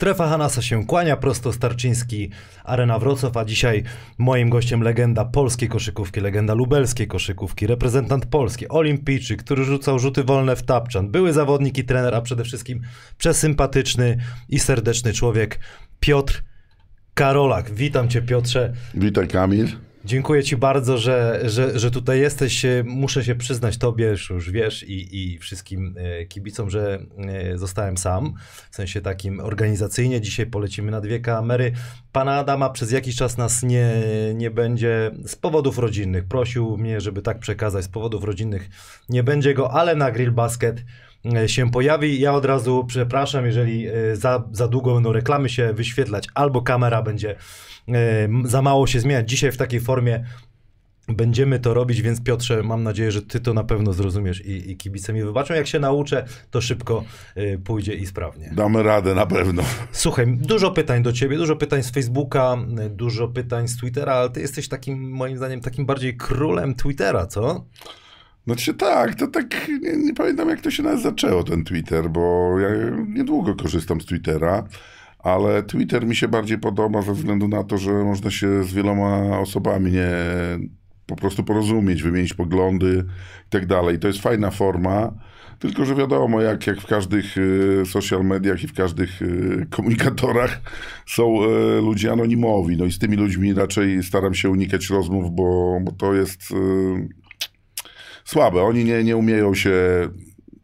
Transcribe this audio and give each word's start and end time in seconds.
Strefa 0.00 0.28
Hanasa 0.28 0.62
się 0.62 0.86
kłania, 0.86 1.16
prosto 1.16 1.52
Starczyński, 1.52 2.30
Arena 2.64 2.98
Wrocław, 2.98 3.36
a 3.36 3.44
dzisiaj 3.44 3.82
moim 4.18 4.50
gościem 4.50 4.82
legenda 4.82 5.24
polskiej 5.24 5.68
koszykówki, 5.68 6.20
legenda 6.20 6.54
lubelskiej 6.54 7.06
koszykówki, 7.06 7.66
reprezentant 7.66 8.26
Polski, 8.26 8.68
olimpijczyk, 8.68 9.42
który 9.42 9.64
rzucał 9.64 9.98
rzuty 9.98 10.24
wolne 10.24 10.56
w 10.56 10.62
tapczan, 10.62 11.10
były 11.10 11.32
zawodnik 11.32 11.78
i 11.78 11.84
trener, 11.84 12.14
a 12.14 12.20
przede 12.20 12.44
wszystkim 12.44 12.80
przesympatyczny 13.18 14.16
i 14.48 14.58
serdeczny 14.58 15.12
człowiek, 15.12 15.58
Piotr 16.00 16.42
Karolak. 17.14 17.70
Witam 17.70 18.08
cię 18.08 18.22
Piotrze. 18.22 18.72
Witaj 18.94 19.28
Kamil. 19.28 19.68
Dziękuję 20.04 20.42
Ci 20.42 20.56
bardzo, 20.56 20.98
że, 20.98 21.40
że, 21.44 21.78
że 21.78 21.90
tutaj 21.90 22.20
jesteś. 22.20 22.66
Muszę 22.84 23.24
się 23.24 23.34
przyznać 23.34 23.78
Tobie, 23.78 24.16
już 24.30 24.50
wiesz, 24.50 24.82
i, 24.82 25.34
i 25.34 25.38
wszystkim 25.38 25.94
e, 25.98 26.26
kibicom, 26.26 26.70
że 26.70 26.98
e, 27.18 27.58
zostałem 27.58 27.96
sam. 27.96 28.34
W 28.70 28.76
sensie 28.76 29.00
takim 29.00 29.40
organizacyjnie. 29.40 30.20
Dzisiaj 30.20 30.46
polecimy 30.46 30.90
na 30.90 31.00
dwie 31.00 31.20
kamery. 31.20 31.72
Pana 32.12 32.34
Adama 32.38 32.70
przez 32.70 32.92
jakiś 32.92 33.16
czas 33.16 33.38
nas 33.38 33.62
nie, 33.62 33.92
nie 34.34 34.50
będzie 34.50 35.10
z 35.26 35.36
powodów 35.36 35.78
rodzinnych. 35.78 36.24
Prosił 36.24 36.76
mnie, 36.76 37.00
żeby 37.00 37.22
tak 37.22 37.38
przekazać. 37.38 37.84
Z 37.84 37.88
powodów 37.88 38.24
rodzinnych 38.24 38.68
nie 39.08 39.22
będzie 39.22 39.54
go, 39.54 39.72
ale 39.72 39.96
na 39.96 40.10
Grill 40.10 40.32
Basket 40.32 40.84
e, 41.34 41.48
się 41.48 41.70
pojawi. 41.70 42.20
Ja 42.20 42.34
od 42.34 42.44
razu 42.44 42.84
przepraszam, 42.88 43.46
jeżeli 43.46 43.86
za, 44.14 44.44
za 44.52 44.68
długo 44.68 44.94
będą 44.94 45.12
reklamy 45.12 45.48
się 45.48 45.72
wyświetlać, 45.72 46.26
albo 46.34 46.62
kamera 46.62 47.02
będzie 47.02 47.36
za 48.44 48.62
mało 48.62 48.86
się 48.86 49.00
zmieniać. 49.00 49.30
Dzisiaj 49.30 49.52
w 49.52 49.56
takiej 49.56 49.80
formie 49.80 50.24
będziemy 51.08 51.58
to 51.58 51.74
robić, 51.74 52.02
więc 52.02 52.22
Piotrze, 52.22 52.62
mam 52.62 52.82
nadzieję, 52.82 53.12
że 53.12 53.22
ty 53.22 53.40
to 53.40 53.54
na 53.54 53.64
pewno 53.64 53.92
zrozumiesz 53.92 54.46
i, 54.46 54.70
i 54.70 54.76
kibice 54.76 55.12
mi 55.12 55.22
wybaczą. 55.22 55.54
Jak 55.54 55.66
się 55.66 55.78
nauczę, 55.78 56.24
to 56.50 56.60
szybko 56.60 57.04
y, 57.36 57.60
pójdzie 57.64 57.94
i 57.94 58.06
sprawnie. 58.06 58.50
Damy 58.56 58.82
radę 58.82 59.14
na 59.14 59.26
pewno. 59.26 59.62
Słuchaj, 59.92 60.26
dużo 60.26 60.70
pytań 60.70 61.02
do 61.02 61.12
ciebie, 61.12 61.36
dużo 61.36 61.56
pytań 61.56 61.82
z 61.82 61.90
Facebooka, 61.90 62.56
dużo 62.90 63.28
pytań 63.28 63.68
z 63.68 63.76
Twittera, 63.76 64.12
ale 64.12 64.30
ty 64.30 64.40
jesteś 64.40 64.68
takim, 64.68 65.10
moim 65.10 65.36
zdaniem, 65.36 65.60
takim 65.60 65.86
bardziej 65.86 66.16
królem 66.16 66.74
Twittera, 66.74 67.26
co? 67.26 67.64
Znaczy 68.46 68.74
tak, 68.74 69.14
to 69.14 69.26
tak, 69.26 69.68
nie, 69.82 69.96
nie 69.96 70.14
pamiętam 70.14 70.48
jak 70.48 70.60
to 70.60 70.70
się 70.70 70.82
nawet 70.82 71.02
zaczęło, 71.02 71.44
ten 71.44 71.64
Twitter, 71.64 72.10
bo 72.10 72.54
ja 72.58 72.68
niedługo 73.08 73.54
korzystam 73.54 74.00
z 74.00 74.06
Twittera 74.06 74.64
ale 75.22 75.62
Twitter 75.62 76.06
mi 76.06 76.16
się 76.16 76.28
bardziej 76.28 76.58
podoba 76.58 77.02
ze 77.02 77.12
względu 77.12 77.48
na 77.48 77.64
to, 77.64 77.78
że 77.78 77.92
można 77.92 78.30
się 78.30 78.64
z 78.64 78.72
wieloma 78.72 79.38
osobami 79.38 79.92
nie 79.92 80.10
po 81.06 81.16
prostu 81.16 81.44
porozumieć, 81.44 82.02
wymienić 82.02 82.34
poglądy 82.34 83.04
i 83.46 83.50
tak 83.50 83.66
dalej. 83.66 83.98
To 83.98 84.08
jest 84.08 84.20
fajna 84.20 84.50
forma, 84.50 85.12
tylko 85.58 85.84
że 85.84 85.94
wiadomo, 85.94 86.40
jak, 86.40 86.66
jak 86.66 86.80
w 86.80 86.86
każdych 86.86 87.36
y, 87.38 87.82
social 87.86 88.24
mediach 88.24 88.64
i 88.64 88.66
w 88.66 88.74
każdych 88.74 89.22
y, 89.22 89.66
komunikatorach 89.76 90.60
są 91.06 91.44
y, 91.44 91.80
ludzie 91.80 92.12
anonimowi. 92.12 92.76
No 92.76 92.84
i 92.84 92.92
z 92.92 92.98
tymi 92.98 93.16
ludźmi 93.16 93.54
raczej 93.54 94.02
staram 94.02 94.34
się 94.34 94.50
unikać 94.50 94.90
rozmów, 94.90 95.34
bo, 95.34 95.78
bo 95.82 95.92
to 95.92 96.14
jest 96.14 96.42
słabe. 98.24 98.62
Oni 98.62 98.84
nie, 98.84 99.04
nie 99.04 99.16
umieją 99.16 99.54
się 99.54 99.72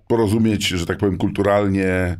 porozumieć, 0.08 0.68
że 0.68 0.86
tak 0.86 0.98
powiem, 0.98 1.18
kulturalnie 1.18 2.16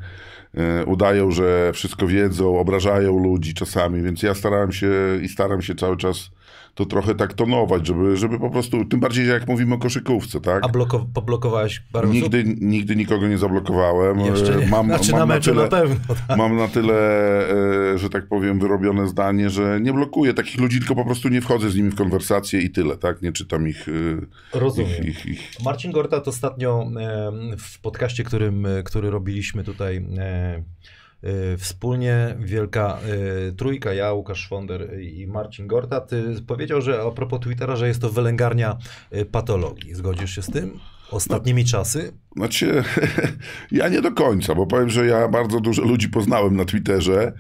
udają, 0.87 1.31
że 1.31 1.73
wszystko 1.73 2.07
wiedzą, 2.07 2.59
obrażają 2.59 3.19
ludzi 3.19 3.55
czasami, 3.55 4.03
więc 4.03 4.23
ja 4.23 4.35
starałem 4.35 4.73
się 4.73 4.91
i 5.23 5.29
staram 5.29 5.63
się 5.63 5.75
cały 5.75 5.97
czas 5.97 6.31
to 6.77 6.87
trochę 6.87 7.15
tak 7.15 7.35
tonować, 7.35 7.87
żeby, 7.87 8.17
żeby 8.17 8.39
po 8.39 8.51
prostu, 8.51 8.85
tym 8.85 9.01
bardziej 9.01 9.29
jak 9.29 9.49
mówimy 9.49 9.75
o 9.75 9.79
koszykówce, 9.79 10.41
tak? 10.41 10.65
A 10.65 10.69
bloko, 10.69 11.07
poblokowałeś 11.15 11.81
parę 11.93 12.09
nigdy? 12.09 12.45
Nigdy 12.61 12.97
nikogo 12.97 13.29
nie 13.29 13.39
zablokowałem. 13.39 14.21
Jeszcze 14.21 14.57
nie. 14.57 14.67
Mam, 14.67 14.87
znaczy 14.87 15.13
mam 15.13 15.21
na 15.21 15.27
meczu 15.27 15.55
na, 15.55 15.69
tyle, 15.69 15.81
na 15.81 15.89
pewno. 15.89 16.15
Tak. 16.29 16.39
Mam 16.39 16.57
na 16.57 16.69
tyle, 16.69 16.95
e, 17.95 17.99
że 17.99 18.11
tak 18.11 18.29
powiem, 18.29 18.59
wyrobione 18.59 19.09
zdanie, 19.09 19.51
że 19.51 19.81
nie 19.81 19.93
blokuję 19.93 20.35
takich 20.35 20.61
ludzi, 20.61 20.79
tylko 20.79 20.95
po 20.95 21.05
prostu 21.05 21.29
nie 21.29 21.41
wchodzę 21.41 21.71
z 21.71 21.77
nimi 21.77 21.91
w 21.91 21.95
konwersację 21.95 22.61
i 22.61 22.71
tyle, 22.71 22.97
tak? 22.97 23.23
Nie 23.23 23.33
czytam 23.33 23.69
ich. 23.69 23.89
E, 23.89 24.59
Rozumiem. 24.59 25.03
Ich, 25.03 25.09
ich, 25.09 25.27
ich... 25.27 25.65
Marcin 25.65 25.93
Gortat 25.93 26.29
ostatnio 26.29 26.91
w 27.59 27.81
podcaście, 27.81 28.25
którym, 28.25 28.67
który 28.85 29.11
robiliśmy 29.11 29.65
tutaj 29.65 30.07
wspólnie 31.59 32.37
wielka 32.39 32.99
y, 33.49 33.53
trójka, 33.53 33.93
ja, 33.93 34.13
Łukasz 34.13 34.41
Szwonder 34.41 35.01
i 35.01 35.27
Marcin 35.27 35.67
Gortat, 35.67 36.11
powiedział, 36.47 36.81
że 36.81 37.03
a 37.03 37.11
propos 37.11 37.41
Twittera, 37.41 37.77
że 37.77 37.89
jest 37.89 38.01
to 38.01 38.11
wylęgarnia 38.11 38.77
y, 39.15 39.25
patologii. 39.25 39.95
Zgodzisz 39.95 40.35
się 40.35 40.43
z 40.43 40.51
tym? 40.51 40.81
Ostatnimi 41.11 41.63
no, 41.63 41.69
czasy? 41.69 42.13
Znaczy, 42.37 42.85
ja 43.73 43.89
nie 43.89 44.03
do 44.03 44.13
końca, 44.13 44.55
bo 44.55 44.67
powiem, 44.67 44.91
że 44.91 45.07
ja 45.07 45.29
bardzo 45.29 45.61
dużo 45.61 45.83
ludzi 45.83 46.09
poznałem 46.09 46.57
na 46.57 46.65
Twitterze 46.65 47.33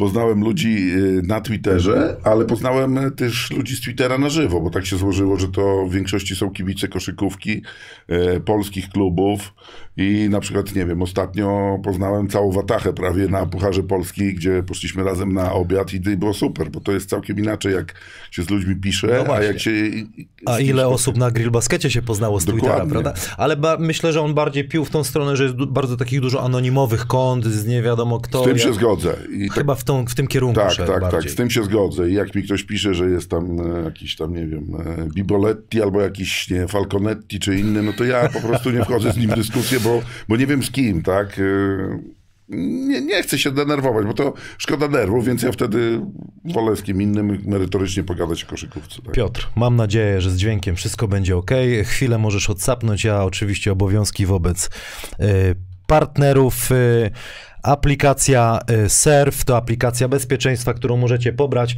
Poznałem 0.00 0.44
ludzi 0.44 0.92
y, 0.96 1.22
na 1.22 1.40
Twitterze, 1.40 2.16
ale 2.24 2.44
poznałem 2.44 3.10
też 3.16 3.50
ludzi 3.50 3.76
z 3.76 3.80
Twittera 3.80 4.18
na 4.18 4.28
żywo, 4.28 4.60
bo 4.60 4.70
tak 4.70 4.86
się 4.86 4.96
złożyło, 4.96 5.36
że 5.36 5.48
to 5.48 5.86
w 5.86 5.92
większości 5.92 6.36
są 6.36 6.50
kibice 6.50 6.88
koszykówki 6.88 7.62
e, 8.08 8.40
polskich 8.40 8.88
klubów 8.88 9.54
i 9.96 10.28
na 10.30 10.40
przykład, 10.40 10.74
nie 10.74 10.86
wiem, 10.86 11.02
ostatnio 11.02 11.78
poznałem 11.84 12.28
całą 12.28 12.52
Watachę 12.52 12.92
prawie 12.92 13.28
na 13.28 13.46
Pucharze 13.46 13.82
Polski, 13.82 14.34
gdzie 14.34 14.62
poszliśmy 14.62 15.04
razem 15.04 15.32
na 15.32 15.52
obiad 15.52 15.92
i 15.92 16.00
było 16.00 16.34
super, 16.34 16.70
bo 16.70 16.80
to 16.80 16.92
jest 16.92 17.08
całkiem 17.08 17.38
inaczej, 17.38 17.74
jak 17.74 17.94
się 18.30 18.42
z 18.42 18.50
ludźmi 18.50 18.76
pisze, 18.76 19.24
no 19.28 19.34
a 19.34 19.42
jak 19.42 19.60
się... 19.60 19.70
A 20.46 20.60
ile 20.60 20.88
osób 20.88 21.16
na 21.16 21.30
Grill 21.30 21.50
Baskecie 21.50 21.90
się 21.90 22.02
poznało 22.02 22.40
z 22.40 22.44
Dokładnie. 22.44 22.68
Twittera, 22.68 22.86
prawda? 22.86 23.14
Ale 23.36 23.56
myślę, 23.78 24.12
że 24.12 24.20
on 24.20 24.34
bardziej 24.34 24.68
pił 24.68 24.84
w 24.84 24.90
tą 24.90 25.04
stronę, 25.04 25.36
że 25.36 25.44
jest 25.44 25.56
bardzo 25.56 25.96
takich 25.96 26.20
dużo 26.20 26.42
anonimowych 26.42 27.06
kont, 27.06 27.44
z 27.44 27.66
nie 27.66 27.82
wiadomo 27.82 28.20
kto. 28.20 28.42
Z 28.42 28.44
tym 28.44 28.56
jak... 28.56 28.66
się 28.66 28.74
zgodzę. 28.74 29.16
I 29.32 29.48
Chyba 29.48 29.74
tak... 29.74 29.82
w 29.82 29.84
tą, 29.88 30.04
w 30.06 30.14
tym 30.14 30.26
kierunku 30.26 30.60
Tak, 30.60 30.76
tak, 30.76 31.00
bardziej. 31.00 31.20
tak, 31.20 31.30
z 31.30 31.34
tym 31.34 31.50
się 31.50 31.64
zgodzę. 31.64 32.10
I 32.10 32.14
jak 32.14 32.34
mi 32.34 32.42
ktoś 32.42 32.64
pisze, 32.64 32.94
że 32.94 33.10
jest 33.10 33.30
tam 33.30 33.60
e, 33.60 33.84
jakiś 33.84 34.16
tam, 34.16 34.34
nie 34.34 34.46
wiem, 34.46 34.64
e, 34.86 35.08
Biboletti 35.14 35.82
albo 35.82 36.00
jakiś, 36.00 36.50
nie 36.50 36.68
Falconetti 36.68 37.40
czy 37.40 37.56
inny, 37.56 37.82
no 37.82 37.92
to 37.92 38.04
ja 38.04 38.28
po 38.28 38.40
prostu 38.40 38.70
nie 38.70 38.84
wchodzę 38.84 39.12
z 39.12 39.16
nim 39.16 39.30
w 39.30 39.34
dyskusję, 39.34 39.80
bo, 39.80 40.02
bo 40.28 40.36
nie 40.36 40.46
wiem 40.46 40.62
z 40.62 40.70
kim, 40.70 41.02
tak? 41.02 41.38
E, 41.38 42.18
nie, 42.88 43.00
nie 43.00 43.22
chcę 43.22 43.38
się 43.38 43.50
denerwować, 43.50 44.06
bo 44.06 44.14
to 44.14 44.34
szkoda 44.58 44.88
nerwów, 44.88 45.26
więc 45.26 45.42
ja 45.42 45.52
wtedy 45.52 46.00
wolę 46.44 46.76
z 46.76 46.82
kim 46.82 47.02
innym 47.02 47.42
merytorycznie 47.46 48.02
pogadać 48.04 48.44
o 48.44 48.46
koszykówce. 48.46 49.02
Tak? 49.02 49.14
Piotr, 49.14 49.48
mam 49.56 49.76
nadzieję, 49.76 50.20
że 50.20 50.30
z 50.30 50.36
dźwiękiem 50.36 50.76
wszystko 50.76 51.08
będzie 51.08 51.36
ok. 51.36 51.50
Chwilę 51.84 52.18
możesz 52.18 52.50
odsapnąć, 52.50 53.04
ja 53.04 53.24
oczywiście 53.24 53.72
obowiązki 53.72 54.26
wobec 54.26 54.70
partnerów. 55.86 56.68
Aplikacja 57.62 58.58
y, 58.70 58.88
Surf 58.88 59.44
to 59.44 59.56
aplikacja 59.56 60.08
bezpieczeństwa, 60.08 60.74
którą 60.74 60.96
możecie 60.96 61.32
pobrać, 61.32 61.72
y, 61.72 61.76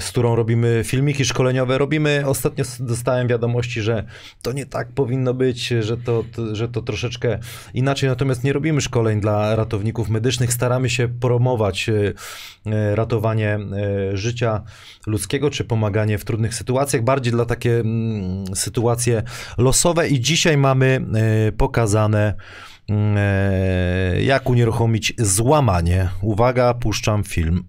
z 0.00 0.08
którą 0.10 0.36
robimy 0.36 0.82
filmiki 0.84 1.24
szkoleniowe. 1.24 1.78
Robimy, 1.78 2.22
ostatnio 2.26 2.64
dostałem 2.80 3.28
wiadomości, 3.28 3.82
że 3.82 4.04
to 4.42 4.52
nie 4.52 4.66
tak 4.66 4.88
powinno 4.88 5.34
być, 5.34 5.68
że 5.80 5.96
to, 5.96 6.24
że 6.52 6.68
to 6.68 6.82
troszeczkę 6.82 7.38
inaczej, 7.74 8.08
natomiast 8.08 8.44
nie 8.44 8.52
robimy 8.52 8.80
szkoleń 8.80 9.20
dla 9.20 9.56
ratowników 9.56 10.08
medycznych, 10.08 10.52
staramy 10.52 10.90
się 10.90 11.08
promować 11.08 11.88
y, 11.88 12.14
ratowanie 12.94 13.58
życia 14.14 14.62
ludzkiego, 15.06 15.50
czy 15.50 15.64
pomaganie 15.64 16.18
w 16.18 16.24
trudnych 16.24 16.54
sytuacjach, 16.54 17.02
bardziej 17.02 17.32
dla 17.32 17.44
takie 17.44 17.80
mm, 17.80 18.44
sytuacje 18.56 19.22
losowe. 19.58 20.08
I 20.08 20.20
dzisiaj 20.20 20.56
mamy 20.56 21.00
pokazane 21.56 22.28
e, 22.28 22.71
jak 24.20 24.50
unieruchomić 24.50 25.14
złamanie. 25.18 26.08
Uwaga, 26.22 26.74
puszczam 26.74 27.24
film. 27.24 27.64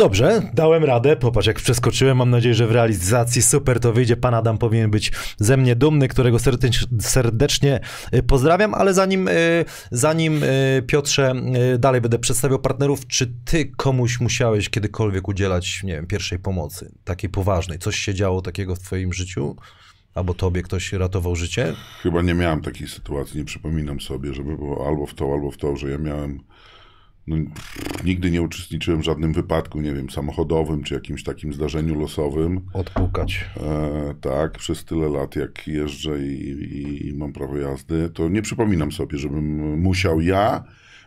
Dobrze, 0.00 0.42
dałem 0.54 0.84
radę. 0.84 1.16
Popatrz, 1.16 1.46
jak 1.46 1.56
przeskoczyłem. 1.56 2.16
Mam 2.16 2.30
nadzieję, 2.30 2.54
że 2.54 2.66
w 2.66 2.70
realizacji 2.70 3.42
super 3.42 3.80
to 3.80 3.92
wyjdzie. 3.92 4.16
Pan 4.16 4.34
Adam 4.34 4.58
powinien 4.58 4.90
być 4.90 5.12
ze 5.38 5.56
mnie 5.56 5.76
dumny, 5.76 6.08
którego 6.08 6.36
serdecz- 6.36 7.00
serdecznie 7.00 7.80
y, 8.14 8.22
pozdrawiam. 8.22 8.74
Ale 8.74 8.94
zanim, 8.94 9.28
y, 9.28 9.64
zanim 9.90 10.42
y, 10.42 10.82
Piotrze, 10.86 11.34
dalej 11.78 12.00
będę 12.00 12.18
przedstawiał 12.18 12.58
partnerów, 12.58 13.06
czy 13.06 13.32
ty 13.44 13.72
komuś 13.76 14.20
musiałeś 14.20 14.68
kiedykolwiek 14.68 15.28
udzielać, 15.28 15.82
nie 15.82 15.92
wiem, 15.92 16.06
pierwszej 16.06 16.38
pomocy, 16.38 16.92
takiej 17.04 17.30
poważnej? 17.30 17.78
Coś 17.78 17.96
się 17.96 18.14
działo 18.14 18.42
takiego 18.42 18.74
w 18.74 18.78
twoim 18.78 19.12
życiu? 19.12 19.56
Albo 20.14 20.34
tobie 20.34 20.62
ktoś 20.62 20.92
ratował 20.92 21.36
życie? 21.36 21.74
Chyba 22.02 22.22
nie 22.22 22.34
miałem 22.34 22.62
takiej 22.62 22.88
sytuacji, 22.88 23.38
nie 23.38 23.44
przypominam 23.44 24.00
sobie, 24.00 24.34
żeby 24.34 24.56
było 24.56 24.88
albo 24.88 25.06
w 25.06 25.14
to, 25.14 25.32
albo 25.32 25.50
w 25.50 25.56
to, 25.56 25.76
że 25.76 25.90
ja 25.90 25.98
miałem. 25.98 26.40
No, 27.26 27.36
nigdy 28.04 28.30
nie 28.30 28.42
uczestniczyłem 28.42 29.00
w 29.00 29.04
żadnym 29.04 29.32
wypadku, 29.32 29.80
nie 29.80 29.94
wiem, 29.94 30.10
samochodowym 30.10 30.82
czy 30.82 30.94
jakimś 30.94 31.24
takim 31.24 31.52
zdarzeniu 31.52 32.00
losowym. 32.00 32.60
Odpukać. 32.72 33.44
E, 33.56 34.14
tak, 34.20 34.58
przez 34.58 34.84
tyle 34.84 35.08
lat, 35.08 35.36
jak 35.36 35.66
jeżdżę 35.66 36.22
i, 36.22 36.50
i, 36.50 37.08
i 37.08 37.14
mam 37.14 37.32
prawo 37.32 37.56
jazdy, 37.56 38.10
to 38.14 38.28
nie 38.28 38.42
przypominam 38.42 38.92
sobie, 38.92 39.18
żebym 39.18 39.78
musiał 39.80 40.20
ja 40.20 40.64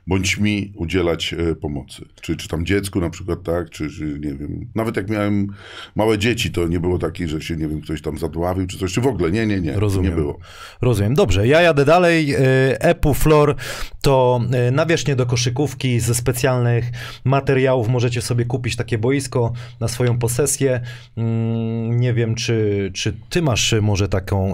bądź 0.08 0.38
mi 0.38 0.74
udzielać 0.76 1.34
e, 1.34 1.56
pomocy. 1.56 2.06
Czy, 2.22 2.36
czy 2.38 2.48
tam 2.48 2.66
dziecku 2.66 3.00
na 3.00 3.10
przykład, 3.10 3.44
tak, 3.44 3.70
czy, 3.70 3.90
czy 3.90 4.04
nie 4.04 4.34
wiem. 4.36 4.68
Nawet 4.76 4.98
jak 4.98 5.10
miałem 5.10 5.48
małe 5.96 6.18
dzieci, 6.18 6.52
to 6.52 6.68
nie 6.68 6.80
było 6.80 7.00
takiej, 7.00 7.28
że 7.28 7.42
się, 7.42 7.56
nie 7.56 7.68
wiem, 7.68 7.82
ktoś 7.82 8.02
tam 8.02 8.18
zadławił, 8.18 8.68
czy 8.68 8.78
coś, 8.78 8.94
czy 8.94 9.02
w 9.02 9.08
ogóle. 9.08 9.32
Nie, 9.32 9.46
nie, 9.46 9.62
nie. 9.62 9.74
Rozumiem. 9.74 10.12
Nie 10.12 10.16
było. 10.16 10.38
Rozumiem. 10.82 11.14
Dobrze, 11.14 11.48
ja 11.48 11.62
jadę 11.62 11.86
dalej. 11.86 12.36
Y, 12.36 12.40
Epu 12.80 13.14
Flor 13.14 13.56
to 14.02 14.42
y, 14.68 14.72
nawierzchnie 14.72 15.16
do 15.16 15.26
koszykówki 15.26 16.00
ze 16.00 16.16
specjalnych 16.16 16.86
materiałów. 17.24 17.88
Możecie 17.88 18.22
sobie 18.22 18.46
kupić 18.46 18.76
takie 18.76 18.98
boisko 18.98 19.54
na 19.80 19.88
swoją 19.88 20.20
posesję. 20.20 20.82
Mm, 21.18 22.00
Nie 22.00 22.14
wiem, 22.14 22.36
czy, 22.36 22.92
czy 22.94 23.14
ty 23.30 23.42
masz 23.42 23.76
może 23.82 24.10
taką, 24.10 24.54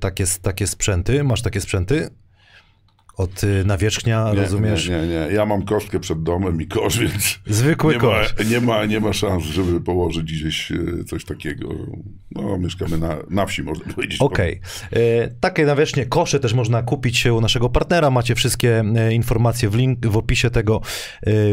takie, 0.00 0.24
takie 0.42 0.66
sprzęty? 0.66 1.24
Masz 1.24 1.42
takie 1.42 1.60
sprzęty? 1.60 2.08
Od 3.16 3.44
y, 3.44 3.64
nawierzchnia, 3.64 4.30
Nie, 4.34 4.40
rozumiesz? 4.40 4.88
Nie, 4.88 5.00
nie, 5.00 5.06
nie. 5.06 5.14
Ja 5.34 5.46
mam 5.46 5.62
kostkę 5.62 6.00
przed 6.00 6.22
domem 6.22 6.62
i 6.62 6.66
kosz, 6.66 6.98
więc 6.98 7.38
Zwykły 7.46 7.94
nie 7.94 8.00
kosz. 8.00 8.34
ma, 8.38 8.44
nie, 8.44 8.60
ma, 8.60 8.84
nie 8.84 9.00
ma 9.00 9.12
szans, 9.12 9.44
żeby 9.44 9.80
położyć 9.80 10.32
gdzieś 10.32 10.72
e, 10.72 11.04
coś 11.04 11.24
takiego. 11.24 11.68
No, 12.30 12.58
mieszkamy 12.58 12.98
na, 12.98 13.16
na 13.30 13.46
wsi, 13.46 13.62
można 13.62 13.92
powiedzieć. 13.94 14.20
Okej. 14.20 14.60
E, 14.92 15.28
Takie 15.40 15.66
nawierzchnie 15.66 16.06
kosze 16.06 16.40
też 16.40 16.54
można 16.54 16.82
kupić 16.82 17.26
u 17.26 17.40
naszego 17.40 17.68
partnera. 17.68 18.10
Macie 18.10 18.34
wszystkie 18.34 18.84
e, 18.96 19.14
informacje 19.14 19.68
w 19.70 19.74
link 19.74 20.06
w 20.06 20.16
opisie 20.16 20.50
tego 20.50 20.80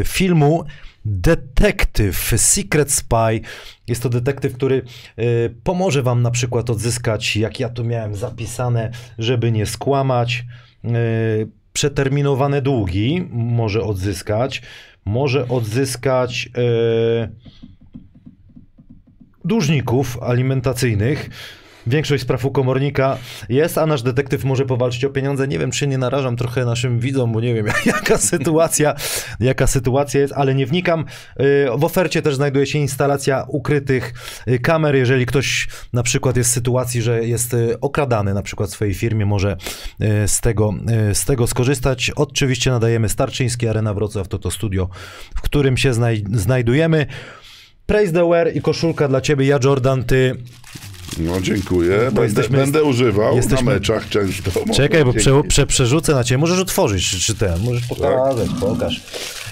filmu. 0.04 0.64
Detektyw, 1.04 2.32
Secret 2.36 2.92
Spy. 2.92 3.40
Jest 3.88 4.02
to 4.02 4.08
detektyw, 4.08 4.52
który 4.54 4.82
pomoże 5.64 6.02
wam 6.02 6.22
na 6.22 6.30
przykład 6.30 6.70
odzyskać, 6.70 7.36
jak 7.36 7.60
ja 7.60 7.68
tu 7.68 7.84
miałem 7.84 8.14
zapisane, 8.14 8.90
żeby 9.18 9.52
nie 9.52 9.66
skłamać, 9.66 10.44
przeterminowane 11.72 12.62
długi 12.62 13.28
może 13.30 13.82
odzyskać. 13.82 14.62
Może 15.04 15.48
odzyskać 15.48 16.48
e, 16.56 17.28
dłużników 19.44 20.22
alimentacyjnych. 20.22 21.30
Większość 21.86 22.22
spraw 22.22 22.44
u 22.44 22.50
komornika 22.50 23.18
jest, 23.48 23.78
a 23.78 23.86
nasz 23.86 24.02
detektyw 24.02 24.44
może 24.44 24.66
powalczyć 24.66 25.04
o 25.04 25.10
pieniądze. 25.10 25.48
Nie 25.48 25.58
wiem, 25.58 25.70
czy 25.70 25.86
nie 25.86 25.98
narażam 25.98 26.36
trochę 26.36 26.64
naszym 26.64 26.98
widzom, 26.98 27.32
bo 27.32 27.40
nie 27.40 27.54
wiem, 27.54 27.66
jaka 27.86 28.18
sytuacja, 28.18 28.94
jaka 29.40 29.66
sytuacja 29.66 30.20
jest, 30.20 30.32
ale 30.36 30.54
nie 30.54 30.66
wnikam. 30.66 31.04
Y, 31.40 31.66
W 31.78 31.84
ofercie 31.84 32.22
też 32.22 32.34
znajduje 32.34 32.66
się 32.66 32.78
instalacja 32.78 33.44
ukrytych 33.48 34.14
y, 34.48 34.58
kamer. 34.58 34.96
Jeżeli 34.96 35.26
ktoś 35.26 35.68
na 35.92 36.02
przykład 36.02 36.36
jest 36.36 36.50
w 36.50 36.52
sytuacji, 36.52 37.02
że 37.02 37.24
jest 37.24 37.54
y, 37.54 37.80
okradany 37.80 38.34
na 38.34 38.42
przykład 38.42 38.70
w 38.70 38.72
swojej 38.72 38.94
firmie, 38.94 39.26
może 39.26 39.56
z 40.26 40.40
tego, 40.40 40.74
z 41.12 41.24
tego 41.24 41.46
skorzystać. 41.46 42.10
Oczywiście 42.16 42.70
nadajemy 42.70 43.08
Starczyński 43.08 43.68
Arena 43.68 43.94
Wrocław, 43.94 44.28
to 44.28 44.38
to 44.38 44.50
studio, 44.50 44.88
w 45.36 45.40
którym 45.40 45.76
się 45.76 45.94
znaj 45.94 46.24
znajdujemy. 46.32 47.06
Praise 47.86 48.12
the 48.12 48.28
wear 48.28 48.56
i 48.56 48.60
koszulka 48.60 49.08
dla 49.08 49.20
ciebie. 49.20 49.46
Ja, 49.46 49.58
Jordan, 49.64 50.04
ty. 50.04 50.36
No, 51.18 51.40
dziękuję. 51.40 51.98
Będę, 51.98 52.22
jesteśmy- 52.22 52.58
będę 52.58 52.84
używał 52.84 53.36
jesteśmy- 53.36 53.64
na 53.66 53.72
meczach 53.72 54.08
często. 54.08 54.50
Czekaj, 54.74 55.04
bo 55.04 55.12
prze, 55.12 55.42
prze, 55.42 55.66
przerzucę 55.66 56.14
na 56.14 56.24
ciebie. 56.24 56.38
Możesz 56.38 56.60
otworzyć, 56.60 57.10
czy, 57.10 57.20
czy 57.20 57.34
ten. 57.34 57.60
Możesz 57.64 57.86
pokazać, 57.86 58.48
pokaż. 58.60 59.02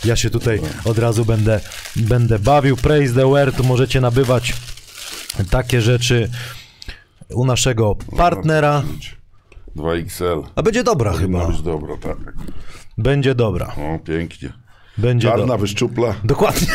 Ja 0.05 0.17
się 0.17 0.31
tutaj 0.31 0.61
od 0.85 0.99
razu 0.99 1.25
będę, 1.25 1.61
będę 1.97 2.39
bawił. 2.39 2.77
Praise 2.77 3.15
the 3.15 3.31
wear, 3.33 3.53
tu 3.53 3.65
możecie 3.65 4.01
nabywać 4.01 4.55
takie 5.51 5.81
rzeczy 5.81 6.31
u 7.31 7.45
naszego 7.47 7.95
partnera. 8.17 8.83
2XL. 9.77 10.43
A 10.55 10.63
będzie 10.63 10.85
dobra 10.85 11.13
Powinna 11.13 11.39
chyba. 11.39 11.53
być 11.53 11.63
dobra, 11.63 11.97
tak. 12.03 12.17
Będzie 12.99 13.35
dobra. 13.35 13.67
O, 13.67 13.99
pięknie. 13.99 14.53
Będzie 14.99 15.29
Czarna 15.29 15.43
dobra. 15.43 15.57
wyszczupla. 15.57 16.15
Dokładnie. 16.25 16.69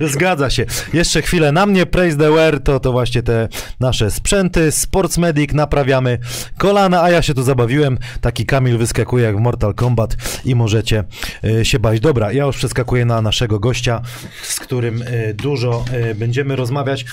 Zgadza 0.12 0.50
się. 0.50 0.66
Jeszcze 0.92 1.22
chwilę 1.22 1.52
na 1.52 1.66
mnie. 1.66 1.86
Praise 1.86 2.16
the 2.16 2.30
wear 2.30 2.60
to, 2.60 2.80
to 2.80 2.92
właśnie 2.92 3.22
te 3.22 3.48
nasze 3.80 4.10
sprzęty. 4.10 4.72
Sports 4.72 5.18
Medic 5.18 5.52
naprawiamy 5.52 6.18
kolana, 6.58 7.02
a 7.02 7.10
ja 7.10 7.22
się 7.22 7.34
tu 7.34 7.42
zabawiłem. 7.42 7.98
Taki 8.20 8.46
Kamil 8.46 8.78
wyskakuje 8.78 9.24
jak 9.24 9.36
w 9.36 9.40
Mortal 9.40 9.74
Kombat 9.74 10.16
i 10.44 10.54
możecie 10.54 11.04
e, 11.44 11.64
się 11.64 11.78
bać. 11.78 12.00
Dobra, 12.00 12.32
ja 12.32 12.44
już 12.44 12.56
przeskakuję 12.56 13.04
na 13.04 13.22
naszego 13.22 13.58
gościa, 13.58 14.02
z 14.42 14.60
którym 14.60 15.02
e, 15.06 15.34
dużo 15.34 15.84
e, 15.92 16.14
będziemy 16.14 16.56
rozmawiać. 16.56 17.04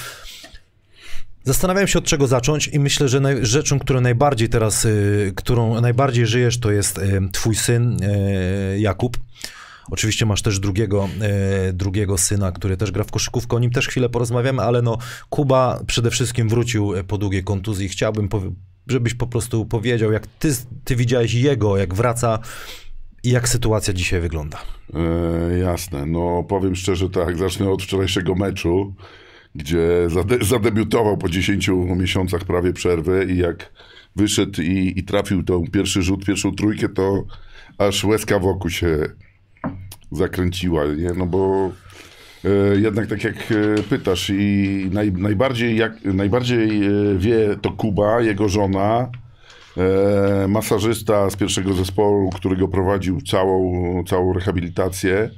Zastanawiam 1.47 1.87
się 1.87 1.99
od 1.99 2.05
czego 2.05 2.27
zacząć 2.27 2.67
i 2.67 2.79
myślę, 2.79 3.07
że 3.07 3.19
naj, 3.19 3.45
rzeczą, 3.45 3.79
którą 3.79 4.01
najbardziej 4.01 4.49
teraz, 4.49 4.85
y, 4.85 5.33
którą 5.35 5.81
najbardziej 5.81 6.27
żyjesz, 6.27 6.59
to 6.59 6.71
jest 6.71 6.97
y, 6.97 7.21
twój 7.31 7.55
syn 7.55 8.03
y, 8.03 8.79
Jakub. 8.79 9.17
Oczywiście 9.91 10.25
masz 10.25 10.41
też 10.41 10.59
drugiego, 10.59 11.09
y, 11.69 11.73
drugiego 11.73 12.17
syna, 12.17 12.51
który 12.51 12.77
też 12.77 12.91
gra 12.91 13.03
w 13.03 13.11
koszykówkę, 13.11 13.55
o 13.55 13.59
nim 13.59 13.71
też 13.71 13.87
chwilę 13.87 14.09
porozmawiamy, 14.09 14.61
ale 14.61 14.81
no 14.81 14.97
Kuba 15.29 15.79
przede 15.87 16.11
wszystkim 16.11 16.49
wrócił 16.49 16.95
y, 16.95 17.03
po 17.03 17.17
długiej 17.17 17.43
kontuzji. 17.43 17.89
Chciałbym, 17.89 18.29
żebyś 18.87 19.13
po 19.13 19.27
prostu 19.27 19.65
powiedział, 19.65 20.11
jak 20.11 20.27
ty, 20.27 20.55
ty 20.83 20.95
widziałeś 20.95 21.33
jego, 21.33 21.77
jak 21.77 21.93
wraca 21.93 22.39
i 23.23 23.29
jak 23.29 23.49
sytuacja 23.49 23.93
dzisiaj 23.93 24.21
wygląda. 24.21 24.57
E, 24.93 25.57
jasne. 25.57 26.05
No 26.05 26.43
powiem 26.43 26.75
szczerze 26.75 27.09
tak, 27.09 27.37
zacznę 27.37 27.69
od 27.69 27.83
wczorajszego 27.83 28.35
meczu, 28.35 28.93
gdzie 29.55 30.09
zade 30.09 30.37
zadebiutował 30.45 31.17
po 31.17 31.29
10 31.29 31.69
miesiącach 31.97 32.43
prawie 32.43 32.73
przerwy 32.73 33.27
i 33.29 33.37
jak 33.37 33.71
wyszedł 34.15 34.61
i, 34.61 34.93
i 34.95 35.03
trafił 35.03 35.43
tą 35.43 35.63
pierwszy 35.71 36.01
rzut, 36.01 36.25
pierwszą 36.25 36.55
trójkę, 36.55 36.89
to 36.89 37.23
aż 37.77 38.03
łezka 38.03 38.39
wokół 38.39 38.69
się 38.69 38.97
zakręciła, 40.11 40.85
nie? 40.85 41.11
No 41.17 41.25
bo 41.25 41.71
e, 42.45 42.79
jednak 42.79 43.07
tak 43.07 43.23
jak 43.23 43.35
e, 43.35 43.83
pytasz 43.83 44.29
i 44.29 44.89
naj, 44.91 45.11
najbardziej, 45.11 45.77
jak, 45.77 46.03
najbardziej 46.05 46.85
e, 46.85 46.91
wie 47.17 47.55
to 47.61 47.71
Kuba, 47.71 48.21
jego 48.21 48.49
żona, 48.49 49.09
e, 49.77 50.47
masażysta 50.47 51.29
z 51.29 51.35
pierwszego 51.35 51.73
zespołu, 51.73 52.29
który 52.29 52.55
go 52.55 52.67
prowadził 52.67 53.21
całą, 53.21 54.03
całą 54.03 54.33
rehabilitację. 54.33 55.29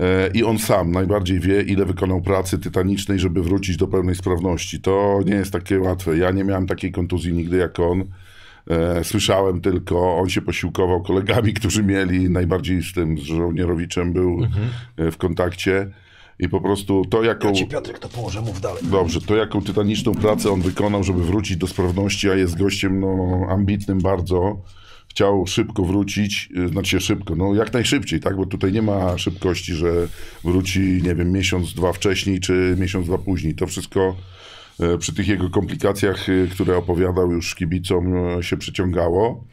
E, 0.00 0.30
I 0.34 0.44
on 0.44 0.58
sam 0.58 0.90
najbardziej 0.90 1.40
wie, 1.40 1.62
ile 1.62 1.84
wykonał 1.84 2.20
pracy 2.20 2.58
tytanicznej, 2.58 3.18
żeby 3.18 3.42
wrócić 3.42 3.76
do 3.76 3.86
pełnej 3.86 4.14
sprawności. 4.14 4.80
To 4.80 5.20
nie 5.26 5.34
jest 5.34 5.52
takie 5.52 5.80
łatwe. 5.80 6.18
Ja 6.18 6.30
nie 6.30 6.44
miałem 6.44 6.66
takiej 6.66 6.92
kontuzji 6.92 7.32
nigdy 7.32 7.56
jak 7.56 7.80
on. 7.80 8.04
E, 8.70 9.04
Słyszałem 9.04 9.60
tylko, 9.60 10.16
on 10.16 10.28
się 10.28 10.42
posiłkował 10.42 11.02
kolegami, 11.02 11.54
którzy 11.54 11.82
mieli, 11.82 12.30
najbardziej 12.30 12.82
z 12.82 12.92
tym, 12.92 13.18
z 13.18 13.22
żołnierowiczem 13.22 14.12
był 14.12 14.46
e, 14.96 15.10
w 15.10 15.16
kontakcie. 15.16 15.90
I 16.38 16.48
po 16.48 16.60
prostu 16.60 17.04
to, 17.04 17.22
jaką... 17.22 17.52
Piotrek 17.70 17.98
to 17.98 18.08
położę, 18.08 18.40
mów 18.40 18.60
dalej. 18.60 18.82
Dobrze, 18.82 19.20
to 19.20 19.36
jaką 19.36 19.62
tytaniczną 19.62 20.14
pracę 20.14 20.50
on 20.50 20.60
wykonał, 20.60 21.04
żeby 21.04 21.24
wrócić 21.24 21.56
do 21.56 21.66
sprawności, 21.66 22.30
a 22.30 22.34
jest 22.34 22.58
gościem 22.58 23.00
no, 23.00 23.46
ambitnym 23.48 23.98
bardzo. 23.98 24.62
Chciał 25.08 25.46
szybko 25.46 25.84
wrócić, 25.84 26.48
y, 26.56 26.68
znaczy 26.68 26.90
się 26.90 27.00
szybko, 27.00 27.36
no 27.36 27.54
jak 27.54 27.72
najszybciej, 27.72 28.20
tak? 28.20 28.36
Bo 28.36 28.46
tutaj 28.46 28.72
nie 28.72 28.82
ma 28.82 29.18
szybkości, 29.18 29.74
że 29.74 29.92
wróci, 30.44 30.80
nie 30.80 31.14
wiem, 31.14 31.32
miesiąc, 31.32 31.74
dwa 31.74 31.92
wcześniej, 31.92 32.40
czy 32.40 32.76
miesiąc, 32.78 33.06
dwa 33.06 33.18
później. 33.18 33.54
To 33.54 33.66
wszystko 33.66 34.00
e, 34.00 34.37
przy 34.98 35.14
tych 35.14 35.28
jego 35.28 35.50
komplikacjach, 35.50 36.28
y, 36.28 36.48
które 36.52 36.76
opowiadał 36.76 37.32
już 37.32 37.54
kibicom, 37.54 38.16
e, 38.16 38.42
się 38.42 38.56
przeciągało. 38.56 39.44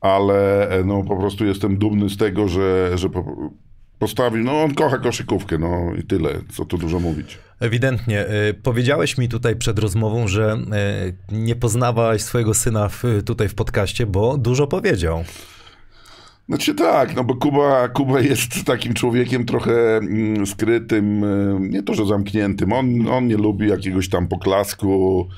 Ale 0.00 0.68
e, 0.68 0.84
no 0.84 1.02
po 1.02 1.16
prostu 1.16 1.46
jestem 1.46 1.76
dumny 1.76 2.10
z 2.10 2.16
tego, 2.16 2.48
że, 2.48 2.98
że 2.98 3.10
po, 3.10 3.50
postawił, 3.98 4.44
no 4.44 4.62
on 4.62 4.74
kocha 4.74 4.98
koszykówkę, 4.98 5.58
no 5.58 5.94
i 5.98 6.02
tyle, 6.02 6.30
co 6.52 6.64
tu 6.64 6.78
dużo 6.78 7.00
mówić. 7.00 7.38
Ewidentnie. 7.60 8.26
Powiedziałeś 8.62 9.18
mi 9.18 9.28
tutaj 9.28 9.56
przed 9.56 9.78
rozmową, 9.78 10.28
że 10.28 10.56
nie 11.32 11.56
poznawałeś 11.56 12.22
swojego 12.22 12.54
syna 12.54 12.88
w, 12.88 13.02
tutaj 13.24 13.48
w 13.48 13.54
podcaście, 13.54 14.06
bo 14.06 14.38
dużo 14.38 14.66
powiedział. 14.66 15.24
Znaczy 16.50 16.74
tak, 16.74 17.16
no 17.16 17.24
bo 17.24 17.34
Kuba, 17.34 17.88
Kuba 17.88 18.20
jest 18.20 18.64
takim 18.64 18.94
człowiekiem 18.94 19.44
trochę 19.44 19.96
mm, 19.96 20.46
skrytym, 20.46 21.24
e, 21.24 21.58
nie 21.60 21.82
to, 21.82 21.94
że 21.94 22.06
zamkniętym. 22.06 22.72
On, 22.72 23.08
on 23.08 23.26
nie 23.26 23.36
lubi 23.36 23.68
jakiegoś 23.68 24.08
tam 24.08 24.28
poklasku, 24.28 25.28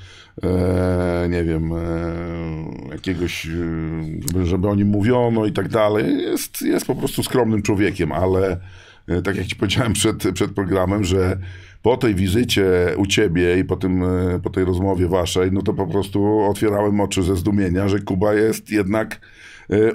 e, 0.43 1.27
nie 1.31 1.45
wiem, 1.45 1.73
e, 1.73 2.93
jakiegoś, 2.93 3.47
e, 3.47 4.47
żeby, 4.47 4.69
o 4.69 4.75
nim 4.75 4.89
mówiono 4.89 5.47
i 5.47 5.53
tak 5.53 5.69
dalej. 5.69 6.23
Jest, 6.23 6.63
jest 6.63 6.87
po 6.87 6.95
prostu 6.95 7.23
skromnym 7.23 7.63
człowiekiem, 7.63 8.13
ale 8.13 8.61
e, 9.09 9.23
tak 9.23 9.37
jak 9.37 9.47
ci 9.47 9.57
powiedziałem 9.57 9.93
przed, 9.93 10.25
przed 10.35 10.51
programem, 10.51 11.05
że 11.05 11.39
po 11.83 11.97
tej 11.97 12.15
wizycie 12.15 12.65
u 12.97 13.07
ciebie 13.07 13.59
i 13.59 13.65
po, 13.65 13.77
tym, 13.77 14.05
po 14.43 14.51
tej 14.51 14.65
rozmowie 14.65 15.09
waszej, 15.09 15.53
no 15.53 15.63
to 15.63 15.73
po 15.73 15.87
prostu 15.87 16.41
otwierałem 16.41 17.01
oczy 17.01 17.23
ze 17.23 17.37
zdumienia, 17.37 17.89
że 17.89 17.99
Kuba 17.99 18.35
jest 18.35 18.71
jednak 18.71 19.21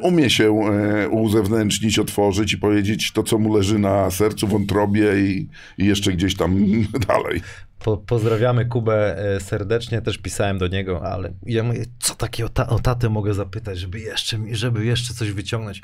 umie 0.01 0.29
się 0.29 0.43
e, 0.43 1.09
uzewnętrznić, 1.09 1.99
otworzyć 1.99 2.53
i 2.53 2.57
powiedzieć 2.57 3.11
to, 3.11 3.23
co 3.23 3.37
mu 3.37 3.55
leży 3.55 3.79
na 3.79 4.11
sercu, 4.11 4.47
wątrobie 4.47 5.19
i, 5.19 5.49
i 5.77 5.85
jeszcze 5.85 6.13
gdzieś 6.13 6.35
tam 6.35 6.65
dalej. 7.07 7.41
Po, 7.79 7.97
pozdrawiamy 7.97 8.65
Kubę 8.65 9.17
e, 9.35 9.39
serdecznie, 9.39 10.01
też 10.01 10.17
pisałem 10.17 10.57
do 10.57 10.67
niego, 10.67 11.11
ale 11.11 11.33
ja 11.45 11.63
mówię, 11.63 11.85
co 11.99 12.15
takiego 12.15 12.49
ta, 12.49 12.67
o 12.67 12.79
tatę 12.79 13.09
mogę 13.09 13.33
zapytać, 13.33 13.79
żeby 13.79 13.99
jeszcze, 13.99 14.39
żeby 14.51 14.85
jeszcze 14.85 15.13
coś 15.13 15.31
wyciągnąć. 15.31 15.81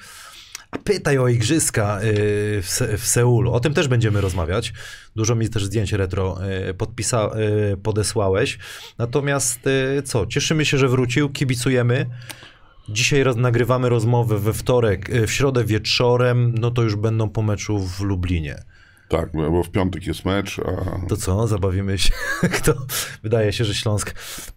A 0.72 0.78
pytaj 0.78 1.18
o 1.18 1.28
igrzyska 1.28 2.00
e, 2.00 2.02
w, 2.62 2.66
Se, 2.68 2.98
w 2.98 3.06
Seulu. 3.06 3.54
O 3.54 3.60
tym 3.60 3.74
też 3.74 3.88
będziemy 3.88 4.22
rozmawiać. 4.22 4.74
Dużo 5.16 5.36
mi 5.36 5.50
też 5.50 5.66
zdjęć 5.66 5.92
retro 5.92 6.38
e, 6.44 6.70
e, 6.70 7.78
podesłałeś. 7.78 8.60
Natomiast 8.98 9.60
e, 9.68 10.04
co, 10.04 10.28
cieszymy 10.28 10.66
się, 10.66 10.78
że 10.78 10.88
wrócił, 10.88 11.30
kibicujemy. 11.30 12.06
Dzisiaj 12.90 13.24
roz, 13.24 13.36
nagrywamy 13.36 13.90
rozmowę 13.90 14.40
we 14.40 14.54
wtorek, 14.54 15.10
e, 15.10 15.28
w 15.28 15.32
środę 15.32 15.66
wieczorem, 15.66 16.56
no 16.60 16.72
to 16.72 16.84
już 16.84 16.96
będą 16.96 17.30
po 17.30 17.42
meczu 17.42 17.80
w 17.80 18.02
Lublinie. 18.02 18.64
Tak, 19.10 19.32
bo 19.34 19.64
w 19.64 19.70
piątek 19.70 20.08
jest 20.08 20.26
mecz, 20.26 20.60
a 20.60 21.08
To 21.08 21.18
co, 21.18 21.48
zabawimy 21.48 21.98
się? 21.98 22.10
Kto? 22.58 22.74
Wydaje 23.24 23.54
się, 23.54 23.66
że 23.66 23.74
Śląsk 23.74 24.16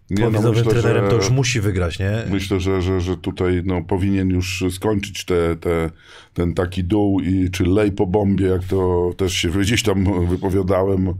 Nie, 0.09 0.29
no 0.29 0.41
myślę, 0.41 0.63
trenerem 0.63 1.03
że- 1.05 1.09
to 1.11 1.15
już 1.15 1.29
musi 1.29 1.61
wygrać, 1.61 1.99
nie? 1.99 2.23
myślę, 2.29 2.59
że, 2.59 2.81
że, 2.81 3.01
że 3.01 3.17
tutaj 3.17 3.61
no, 3.65 3.81
powinien 3.81 4.29
już 4.29 4.63
skończyć 4.71 5.25
te, 5.25 5.55
te, 5.55 5.89
ten 6.33 6.53
taki 6.53 6.83
dół 6.83 7.19
i 7.19 7.49
czy 7.51 7.63
lej 7.63 7.91
po 7.91 8.07
bombie, 8.07 8.43
jak 8.45 8.63
to 8.63 9.11
też 9.17 9.33
się 9.33 9.49
gdzieś 9.49 9.83
tam 9.83 10.27
wypowiadałem 10.27 11.13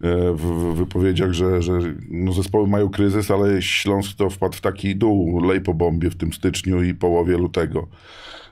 w, 0.00 0.72
w 0.74 0.76
wypowiedziach, 0.76 1.32
że, 1.32 1.62
że 1.62 1.72
no, 2.10 2.32
zespoły 2.32 2.68
mają 2.68 2.88
kryzys, 2.88 3.30
ale 3.30 3.62
Śląsk 3.62 4.16
to 4.16 4.30
wpadł 4.30 4.56
w 4.56 4.60
taki 4.60 4.96
dół, 4.96 5.40
lej 5.40 5.60
po 5.60 5.74
bombie 5.74 6.10
w 6.10 6.16
tym 6.16 6.32
styczniu 6.32 6.82
i 6.82 6.94
połowie 6.94 7.36
lutego. 7.36 7.88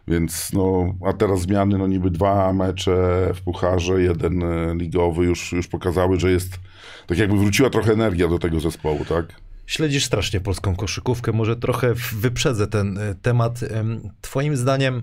Więc 0.08 0.52
no, 0.52 0.94
a 1.06 1.12
teraz 1.12 1.40
zmiany, 1.40 1.78
no 1.78 1.86
niby 1.86 2.10
dwa 2.10 2.52
mecze 2.52 3.30
w 3.34 3.40
pucharze, 3.40 4.02
jeden 4.02 4.42
e, 4.42 4.74
ligowy 4.74 5.24
już, 5.24 5.52
już 5.52 5.68
pokazały, 5.68 6.20
że 6.20 6.30
jest, 6.30 6.60
tak 7.06 7.18
jakby 7.18 7.38
wróciła 7.38 7.70
trochę 7.70 7.92
energia 7.92 8.28
do 8.28 8.38
tego 8.38 8.60
zespołu, 8.60 9.04
tak? 9.04 9.26
Śledzisz 9.66 10.04
strasznie 10.04 10.40
polską 10.40 10.76
koszykówkę, 10.76 11.32
może 11.32 11.56
trochę 11.56 11.94
wyprzedzę 12.12 12.66
ten 12.66 12.98
e, 12.98 13.14
temat. 13.14 13.62
Em, 13.62 14.10
Twoim 14.20 14.56
zdaniem 14.56 15.02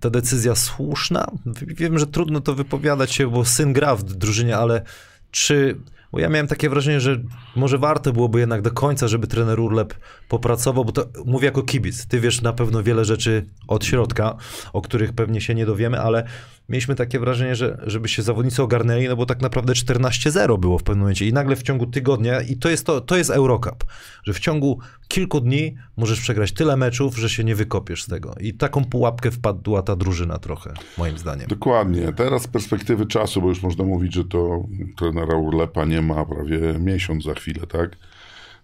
ta 0.00 0.10
decyzja 0.10 0.54
słuszna? 0.54 1.26
Wiem, 1.66 1.98
że 1.98 2.06
trudno 2.06 2.40
to 2.40 2.54
wypowiadać 2.54 3.12
się, 3.12 3.30
bo 3.30 3.44
syn 3.44 3.72
gra 3.72 3.96
w 3.96 4.02
drużynie, 4.02 4.56
ale 4.56 4.82
czy... 5.30 5.76
Bo 6.12 6.18
ja 6.18 6.28
miałem 6.28 6.46
takie 6.46 6.70
wrażenie, 6.70 7.00
że 7.00 7.22
może 7.58 7.78
warto 7.78 8.12
byłoby 8.12 8.40
jednak 8.40 8.62
do 8.62 8.70
końca, 8.70 9.08
żeby 9.08 9.26
trener 9.26 9.60
Urlep 9.60 9.94
popracował, 10.28 10.84
bo 10.84 10.92
to 10.92 11.06
mówię 11.24 11.46
jako 11.46 11.62
kibic. 11.62 12.06
Ty 12.06 12.20
wiesz 12.20 12.42
na 12.42 12.52
pewno 12.52 12.82
wiele 12.82 13.04
rzeczy 13.04 13.46
od 13.68 13.84
środka, 13.84 14.36
o 14.72 14.82
których 14.82 15.12
pewnie 15.12 15.40
się 15.40 15.54
nie 15.54 15.66
dowiemy, 15.66 16.00
ale 16.00 16.24
mieliśmy 16.68 16.94
takie 16.94 17.20
wrażenie, 17.20 17.54
że 17.56 17.78
żeby 17.86 18.08
się 18.08 18.22
zawodnicy 18.22 18.62
ogarnęli, 18.62 19.08
no 19.08 19.16
bo 19.16 19.26
tak 19.26 19.42
naprawdę 19.42 19.72
14-0 19.72 20.58
było 20.58 20.78
w 20.78 20.82
pewnym 20.82 21.00
momencie 21.00 21.26
i 21.26 21.32
nagle 21.32 21.56
w 21.56 21.62
ciągu 21.62 21.86
tygodnia, 21.86 22.40
i 22.40 22.56
to 22.56 22.68
jest, 22.70 22.86
to, 22.86 23.00
to 23.00 23.16
jest 23.16 23.30
Eurocup, 23.30 23.84
że 24.24 24.32
w 24.32 24.38
ciągu 24.38 24.78
kilku 25.08 25.40
dni 25.40 25.74
możesz 25.96 26.20
przegrać 26.20 26.52
tyle 26.52 26.76
meczów, 26.76 27.18
że 27.18 27.30
się 27.30 27.44
nie 27.44 27.54
wykopiesz 27.54 28.02
z 28.02 28.06
tego. 28.06 28.34
I 28.40 28.54
taką 28.54 28.84
pułapkę 28.84 29.30
wpadła 29.30 29.82
ta 29.82 29.96
drużyna 29.96 30.38
trochę, 30.38 30.74
moim 30.98 31.18
zdaniem. 31.18 31.48
Dokładnie. 31.48 32.12
Teraz 32.12 32.42
z 32.42 32.48
perspektywy 32.48 33.06
czasu, 33.06 33.42
bo 33.42 33.48
już 33.48 33.62
można 33.62 33.84
mówić, 33.84 34.14
że 34.14 34.24
to 34.24 34.64
trenera 34.96 35.36
Urlepa 35.36 35.84
nie 35.84 36.02
ma 36.02 36.24
prawie 36.24 36.58
miesiąc 36.78 37.24
za 37.24 37.34
chwilę, 37.34 37.47
tak? 37.54 37.96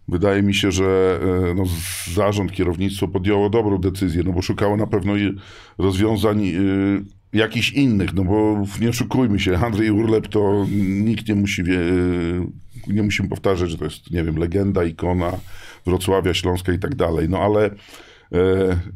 Wydaje 0.09 0.43
mi 0.43 0.55
się, 0.55 0.73
że 0.73 1.21
e, 1.51 1.55
no, 1.55 1.65
zarząd, 2.15 2.53
kierownictwo 2.53 3.09
podjęło 3.09 3.51
dobrą 3.51 3.79
decyzję, 3.79 4.23
no 4.27 4.33
bo 4.33 4.43
szukało 4.43 4.77
na 4.77 4.87
pewno 4.87 5.13
rozwiązań 5.79 6.47
y, 6.47 7.05
jakichś 7.33 7.71
innych, 7.71 8.15
no 8.15 8.25
bo 8.25 8.65
nie 8.81 8.89
oszukujmy 8.89 9.41
się, 9.41 9.59
Andrzej 9.59 9.91
Urlep 9.91 10.29
to 10.29 10.67
nikt 11.05 11.29
nie 11.29 11.35
musi, 11.35 11.65
wie, 11.65 11.79
y, 11.79 12.41
nie 12.87 13.03
musimy 13.03 13.29
powtarzać, 13.29 13.71
że 13.71 13.79
to 13.79 13.85
jest, 13.85 14.11
nie 14.11 14.25
wiem, 14.25 14.37
legenda, 14.37 14.85
ikona 14.85 15.33
Wrocławia, 15.87 16.35
Śląska 16.35 16.73
i 16.73 16.79
tak 16.79 16.95
dalej, 16.95 17.29
no 17.29 17.39
ale 17.39 17.65
e, 17.65 17.71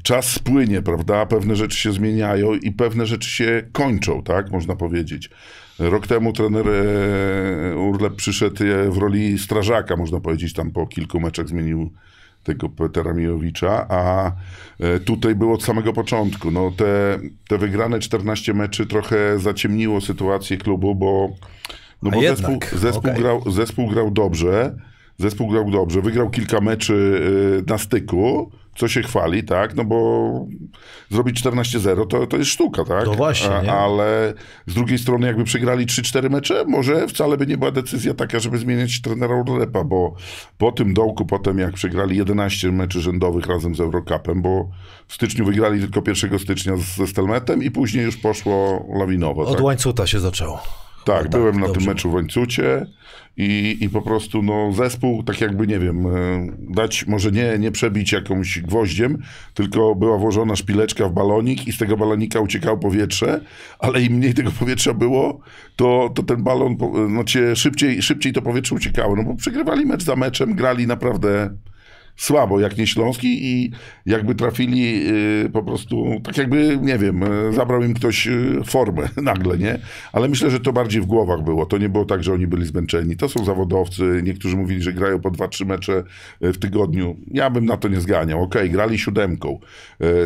czas 0.03 0.31
spłynie, 0.31 0.83
prawda? 0.83 1.27
Pewne 1.27 1.57
rzeczy 1.57 1.79
się 1.79 1.93
zmieniają 1.93 2.55
i 2.55 2.73
pewne 2.73 3.07
rzeczy 3.07 3.31
się 3.31 3.63
kończą, 3.73 4.23
tak? 4.23 4.51
Można 4.51 4.77
powiedzieć. 4.77 5.31
Rok 5.79 6.07
temu 6.07 6.33
trener 6.33 6.67
e, 6.69 7.77
Urlep 7.77 8.15
przyszedł 8.15 8.65
e, 8.65 8.91
w 8.91 8.99
roli 8.99 9.39
strażaka, 9.39 9.97
można 9.97 10.21
powiedzieć, 10.21 10.53
tam 10.53 10.71
po 10.71 10.87
kilku 10.87 11.21
meczach 11.21 11.49
zmienił 11.49 11.91
tego 12.45 12.69
Petera 12.69 13.13
Mijowicza, 13.13 13.87
a 13.89 14.33
e, 14.81 15.01
tutaj 15.01 15.35
było 15.35 15.55
od 15.55 15.63
samego 15.63 15.93
początku. 15.93 16.51
No, 16.51 16.71
te, 16.77 17.19
te 17.49 17.59
wygrane 17.59 17.99
14 17.99 18.55
meczy 18.55 18.87
trochę 18.87 19.39
zaciemniło 19.39 20.01
sytuację 20.01 20.57
klubu, 20.57 20.95
bo, 20.95 21.29
no 22.03 22.11
bo 22.11 22.23
jednak, 22.23 22.37
zespół, 22.37 22.79
zespół, 22.81 23.11
okej. 23.11 23.23
grał, 23.23 23.51
zespół 23.51 23.89
grał 23.89 24.11
dobrze, 24.11 24.75
zespół 25.19 25.49
grał 25.49 25.71
dobrze, 25.71 26.03
wygrał 26.03 26.31
kilka 26.31 26.61
meczy 26.61 27.21
e, 27.69 27.71
na 27.71 27.79
styku, 27.79 28.51
co 28.77 28.89
się 28.89 29.03
chwali, 29.03 29.45
tak, 29.45 29.75
no 29.75 29.85
bo 29.85 30.47
zrobić 31.11 31.43
14-0 31.45 32.07
to, 32.07 32.27
to 32.27 32.37
jest 32.37 32.51
sztuka, 32.51 32.85
tak? 32.85 33.07
No 33.07 33.15
właśnie, 33.15 33.73
A-? 33.73 33.79
Ale 33.79 34.35
z 34.67 34.75
drugiej 34.75 34.99
strony 34.99 35.27
jakby 35.27 35.45
przegrali 35.45 35.87
3-4 35.87 36.31
mecze, 36.31 36.65
może 36.65 37.09
wcale 37.09 37.37
by 37.37 37.47
nie 37.47 37.57
była 37.57 37.71
decyzja 37.71 38.15
taka, 38.15 38.41
żeby 38.41 38.59
zmieniać 38.59 39.01
trenera 39.01 39.35
Urlepa, 39.35 39.85
bo 39.85 40.15
po 40.59 40.73
tym 40.73 40.95
dołku, 40.95 41.27
potem 41.27 41.59
jak 41.59 41.75
przegrali 41.75 42.17
11 42.17 42.73
meczy 42.73 43.01
rzędowych 43.01 43.47
razem 43.47 43.75
z 43.75 43.81
Eurocupem, 43.81 44.43
bo 44.43 44.71
w 45.09 45.15
styczniu 45.15 45.45
wygrali 45.45 45.81
tylko 45.81 46.03
1 46.11 46.39
stycznia 46.39 46.73
ze 46.77 47.07
Stelmetem 47.07 47.63
i 47.63 47.71
później 47.71 48.05
już 48.05 48.17
poszło 48.17 48.87
lawinowo. 48.99 49.43
Od 49.43 49.57
tak? 49.57 49.65
łańcuta 49.65 50.07
się 50.07 50.21
zaczęło. 50.21 50.88
Tak, 51.09 51.23
tak, 51.23 51.31
byłem 51.31 51.61
na 51.61 51.67
dobrze. 51.67 51.81
tym 51.81 51.89
meczu 51.89 52.11
w 52.11 52.15
Łańcucie 52.15 52.87
i, 53.37 53.77
i 53.81 53.89
po 53.89 54.03
prostu 54.03 54.43
no, 54.43 54.73
zespół, 54.73 55.23
tak 55.23 55.41
jakby, 55.41 55.67
nie 55.67 55.79
wiem, 55.79 56.07
e, 56.07 56.11
dać, 56.59 57.07
może 57.07 57.33
nie, 57.33 57.59
nie 57.59 57.71
przebić 57.71 58.13
jakąś 58.13 58.61
gwoździem, 58.61 59.19
tylko 59.55 59.95
była 59.95 60.19
włożona 60.19 60.57
szpileczka 60.57 61.09
w 61.09 61.13
balonik 61.13 61.69
i 61.69 61.73
z 61.73 61.79
tego 61.79 61.97
balonika 61.97 62.41
uciekało 62.41 62.79
powietrze, 62.79 63.41
ale 63.79 64.03
im 64.03 64.13
mniej 64.13 64.35
tego 64.35 64.51
powietrza 64.51 64.95
było, 64.95 65.41
to, 65.77 66.11
to 66.15 66.23
ten 66.23 66.43
balon, 66.43 66.77
no 67.09 67.25
cię 67.25 67.57
szybciej, 67.57 68.03
szybciej 68.03 68.33
to 68.33 68.43
powietrze 68.43 68.75
uciekało, 68.75 69.17
no 69.17 69.23
bo 69.25 69.35
przegrywali 69.35 69.87
mecz 69.87 70.03
za 70.03 70.17
meczem, 70.17 70.55
grali 70.55 70.87
naprawdę 70.87 71.51
słabo, 72.19 72.61
jak 72.61 72.79
nie 72.79 72.87
Śląski 72.87 73.47
i 73.47 73.71
jakby 74.07 74.35
trafili 74.35 75.09
y, 75.45 75.51
po 75.53 75.63
prostu, 75.63 76.21
tak 76.25 76.39
jakby, 76.39 76.79
nie 76.83 76.99
wiem, 76.99 77.23
y, 77.23 77.53
zabrał 77.53 77.83
im 77.83 77.95
ktoś 77.95 78.27
y, 78.27 78.61
formę 78.67 79.09
nagle, 79.23 79.59
nie? 79.59 79.79
Ale 80.13 80.29
myślę, 80.29 80.51
że 80.51 80.61
to 80.61 80.73
bardziej 80.73 81.03
w 81.03 81.07
głowach 81.07 81.43
było. 81.43 81.67
To 81.67 81.79
nie 81.79 81.89
było 81.89 82.05
tak, 82.05 82.25
że 82.25 82.33
oni 82.33 82.47
byli 82.47 82.67
zmęczeni. 82.67 83.17
To 83.17 83.29
są 83.29 83.45
zawodowcy. 83.45 84.21
Niektórzy 84.25 84.57
mówili, 84.57 84.83
że 84.83 84.93
grają 84.93 85.21
po 85.21 85.31
2-3 85.31 85.67
mecze 85.67 86.05
w 86.41 86.59
tygodniu. 86.59 87.17
Ja 87.31 87.51
bym 87.51 87.65
na 87.65 87.77
to 87.77 87.89
nie 87.89 88.01
zganiał. 88.01 88.43
Okej, 88.43 88.71
grali 88.71 88.99
siódemką. 88.99 89.59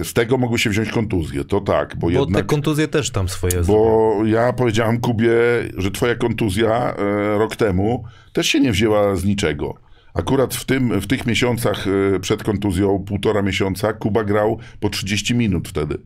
Z 0.02 0.12
tego 0.12 0.38
mogły 0.38 0.58
się 0.58 0.70
wziąć 0.70 0.90
kontuzje. 0.90 1.44
To 1.44 1.60
tak, 1.60 1.96
bo, 1.96 2.00
Bo 2.06 2.10
jednak... 2.10 2.42
te 2.42 2.48
kontuzje 2.48 2.88
też 2.88 3.10
tam 3.10 3.28
swoje 3.28 3.52
zrobią. 3.52 3.72
Bo 3.74 4.20
ja 4.24 4.52
powiedziałem 4.52 5.00
Kubie, 5.00 5.32
że 5.76 5.90
twoja 5.90 6.14
kontuzja 6.14 6.94
rok 7.38 7.56
temu 7.56 8.04
też 8.32 8.46
się 8.46 8.60
nie 8.60 8.72
wzięła 8.72 9.16
z 9.16 9.24
niczego. 9.24 9.91
Akurat 10.14 10.54
w, 10.54 10.64
tym, 10.64 11.00
w 11.00 11.06
tych 11.06 11.26
miesiącach 11.26 11.86
e, 12.14 12.20
przed 12.20 12.42
kontuzją, 12.42 12.98
półtora 12.98 13.42
miesiąca, 13.42 13.92
Kuba 13.92 14.24
grał 14.24 14.58
po 14.80 14.90
30 14.90 15.34
minut 15.34 15.68
wtedy. 15.68 15.98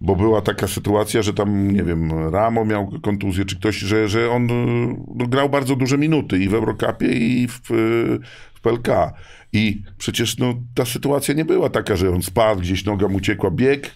Bo 0.00 0.16
była 0.16 0.42
taka 0.42 0.68
sytuacja, 0.68 1.22
że 1.22 1.34
tam, 1.34 1.70
nie 1.70 1.84
wiem, 1.84 2.12
Ramo 2.30 2.64
miał 2.64 2.90
kontuzję, 3.02 3.44
czy 3.44 3.56
ktoś, 3.56 3.76
że, 3.76 4.08
że 4.08 4.30
on 4.30 4.50
e, 4.50 4.54
no, 5.14 5.26
grał 5.26 5.48
bardzo 5.48 5.76
duże 5.76 5.98
minuty 5.98 6.38
i 6.38 6.48
w 6.48 6.54
Eurocupie, 6.54 7.12
i 7.12 7.48
w, 7.48 7.70
e, 7.70 7.74
w 8.54 8.60
PLK. 8.60 8.88
I 9.52 9.82
przecież 9.98 10.38
no, 10.38 10.54
ta 10.74 10.84
sytuacja 10.84 11.34
nie 11.34 11.44
była 11.44 11.70
taka, 11.70 11.96
że 11.96 12.10
on 12.10 12.22
spadł, 12.22 12.60
gdzieś 12.60 12.84
noga 12.84 13.08
mu 13.08 13.16
uciekła, 13.16 13.50
bieg 13.50 13.90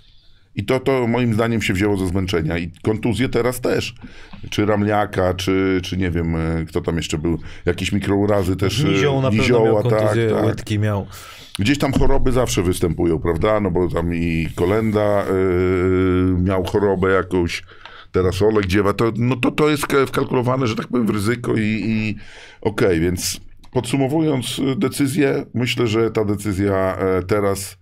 I 0.56 0.64
to, 0.64 0.80
to 0.80 1.06
moim 1.06 1.34
zdaniem 1.34 1.62
się 1.62 1.74
wzięło 1.74 1.96
ze 1.96 2.06
zmęczenia. 2.08 2.58
I 2.58 2.70
kontuzje 2.82 3.28
teraz 3.28 3.60
też. 3.60 3.94
Czy 4.50 4.66
Ramliaka, 4.66 5.34
czy, 5.34 5.80
czy 5.84 5.96
nie 5.96 6.10
wiem, 6.10 6.36
e, 6.36 6.64
kto 6.68 6.80
tam 6.80 6.96
jeszcze 6.96 7.18
był. 7.18 7.38
Jakieś 7.66 7.92
mikrourazy 7.92 8.56
też. 8.56 8.84
e, 8.84 8.88
Nizioł 8.88 9.22
na 9.22 9.28
pewno 9.28 9.42
Nizioła, 9.42 9.64
miał 9.64 9.82
kontuzję, 9.82 10.28
tak, 10.28 10.36
tak. 10.36 10.46
łydki 10.46 10.78
miał. 10.78 11.06
Gdzieś 11.58 11.78
tam 11.78 11.92
choroby 11.92 12.32
zawsze 12.32 12.62
występują, 12.62 13.18
prawda? 13.18 13.60
No 13.60 13.70
bo 13.70 13.88
tam 13.88 14.14
i 14.14 14.48
Kolenda 14.54 15.24
yy, 15.26 16.42
miał 16.42 16.64
chorobę 16.64 17.12
jakąś, 17.12 17.62
teraz 18.12 18.42
Olek 18.42 18.66
dziewa. 18.66 18.92
To, 18.92 19.12
no 19.16 19.36
to, 19.36 19.50
to 19.50 19.68
jest 19.70 19.86
ka- 19.86 20.06
wkalkulowane, 20.06 20.66
że 20.66 20.76
tak 20.76 20.88
powiem, 20.88 21.06
w 21.06 21.10
ryzyko 21.10 21.54
i, 21.54 21.60
i 21.86 22.16
okej, 22.60 23.00
więc 23.00 23.40
podsumowując 23.72 24.60
decyzję, 24.76 25.44
myślę, 25.54 25.86
że 25.86 26.10
ta 26.10 26.24
decyzja 26.24 26.98
teraz 27.26 27.76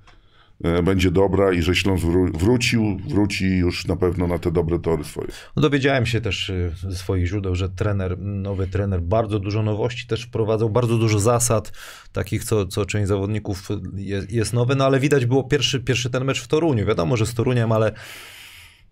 będzie 0.82 1.10
dobra 1.10 1.52
i 1.52 1.62
że 1.62 1.74
Śląsk 1.74 2.04
wró- 2.04 2.38
wrócił, 2.38 2.98
wróci 3.08 3.46
już 3.46 3.86
na 3.86 3.96
pewno 3.96 4.26
na 4.26 4.38
te 4.38 4.50
dobre 4.52 4.78
tory 4.78 5.04
swoje. 5.04 5.28
No 5.56 5.62
dowiedziałem 5.62 6.06
się 6.06 6.20
też 6.20 6.50
y, 6.50 6.72
ze 6.82 6.96
swoich 6.96 7.26
źródeł, 7.26 7.54
że 7.54 7.68
trener, 7.68 8.18
nowy 8.18 8.66
trener 8.66 9.02
bardzo 9.02 9.38
dużo 9.38 9.62
nowości 9.62 10.06
też 10.06 10.22
wprowadzał, 10.22 10.70
bardzo 10.70 10.98
dużo 10.98 11.18
zasad, 11.18 11.72
takich, 12.12 12.44
co, 12.44 12.66
co 12.66 12.86
część 12.86 13.08
zawodników 13.08 13.68
jest, 13.94 14.32
jest 14.32 14.52
nowy, 14.52 14.76
no 14.76 14.84
ale 14.84 15.00
widać 15.00 15.26
było 15.26 15.44
pierwszy, 15.44 15.80
pierwszy 15.80 16.10
ten 16.10 16.24
mecz 16.24 16.42
w 16.42 16.48
Toruniu. 16.48 16.86
Wiadomo, 16.86 17.16
że 17.16 17.26
z 17.26 17.34
Toruniem, 17.34 17.72
ale 17.72 17.92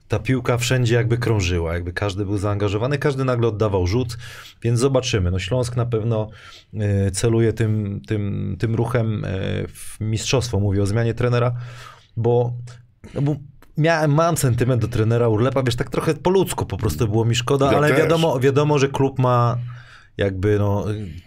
ta 0.08 0.18
piłka 0.18 0.58
wszędzie 0.58 0.94
jakby 0.94 1.18
krążyła, 1.18 1.74
jakby 1.74 1.92
każdy 1.92 2.24
był 2.24 2.38
zaangażowany, 2.38 2.98
każdy 2.98 3.24
nagle 3.24 3.48
oddawał 3.48 3.86
rzut, 3.86 4.18
więc 4.62 4.80
zobaczymy. 4.80 5.30
No 5.30 5.38
Śląsk 5.38 5.76
na 5.76 5.86
pewno 5.86 6.28
y, 6.74 7.10
celuje 7.10 7.52
tym, 7.52 8.00
tym, 8.06 8.56
tym 8.58 8.74
ruchem 8.74 9.24
y, 9.24 9.28
w 9.68 9.96
mistrzostwo, 10.00 10.60
mówię 10.60 10.82
o 10.82 10.86
zmianie 10.86 11.14
trenera, 11.14 11.54
bo, 12.16 12.52
no 13.14 13.22
bo 13.22 13.36
miałem, 13.76 14.14
mam 14.14 14.36
sentyment 14.36 14.82
do 14.82 14.88
trenera 14.88 15.28
Urlepa, 15.28 15.62
wiesz, 15.62 15.76
tak 15.76 15.90
trochę 15.90 16.14
po 16.14 16.30
ludzku 16.30 16.66
po 16.66 16.76
prostu 16.76 17.08
było 17.08 17.24
mi 17.24 17.34
szkoda, 17.34 17.72
Ja 17.72 17.78
ale 17.78 17.88
też. 17.88 17.98
wiadomo, 17.98 18.40
wiadomo, 18.40 18.78
że 18.78 18.88
klub 18.88 19.18
ma 19.18 19.58
jakby 20.16 20.58
no, 20.58 20.84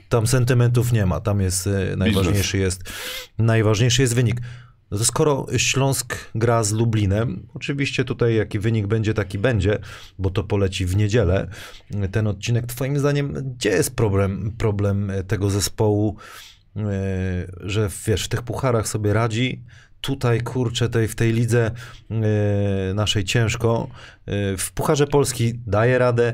tam 0.09 0.27
sentymentów 0.27 0.91
nie 0.91 1.05
ma, 1.05 1.19
tam 1.19 1.41
jest 1.41 1.67
y, 1.67 1.93
najważniejszy 1.97 2.57
jest, 2.57 2.83
najważniejszy 3.37 4.01
jest 4.01 4.15
wynik. 4.15 4.41
No 4.91 4.97
to 4.97 5.05
skoro 5.05 5.45
Śląsk 5.57 6.15
gra 6.35 6.63
z 6.63 6.71
Lublinem, 6.71 7.47
oczywiście 7.53 8.05
tutaj 8.05 8.35
jaki 8.35 8.59
wynik 8.59 8.87
będzie, 8.87 9.13
taki 9.13 9.37
będzie, 9.37 9.79
bo 10.19 10.29
to 10.29 10.43
poleci 10.43 10.85
w 10.85 10.95
niedzielę, 10.95 11.47
ten 12.11 12.27
odcinek, 12.27 12.65
twoim 12.65 12.99
zdaniem, 12.99 13.33
gdzie 13.33 13.69
jest 13.69 13.95
problem, 13.95 14.51
problem 14.57 15.11
tego 15.27 15.49
zespołu, 15.49 16.15
yy, 16.75 16.83
że 17.59 17.89
wiesz, 18.07 18.25
w 18.25 18.27
tych 18.27 18.41
pucharach 18.41 18.87
sobie 18.87 19.13
radzi, 19.13 19.63
tutaj 20.01 20.41
kurczę, 20.41 20.89
tej, 20.89 21.07
w 21.07 21.15
tej 21.15 21.33
lidze 21.33 21.71
yy, 22.09 22.17
naszej 22.93 23.23
ciężko, 23.23 23.87
yy, 24.27 24.57
w 24.57 24.71
Pucharze 24.71 25.07
Polski 25.07 25.53
daje 25.67 25.97
radę, 25.97 26.33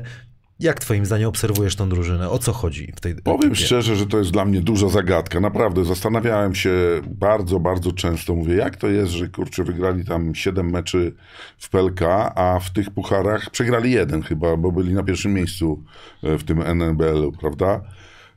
jak 0.60 0.80
twoim 0.80 1.06
zdaniem 1.06 1.28
obserwujesz 1.28 1.76
tą 1.76 1.88
drużynę? 1.88 2.30
O 2.30 2.38
co 2.38 2.52
chodzi 2.52 2.92
w 2.96 3.00
tej 3.00 3.14
Powiem 3.14 3.52
ekipie? 3.52 3.66
szczerze, 3.66 3.96
że 3.96 4.06
to 4.06 4.18
jest 4.18 4.30
dla 4.30 4.44
mnie 4.44 4.60
duża 4.60 4.88
zagadka. 4.88 5.40
Naprawdę 5.40 5.84
zastanawiałem 5.84 6.54
się 6.54 6.70
bardzo, 7.06 7.60
bardzo 7.60 7.92
często. 7.92 8.34
Mówię, 8.34 8.54
jak 8.54 8.76
to 8.76 8.88
jest, 8.88 9.12
że 9.12 9.28
kurczę, 9.28 9.64
wygrali 9.64 10.04
tam 10.04 10.34
7 10.34 10.70
meczy 10.70 11.14
w 11.58 11.68
PLK, 11.70 12.00
a 12.34 12.60
w 12.62 12.70
tych 12.70 12.90
pucharach 12.90 13.50
przegrali 13.50 13.90
jeden 13.90 14.22
chyba, 14.22 14.56
bo 14.56 14.72
byli 14.72 14.94
na 14.94 15.02
pierwszym 15.02 15.34
miejscu 15.34 15.82
e, 16.22 16.38
w 16.38 16.44
tym 16.44 16.62
NBL-u, 16.62 17.32
prawda? 17.32 17.80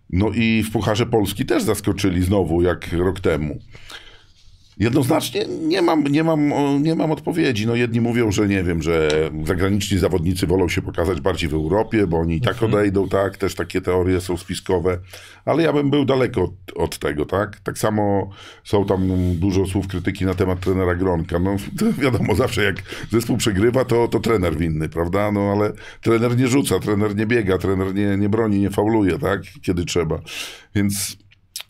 No 0.09 0.29
i 0.35 0.63
w 0.63 0.71
Pucharze 0.71 1.05
Polski 1.05 1.45
też 1.45 1.63
zaskoczyli 1.63 2.23
znowu, 2.23 2.61
jak 2.61 2.93
rok 2.93 3.19
temu. 3.19 3.59
Jednoznacznie 4.77 5.45
nie 5.67 5.81
mam, 5.81 6.03
nie, 6.03 6.23
mam, 6.23 6.53
nie 6.83 6.95
mam 6.95 7.11
odpowiedzi. 7.11 7.67
No 7.67 7.75
jedni 7.75 8.01
mówią, 8.01 8.31
że 8.31 8.47
nie 8.47 8.63
wiem, 8.63 8.81
że 8.81 9.09
zagraniczni 9.45 9.97
zawodnicy 9.97 10.47
wolą 10.47 10.69
się 10.69 10.81
pokazać 10.81 11.21
bardziej 11.21 11.49
w 11.49 11.53
Europie, 11.53 12.07
bo 12.07 12.17
oni 12.17 12.35
i 12.35 12.41
tak 12.41 12.63
odejdą, 12.63 13.09
tak? 13.09 13.37
Też 13.37 13.55
takie 13.55 13.81
teorie 13.81 14.21
są 14.21 14.37
spiskowe. 14.37 14.97
Ale 15.45 15.63
ja 15.63 15.73
bym 15.73 15.89
był 15.89 16.05
daleko 16.05 16.43
od, 16.43 16.51
od 16.75 16.99
tego, 16.99 17.25
tak? 17.25 17.59
Tak 17.59 17.77
samo 17.77 18.29
są 18.63 18.85
tam 18.85 19.09
dużo 19.35 19.65
słów 19.65 19.87
krytyki 19.87 20.25
na 20.25 20.33
temat 20.33 20.59
trenera 20.59 20.95
Gronka. 20.95 21.39
No 21.39 21.55
wiadomo, 22.03 22.35
zawsze 22.35 22.63
jak 22.63 22.75
zespół 23.11 23.37
przegrywa, 23.37 23.85
to, 23.85 24.07
to 24.07 24.19
trener 24.19 24.57
winny, 24.57 24.89
prawda? 24.89 25.31
No 25.31 25.41
ale 25.41 25.73
trener 26.01 26.37
nie 26.37 26.47
rzuca, 26.47 26.79
trener 26.79 27.15
nie 27.15 27.25
biega, 27.25 27.57
trener 27.57 27.95
nie, 27.95 28.17
nie 28.17 28.29
broni, 28.29 28.59
nie 28.59 28.69
fauluje, 28.69 29.19
tak? 29.19 29.41
Kiedy 29.61 29.85
trzeba. 29.85 30.19
Więc 30.75 31.17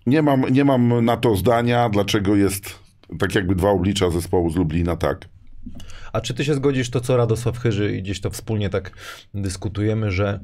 nie 0.05 0.21
mam, 0.21 0.45
nie 0.51 0.65
mam 0.65 1.05
na 1.05 1.17
to 1.17 1.35
zdania, 1.35 1.89
dlaczego 1.89 2.35
jest 2.35 2.81
tak 3.19 3.35
jakby 3.35 3.55
dwa 3.55 3.69
oblicza 3.69 4.09
zespołu 4.09 4.49
z 4.49 4.55
Lublina, 4.55 4.95
tak. 4.95 5.25
A 6.13 6.21
czy 6.21 6.33
ty 6.33 6.45
się 6.45 6.53
zgodzisz 6.55 6.89
to, 6.89 7.01
co 7.01 7.17
Radosław 7.17 7.57
Chyży 7.59 7.97
i 7.97 8.01
gdzieś 8.01 8.21
to 8.21 8.29
wspólnie 8.29 8.69
tak 8.69 8.91
dyskutujemy, 9.33 10.11
że 10.11 10.39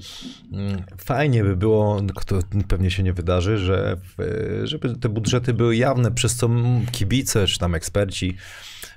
mm, 0.54 0.84
fajnie 0.98 1.44
by 1.44 1.56
było, 1.56 2.02
to 2.26 2.40
pewnie 2.68 2.92
się 2.92 3.04
nie 3.04 3.14
wydarzy, 3.14 3.58
że 3.58 3.98
w- 4.18 4.62
żeby 4.64 4.96
te 4.96 5.10
budżety 5.10 5.54
były 5.54 5.76
jawne, 5.76 6.12
przez 6.12 6.36
co 6.36 6.50
kibice 6.92 7.48
czy 7.48 7.60
tam 7.60 7.76
eksperci, 7.76 8.36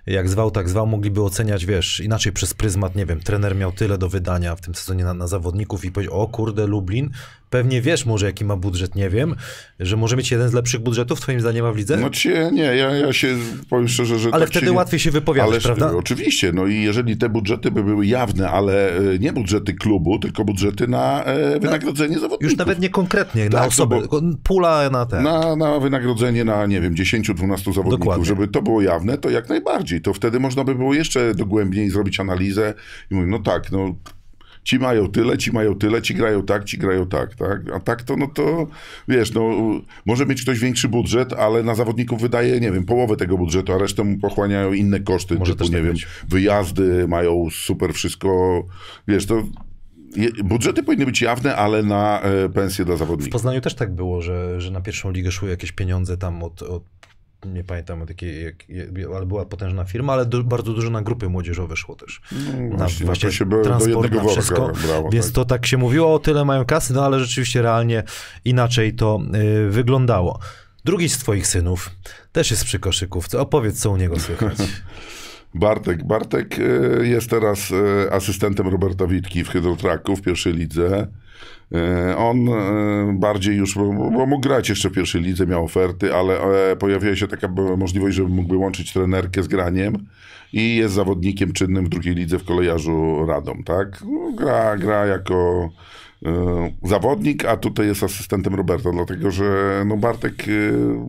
jak 0.06 0.28
zwał, 0.28 0.50
tak 0.50 0.68
zwał, 0.68 0.86
mogliby 0.86 1.22
oceniać, 1.22 1.66
wiesz, 1.66 2.00
inaczej 2.00 2.32
przez 2.32 2.54
pryzmat, 2.54 2.96
nie 2.96 3.06
wiem, 3.06 3.20
trener 3.20 3.56
miał 3.56 3.72
tyle 3.72 3.98
do 3.98 4.08
wydania 4.08 4.56
w 4.56 4.60
tym 4.60 4.74
sezonie 4.74 5.04
na, 5.04 5.14
na 5.14 5.26
zawodników 5.26 5.84
i 5.84 5.92
powiedział, 5.92 6.20
o 6.20 6.28
kurde, 6.28 6.66
Lublin, 6.66 7.10
pewnie 7.50 7.82
wiesz 7.82 8.06
może 8.06 8.26
jaki 8.26 8.44
ma 8.44 8.56
budżet, 8.56 8.94
nie 8.94 9.10
wiem, 9.10 9.34
że 9.80 9.96
może 9.96 10.16
mieć 10.16 10.30
jeden 10.30 10.48
z 10.48 10.52
lepszych 10.52 10.80
budżetów, 10.80 11.20
twoim 11.20 11.40
zdaniem, 11.40 11.64
ma 11.64 11.72
w 11.72 11.76
lidze? 11.76 11.96
No 11.96 12.10
cię, 12.10 12.50
nie, 12.52 12.62
ja, 12.62 12.96
ja 12.96 13.12
się 13.12 13.36
powiem 13.70 13.88
szczerze, 13.88 14.18
że 14.18 14.28
Ale 14.32 14.40
tak 14.40 14.50
wtedy 14.50 14.66
się, 14.66 14.72
łatwiej 14.72 15.00
się 15.00 15.10
wypowiadać, 15.10 15.50
Ależ, 15.50 15.64
prawda? 15.64 15.92
Oczywiście, 15.96 16.52
no 16.52 16.66
i 16.66 16.82
jeżeli 16.82 17.16
te 17.16 17.28
budżety 17.28 17.70
by 17.70 17.84
były 17.84 18.06
jawne, 18.06 18.50
ale 18.50 18.96
e, 18.96 19.18
nie 19.18 19.32
budżety 19.32 19.74
klubu, 19.74 20.18
tylko 20.18 20.44
budżety 20.44 20.88
na 20.88 21.24
e, 21.24 21.60
wynagrodzenie 21.60 22.14
zawodników. 22.14 22.50
Już 22.50 22.56
nawet 22.56 22.80
nie 22.80 22.88
konkretnie, 22.88 23.44
na 23.44 23.50
Tak, 23.50 23.60
no 23.60 23.66
osobę, 23.66 23.96
bo- 23.96 24.00
tylko 24.00 24.20
pula 24.42 24.90
na 24.90 25.06
ten. 25.06 25.22
Na, 25.22 25.56
na 25.56 25.80
wynagrodzenie 25.80 26.44
na, 26.44 26.66
nie 26.66 26.80
wiem, 26.80 26.94
10-12 26.94 27.24
zawodników, 27.74 27.90
Dokładnie. 27.90 28.24
żeby 28.24 28.48
to 28.48 28.62
było 28.62 28.82
jawne, 28.82 29.18
to 29.18 29.30
jak 29.30 29.48
najbardziej. 29.48 29.89
To 30.00 30.14
wtedy 30.14 30.40
można 30.40 30.64
by 30.64 30.74
było 30.74 30.94
jeszcze 30.94 31.34
dogłębniej 31.34 31.90
zrobić 31.90 32.20
analizę 32.20 32.74
i 33.10 33.14
mówić, 33.14 33.30
no 33.30 33.38
tak, 33.38 33.72
no 33.72 33.94
ci 34.64 34.78
mają 34.78 35.08
tyle, 35.08 35.38
ci 35.38 35.52
mają 35.52 35.74
tyle, 35.74 36.02
ci 36.02 36.14
grają 36.14 36.42
tak, 36.42 36.64
ci 36.64 36.78
grają 36.78 37.06
tak, 37.06 37.34
tak? 37.34 37.60
A 37.74 37.80
tak 37.80 38.02
to, 38.02 38.16
no 38.16 38.26
to, 38.26 38.66
wiesz, 39.08 39.34
no 39.34 39.50
może 40.06 40.26
mieć 40.26 40.42
ktoś 40.42 40.58
większy 40.58 40.88
budżet, 40.88 41.32
ale 41.32 41.62
na 41.62 41.74
zawodników 41.74 42.20
wydaje, 42.20 42.60
nie 42.60 42.72
wiem, 42.72 42.84
połowę 42.84 43.16
tego 43.16 43.38
budżetu, 43.38 43.72
a 43.72 43.78
resztę 43.78 44.04
mu 44.04 44.18
pochłaniają 44.18 44.72
inne 44.72 45.00
koszty, 45.00 45.34
Może 45.38 45.52
typu, 45.52 45.64
nie 45.64 45.70
tak 45.70 45.82
wiem, 45.82 45.92
być. 45.92 46.06
wyjazdy, 46.28 47.08
mają 47.08 47.48
super 47.50 47.94
wszystko, 47.94 48.62
wiesz, 49.08 49.26
to... 49.26 49.42
Budżety 50.44 50.82
powinny 50.82 51.06
być 51.06 51.22
jawne, 51.22 51.56
ale 51.56 51.82
na 51.82 52.20
e, 52.20 52.48
pensje 52.48 52.84
dla 52.84 52.94
W 52.94 52.98
zawodników. 52.98 53.32
Poznaniu 53.32 53.60
też 53.60 53.74
tak 53.74 53.94
było, 53.94 54.22
że, 54.22 54.60
że 54.60 54.70
na 54.70 54.80
pierwszą 54.80 55.10
ligę 55.10 55.30
szły 55.30 55.50
jakieś 55.50 55.72
pieniądze 55.72 56.16
tam 56.16 56.42
od, 56.42 56.62
od 56.62 56.82
nie 57.44 57.64
pamiętam 57.64 58.06
jak, 58.44 58.54
ale 59.16 59.26
była 59.26 59.44
potężna 59.44 59.84
firma, 59.84 60.12
ale 60.12 60.26
du, 60.26 60.44
bardzo 60.44 60.72
dużo 60.72 60.90
na 60.90 61.02
grupy 61.02 61.28
młodzieżowe 61.28 61.76
szło 61.76 61.96
też. 61.96 62.20
No 62.70 62.76
właśnie, 62.76 63.06
no 63.06 63.12
to 63.12 63.30
się 63.30 63.46
do 63.46 63.62
transport, 63.62 64.04
jednego 64.04 64.16
na 64.16 64.22
worka 64.22 64.40
wszystko. 64.40 64.72
brało. 64.86 65.10
Więc 65.10 65.26
tak. 65.26 65.34
to 65.34 65.44
tak 65.44 65.66
się 65.66 65.76
mówiło, 65.76 66.14
o 66.14 66.18
tyle 66.18 66.44
mają 66.44 66.64
kasy, 66.64 66.92
no 66.92 67.04
ale 67.04 67.20
rzeczywiście 67.20 67.62
realnie 67.62 68.02
inaczej 68.44 68.94
to 68.94 69.20
y, 69.66 69.70
wyglądało. 69.70 70.38
Drugi 70.84 71.08
z 71.08 71.18
twoich 71.18 71.46
synów 71.46 71.90
też 72.32 72.50
jest 72.50 72.64
przy 72.64 72.78
koszykówce. 72.78 73.40
Opowiedz, 73.40 73.80
co 73.80 73.90
u 73.90 73.96
niego 73.96 74.20
słychać. 74.20 74.56
Bartek. 75.54 76.04
Bartek 76.04 76.56
e, 76.58 77.06
jest 77.06 77.30
teraz 77.30 77.72
e, 78.06 78.12
asystentem 78.12 78.68
Roberta 78.68 79.06
Witki 79.06 79.44
w 79.44 79.48
Hydrotraku 79.48 80.16
w 80.16 80.22
pierwszej 80.22 80.52
lidze. 80.52 81.06
E, 81.74 82.16
On 82.16 82.48
e, 82.48 83.12
bardziej 83.18 83.56
już, 83.56 83.74
bo 83.74 84.26
mógł 84.26 84.40
grać 84.40 84.68
jeszcze 84.68 84.90
w 84.90 84.92
pierwszej 84.92 85.22
lidze, 85.22 85.46
miał 85.46 85.64
oferty, 85.64 86.14
ale 86.14 86.40
e, 86.70 86.76
pojawiła 86.76 87.16
się 87.16 87.28
taka 87.28 87.48
możliwość, 87.76 88.16
żeby 88.16 88.28
mógłby 88.28 88.56
łączyć 88.56 88.92
trenerkę 88.92 89.42
z 89.42 89.48
graniem 89.48 90.06
i 90.52 90.76
jest 90.76 90.94
zawodnikiem 90.94 91.52
czynnym 91.52 91.84
w 91.84 91.88
drugiej 91.88 92.14
lidze 92.14 92.38
w 92.38 92.44
kolejarzu 92.44 93.26
Radom, 93.26 93.64
tak? 93.64 94.02
No, 94.04 94.32
Gra, 94.32 94.76
gra 94.76 95.06
jako 95.06 95.68
zawodnik, 96.82 97.44
a 97.44 97.56
tutaj 97.56 97.86
jest 97.86 98.02
asystentem 98.02 98.54
Roberta, 98.54 98.90
dlatego 98.92 99.30
że 99.30 99.82
no 99.86 99.96
Bartek 99.96 100.44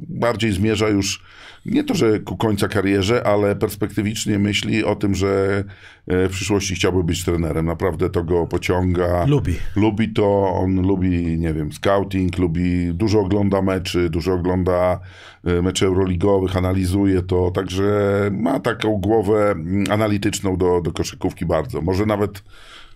bardziej 0.10 0.52
zmierza 0.52 0.90
już 0.90 1.24
nie 1.66 1.84
to, 1.84 1.96
że 1.96 2.20
ku 2.20 2.38
końca 2.38 2.68
karierze, 2.68 3.28
ale 3.28 3.56
perspektywicznie 3.56 4.40
myśli 4.40 4.84
o 4.84 4.96
tym, 4.96 5.16
że 5.16 5.64
e, 6.08 6.28
w 6.28 6.32
przyszłości 6.32 6.76
chciałby 6.76 7.04
być 7.04 7.26
trenerem. 7.26 7.66
Naprawdę 7.66 8.10
to 8.10 8.24
go 8.24 8.48
pociąga. 8.48 9.26
Lubi. 9.26 9.56
Lubi 9.76 10.14
to, 10.14 10.54
on 10.54 10.88
lubi, 10.88 11.40
nie 11.40 11.54
wiem, 11.54 11.72
scouting, 11.72 12.38
lubi, 12.38 12.94
dużo 12.94 13.20
ogląda 13.20 13.62
meczy, 13.62 14.10
dużo 14.10 14.34
ogląda 14.34 15.00
e, 15.44 15.62
meczy 15.62 15.86
euroligowych, 15.86 16.58
analizuje 16.58 17.22
to, 17.22 17.52
także 17.52 17.92
ma 18.32 18.60
taką 18.60 18.98
głowę 18.98 19.52
mm, 19.52 19.84
analityczną 19.92 20.58
do, 20.58 20.82
do 20.82 20.92
koszykówki 20.92 21.46
bardzo. 21.46 21.82
Może 21.82 22.06
nawet 22.06 22.44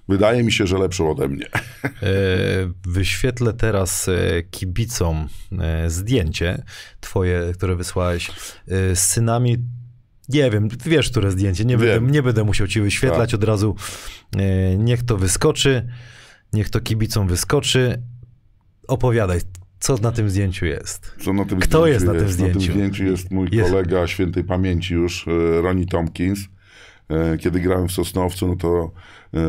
wydaje 0.07 0.43
mi 0.43 0.51
się, 0.51 0.67
że 0.67 0.77
lepszą 0.77 1.11
ode 1.11 1.27
mnie. 1.27 1.45
E, 1.83 1.89
Wyświetlę 2.87 3.53
teraz 3.53 4.07
e, 4.07 4.43
kibicom 4.43 5.27
e, 5.59 5.89
zdjęcie 5.89 6.63
twoje, 6.99 7.51
które 7.53 7.75
wysłałeś 7.75 8.31
z 8.67 8.99
synami 8.99 9.57
Nie 10.29 10.51
wiem, 10.51 10.67
wiesz, 10.85 11.09
które 11.09 11.31
zdjęcie. 11.31 11.65
Nie, 11.65 11.77
będę, 11.77 12.11
nie 12.11 12.23
będę 12.23 12.43
musiał 12.43 12.67
ci 12.67 12.81
wyświetlać 12.81 13.31
Tak. 13.31 13.39
od 13.39 13.43
razu. 13.43 13.75
Niech 14.77 15.03
to 15.03 15.17
wyskoczy. 15.17 15.87
Niech 16.53 16.69
to 16.69 16.79
kibicom 16.81 17.27
wyskoczy. 17.27 18.01
Opowiadaj, 18.87 19.39
co 19.79 19.97
na 19.97 20.11
tym 20.11 20.29
zdjęciu 20.29 20.65
jest. 20.65 21.11
Co 21.23 21.33
na 21.33 21.45
tym 21.45 21.59
Kto 21.59 21.81
zdjęciu 21.81 21.93
jest 21.93 22.05
na 22.05 22.11
tym 22.11 22.21
Na 22.21 22.27
tym 22.27 22.33
zdjęciu? 22.33 22.71
zdjęciu 22.71 23.03
jest 23.05 23.31
mój 23.31 23.49
Jest. 23.51 23.69
kolega 23.71 24.07
świętej 24.07 24.43
pamięci 24.43 24.93
już, 24.93 25.25
Ronnie 25.63 25.85
Tompkins. 25.85 26.39
E, 27.09 27.37
Kiedy 27.37 27.59
grałem 27.59 27.87
w 27.87 27.91
Sosnowcu, 27.91 28.47
no 28.47 28.55
to 28.55 28.91
e, 29.33 29.39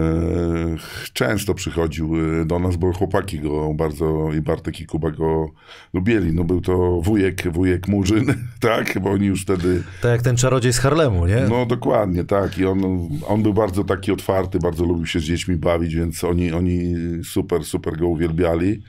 często 1.13 1.55
przychodził 1.55 2.13
e, 2.41 2.45
do 2.45 2.59
nas, 2.59 2.77
bo 2.77 2.93
chłopaki 2.93 3.41
go 3.41 3.75
bardzo, 3.75 4.33
i 4.39 4.41
Bartek 4.41 4.81
i 4.81 4.87
Kuba 4.87 5.11
go 5.11 5.51
lubili. 5.95 6.33
No 6.33 6.45
był 6.45 6.61
to 6.61 7.01
wujek, 7.01 7.53
wujek 7.53 7.89
Murzyn, 7.89 8.35
tak? 8.61 9.01
Bo 9.01 9.11
oni 9.11 9.27
już 9.27 9.43
wtedy... 9.43 9.83
Tak 10.03 10.11
jak 10.11 10.23
ten 10.23 10.37
czarodziej 10.37 10.73
z 10.73 10.79
Harlemu, 10.79 11.27
nie? 11.27 11.41
No 11.51 11.67
dokładnie, 11.67 12.25
tak. 12.25 12.59
I 12.59 12.67
on, 12.67 13.09
on 13.27 13.43
był 13.43 13.55
bardzo 13.55 13.85
taki 13.85 14.13
otwarty, 14.13 14.59
bardzo 14.59 14.85
lubił 14.85 15.07
się 15.07 15.21
z 15.21 15.23
dziećmi 15.23 15.57
bawić, 15.57 15.95
więc 15.95 16.25
oni, 16.25 16.53
oni 16.53 16.95
super, 17.25 17.65
super 17.65 17.97
go 17.97 18.09
uwielbiali. 18.09 18.83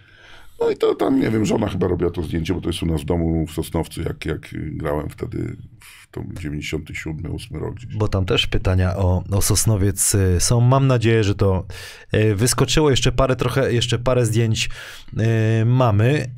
No 0.60 0.69
i 0.69 0.77
to 0.77 0.95
tam, 0.95 1.19
nie 1.19 1.30
wiem, 1.30 1.45
żona 1.45 1.67
chyba 1.67 1.88
robiła 1.88 2.12
to 2.12 2.23
zdjęcie, 2.23 2.53
bo 2.53 2.62
to 2.62 2.69
jest 2.69 2.84
u 2.84 2.86
nas 2.86 3.01
w 3.01 3.06
domu 3.06 3.47
w 3.47 3.51
Sosnowcu, 3.51 4.01
jak, 4.01 4.25
jak 4.25 4.49
grałem 4.53 5.10
wtedy 5.10 5.56
w 5.80 5.97
tą 6.12 6.30
97, 6.34 7.36
8 7.36 7.58
rok 7.58 7.76
gdzieś. 7.76 7.96
Bo 7.96 8.08
tam 8.08 8.26
też 8.26 8.48
pytania 8.48 8.96
o, 8.96 9.24
o 9.32 9.41
Sosnowiec 9.41 10.15
y, 10.15 10.39
są. 10.39 10.62
Mam 10.62 10.88
nadzieję, 10.88 11.24
że 11.24 11.36
to 11.36 11.65
y, 12.13 12.36
wyskoczyło. 12.36 12.89
Jeszcze 12.89 13.12
parę 13.12 13.36
trochę, 13.36 13.74
jeszcze 13.74 14.00
parę 14.00 14.26
zdjęć 14.26 14.70
y, 15.13 15.65
mamy. 15.65 16.32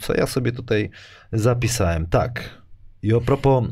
Co 0.00 0.14
ja 0.14 0.26
sobie 0.26 0.52
tutaj 0.52 0.90
zapisałem? 1.32 2.06
Tak. 2.06 2.60
I 3.02 3.14
a 3.14 3.20
propos, 3.20 3.64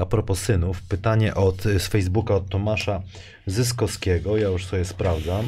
a 0.00 0.06
propos 0.06 0.38
synów, 0.38 0.82
pytanie 0.82 1.34
od, 1.34 1.62
z 1.62 1.86
Facebooka 1.86 2.34
od 2.34 2.48
Tomasza 2.48 3.02
Zyskowskiego. 3.46 4.36
Ja 4.36 4.48
już 4.48 4.66
sobie 4.66 4.84
sprawdzam. 4.84 5.44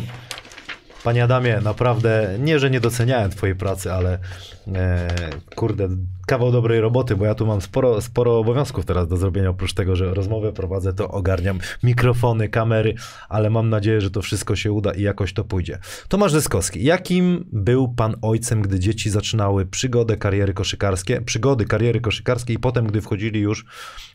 Panie 1.04 1.24
Adamie, 1.24 1.60
naprawdę 1.60 2.36
nie, 2.38 2.58
że 2.58 2.70
nie 2.70 2.80
doceniałem 2.80 3.30
twojej 3.30 3.56
pracy, 3.56 3.92
ale 3.92 4.18
e, 4.74 5.08
kurde, 5.54 5.88
kawał 6.26 6.52
dobrej 6.52 6.80
roboty, 6.80 7.16
bo 7.16 7.24
ja 7.24 7.34
tu 7.34 7.46
mam 7.46 7.60
sporo, 7.60 8.00
sporo 8.00 8.38
obowiązków 8.38 8.84
teraz 8.84 9.08
do 9.08 9.16
zrobienia, 9.16 9.50
oprócz 9.50 9.74
tego, 9.74 9.96
że 9.96 10.14
rozmowę 10.14 10.52
prowadzę, 10.52 10.92
to 10.92 11.08
ogarniam 11.08 11.58
mikrofony, 11.82 12.48
kamery, 12.48 12.94
ale 13.28 13.50
mam 13.50 13.70
nadzieję, 13.70 14.00
że 14.00 14.10
to 14.10 14.22
wszystko 14.22 14.56
się 14.56 14.72
uda 14.72 14.92
i 14.92 15.02
jakoś 15.02 15.32
to 15.32 15.44
pójdzie. 15.44 15.78
Tomasz 16.08 16.32
Zyskowski, 16.32 16.84
jakim 16.84 17.44
był 17.52 17.88
pan 17.88 18.14
ojcem, 18.22 18.62
gdy 18.62 18.80
dzieci 18.80 19.10
zaczynały 19.10 19.66
przygodę 19.66 20.16
kariery 20.16 20.54
koszykarskie, 20.54 21.20
przygody 21.20 21.64
kariery 21.64 22.00
koszykarskiej 22.00 22.56
i 22.56 22.58
potem, 22.58 22.86
gdy 22.86 23.00
wchodzili 23.00 23.40
już 23.40 23.64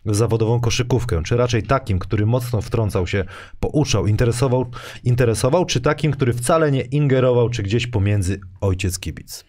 w 0.06 0.15
zawodową 0.15 0.60
koszykówkę? 0.60 1.24
Czy 1.24 1.38
raczej 1.38 1.63
takim, 1.63 2.00
który 2.00 2.26
mocno 2.26 2.62
wtrącał 2.62 3.08
się, 3.08 3.26
pouczał, 3.60 4.08
interesował, 4.08 4.65
interesował 5.04 5.65
czy 5.65 5.82
takim, 5.82 6.12
który 6.12 6.34
wcale 6.34 6.71
nie 6.71 6.82
ingerował, 6.82 7.50
czy 7.50 7.63
gdzieś 7.63 7.88
pomiędzy 7.88 8.39
ojciec 8.62 9.00
kibic? 9.00 9.45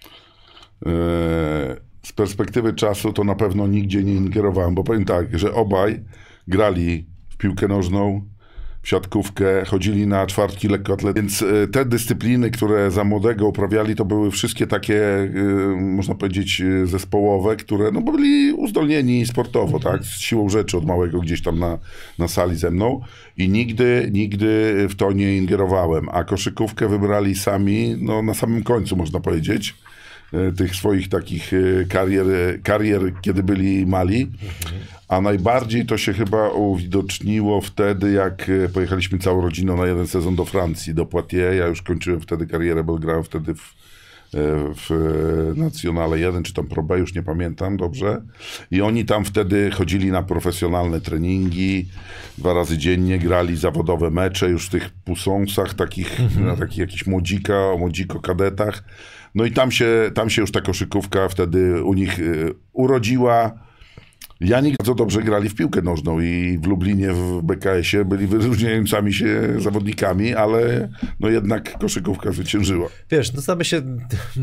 E, 0.86 1.91
Z 2.02 2.12
perspektywy 2.12 2.72
czasu 2.72 3.12
to 3.12 3.24
na 3.24 3.34
pewno 3.34 3.66
nigdzie 3.66 4.04
nie 4.04 4.14
ingerowałem, 4.14 4.74
bo 4.74 4.84
powiem 4.84 5.04
tak, 5.04 5.38
że 5.38 5.54
obaj 5.54 6.00
grali 6.48 7.06
w 7.28 7.36
piłkę 7.36 7.68
nożną, 7.68 8.22
w 8.82 8.88
siatkówkę, 8.88 9.64
chodzili 9.64 10.06
na 10.06 10.26
czwartki 10.26 10.68
lekkoatlet, 10.68 11.16
więc 11.16 11.42
e, 11.42 11.68
te 11.68 11.84
dyscypliny, 11.84 12.50
które 12.50 12.90
za 12.90 13.04
młodego 13.04 13.48
uprawiali, 13.48 13.96
to 13.96 14.04
były 14.04 14.30
wszystkie 14.30 14.66
takie, 14.66 15.04
e, 15.04 15.28
można 15.80 16.14
powiedzieć, 16.14 16.60
e, 16.60 16.86
zespołowe, 16.86 17.56
które 17.56 17.90
no, 17.90 18.00
byli 18.00 18.52
uzdolnieni 18.52 19.26
sportowo, 19.26 19.80
tak, 19.80 20.04
z 20.04 20.20
siłą 20.20 20.48
rzeczy 20.48 20.78
od 20.78 20.86
małego 20.86 21.20
gdzieś 21.20 21.42
tam 21.42 21.58
na, 21.58 21.78
na 22.18 22.28
sali 22.28 22.56
ze 22.56 22.70
mną 22.70 23.00
i 23.36 23.48
nigdy, 23.48 24.10
nigdy 24.12 24.74
w 24.88 24.94
to 24.94 25.12
nie 25.12 25.36
ingerowałem, 25.36 26.08
a 26.12 26.24
koszykówkę 26.24 26.88
wybrali 26.88 27.34
sami, 27.34 27.96
no 28.00 28.22
na 28.22 28.34
samym 28.34 28.62
końcu 28.62 28.96
można 28.96 29.20
powiedzieć 29.20 29.74
tych 30.56 30.76
swoich 30.76 31.08
takich 31.08 31.52
e, 31.52 31.84
karier, 31.84 32.26
karier 32.62 33.12
kiedy 33.22 33.42
byli 33.42 33.86
mali. 33.86 34.30
A 35.08 35.20
najbardziej 35.20 35.86
to 35.86 35.98
się 35.98 36.12
chyba 36.12 36.48
uwidoczniło 36.48 37.60
wtedy, 37.60 38.12
jak 38.12 38.48
e, 38.48 38.68
pojechaliśmy 38.68 39.18
całą 39.18 39.42
rodziną 39.42 39.76
na 39.76 39.86
jeden 39.86 40.06
sezon 40.06 40.36
do 40.36 40.44
Francji, 40.44 40.94
do 40.94 41.06
Poitiers. 41.06 41.56
Ja 41.58 41.66
już 41.66 41.82
kończyłem 41.82 42.20
wtedy 42.20 42.46
karierę, 42.46 42.84
bo 42.84 42.98
grałem 42.98 43.24
wtedy 43.24 43.54
w, 43.54 43.60
e, 43.60 43.64
w 44.74 44.90
e, 44.90 45.60
Nacionale 45.60 46.18
1, 46.18 46.42
czy 46.42 46.54
tam 46.54 46.66
Pro 46.66 46.82
B, 46.82 46.98
już 46.98 47.14
nie 47.14 47.22
pamiętam 47.22 47.76
dobrze. 47.76 48.22
I 48.70 48.82
oni 48.82 49.04
tam 49.04 49.24
wtedy 49.24 49.70
chodzili 49.70 50.10
na 50.10 50.22
profesjonalne 50.22 51.00
treningi, 51.00 51.88
dwa 52.38 52.54
razy 52.54 52.78
dziennie 52.78 53.18
grali 53.18 53.56
zawodowe 53.56 54.10
mecze 54.10 54.50
już 54.50 54.66
w 54.66 54.70
tych 54.70 54.90
pusonsach, 54.90 55.74
takich, 55.74 56.18
na 56.40 56.56
takich 56.56 56.78
jakichś 56.78 57.06
młodzika, 57.06 57.54
młodziko 57.78 58.20
kadetach. 58.20 58.84
No 59.34 59.44
i 59.44 59.52
tam 59.52 59.70
się, 59.70 60.10
tam 60.14 60.30
się 60.30 60.42
już 60.42 60.52
ta 60.52 60.60
koszykówka 60.60 61.28
wtedy 61.28 61.84
u 61.84 61.94
nich 61.94 62.18
y, 62.18 62.54
urodziła. 62.72 63.52
Ja 64.40 64.60
nie 64.60 64.74
bardzo 64.78 64.94
dobrze 64.94 65.22
grali 65.22 65.48
w 65.48 65.54
piłkę 65.54 65.82
nożną 65.82 66.20
i 66.20 66.58
w 66.62 66.66
Lublinie 66.66 67.12
w 67.12 67.42
BKS-ie 67.42 68.04
byli 68.04 68.26
wyróżniającymi 68.26 69.14
się 69.14 69.60
zawodnikami, 69.60 70.34
ale 70.34 70.88
no 71.20 71.28
jednak 71.28 71.78
koszykówka 71.78 72.32
zwyciężyła. 72.32 72.88
Wiesz, 73.10 73.32
no 73.32 73.40
znamy 73.40 73.64
się, 73.64 73.82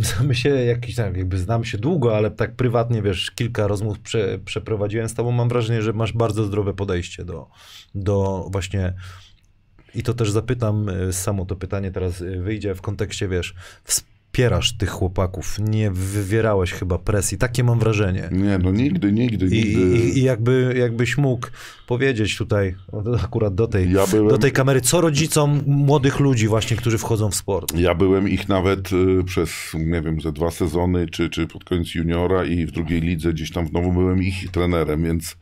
znamy 0.02 0.36
się 0.36 0.50
jakiś 0.50 0.96
tam, 0.96 1.16
jakby 1.16 1.38
znam 1.38 1.64
się 1.64 1.78
długo, 1.78 2.18
ale 2.18 2.32
tak 2.32 2.56
prywatnie, 2.56 3.02
wiesz, 3.02 3.32
kilka 3.32 3.68
rozmów 3.68 4.00
prze, 4.00 4.40
przeprowadziłem 4.46 5.10
z 5.10 5.14
tobą. 5.14 5.32
Mam 5.32 5.50
wrażenie, 5.50 5.82
że 5.82 5.94
masz 5.94 6.14
bardzo 6.14 6.44
zdrowe 6.44 6.74
podejście 6.74 7.26
do, 7.26 7.48
do 7.96 8.48
właśnie 8.52 8.94
i 9.96 10.04
to 10.04 10.14
też 10.14 10.32
zapytam, 10.32 10.90
y, 10.90 11.14
samo 11.14 11.46
to 11.46 11.56
pytanie 11.56 11.92
teraz 11.92 12.22
y, 12.22 12.42
wyjdzie 12.42 12.76
w 12.76 12.82
kontekście, 12.82 13.28
wiesz, 13.28 13.56
wspierasz 14.34 14.74
tych 14.78 14.90
chłopaków, 14.90 15.58
nie 15.60 15.92
wywierałeś 15.92 16.72
chyba 16.74 16.98
presji, 16.98 17.38
takie 17.38 17.64
mam 17.64 17.80
wrażenie. 17.80 18.30
Nie, 18.32 18.58
no 18.58 18.72
nigdy, 18.72 19.12
nigdy, 19.12 19.46
I, 19.46 19.50
nigdy. 19.50 19.98
i, 19.98 20.18
i 20.20 20.24
jakby, 20.24 20.76
jakbyś 20.80 21.18
mógł 21.18 21.48
powiedzieć 21.88 22.38
tutaj, 22.38 22.76
akurat 23.24 23.56
do 23.56 23.68
tej, 23.68 23.92
Ja 23.92 24.08
byłem- 24.08 24.28
do 24.28 24.38
tej 24.38 24.52
kamery, 24.52 24.82
co 24.82 25.02
rodzicom 25.02 25.62
młodych 25.68 26.20
ludzi 26.20 26.48
właśnie, 26.48 26.78
którzy 26.78 26.98
wchodzą 26.98 27.30
w 27.32 27.36
sport? 27.36 27.76
Ja 27.78 27.96
byłem 27.96 28.30
ich 28.30 28.50
nawet 28.50 28.92
y, 28.94 29.24
przez, 29.26 29.50
nie 29.74 30.02
wiem, 30.02 30.22
ze 30.22 30.32
dwa 30.32 30.52
sezony, 30.52 31.08
czy, 31.08 31.30
czy 31.30 31.48
pod 31.48 31.64
koniec 31.64 31.96
juniora 31.96 32.46
i 32.46 32.66
w 32.66 32.72
drugiej 32.72 33.02
lidze 33.02 33.34
gdzieś 33.34 33.52
tam 33.52 33.68
znowu 33.68 33.94
byłem 33.94 34.24
ich 34.24 34.52
trenerem, 34.52 35.04
więc 35.04 35.38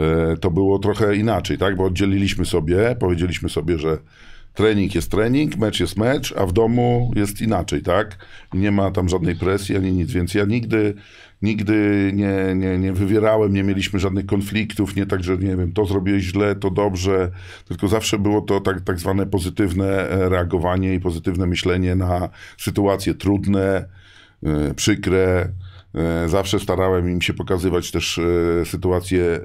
e, 0.00 0.36
to 0.36 0.50
było 0.50 0.78
trochę 0.78 1.16
inaczej, 1.16 1.58
tak? 1.58 1.76
Bo 1.76 1.84
oddzieliliśmy 1.84 2.44
sobie, 2.44 2.96
powiedzieliśmy 3.00 3.48
sobie, 3.48 3.78
że 3.78 3.98
trening 4.58 4.94
jest 4.94 5.10
trening, 5.10 5.56
mecz 5.56 5.80
jest 5.80 5.96
mecz, 5.96 6.34
a 6.36 6.46
w 6.46 6.52
domu 6.52 7.12
jest 7.16 7.40
inaczej, 7.40 7.82
tak? 7.82 8.16
Nie 8.54 8.70
ma 8.70 8.90
tam 8.90 9.08
żadnej 9.08 9.36
presji 9.36 9.76
ani 9.76 9.92
nic, 9.92 10.12
więc 10.12 10.34
ja 10.34 10.44
nigdy, 10.44 10.94
nigdy 11.42 12.10
nie, 12.14 12.54
nie, 12.54 12.78
nie 12.78 12.92
wywierałem, 12.92 13.52
nie 13.52 13.62
mieliśmy 13.62 14.00
żadnych 14.00 14.26
konfliktów, 14.26 14.96
nie 14.96 15.06
tak, 15.06 15.24
że 15.24 15.36
nie 15.36 15.56
wiem, 15.56 15.72
to 15.72 15.86
zrobiłeś 15.86 16.24
źle, 16.24 16.54
to 16.56 16.70
dobrze, 16.70 17.30
tylko 17.68 17.88
zawsze 17.88 18.18
było 18.18 18.40
to 18.40 18.60
tak, 18.60 18.80
tak 18.80 19.00
zwane 19.00 19.26
pozytywne 19.26 20.10
e, 20.10 20.28
reagowanie 20.28 20.94
i 20.94 21.00
pozytywne 21.00 21.46
myślenie 21.46 21.96
na 21.96 22.28
sytuacje 22.56 23.14
trudne, 23.14 23.84
e, 24.42 24.74
przykre. 24.74 25.48
E, 25.94 26.28
Zawsze 26.28 26.60
starałem 26.60 27.10
im 27.10 27.22
się 27.22 27.34
pokazywać 27.34 27.90
też 27.90 28.18
e, 28.18 28.64
sytuacje 28.64 29.24
e, 29.24 29.40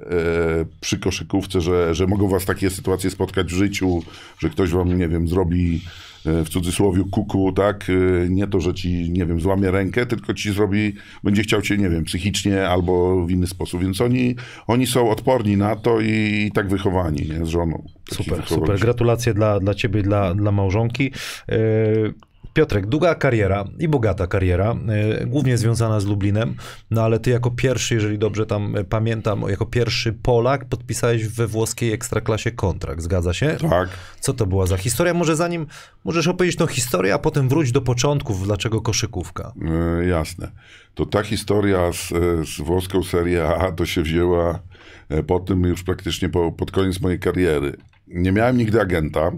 przy 0.82 1.00
koszykówce, 1.00 1.62
że, 1.62 1.96
że 1.96 2.08
mogą 2.08 2.28
was 2.28 2.46
takie 2.46 2.70
sytuacje 2.70 3.10
spotkać 3.10 3.48
w 3.48 3.58
życiu, 3.58 4.04
że 4.40 4.50
ktoś 4.50 4.72
wam, 4.72 4.98
nie 4.98 5.08
wiem, 5.08 5.28
zrobi 5.28 5.82
w 6.26 6.50
cudzysłowie 6.50 7.04
kuku, 7.12 7.54
tak? 7.54 7.88
Nie 8.30 8.48
to, 8.48 8.60
że 8.60 8.74
ci, 8.74 9.10
nie 9.12 9.26
wiem, 9.26 9.42
złamie 9.42 9.72
rękę, 9.72 10.06
tylko 10.06 10.34
ci 10.34 10.54
zrobi, 10.54 10.94
będzie 11.24 11.44
chciał 11.44 11.62
cię, 11.62 11.78
nie 11.78 11.90
wiem, 11.90 12.04
psychicznie 12.04 12.68
albo 12.68 13.26
w 13.26 13.32
inny 13.32 13.48
sposób. 13.48 13.82
Więc 13.82 14.02
oni, 14.02 14.36
oni 14.68 14.88
są 14.88 15.10
odporni 15.10 15.58
na 15.58 15.76
to 15.76 16.02
i, 16.02 16.52
tak 16.54 16.68
wychowani, 16.68 17.30
nie? 17.30 17.46
Z 17.46 17.50
żoną. 17.50 17.84
Super, 18.12 18.44
super. 18.46 18.80
Gratulacje 18.80 19.34
dla, 19.34 19.60
dla 19.60 19.74
ciebie 19.74 20.00
i 20.00 20.04
dla, 20.04 20.36
dla 20.36 20.52
małżonki. 20.52 21.12
Yy, 21.48 22.14
Piotrek, 22.54 22.88
długa 22.88 23.16
kariera 23.16 23.66
i 23.80 23.88
bogata 23.88 24.28
kariera, 24.28 24.76
yy, 25.20 25.26
głównie 25.26 25.58
związana 25.58 26.00
z 26.00 26.06
Lublinem, 26.06 26.56
no 26.92 27.04
ale 27.04 27.20
ty 27.20 27.30
jako 27.30 27.52
pierwszy, 27.52 27.96
jeżeli 27.96 28.20
dobrze 28.20 28.46
tam 28.46 28.78
y, 28.78 28.84
pamiętam, 28.84 29.44
jako 29.50 29.66
pierwszy 29.66 30.14
Polak 30.14 30.66
podpisałeś 30.66 31.28
we 31.28 31.48
włoskiej 31.48 31.94
ekstraklasie 31.94 32.52
kontrakt, 32.52 33.02
zgadza 33.02 33.34
się? 33.34 33.58
Tak. 33.70 33.90
Co 34.20 34.34
to 34.34 34.46
była 34.46 34.66
za 34.66 34.78
historia? 34.78 35.14
Może 35.14 35.36
zanim, 35.36 35.68
możesz 36.04 36.28
opowiedzieć 36.28 36.58
tą 36.58 36.68
historię, 36.68 37.14
a 37.14 37.20
potem 37.20 37.50
wróć 37.50 37.72
do 37.72 37.82
początków, 37.82 38.46
dlaczego 38.46 38.82
koszykówka? 38.82 39.54
E, 40.02 40.06
jasne. 40.06 40.52
To 40.96 41.06
ta 41.06 41.24
historia 41.24 41.94
z, 41.94 42.12
e, 42.12 42.46
z 42.46 42.62
włoską 42.62 43.04
Serie 43.04 43.48
A 43.48 43.72
to 43.72 43.86
się 43.86 44.02
wzięła 44.02 44.60
e, 45.10 45.24
po 45.24 45.40
tym 45.40 45.64
już 45.64 45.84
praktycznie 45.84 46.30
po, 46.30 46.52
pod 46.52 46.72
koniec 46.72 47.02
mojej 47.02 47.20
kariery. 47.20 47.78
Nie 48.08 48.32
miałem 48.32 48.58
nigdy 48.58 48.82
agenta 48.82 49.32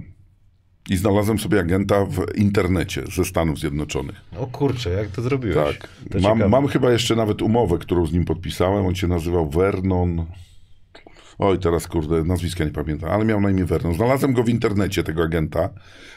i 0.89 0.97
znalazłem 0.97 1.39
sobie 1.39 1.59
agenta 1.59 2.05
w 2.05 2.35
internecie 2.35 3.03
ze 3.15 3.25
Stanów 3.25 3.59
Zjednoczonych. 3.59 4.21
O 4.37 4.47
kurczę, 4.47 4.89
jak 4.89 5.07
to 5.07 5.21
zrobiłeś? 5.21 5.55
Tak. 5.55 5.89
To 6.11 6.19
Mam, 6.19 6.49
mam 6.49 6.67
chyba 6.67 6.91
jeszcze 6.91 7.15
nawet 7.15 7.41
umowę, 7.41 7.77
którą 7.77 8.05
z 8.05 8.13
nim 8.13 8.25
podpisałem. 8.25 8.85
On 8.85 8.95
się 8.95 9.07
nazywał 9.07 9.49
Vernon. 9.49 10.25
Oj, 11.39 11.59
teraz 11.59 11.87
kurde, 11.87 12.23
nazwiska 12.23 12.65
nie 12.65 12.71
pamiętam, 12.71 13.09
ale 13.09 13.25
miał 13.25 13.41
na 13.41 13.49
imię 13.49 13.65
Vernon. 13.65 13.93
Znalazłem 13.93 14.33
go 14.33 14.43
w 14.43 14.49
internecie, 14.49 15.03
tego 15.03 15.23
agenta, 15.23 15.69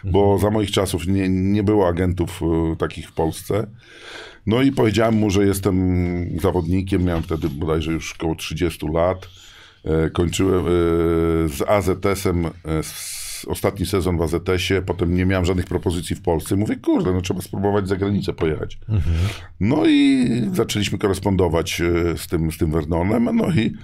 bo 0.05 0.39
za 0.39 0.51
moich 0.51 0.71
czasów 0.71 1.07
nie, 1.07 1.29
nie 1.29 1.63
było 1.63 1.89
agentów 1.89 2.41
e, 2.43 2.77
takich 2.77 3.09
w 3.09 3.13
Polsce. 3.13 3.67
No 4.47 4.63
i 4.63 4.73
powiedziałem 4.73 5.15
mu, 5.15 5.31
że 5.31 5.47
jestem 5.47 6.41
zawodnikiem, 6.41 7.05
miałem 7.05 7.23
wtedy 7.23 7.49
bodajże 7.49 7.93
już 7.93 8.15
około 8.15 8.35
30 8.35 8.87
lat. 8.89 9.29
E, 9.85 10.11
kończyłem 10.11 10.67
e, 10.67 10.69
z 11.49 11.63
AZS-em 11.67 12.47
e, 12.47 12.51
ostatni 13.45 13.87
sezon 13.87 14.19
w 14.19 14.23
AZS-ie, 14.23 14.83
potem 14.83 15.15
nie 15.15 15.27
miałem 15.27 15.45
żadnych 15.45 15.67
propozycji 15.67 16.17
w 16.17 16.23
Polsce. 16.23 16.57
Mówię, 16.57 16.77
kurde, 16.77 17.13
no 17.13 17.21
trzeba 17.21 17.41
spróbować 17.41 17.89
za 17.89 17.97
granicę 17.97 18.33
pojechać. 18.33 18.79
No 19.61 19.87
i 19.87 20.29
zaczęliśmy 20.53 20.99
korespondować 20.99 21.81
e, 21.81 22.19
z 22.19 22.27
tym, 22.27 22.53
z 22.53 22.59
tym 22.59 22.71
Vernonem, 22.71 23.37
no 23.37 23.51
i 23.51 23.75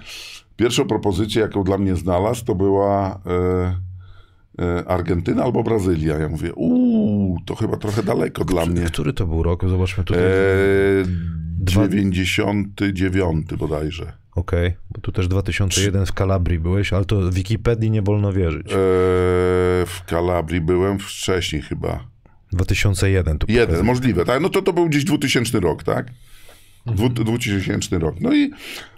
pierwszą 0.55 0.87
propozycję, 0.87 1.41
jaką 1.41 1.63
dla 1.63 1.77
mnie 1.77 1.95
znalazł, 1.95 2.45
to 2.45 2.55
była 2.55 3.21
e, 3.25 4.65
e, 4.65 4.87
Argentyna 4.87 5.43
albo 5.43 5.63
Brazylia. 5.63 6.17
Ja 6.17 6.29
mówię, 6.29 6.53
uuu, 6.53 7.39
to 7.45 7.55
chyba 7.55 7.77
trochę 7.77 8.03
daleko 8.03 8.45
dla 8.45 8.65
mnie. 8.65 8.81
Który 8.81 9.13
to 9.13 9.27
był 9.27 9.43
rok? 9.43 9.69
Zobaczmy 9.69 10.03
tutaj. 10.03 10.23
E, 10.23 10.25
Dwa- 11.59 11.87
99 11.87 13.55
bodajże. 13.57 14.13
Okej, 14.35 14.73
bo 14.91 15.01
tu 15.01 15.11
też 15.11 15.27
2001 15.27 16.05
w 16.05 16.13
Kalabrii 16.13 16.59
byłeś, 16.59 16.93
ale 16.93 17.05
to 17.05 17.31
Wikipedii 17.31 17.91
nie 17.91 18.01
wolno 18.01 18.33
wierzyć. 18.33 18.67
E, 18.67 18.75
w 19.85 20.01
Kalabrii 20.07 20.61
byłem 20.61 20.99
wcześniej 20.99 21.61
chyba. 21.61 22.07
2001 22.51 23.37
tu 23.37 23.47
Jeden, 23.49 23.65
pokazuje. 23.65 23.83
możliwe, 23.87 24.25
tak? 24.25 24.41
No 24.41 24.49
to 24.49 24.61
to 24.61 24.73
był 24.73 24.89
gdzieś 24.89 25.03
2000 25.03 25.59
rok, 25.59 25.83
tak? 25.83 26.07
Dwu, 26.85 27.09
2000 27.09 27.99
rok. 27.99 28.15
No 28.21 28.35
i, 28.35 28.51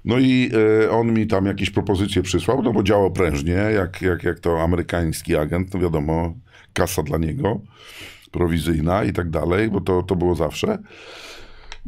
no 0.06 0.20
i 0.20 0.52
e, 0.86 0.90
on 0.92 1.14
mi 1.14 1.28
tam 1.28 1.46
jakieś 1.46 1.70
propozycje 1.70 2.22
przysłał, 2.24 2.64
no 2.64 2.74
bo 2.74 2.84
działał 2.84 3.12
prężnie, 3.12 3.52
jak, 3.54 4.02
jak, 4.02 4.24
jak 4.24 4.40
to 4.40 4.62
amerykański 4.64 5.36
agent, 5.36 5.74
no 5.74 5.80
wiadomo, 5.80 6.34
kasa 6.74 7.04
dla 7.04 7.18
niego, 7.18 7.62
prowizyjna 8.32 9.04
i 9.04 9.14
tak 9.14 9.30
dalej, 9.30 9.70
bo 9.70 9.82
to, 9.82 10.04
to 10.04 10.16
było 10.16 10.36
zawsze. 10.36 10.78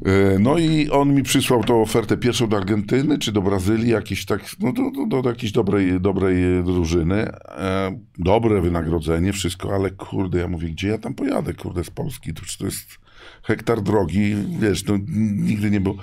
E, 0.05 0.39
No 0.39 0.57
i 0.57 0.89
on 0.89 1.13
mi 1.15 1.23
przysłał 1.23 1.63
tą 1.63 1.81
ofertę 1.81 2.17
pierwszą 2.17 2.47
do 2.47 2.57
Argentyny 2.57 3.17
czy 3.19 3.31
do 3.31 3.41
Brazylii, 3.41 3.89
jakiejś 3.89 4.25
tak, 4.25 4.41
no 4.59 4.73
do, 4.73 5.05
do, 5.07 5.21
do 5.21 5.29
jakiejś 5.29 5.51
dobrej, 5.51 6.01
dobrej 6.01 6.63
drużyny. 6.63 7.15
E, 7.47 7.99
dobre 8.17 8.61
wynagrodzenie, 8.61 9.33
wszystko, 9.33 9.75
ale 9.75 9.91
kurde, 9.91 10.39
ja 10.39 10.47
mówię, 10.47 10.69
gdzie 10.69 10.87
ja 10.87 10.97
tam 10.97 11.13
pojadę, 11.13 11.53
kurde, 11.53 11.83
z 11.83 11.89
Polski, 11.89 12.33
to, 12.33 12.41
to 12.59 12.65
jest 12.65 12.97
hektar 13.43 13.81
drogi, 13.81 14.35
wiesz, 14.59 14.85
no 14.85 14.97
nigdy 15.35 15.71
nie 15.71 15.81
było. 15.81 15.95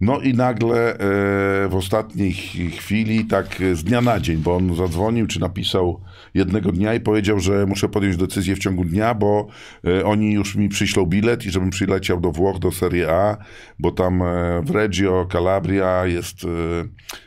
No 0.00 0.20
i 0.20 0.34
nagle 0.34 0.92
e, 0.94 0.98
w 1.68 1.74
ostatniej 1.74 2.32
ch- 2.32 2.76
chwili, 2.78 3.24
tak 3.24 3.60
e, 3.60 3.74
z 3.76 3.84
dnia 3.84 4.00
na 4.00 4.20
dzień, 4.20 4.36
bo 4.36 4.56
on 4.56 4.76
zadzwonił 4.76 5.26
czy 5.26 5.40
napisał 5.40 6.00
jednego 6.34 6.72
dnia 6.72 6.94
i 6.94 7.00
powiedział, 7.00 7.40
że 7.40 7.66
muszę 7.66 7.88
podjąć 7.88 8.16
decyzję 8.16 8.56
w 8.56 8.58
ciągu 8.58 8.84
dnia, 8.84 9.14
bo 9.14 9.46
e, 9.86 10.04
oni 10.04 10.32
już 10.32 10.56
mi 10.56 10.68
przyślą 10.68 11.06
bilet 11.06 11.46
i 11.46 11.50
żebym 11.50 11.70
przyleciał 11.70 12.20
do 12.20 12.32
Włoch, 12.32 12.58
do 12.58 12.72
Serie 12.72 13.12
A, 13.12 13.36
bo 13.78 13.92
tam 13.92 14.22
e, 14.22 14.62
w 14.64 14.70
Reggio, 14.70 15.26
Calabria 15.32 16.06
jest 16.06 16.44
e, 16.44 16.48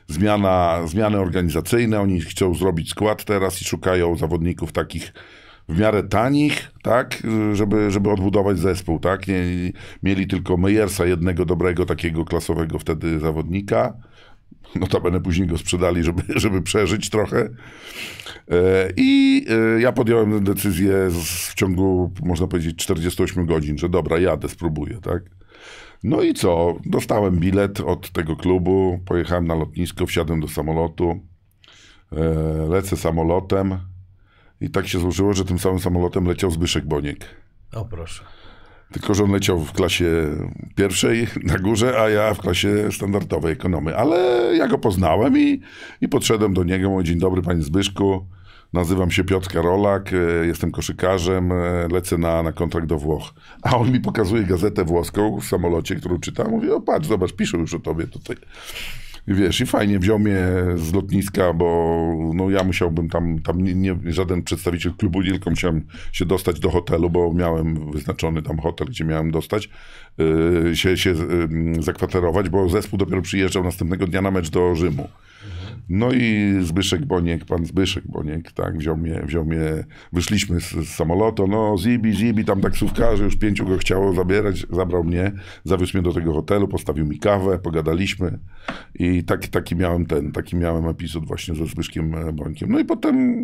zmiana, 0.08 0.82
zmiany 0.86 1.20
organizacyjne, 1.20 2.02
oni 2.02 2.22
chcą 2.22 2.54
zrobić 2.54 2.90
skład 2.90 3.26
teraz 3.26 3.62
i 3.62 3.66
szukają 3.66 4.16
zawodników 4.16 4.72
takich 4.72 5.14
w 5.70 5.80
miarę 5.80 6.04
tanich, 6.04 6.72
tak, 6.82 7.24
żeby, 7.54 7.92
żeby 7.92 8.12
odbudować 8.12 8.60
zespół, 8.60 9.00
tak, 9.00 9.28
nie, 9.28 9.44
mieli 10.04 10.28
tylko 10.28 10.58
Meyersa, 10.58 11.06
jednego 11.06 11.46
dobrego, 11.46 11.86
takiego 11.86 12.26
klasowego 12.26 12.80
wtedy 12.80 13.20
zawodnika, 13.20 13.94
notabene 14.82 15.22
później 15.22 15.48
go 15.48 15.58
sprzedali, 15.58 16.04
żeby, 16.04 16.24
żeby 16.40 16.62
przeżyć 16.62 17.10
trochę 17.10 17.50
E, 18.52 18.90
i 18.98 19.46
e, 19.50 19.82
ja 19.82 19.92
podjąłem 19.92 20.44
decyzję 20.44 21.10
z, 21.10 21.48
w 21.50 21.56
ciągu, 21.56 22.14
można 22.24 22.48
powiedzieć, 22.48 22.76
48 22.76 23.46
godzin, 23.46 23.78
że 23.78 23.90
dobra, 23.90 24.20
jadę, 24.20 24.50
spróbuję, 24.50 25.00
tak. 25.02 25.24
No 26.04 26.22
i 26.22 26.34
co, 26.34 26.76
dostałem 26.86 27.40
bilet 27.40 27.80
od 27.80 28.12
tego 28.12 28.36
klubu, 28.36 29.00
pojechałem 29.06 29.48
na 29.48 29.56
lotnisko, 29.56 30.06
wsiadłem 30.06 30.40
do 30.40 30.48
samolotu, 30.48 31.20
e, 32.12 32.68
lecę 32.70 32.98
samolotem, 32.98 33.78
i 34.62 34.70
tak 34.70 34.88
się 34.88 35.00
złożyło, 35.00 35.34
że 35.34 35.46
tym 35.46 35.60
samym 35.60 35.80
samolotem 35.80 36.26
leciał 36.26 36.52
Zbyszek 36.52 36.86
Boniek. 36.86 37.26
O 37.74 37.86
proszę. 37.86 38.24
Tylko, 38.92 39.14
że 39.14 39.24
on 39.24 39.32
leciał 39.32 39.60
w 39.60 39.72
klasie 39.72 40.06
pierwszej 40.76 41.28
na 41.44 41.58
górze, 41.58 42.02
a 42.02 42.10
ja 42.10 42.34
w 42.34 42.40
klasie 42.40 42.92
standardowej 42.92 43.54
ekonomy. 43.54 43.98
Ale 43.98 44.18
ja 44.56 44.68
go 44.68 44.78
poznałem 44.78 45.38
i, 45.38 45.62
i 46.02 46.08
podszedłem 46.08 46.54
do 46.54 46.64
niego. 46.64 46.90
Mówię, 46.90 47.04
dzień 47.04 47.20
dobry 47.20 47.42
panie 47.42 47.62
Zbyszku. 47.62 48.26
Nazywam 48.74 49.12
się 49.12 49.24
Piotr 49.24 49.50
Karolak, 49.50 50.14
e, 50.14 50.46
jestem 50.46 50.72
koszykarzem, 50.72 51.52
e, 51.52 51.88
lecę 51.92 52.18
na, 52.18 52.44
na 52.44 52.52
kontrakt 52.52 52.88
do 52.88 52.98
Włoch. 52.98 53.34
A 53.62 53.78
on 53.78 53.92
mi 53.92 54.00
pokazuje 54.00 54.44
gazetę 54.44 54.86
włoską 54.86 55.40
w 55.40 55.46
samolocie, 55.46 55.96
którą 55.96 56.20
czytam. 56.20 56.52
Mówię, 56.52 56.76
o 56.76 56.82
patrz, 56.82 57.08
zobacz, 57.08 57.34
piszą 57.34 57.58
już 57.58 57.74
o 57.74 57.80
tobie 57.80 58.08
tutaj. 58.08 58.36
Wiesz, 59.28 59.62
i 59.62 59.66
fajnie 59.66 60.00
wziął 60.00 60.20
mnie 60.20 60.40
z 60.76 60.94
lotniska, 60.94 61.54
bo 61.54 62.32
no 62.34 62.50
ja 62.50 62.64
musiałbym 62.64 63.10
tam, 63.10 63.40
tam 63.40 63.62
nie, 63.62 63.76
nie, 63.76 63.96
żaden 64.06 64.44
przedstawiciel 64.44 64.94
klubu, 64.94 65.24
tylko 65.24 65.50
musiałem 65.50 65.86
się 66.12 66.26
dostać 66.26 66.60
do 66.60 66.70
hotelu, 66.70 67.10
bo 67.10 67.34
miałem 67.34 67.92
wyznaczony 67.92 68.42
tam 68.42 68.60
hotel, 68.60 68.88
gdzie 68.88 69.06
miałem 69.06 69.32
dostać, 69.32 69.70
yy, 70.18 70.76
się, 70.76 70.98
się 70.98 71.10
yy, 71.10 71.84
zakwaterować, 71.84 72.50
bo 72.50 72.70
zespół 72.70 73.00
dopiero 73.00 73.22
przyjeżdżał 73.22 73.64
następnego 73.64 74.08
dnia 74.08 74.22
na 74.22 74.32
mecz 74.32 74.50
do 74.50 74.76
Rzymu. 74.76 75.08
No 75.90 76.12
i 76.12 76.54
Zbyszek 76.62 77.06
Boniek, 77.06 77.46
pan 77.46 77.66
Zbyszek 77.66 78.08
Boniek, 78.08 78.52
tak, 78.52 78.78
wziął 78.78 78.98
mnie, 78.98 79.22
wziął 79.26 79.46
mnie, 79.46 79.60
wyszliśmy 80.14 80.62
z, 80.62 80.72
z 80.72 80.90
samolotu, 80.90 81.48
no 81.48 81.76
zibi, 81.78 82.14
zibi, 82.14 82.46
tam 82.46 82.62
taksówkarze, 82.62 83.24
już 83.24 83.36
pięciu 83.36 83.66
go 83.66 83.78
chciało 83.78 84.14
zabierać, 84.14 84.66
zabrał 84.70 85.04
mnie, 85.04 85.32
zawiózł 85.64 85.98
mnie 85.98 86.04
do 86.04 86.14
tego 86.14 86.34
hotelu, 86.34 86.68
postawił 86.68 87.06
mi 87.06 87.20
kawę, 87.20 87.60
pogadaliśmy 87.60 88.40
i 88.96 89.24
taki, 89.24 89.50
taki 89.50 89.76
miałem 89.76 90.06
ten, 90.06 90.32
taki 90.32 90.56
miałem 90.56 90.88
epizod 90.88 91.26
właśnie 91.26 91.56
ze 91.56 91.66
Zbyszkiem 91.66 92.16
e, 92.16 92.34
Bońkiem. 92.34 92.72
No 92.72 92.80
i 92.80 92.86
potem, 92.86 93.38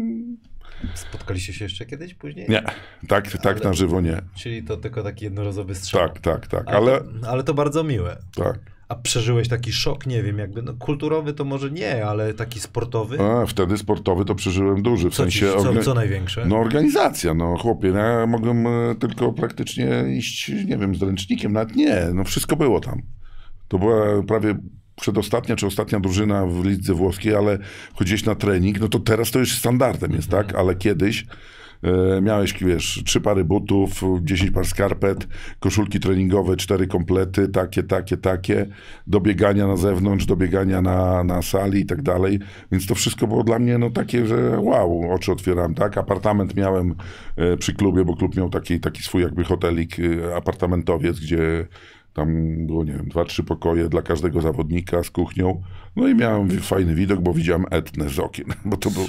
Spotkaliście 0.95 1.53
się 1.53 1.65
jeszcze 1.65 1.85
kiedyś 1.85 2.13
później? 2.13 2.49
nie, 2.49 2.63
tak, 3.07 3.37
tak 3.37 3.63
na 3.63 3.73
żywo 3.73 4.01
nie. 4.01 4.21
Czyli 4.35 4.63
to 4.63 4.77
tylko 4.77 5.03
taki 5.03 5.25
jednorazowy 5.25 5.75
strzał. 5.75 6.09
Tak, 6.09 6.19
tak, 6.19 6.47
tak, 6.47 6.67
ale, 6.67 7.01
ale 7.27 7.43
to 7.43 7.53
bardzo 7.53 7.83
miłe. 7.83 8.17
tak. 8.35 8.72
A 8.93 8.95
przeżyłeś 8.95 9.47
taki 9.47 9.71
szok, 9.71 10.07
nie 10.07 10.23
wiem, 10.23 10.37
jakby, 10.37 10.61
no 10.61 10.73
kulturowy 10.73 11.33
to 11.33 11.45
może 11.45 11.71
nie, 11.71 12.05
ale 12.05 12.33
taki 12.33 12.59
sportowy? 12.59 13.19
A, 13.21 13.45
wtedy 13.45 13.77
sportowy 13.77 14.25
to 14.25 14.35
przeżyłem 14.35 14.81
duży, 14.81 15.09
w 15.09 15.13
Co, 15.13 15.27
ci, 15.27 15.39
sensie... 15.39 15.63
co, 15.63 15.71
orga- 15.71 15.83
co 15.83 15.93
największe? 15.93 16.45
No 16.45 16.57
organizacja, 16.57 17.33
no 17.33 17.57
chłopie, 17.57 17.91
no, 17.91 17.99
ja 17.99 18.27
mogłem 18.27 18.67
e, 18.67 18.95
tylko 18.99 19.33
praktycznie 19.33 20.03
iść, 20.17 20.49
nie 20.49 20.77
wiem, 20.77 20.95
z 20.95 21.01
ręcznikiem, 21.01 21.53
nawet 21.53 21.75
nie, 21.75 22.07
no 22.13 22.23
wszystko 22.23 22.55
było 22.55 22.79
tam. 22.79 23.01
To 23.67 23.79
była 23.79 24.23
prawie 24.23 24.55
przedostatnia 24.95 25.55
czy 25.55 25.67
ostatnia 25.67 25.99
drużyna 25.99 26.45
w 26.45 26.65
lidze 26.65 26.93
włoskiej, 26.93 27.35
ale 27.35 27.57
chodziłeś 27.93 28.25
na 28.25 28.35
trening, 28.35 28.79
no 28.79 28.87
to 28.87 28.99
teraz 28.99 29.31
to 29.31 29.39
już 29.39 29.57
standardem 29.57 30.11
jest, 30.11 30.29
tak? 30.29 30.55
Ale 30.55 30.75
kiedyś 30.75 31.25
miałeś, 32.21 32.53
wiesz, 32.53 33.03
trzy 33.05 33.21
pary 33.21 33.43
butów, 33.43 34.01
10 34.21 34.51
par 34.51 34.65
skarpet, 34.65 35.27
koszulki 35.59 35.99
treningowe, 35.99 36.57
cztery 36.57 36.87
komplety, 36.87 37.47
takie, 37.47 37.83
takie, 37.83 38.17
takie, 38.17 38.65
do 39.07 39.19
biegania 39.19 39.67
na 39.67 39.77
zewnątrz, 39.77 40.25
do 40.25 40.35
biegania 40.35 40.81
na, 40.81 41.23
na 41.23 41.41
sali 41.41 41.79
i 41.79 41.85
tak 41.85 42.01
dalej. 42.01 42.39
Więc 42.71 42.87
to 42.87 42.95
wszystko 42.95 43.27
było 43.27 43.43
dla 43.43 43.59
mnie, 43.59 43.77
no 43.77 43.89
takie, 43.89 44.25
że 44.25 44.59
wow, 44.59 45.11
oczy 45.11 45.31
otwieram, 45.31 45.73
tak? 45.73 45.97
Apartament 45.97 46.55
miałem 46.55 46.95
e, 47.35 47.57
przy 47.57 47.73
klubie, 47.73 48.05
bo 48.05 48.15
klub 48.15 48.37
miał 48.37 48.49
taki, 48.49 48.79
taki 48.79 49.03
swój 49.03 49.21
jakby 49.21 49.43
hotelik, 49.43 49.97
e, 49.99 50.35
apartamentowiec, 50.35 51.19
gdzie 51.19 51.67
tam 52.13 52.57
było, 52.67 52.83
nie 52.83 52.93
wiem, 52.93 53.07
dwa, 53.07 53.25
trzy 53.25 53.43
pokoje 53.43 53.89
dla 53.89 54.01
każdego 54.01 54.41
zawodnika 54.41 55.03
z 55.03 55.09
kuchnią. 55.09 55.61
No 55.95 56.07
i 56.07 56.15
miałem 56.15 56.49
fajny 56.49 56.95
widok, 56.95 57.19
bo 57.19 57.33
widziałem 57.33 57.65
Etnę 57.71 58.09
z 58.09 58.19
okien, 58.19 58.45
bo 58.65 58.77
to, 58.77 58.91
był, 58.91 59.07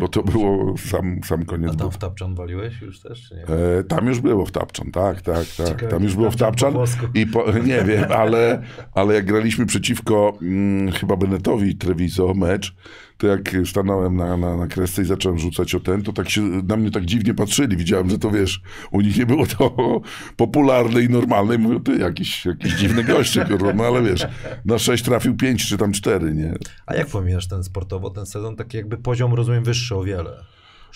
bo 0.00 0.08
to 0.08 0.22
było 0.22 0.78
sam, 0.78 1.20
sam 1.24 1.44
koniec. 1.44 1.72
A 1.72 1.74
tam 1.74 1.90
w 1.90 1.98
Tapczan 1.98 2.34
waliłeś 2.34 2.80
już 2.80 3.00
też, 3.00 3.30
nie? 3.30 3.54
E, 3.54 3.84
tam 3.84 4.06
już 4.06 4.20
było 4.20 4.46
w 4.46 4.52
Tapczan, 4.52 4.90
tak, 4.90 5.22
tak, 5.22 5.46
tak. 5.56 5.68
Ciekawe, 5.68 5.88
Tam 5.88 6.02
już 6.02 6.14
było 6.14 6.30
w 6.30 6.36
Tapczan 6.36 6.72
po 6.72 6.84
i 7.14 7.26
po, 7.26 7.52
nie 7.70 7.84
wiem, 7.84 8.04
ale, 8.12 8.62
ale 8.92 9.14
jak 9.14 9.26
graliśmy 9.26 9.66
przeciwko 9.66 10.38
mm, 10.42 10.92
chyba 10.92 11.16
Benetowi 11.16 11.76
Treviso 11.76 12.34
mecz, 12.34 12.74
to 13.18 13.26
jak 13.26 13.56
stanąłem 13.64 14.16
na, 14.16 14.36
na, 14.36 14.56
na 14.56 14.66
kresce 14.66 15.02
i 15.02 15.04
zacząłem 15.04 15.38
rzucać 15.38 15.74
o 15.74 15.80
ten, 15.80 16.02
to 16.02 16.12
tak 16.12 16.30
się 16.30 16.40
na 16.42 16.76
mnie 16.76 16.90
tak 16.90 17.04
dziwnie 17.04 17.34
patrzyli. 17.34 17.76
Widziałem, 17.76 18.10
że 18.10 18.18
to 18.18 18.30
wiesz, 18.30 18.60
u 18.90 19.00
nich 19.00 19.18
nie 19.18 19.26
było 19.26 19.46
to 19.46 19.76
popularne 20.36 21.02
i 21.02 21.08
normalne. 21.08 21.54
I 21.54 21.58
mówią, 21.58 21.80
ty 21.80 21.98
jakiś, 21.98 22.46
jakiś 22.46 22.72
dziwny 22.72 23.04
goście, 23.04 23.44
kurwa, 23.44 23.72
no 23.72 23.84
ale 23.84 24.02
wiesz, 24.02 24.26
na 24.64 24.78
sześć 24.78 25.04
trafił 25.04 25.36
pięć 25.36 25.68
czy 25.68 25.78
tam 25.78 25.92
cztery, 25.92 26.34
nie? 26.34 26.54
A 26.86 26.94
jak 26.94 27.06
wspominasz 27.06 27.48
ten 27.48 27.64
sportowo, 27.64 28.10
ten 28.10 28.26
sezon? 28.26 28.56
Taki 28.56 28.76
jakby 28.76 28.96
poziom, 28.96 29.34
rozumiem, 29.34 29.64
wyższy 29.64 29.96
o 29.96 30.04
wiele. 30.04 30.44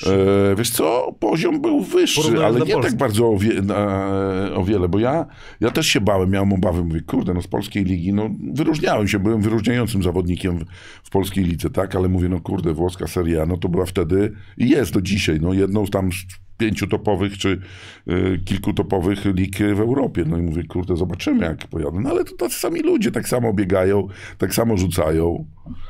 E, 0.06 0.56
wiesz 0.56 0.70
co, 0.70 1.16
poziom 1.20 1.60
był 1.60 1.80
wyższy, 1.80 2.20
Porównując 2.20 2.56
ale 2.56 2.66
nie 2.66 2.72
Polski. 2.72 2.90
tak 2.90 2.98
bardzo 2.98 3.28
o, 3.28 3.38
wie, 3.38 3.62
na, 3.62 4.10
o 4.54 4.64
wiele, 4.64 4.88
bo 4.88 4.98
ja, 4.98 5.26
ja 5.60 5.70
też 5.70 5.86
się 5.86 6.00
bałem, 6.00 6.30
miałem 6.30 6.52
obawy, 6.52 6.84
mówię, 6.84 7.00
kurde, 7.00 7.34
no 7.34 7.42
z 7.42 7.46
polskiej 7.46 7.84
ligi, 7.84 8.12
no 8.12 8.30
wyróżniałem 8.52 9.08
się, 9.08 9.18
byłem 9.18 9.40
wyróżniającym 9.40 10.02
zawodnikiem 10.02 10.58
w, 10.58 10.64
w 11.04 11.10
polskiej 11.10 11.44
lidze, 11.44 11.70
tak, 11.70 11.96
ale 11.96 12.08
mówię, 12.08 12.28
no 12.28 12.40
kurde, 12.40 12.72
włoska 12.72 13.06
seria, 13.06 13.46
no 13.46 13.56
to 13.56 13.68
była 13.68 13.86
wtedy 13.86 14.32
i 14.58 14.68
jest 14.68 14.92
do 14.92 15.00
dzisiaj, 15.02 15.38
no 15.40 15.52
jedną 15.52 15.86
z 15.86 15.90
tam 15.90 16.12
z 16.12 16.16
pięciu 16.60 16.86
topowych, 16.86 17.38
czy 17.38 17.60
y, 18.08 18.40
kilku 18.44 18.72
topowych 18.72 19.24
lig 19.24 19.58
w 19.58 19.80
Europie, 19.80 20.24
no 20.26 20.38
i 20.38 20.42
mówię, 20.42 20.64
kurde, 20.64 20.96
zobaczymy 20.96 21.44
jak 21.44 21.66
pojadę, 21.68 22.00
no 22.00 22.10
ale 22.10 22.24
to 22.24 22.36
tacy 22.36 22.58
sami 22.60 22.80
ludzie, 22.80 23.10
tak 23.10 23.28
samo 23.28 23.52
biegają, 23.52 24.08
tak 24.38 24.54
samo 24.54 24.76
rzucają, 24.76 25.46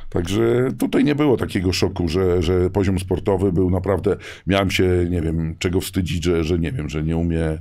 Także 0.09 0.69
tutaj 0.79 1.03
nie 1.03 1.15
było 1.15 1.37
takiego 1.37 1.73
szoku, 1.73 2.07
że, 2.07 2.43
że 2.43 2.69
poziom 2.69 2.99
sportowy 2.99 3.51
był 3.51 3.69
naprawdę. 3.69 4.17
Miałem 4.47 4.71
się, 4.71 5.05
nie 5.09 5.21
wiem, 5.21 5.55
czego 5.59 5.81
wstydzić, 5.81 6.23
że, 6.23 6.43
że 6.43 6.59
nie 6.59 6.71
wiem, 6.71 6.89
że 6.89 7.03
nie 7.03 7.17
umie 7.17 7.57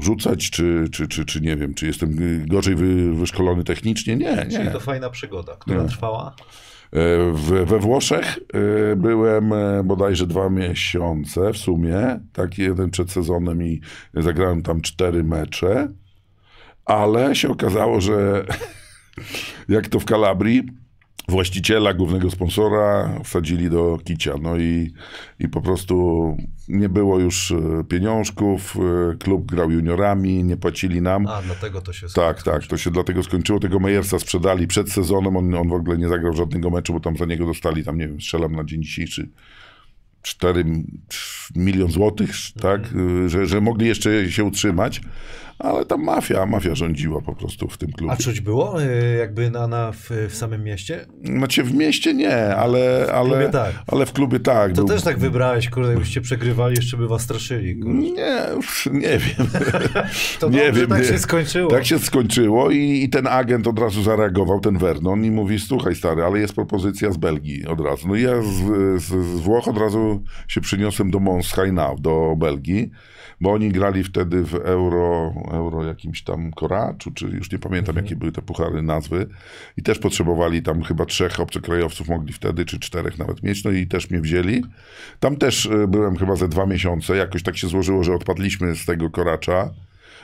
rzucać, 0.00 0.50
czy, 0.50 0.88
czy, 0.92 1.08
czy, 1.08 1.24
czy 1.24 1.40
nie 1.40 1.56
wiem, 1.56 1.74
czy 1.74 1.86
jestem 1.86 2.16
gorzej 2.46 2.74
wy, 2.74 3.14
wyszkolony 3.14 3.64
technicznie. 3.64 4.16
Nie, 4.16 4.36
Czyli 4.36 4.64
nie. 4.64 4.70
to 4.70 4.80
fajna 4.80 5.10
przygoda, 5.10 5.56
która 5.56 5.82
Nie. 5.82 5.88
trwała. 5.88 6.34
W, 6.92 7.64
we 7.66 7.78
Włoszech 7.78 8.38
e, 8.92 8.96
byłem 8.96 9.52
e, 9.52 9.84
bodajże 9.84 10.26
dwa 10.26 10.50
miesiące 10.50 11.52
w 11.52 11.56
sumie, 11.56 12.20
tak 12.32 12.58
jeden 12.58 12.90
przed 12.90 13.10
sezonem 13.10 13.62
i 13.62 13.80
zagrałem 14.14 14.62
tam 14.62 14.80
cztery 14.80 15.24
mecze, 15.24 15.88
ale 16.84 17.34
się 17.34 17.48
okazało, 17.48 18.00
że 18.00 18.44
jak 19.68 19.88
to 19.88 20.00
w 20.00 20.04
Kalabrii, 20.04 20.79
właściciela, 21.30 21.94
głównego 21.94 22.30
sponsora 22.30 23.18
wsadzili 23.24 23.70
do 23.70 23.98
kicia. 24.04 24.34
No 24.42 24.56
i, 24.56 24.92
i 25.38 25.48
po 25.48 25.60
prostu 25.60 26.36
nie 26.68 26.88
było 26.88 27.18
już 27.20 27.50
e, 27.52 27.84
pieniążków, 27.88 28.76
e, 29.12 29.16
klub 29.16 29.46
grał 29.46 29.70
juniorami, 29.70 30.44
nie 30.44 30.56
płacili 30.56 31.02
nam. 31.02 31.26
A, 31.26 31.42
dlatego 31.42 31.80
to 31.80 31.92
się 31.92 32.06
Tak, 32.14 32.42
tak, 32.42 32.66
to 32.66 32.76
się 32.76 32.90
dlatego 32.90 33.22
skończyło. 33.22 33.60
Tego 33.60 33.80
Mejersa 33.80 34.18
sprzedali 34.18 34.66
przed 34.66 34.92
sezonem, 34.92 35.36
on, 35.36 35.54
on 35.54 35.68
w 35.68 35.72
ogóle 35.72 35.98
nie 35.98 36.08
zagrał 36.08 36.32
żadnego 36.32 36.70
meczu, 36.70 36.92
bo 36.92 37.00
tam 37.00 37.16
za 37.16 37.24
niego 37.24 37.46
dostali, 37.46 37.84
tam 37.84 37.98
nie 37.98 38.08
wiem, 38.08 38.20
strzelam 38.20 38.56
na 38.56 38.64
dzień 38.64 38.82
dzisiejszy 38.82 39.28
4 40.22 40.64
milion 41.56 41.90
złotych, 41.90 42.30
tak, 42.60 42.80
Mhm. 42.80 43.28
że, 43.28 43.46
że 43.46 43.60
mogli 43.60 43.86
jeszcze 43.86 44.30
się 44.30 44.44
utrzymać, 44.44 45.00
ale 45.62 45.84
tam 45.84 46.02
mafia, 46.04 46.46
mafia 46.46 46.74
rządziła 46.74 47.20
po 47.20 47.34
prostu 47.34 47.68
w 47.68 47.78
tym 47.78 47.92
klubie. 47.92 48.12
A 48.12 48.16
czuć 48.16 48.40
było 48.40 48.82
y, 48.82 49.16
jakby 49.18 49.50
na, 49.50 49.66
na, 49.66 49.92
w, 49.92 50.10
w 50.28 50.34
samym 50.34 50.64
mieście? 50.64 51.06
Znaczy 51.24 51.62
w 51.62 51.74
mieście 51.74 52.14
nie, 52.14 52.56
ale, 52.56 53.06
ale, 53.14 53.30
klubie 53.30 53.48
tak. 53.48 53.72
ale 53.86 54.06
w 54.06 54.12
klubie 54.12 54.40
tak. 54.40 54.72
To 54.72 54.76
był- 54.76 54.88
też 54.88 55.02
tak 55.02 55.18
wybrałeś, 55.18 55.70
kurde, 55.70 55.88
jakbyście 55.90 56.20
przegrywali, 56.20 56.76
jeszcze 56.76 56.96
by 56.96 57.08
was 57.08 57.22
straszyli. 57.22 57.80
Kurde. 57.80 57.98
Nie, 57.98 58.38
nie 58.92 59.18
wiem. 59.18 59.46
To 60.40 60.48
nie 60.48 60.66
dobrze, 60.66 60.80
wiem, 60.80 60.90
tak 60.90 60.98
nie. 60.98 61.04
się 61.04 61.18
skończyło. 61.18 61.70
Tak 61.70 61.86
się 61.86 61.98
skończyło 61.98 62.70
i, 62.70 63.02
i 63.02 63.08
ten 63.08 63.26
agent 63.26 63.66
od 63.66 63.78
razu 63.78 64.02
zareagował, 64.02 64.60
ten 64.60 64.78
Vernon, 64.78 65.24
i 65.24 65.30
mówi, 65.30 65.58
słuchaj 65.58 65.94
stary, 65.94 66.22
ale 66.22 66.38
jest 66.38 66.54
propozycja 66.54 67.12
z 67.12 67.16
Belgii 67.16 67.66
od 67.66 67.80
razu. 67.80 68.08
No 68.08 68.14
i 68.14 68.22
ja 68.22 68.42
z, 68.42 69.02
z, 69.02 69.06
z 69.06 69.40
Włoch 69.40 69.68
od 69.68 69.78
razu 69.78 70.22
się 70.48 70.60
przyniosłem 70.60 71.10
do 71.10 71.20
Mons 71.20 71.54
do 71.98 72.34
Belgii, 72.36 72.90
bo 73.40 73.52
oni 73.52 73.68
grali 73.68 74.04
wtedy 74.04 74.44
w 74.44 74.54
euro, 74.54 75.34
euro 75.50 75.84
jakimś 75.84 76.22
tam 76.22 76.50
koraczu, 76.52 77.10
czy 77.10 77.26
już 77.26 77.52
nie 77.52 77.58
pamiętam, 77.58 77.96
jakie 77.96 78.16
były 78.16 78.32
te 78.32 78.42
puchary 78.42 78.82
nazwy 78.82 79.26
i 79.76 79.82
też 79.82 79.98
potrzebowali 79.98 80.62
tam 80.62 80.82
chyba 80.82 81.04
trzech 81.06 81.40
obcokrajowców 81.40 82.08
mogli 82.08 82.32
wtedy, 82.32 82.64
czy 82.64 82.80
czterech 82.80 83.18
nawet 83.18 83.42
mieć, 83.42 83.64
no 83.64 83.70
i 83.70 83.86
też 83.86 84.10
mnie 84.10 84.20
wzięli. 84.20 84.62
Tam 85.20 85.36
też 85.36 85.66
e, 85.66 85.86
byłem 85.88 86.16
chyba 86.16 86.36
ze 86.36 86.48
dwa 86.48 86.66
miesiące, 86.66 87.16
jakoś 87.16 87.42
tak 87.42 87.56
się 87.56 87.68
złożyło, 87.68 88.04
że 88.04 88.14
odpadliśmy 88.14 88.76
z 88.76 88.84
tego 88.84 89.10
koracza. 89.10 89.70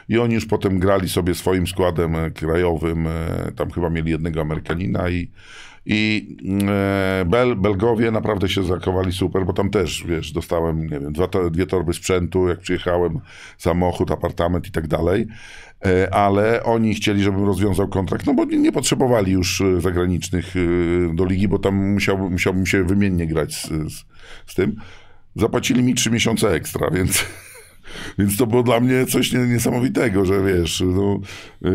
I 0.09 0.19
oni 0.19 0.35
już 0.35 0.47
potem 0.47 0.79
grali 0.79 1.09
sobie 1.09 1.35
swoim 1.35 1.67
składem 1.67 2.17
e, 2.17 2.31
krajowym. 2.31 3.07
e, 3.07 3.53
Tam 3.57 3.71
chyba 3.71 3.91
mieli 3.91 4.11
jednego 4.11 4.41
Amerykanina 4.41 5.09
i, 5.09 5.31
i 5.87 6.29
e, 6.69 7.25
Bel, 7.25 7.57
Belgowie 7.57 8.11
naprawdę 8.11 8.49
się 8.49 8.63
zachowali 8.63 9.13
super, 9.13 9.47
bo 9.47 9.53
tam 9.53 9.71
też, 9.71 10.05
wiesz, 10.09 10.33
dostałem, 10.33 10.83
nie 10.83 11.01
wiem, 11.01 11.13
dwa, 11.13 11.29
dwie 11.51 11.67
torby 11.67 11.95
sprzętu, 11.95 12.49
jak 12.49 12.61
przyjechałem, 12.61 13.21
samochód, 13.59 14.11
apartament 14.11 14.67
i 14.67 14.71
tak 14.71 14.89
dalej. 14.89 15.27
E, 15.87 16.15
Ale 16.15 16.63
oni 16.63 16.95
chcieli, 16.95 17.23
żebym 17.23 17.45
rozwiązał 17.45 17.89
kontrakt, 17.89 18.27
no 18.27 18.35
bo 18.35 18.45
nie, 18.45 18.59
nie 18.59 18.73
potrzebowali 18.73 19.33
już 19.33 19.61
e, 19.61 19.81
zagranicznych 19.81 20.55
do 21.15 21.25
ligi, 21.25 21.49
bo 21.49 21.59
tam 21.59 21.93
musiał, 21.93 22.31
musiałbym 22.31 22.67
się 22.67 22.85
wymiennie 22.85 23.27
grać 23.27 23.55
z, 23.55 23.69
z, 23.69 24.05
z 24.47 24.55
tym. 24.55 24.77
Zapłacili 25.37 25.83
mi 25.83 25.95
trzy 25.95 26.11
miesiące 26.11 26.51
ekstra, 26.51 26.91
więc... 26.91 27.25
Więc 28.19 28.37
to 28.37 28.47
było 28.47 28.63
dla 28.63 28.81
mnie 28.81 29.07
coś 29.07 29.33
nie- 29.33 29.47
niesamowitego, 29.47 30.25
że 30.25 30.43
wiesz, 30.45 30.83
no, 30.87 31.21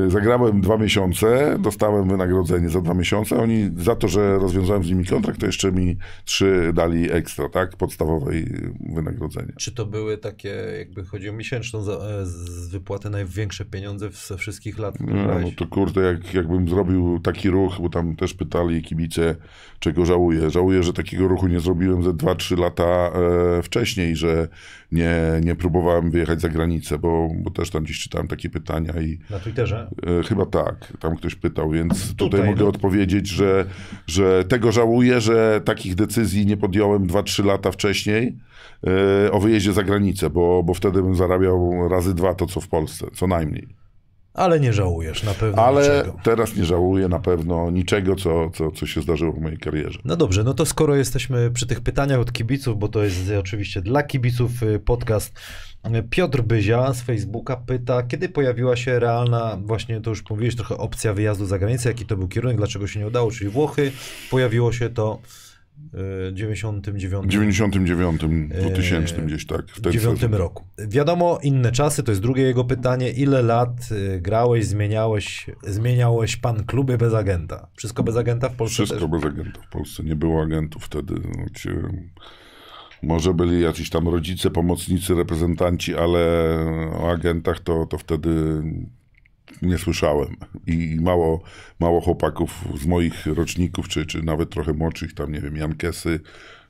y, 0.06 0.10
zagrałem 0.10 0.62
dwa 0.62 0.78
miesiące, 0.78 1.56
dostałem 1.60 2.10
wynagrodzenie 2.10 2.70
za 2.70 2.82
dwa 2.82 2.94
miesiące, 2.94 3.36
oni 3.42 3.70
za 3.78 3.96
to, 3.96 4.08
że 4.08 4.40
rozwiązałem 4.40 4.84
z 4.84 4.90
nimi 4.90 5.06
kontrakt, 5.06 5.40
to 5.40 5.46
jeszcze 5.46 5.72
mi 5.72 5.98
trzy 6.26 6.72
dali 6.74 7.12
ekstra, 7.12 7.50
tak, 7.50 7.76
podstawowej 7.78 8.46
wynagrodzenie. 8.94 9.54
Czy 9.58 9.72
to 9.72 9.86
były 9.86 10.18
takie, 10.18 10.56
jakby 10.78 11.04
chodzi 11.06 11.30
o 11.30 11.34
miesięczną 11.34 11.82
za, 11.84 11.94
e, 11.94 12.26
z 12.26 12.68
wypłatę 12.70 13.10
największe 13.10 13.66
pieniądze 13.66 14.10
ze 14.28 14.38
wszystkich 14.38 14.80
lat, 14.80 15.00
No, 15.00 15.40
no 15.42 15.52
to 15.58 15.68
kurde, 15.68 16.02
jak, 16.02 16.34
jakbym 16.34 16.70
zrobił 16.70 17.20
taki 17.20 17.50
ruch, 17.50 17.78
bo 17.82 17.90
tam 17.90 18.16
też 18.16 18.34
pytali 18.34 18.82
kibice, 18.82 19.36
czego 19.80 20.06
żałuję. 20.06 20.50
Żałuję, 20.50 20.84
że 20.84 20.94
takiego 20.94 21.28
ruchu 21.28 21.48
nie 21.48 21.60
zrobiłem 21.60 22.04
ze 22.04 22.10
2-3 22.14 22.58
lata 22.60 22.84
e, 22.84 23.62
wcześniej, 23.64 24.16
że 24.16 24.48
nie, 24.92 25.42
nie 25.44 25.56
próbowałem 25.56 26.12
wyjechać 26.12 26.42
za 26.42 26.50
granicę, 26.50 26.98
bo, 26.98 27.30
bo 27.36 27.52
też 27.52 27.70
tam 27.70 27.84
gdzieś 27.84 28.00
czytałem 28.00 28.28
takie 28.28 28.50
pytania 28.50 28.94
i 29.02 29.20
Na 29.30 29.40
Twitterze? 29.40 29.90
E, 30.20 30.24
Chyba 30.24 30.46
tak, 30.46 30.94
tam 31.00 31.16
ktoś 31.16 31.36
pytał, 31.36 31.70
więc 31.70 32.16
tutaj, 32.16 32.30
Tutaj, 32.30 32.46
mogę 32.50 32.62
no. 32.64 32.68
odpowiedzieć, 32.70 33.28
że, 33.28 33.66
że 34.08 34.44
tego 34.46 34.72
żałuję, 34.72 35.22
że 35.22 35.62
takich 35.66 35.96
decyzji 35.96 36.46
nie 36.46 36.58
podjąłem 36.58 37.08
2-3 37.08 37.46
lata 37.46 37.72
wcześniej 37.72 38.38
e, 39.28 39.32
o 39.32 39.40
wyjeździe 39.40 39.74
za 39.74 39.84
granicę, 39.84 40.30
bo, 40.30 40.64
bo 40.64 40.74
wtedy 40.74 41.04
bym 41.04 41.16
zarabiał 41.16 41.90
razy 41.90 42.14
dwa 42.16 42.34
to, 42.34 42.46
co 42.46 42.62
w 42.62 42.68
Polsce, 42.68 43.08
co 43.14 43.28
najmniej. 43.28 43.81
Ale 44.34 44.60
nie 44.60 44.74
żałujesz 44.74 45.24
na 45.24 45.34
pewno 45.34 45.64
Ale 45.64 45.82
niczego. 45.82 46.20
teraz 46.24 46.56
nie 46.56 46.66
żałuję 46.66 47.08
na 47.08 47.20
pewno 47.20 47.72
niczego, 47.72 48.16
co, 48.16 48.50
co, 48.50 48.72
co 48.72 48.86
się 48.88 49.02
zdarzyło 49.02 49.34
w 49.34 49.40
mojej 49.42 49.58
karierze. 49.58 50.00
No 50.06 50.16
dobrze, 50.16 50.44
no 50.44 50.54
to 50.54 50.66
skoro 50.66 50.96
jesteśmy 50.96 51.52
przy 51.52 51.68
tych 51.68 51.82
pytaniach 51.82 52.20
od 52.20 52.32
kibiców, 52.32 52.80
bo 52.80 52.88
to 52.88 53.04
jest 53.04 53.32
oczywiście 53.40 53.82
dla 53.82 54.04
kibiców 54.04 54.64
y, 54.64 54.80
podcast, 54.80 55.40
y, 55.88 56.04
Piotr 56.10 56.42
Byzia 56.42 56.94
z 56.94 57.02
Facebooka 57.02 57.56
pyta, 57.58 58.04
kiedy 58.04 58.30
pojawiła 58.30 58.76
się 58.76 59.00
realna, 59.00 59.58
właśnie 59.64 60.02
to 60.02 60.10
już 60.10 60.30
mówiłeś 60.30 60.56
trochę, 60.56 60.78
opcja 60.78 61.14
wyjazdu 61.14 61.46
za 61.46 61.60
granicę, 61.60 61.90
jaki 61.90 62.06
to 62.06 62.18
był 62.18 62.28
kierunek, 62.28 62.58
dlaczego 62.58 62.88
się 62.88 63.00
nie 63.00 63.08
udało, 63.08 63.32
czyli 63.32 63.50
Włochy, 63.50 63.92
pojawiło 64.30 64.72
się 64.72 64.90
to 64.90 65.20
99 66.32 67.26
W 67.26 67.30
99, 67.30 68.22
2000 68.50 69.22
gdzieś 69.22 69.46
tak. 69.46 69.66
W 69.68 69.82
ten 69.82 69.92
9 69.94 70.20
sezon. 70.20 70.34
roku. 70.34 70.64
Wiadomo, 70.88 71.40
inne 71.44 71.72
czasy, 71.72 72.04
to 72.04 72.12
jest 72.12 72.22
drugie 72.22 72.44
jego 72.44 72.64
pytanie. 72.64 73.12
Ile 73.12 73.42
lat 73.42 73.90
y, 73.92 74.22
grałeś, 74.22 74.66
zmieniałeś, 74.66 75.46
zmieniałeś 75.64 76.36
pan 76.38 76.64
kluby 76.64 76.98
bez 76.98 77.14
agenta? 77.14 77.68
Wszystko 77.78 78.04
bez 78.04 78.18
agenta 78.18 78.50
w 78.50 78.56
Polsce 78.56 78.76
Wszystko 78.76 79.00
też? 79.00 79.10
bez 79.10 79.24
agentów 79.32 79.64
w 79.66 79.70
Polsce. 79.70 80.04
Nie 80.04 80.16
było 80.16 80.44
agentów 80.44 80.84
wtedy. 80.84 81.14
No, 81.38 81.46
gdzie 81.54 81.72
może 83.04 83.34
byli 83.34 83.62
jacyś 83.62 83.90
tam 83.90 84.08
rodzice, 84.08 84.50
pomocnicy, 84.50 85.16
reprezentanci, 85.16 85.96
ale 85.96 86.20
o 86.94 87.12
agentach 87.12 87.60
to, 87.60 87.86
to 87.86 87.98
wtedy 87.98 88.64
nie 89.62 89.78
słyszałem. 89.78 90.36
I 90.68 90.98
mało, 91.02 91.44
mało 91.80 92.02
chłopaków 92.02 92.66
z 92.82 92.86
moich 92.86 93.26
roczników, 93.26 93.88
czy, 93.88 94.06
czy 94.06 94.24
nawet 94.24 94.50
trochę 94.50 94.74
młodszych, 94.74 95.14
tam 95.14 95.32
nie 95.32 95.42
wiem, 95.42 95.58
Jankesy, 95.58 96.20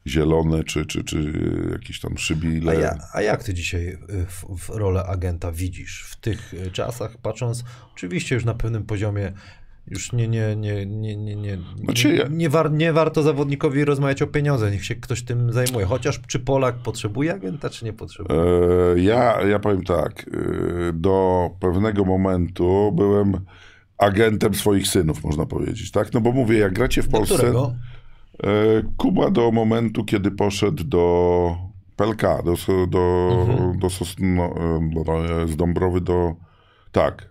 Zielone, 0.07 0.63
czy, 0.63 0.85
czy, 0.85 1.03
czy 1.03 1.33
jakieś 1.71 1.99
tam 1.99 2.13
A, 2.15 2.17
Szybile. 2.17 2.75
ja, 2.75 2.97
a 3.13 3.21
jak 3.21 3.43
ty 3.43 3.53
dzisiaj 3.53 3.87
y, 3.87 3.97
w, 4.25 4.45
w 4.57 4.69
rolę 4.69 5.03
agenta 5.03 5.51
widzisz 5.51 6.03
w 6.09 6.15
tych 6.15 6.53
y, 6.53 6.71
czasach, 6.71 7.17
patrząc 7.17 7.63
oczywiście 7.93 8.35
już 8.35 8.45
na 8.45 8.53
pewnym 8.53 8.83
poziomie, 8.85 9.33
już 9.87 10.13
nie, 10.13 10.27
nie, 10.27 10.55
nie, 10.55 10.85
nie, 10.85 11.15
nie, 11.15 11.35
nie, 11.35 11.57
Znaczy 11.83 12.13
nie, 12.29 12.37
nie, 12.37 12.49
war, 12.49 12.71
nie 12.71 12.93
warto 12.93 13.23
zawodnikowi 13.23 13.85
rozmawiać 13.85 14.21
o 14.21 14.27
pieniądze, 14.27 14.71
niech 14.71 14.85
się 14.85 14.95
ktoś 14.95 15.23
tym 15.23 15.53
zajmuje. 15.53 15.85
Chociaż 15.85 16.21
czy 16.27 16.39
Polak 16.39 16.75
potrzebuje 16.75 17.33
agenta, 17.33 17.69
czy 17.69 17.85
nie 17.85 17.93
potrzebuje? 17.93 18.39
E, 18.39 18.99
Ja, 18.99 19.41
ja 19.41 19.59
powiem 19.59 19.83
tak, 19.83 20.25
e, 20.89 20.93
do 20.93 21.49
pewnego 21.59 22.05
momentu 22.05 22.91
byłem 22.95 23.33
agentem 23.97 24.53
swoich 24.53 24.87
synów, 24.87 25.23
można 25.23 25.45
powiedzieć, 25.45 25.91
tak? 25.91 26.13
No 26.13 26.21
bo 26.21 26.31
mówię, 26.31 26.57
jak 26.57 26.73
gracie 26.73 27.03
w 27.03 27.09
Polsce... 27.09 27.35
którego? 27.35 27.75
E, 28.43 28.47
Kuba 28.97 29.29
do 29.31 29.51
momentu, 29.51 30.05
kiedy 30.05 30.31
poszedł 30.31 30.83
do 30.83 31.55
PLK, 31.95 32.21
do, 32.21 32.55
do, 32.87 33.29
Mhm. 33.49 33.79
do 33.79 33.89
Sosno, 33.89 34.53
do, 35.05 35.47
z 35.47 35.55
Dąbrowy 35.55 36.01
do 36.01 36.35
Tak, 36.91 37.29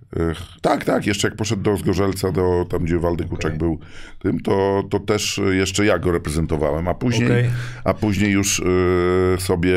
tak, 0.63 0.85
tak. 0.85 1.07
Jeszcze 1.07 1.29
jak 1.29 1.37
poszedł 1.37 1.63
do 1.63 1.77
Zgorzelca, 1.77 2.33
do, 2.33 2.67
tam 2.71 2.85
gdzie 2.85 2.99
Waldek 2.99 3.27
Okej. 3.27 3.37
Kuczak 3.37 3.59
był 3.59 3.79
tym, 4.19 4.41
to, 4.41 4.83
to 4.91 5.01
też 5.01 5.41
jeszcze 5.51 5.85
ja 5.85 5.99
go 5.99 6.13
reprezentowałem, 6.13 6.89
a 6.89 6.95
później, 6.95 7.27
Okej. 7.27 7.51
a 7.85 7.95
później 7.95 8.33
już 8.33 8.61
e, 8.61 9.41
sobie 9.41 9.77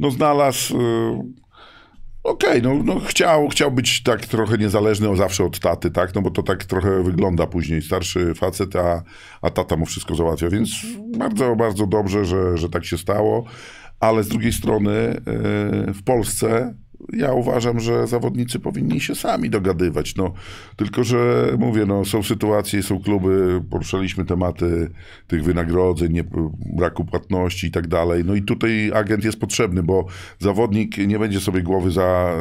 no 0.00 0.10
znalazł 0.10 0.80
e, 0.80 1.44
Okej, 2.24 2.62
no, 2.62 2.74
no 2.84 3.00
chciał, 3.00 3.48
chciał 3.48 3.70
być 3.70 4.02
tak 4.02 4.26
trochę 4.26 4.58
niezależny 4.58 5.08
o 5.08 5.16
zawsze 5.16 5.44
od 5.44 5.58
taty, 5.58 5.90
tak? 5.90 6.14
No 6.14 6.22
bo 6.22 6.30
to 6.30 6.42
tak 6.42 6.64
trochę 6.64 7.02
wygląda 7.02 7.46
później. 7.46 7.82
Starszy 7.82 8.34
facet, 8.34 8.76
a, 8.76 9.02
a 9.42 9.50
tata 9.50 9.76
mu 9.76 9.86
wszystko 9.86 10.14
załatwia. 10.14 10.50
Więc 10.50 10.70
bardzo, 11.18 11.56
bardzo 11.56 11.86
dobrze, 11.86 12.24
że, 12.24 12.58
że 12.58 12.68
tak 12.68 12.84
się 12.84 12.98
stało. 12.98 13.44
Ale 14.00 14.22
z 14.22 14.28
drugiej 14.28 14.52
strony 14.52 14.92
e, 14.92 15.20
w 15.92 16.02
Polsce 16.04 16.74
ja 17.12 17.32
uważam, 17.32 17.80
że 17.80 18.06
zawodnicy 18.06 18.58
powinni 18.60 19.00
się 19.00 19.14
sami 19.14 19.50
dogadywać. 19.50 20.16
No, 20.16 20.32
tylko, 20.76 21.04
że 21.04 21.52
mówię, 21.58 21.86
no, 21.86 22.04
są 22.04 22.22
sytuacje, 22.22 22.82
są 22.82 23.00
kluby, 23.02 23.62
poruszaliśmy 23.70 24.24
tematy 24.24 24.90
tych 25.26 25.44
wynagrodzeń, 25.44 26.12
nie, 26.12 26.24
braku 26.76 27.04
płatności 27.04 27.66
i 27.66 27.70
tak 27.70 27.88
dalej. 27.88 28.22
No 28.24 28.34
i 28.34 28.42
tutaj 28.42 28.90
agent 28.94 29.24
jest 29.24 29.40
potrzebny, 29.40 29.82
bo 29.82 30.06
zawodnik 30.38 30.98
nie 30.98 31.18
będzie 31.18 31.40
sobie 31.40 31.62
głowy 31.62 31.90
za, 31.90 32.36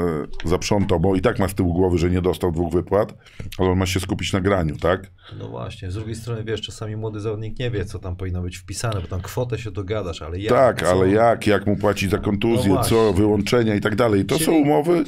zaprzątał, 0.45 0.99
bo 0.99 1.15
i 1.15 1.21
tak 1.21 1.39
ma 1.39 1.47
z 1.47 1.55
tyłu 1.55 1.73
głowy, 1.73 1.97
że 1.97 2.09
nie 2.09 2.21
dostał 2.21 2.51
dwóch 2.51 2.73
wypłat, 2.73 3.13
ale 3.57 3.69
on 3.69 3.77
ma 3.77 3.85
się 3.85 3.99
skupić 3.99 4.33
na 4.33 4.41
graniu, 4.41 4.77
tak? 4.77 5.11
No 5.39 5.47
właśnie, 5.47 5.91
z 5.91 5.93
drugiej 5.93 6.15
strony 6.15 6.43
wiesz, 6.43 6.61
czasami 6.61 6.95
młody 6.95 7.19
zawodnik 7.19 7.59
nie 7.59 7.71
wie, 7.71 7.85
co 7.85 7.99
tam 7.99 8.15
powinno 8.15 8.41
być 8.41 8.57
wpisane, 8.57 9.01
bo 9.01 9.07
tam 9.07 9.21
kwotę 9.21 9.59
się 9.59 9.71
dogadasz, 9.71 10.21
ale 10.21 10.39
jak? 10.39 10.53
tak, 10.53 10.81
co? 10.81 10.91
ale 10.91 11.09
jak? 11.09 11.47
Jak 11.47 11.67
mu 11.67 11.75
płacić 11.75 12.11
za 12.11 12.17
kontuzję, 12.17 12.73
No 12.73 12.83
co, 12.83 13.13
wyłączenia 13.13 13.75
i 13.75 13.81
tak 13.81 13.95
dalej. 13.95 14.25
To 14.25 14.35
Czyli- 14.35 14.45
są 14.45 14.51
umowy, 14.51 15.03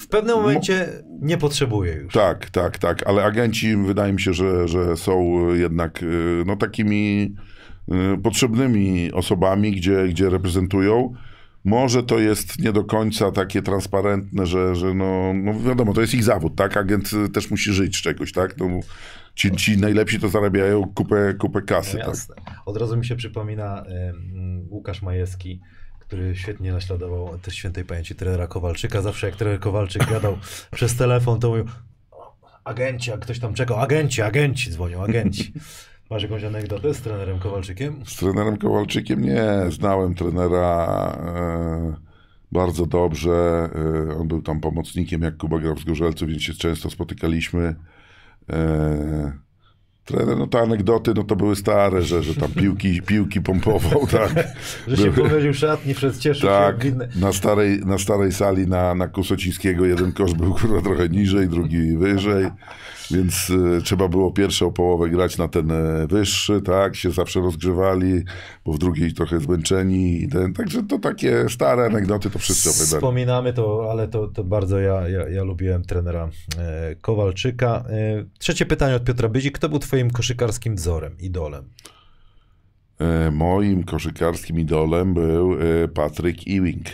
W 0.00 0.08
pewnym 0.08 0.36
momencie 0.36 0.88
nie 1.20 1.38
potrzebuje 1.38 1.92
już. 1.94 2.12
Tak, 2.12 2.50
tak, 2.50 2.78
tak, 2.78 3.06
ale 3.06 3.24
agenci 3.24 3.76
wydaje 3.76 4.12
mi 4.12 4.20
się, 4.20 4.32
że, 4.34 4.68
że 4.68 4.96
są 4.96 5.38
jednak 5.54 6.02
y, 6.02 6.42
no, 6.46 6.56
takimi 6.56 7.34
y, 8.14 8.18
potrzebnymi 8.22 9.12
osobami, 9.12 9.72
gdzie, 9.72 10.08
gdzie 10.08 10.30
reprezentują. 10.30 11.14
Może 11.64 12.02
to 12.02 12.18
jest 12.18 12.58
nie 12.58 12.72
do 12.72 12.84
końca 12.84 13.32
takie 13.32 13.62
transparentne, 13.62 14.46
że, 14.46 14.74
że 14.74 14.94
no, 14.94 15.32
no 15.34 15.60
wiadomo, 15.60 15.94
to 15.94 16.00
jest 16.00 16.14
ich 16.14 16.24
zawód, 16.24 16.56
tak? 16.56 16.76
Agent 16.76 17.10
też 17.34 17.50
musi 17.50 17.72
żyć 17.72 17.96
z 17.96 18.02
czegoś, 18.02 18.32
tak? 18.32 18.58
No, 18.58 18.66
ci, 19.40 19.50
ci 19.56 19.78
najlepsi 19.78 20.20
to 20.20 20.28
zarabiają 20.28 20.92
kupę, 20.94 21.34
kupę 21.34 21.62
kasy, 21.62 21.96
No 21.96 22.04
tak? 22.04 22.08
jasne. 22.08 22.34
Od 22.66 22.76
razu 22.76 22.96
mi 22.96 23.04
się 23.06 23.16
przypomina 23.16 23.84
Łukasz 24.70 25.02
Majewski, 25.02 25.60
który 26.00 26.36
świetnie 26.36 26.72
naśladował 26.72 27.38
też 27.38 27.54
świętej 27.54 27.84
pamięci 27.84 28.14
trenera 28.14 28.46
Kowalczyka. 28.46 29.02
Zawsze 29.02 29.26
jak 29.26 29.36
trener 29.36 29.60
Kowalczyk 29.60 30.06
gadał 30.10 30.36
przez 30.76 30.96
telefon, 30.96 31.40
to 31.40 31.48
mówił 31.48 31.64
"O, 32.10 32.36
agenci, 32.64 33.12
a 33.12 33.18
ktoś 33.18 33.38
tam 33.38 33.54
czekał, 33.54 33.80
agenci, 33.80 34.22
agenci, 34.22 34.70
dzwonią, 34.70 35.02
agenci. 35.02 35.52
Masz 36.10 36.22
jakąś 36.22 36.44
anegdotę 36.44 36.94
z 36.94 37.00
trenerem 37.00 37.38
Kowalczykiem? 37.38 38.06
Z 38.06 38.16
trenerem 38.16 38.56
Kowalczykiem 38.56 39.22
nie. 39.22 39.44
Znałem 39.68 40.14
trenera 40.14 40.86
e, 41.26 41.96
bardzo 42.52 42.86
dobrze. 42.86 43.68
E, 44.10 44.14
on 44.16 44.28
był 44.28 44.42
tam 44.42 44.60
pomocnikiem, 44.60 45.22
jak 45.22 45.36
Kuba 45.36 45.58
grał 45.58 45.74
w 45.74 45.80
Zgorzelcu, 45.80 46.26
więc 46.26 46.42
się 46.42 46.54
często 46.54 46.90
spotykaliśmy. 46.90 47.74
E, 48.52 49.32
trener, 50.04 50.36
no 50.38 50.46
te 50.46 50.60
anegdoty, 50.60 51.12
no 51.16 51.24
to 51.24 51.36
były 51.36 51.56
stare, 51.56 52.02
że, 52.02 52.22
że 52.22 52.34
tam 52.34 52.50
piłki, 52.50 53.02
piłki 53.02 53.40
pompował, 53.40 54.06
tak. 54.18 54.48
Że 54.88 54.96
się 54.96 55.10
w 55.52 55.56
szatni, 55.56 55.94
przed 55.94 56.18
cieszył 56.18 56.48
tak, 56.48 56.82
się 56.82 56.96
na 57.16 57.32
starej, 57.32 57.80
na 57.86 57.98
starej 57.98 58.32
sali 58.32 58.66
na, 58.66 58.94
na 58.94 59.08
Kusocińskiego 59.08 59.86
jeden 59.86 60.12
kosz 60.12 60.34
był 60.34 60.54
kurwa 60.60 60.82
trochę 60.82 61.08
niżej, 61.08 61.48
drugi 61.48 61.96
wyżej, 61.96 62.46
więc 63.10 63.52
e, 63.78 63.82
trzeba 63.82 64.08
było 64.08 64.32
pierwszą 64.32 64.72
połowę 64.72 65.10
grać 65.10 65.38
na 65.38 65.48
ten 65.48 65.70
e, 65.70 66.06
wyższy, 66.06 66.60
tak, 66.60 66.96
się 66.96 67.10
zawsze 67.10 67.40
rozgrzewali, 67.40 68.24
bo 68.64 68.72
w 68.72 68.78
drugiej 68.78 69.12
trochę 69.12 69.40
zmęczeni, 69.40 70.22
i 70.22 70.28
ten, 70.28 70.52
także 70.52 70.82
to 70.82 70.98
takie 70.98 71.48
stare 71.48 71.84
anegdoty, 71.84 72.30
to 72.30 72.38
wszyscy 72.38 72.68
opowiadali. 72.70 73.00
Wspominamy 73.00 73.52
to, 73.52 73.88
ale 73.90 74.08
to, 74.08 74.28
to 74.28 74.44
bardzo 74.44 74.78
ja, 74.78 75.08
ja, 75.08 75.28
ja 75.28 75.44
lubiłem 75.44 75.84
trenera 75.84 76.28
e, 76.58 76.94
Kowalczyka. 76.94 77.84
Trzecie 78.38 78.66
pytanie 78.66 78.94
od 78.94 79.04
Piotra 79.04 79.28
Byzi. 79.28 79.52
Kto 79.52 79.68
był 79.68 79.78
twoim 79.78 80.10
koszykarskim 80.10 80.74
wzorem, 80.74 81.16
idolem? 81.20 81.64
Moim 83.32 83.84
koszykarskim 83.84 84.58
idolem 84.58 85.14
był 85.14 85.56
Patrick 85.94 86.40
Ewing. 86.48 86.86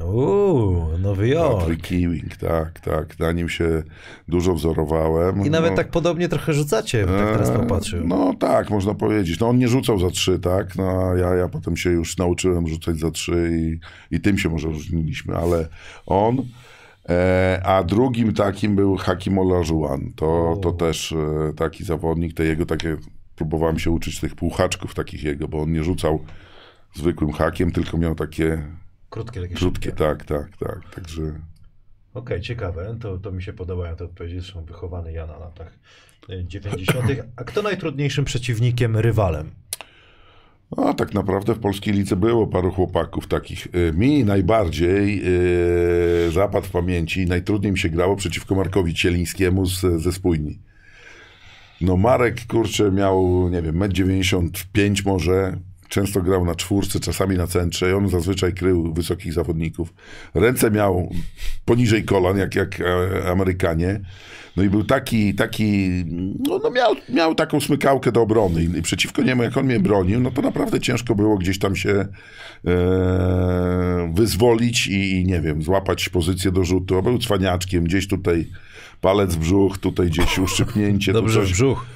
Uuu, 0.00 0.98
Nowy 0.98 1.28
Jork. 1.28 1.58
Patrick 1.58 1.92
Ewing, 1.92 2.36
tak, 2.36 2.80
tak, 2.80 3.18
na 3.18 3.32
nim 3.32 3.48
się 3.48 3.82
dużo 4.28 4.54
wzorowałem. 4.54 5.46
I 5.46 5.50
nawet 5.50 5.70
No. 5.70 5.76
tak 5.76 5.90
podobnie 5.90 6.28
trochę 6.28 6.52
rzucacie, 6.52 7.06
tak 7.06 7.32
teraz 7.32 7.50
Eee, 7.50 7.56
popatrzył. 7.56 8.06
No 8.06 8.34
tak, 8.38 8.70
można 8.70 8.94
powiedzieć. 8.94 9.40
No 9.40 9.48
on 9.48 9.58
nie 9.58 9.68
rzucał 9.68 9.98
za 9.98 10.10
trzy, 10.10 10.38
tak? 10.38 10.76
No 10.76 10.90
a 10.90 11.18
ja, 11.18 11.34
ja 11.34 11.48
potem 11.48 11.76
się 11.76 11.90
już 11.90 12.16
nauczyłem 12.18 12.68
rzucać 12.68 12.96
za 12.98 13.10
trzy 13.10 13.50
i, 13.52 13.78
i 14.16 14.20
tym 14.20 14.38
się 14.38 14.48
może 14.48 14.68
różniliśmy, 14.68 15.36
ale 15.36 15.68
on. 16.06 16.42
E, 17.08 17.60
a 17.64 17.84
drugim 17.84 18.32
takim 18.34 18.76
był 18.76 18.96
Hakim 18.96 19.38
Olajuwon. 19.38 20.12
To, 20.16 20.58
to 20.62 20.72
też 20.72 21.12
e, 21.12 21.52
taki 21.56 21.84
zawodnik, 21.84 22.34
te 22.34 22.44
jego 22.44 22.66
takie, 22.66 22.96
próbowałem 23.36 23.78
się 23.78 23.90
uczyć 23.90 24.20
tych 24.20 24.34
półhaczków 24.34 24.94
takich 24.94 25.24
jego, 25.24 25.48
bo 25.48 25.62
on 25.62 25.72
nie 25.72 25.84
rzucał 25.84 26.24
zwykłym 26.94 27.32
hakiem, 27.32 27.72
tylko 27.72 27.98
miał 27.98 28.14
takie 28.14 28.62
Krótkie, 29.14 29.40
takie 29.40 29.54
krótkie, 29.54 29.90
szybkie. 29.90 30.04
tak, 30.04 30.24
tak, 30.24 30.56
tak. 30.56 30.94
Także 30.94 31.22
Okej, 32.14 32.40
ciekawe. 32.40 32.96
To, 33.00 33.18
to 33.18 33.32
mi 33.32 33.42
się 33.42 33.52
podobają 33.52 33.96
te 33.96 34.04
odpowiedzi. 34.04 34.40
Zresztą 34.40 34.64
wychowany 34.64 35.12
ja 35.12 35.26
na 35.26 35.38
latach 35.38 35.78
e, 36.28 36.44
90. 36.44 37.06
A 37.36 37.44
kto 37.44 37.62
najtrudniejszym 37.62 38.24
przeciwnikiem, 38.24 38.96
rywalem? 38.96 39.50
No, 40.76 40.94
tak 40.94 41.14
naprawdę 41.14 41.54
w 41.54 41.58
polskiej 41.58 41.94
lidze 41.94 42.16
było 42.16 42.46
paru 42.46 42.70
chłopaków 42.70 43.26
takich. 43.26 43.66
Y, 43.66 43.92
Mi 43.94 44.24
najbardziej 44.24 45.24
yy, 45.24 46.30
zapadł 46.32 46.66
w 46.66 46.70
pamięci 46.70 47.26
najtrudniej 47.26 47.72
mi 47.72 47.78
się 47.78 47.88
grało 47.88 48.16
przeciwko 48.16 48.54
Markowi 48.54 48.94
Cielińskiemu 48.94 49.66
z, 49.66 49.80
ze 50.02 50.12
Spójni. 50.12 50.58
No 51.80 51.96
Marek, 51.96 52.46
kurczę, 52.46 52.90
miał, 52.90 53.48
nie 53.48 53.62
wiem, 53.62 53.78
1,95 53.78 54.86
m 54.86 54.94
może. 55.04 55.56
Często 55.94 56.22
grał 56.22 56.44
na 56.44 56.54
czwórce, 56.54 57.00
czasami 57.00 57.36
na 57.36 57.46
centrze 57.46 57.90
i 57.90 57.92
on 57.92 58.08
zazwyczaj 58.08 58.52
krył 58.52 58.94
wysokich 58.94 59.32
zawodników. 59.32 59.94
Ręce 60.34 60.70
miał 60.70 61.10
poniżej 61.64 62.04
kolan, 62.04 62.38
jak, 62.38 62.54
jak 62.54 62.80
e, 62.80 63.30
Amerykanie. 63.30 64.00
No 64.56 64.62
i 64.62 64.70
był 64.70 64.84
taki, 64.84 65.34
taki 65.34 65.88
no, 66.48 66.60
no 66.62 66.70
miał, 66.70 66.94
miał 67.08 67.34
taką 67.34 67.60
smykałkę 67.60 68.12
do 68.12 68.22
obrony 68.22 68.64
i, 68.64 68.82
przeciwko 68.82 69.22
niemu, 69.22 69.42
jak 69.42 69.56
on 69.56 69.66
mnie 69.66 69.80
bronił, 69.80 70.20
no 70.20 70.30
to 70.30 70.42
naprawdę 70.42 70.80
ciężko 70.80 71.14
było 71.14 71.38
gdzieś 71.38 71.58
tam 71.58 71.76
się 71.76 72.06
e, 72.66 74.12
wyzwolić 74.14 74.86
i, 74.86 75.12
i 75.12 75.24
nie 75.24 75.40
wiem, 75.40 75.62
złapać 75.62 76.08
pozycję 76.08 76.52
do 76.52 76.64
rzutu. 76.64 77.02
Był 77.02 77.18
cwaniaczkiem, 77.18 77.84
gdzieś 77.84 78.08
tutaj 78.08 78.46
palec 79.04 79.34
w 79.34 79.38
brzuch, 79.38 79.78
tutaj 79.78 80.06
gdzieś 80.06 80.38
uszczypnięcie. 80.38 81.12
Dobrze 81.12 81.40
tu 81.40 81.46
w 81.46 81.48
coś. 81.48 81.52
brzuch. 81.52 81.86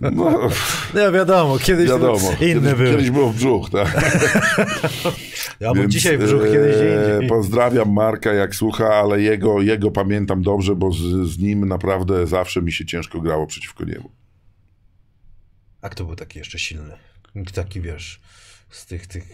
No, 0.00 0.48
No 0.94 1.12
wiadomo, 1.12 1.58
kiedyś 1.58 1.88
wiadomo, 1.88 2.30
inne 2.30 2.38
kiedyś, 2.38 2.74
były. 2.74 2.90
kiedyś 2.90 3.10
było 3.10 3.30
w 3.30 3.36
brzuch, 3.36 3.70
tak. 3.70 3.88
Albo 5.68 5.74
Więc, 5.74 5.92
dzisiaj 5.92 6.18
w 6.18 6.24
brzuch, 6.24 6.42
e, 6.42 6.52
kiedyś 6.52 6.76
gdzie 6.76 7.14
indziej. 7.14 7.28
Pozdrawiam 7.28 7.92
Marka, 7.92 8.32
jak 8.32 8.54
słucha, 8.54 8.94
ale 8.94 9.20
jego, 9.20 9.60
jego 9.62 9.90
pamiętam 9.90 10.42
dobrze, 10.42 10.76
bo 10.76 10.92
z, 10.92 10.96
z 11.30 11.38
nim 11.38 11.68
naprawdę 11.68 12.26
zawsze 12.26 12.62
mi 12.62 12.72
się 12.72 12.86
ciężko 12.86 13.20
grało 13.20 13.46
przeciwko 13.46 13.84
niemu. 13.84 14.10
A 15.82 15.88
kto 15.88 16.04
był 16.04 16.16
taki 16.16 16.38
jeszcze 16.38 16.58
silny? 16.58 16.94
Taki, 17.54 17.80
wiesz, 17.80 18.20
z 18.70 18.86
tych, 18.86 19.06
tych... 19.06 19.24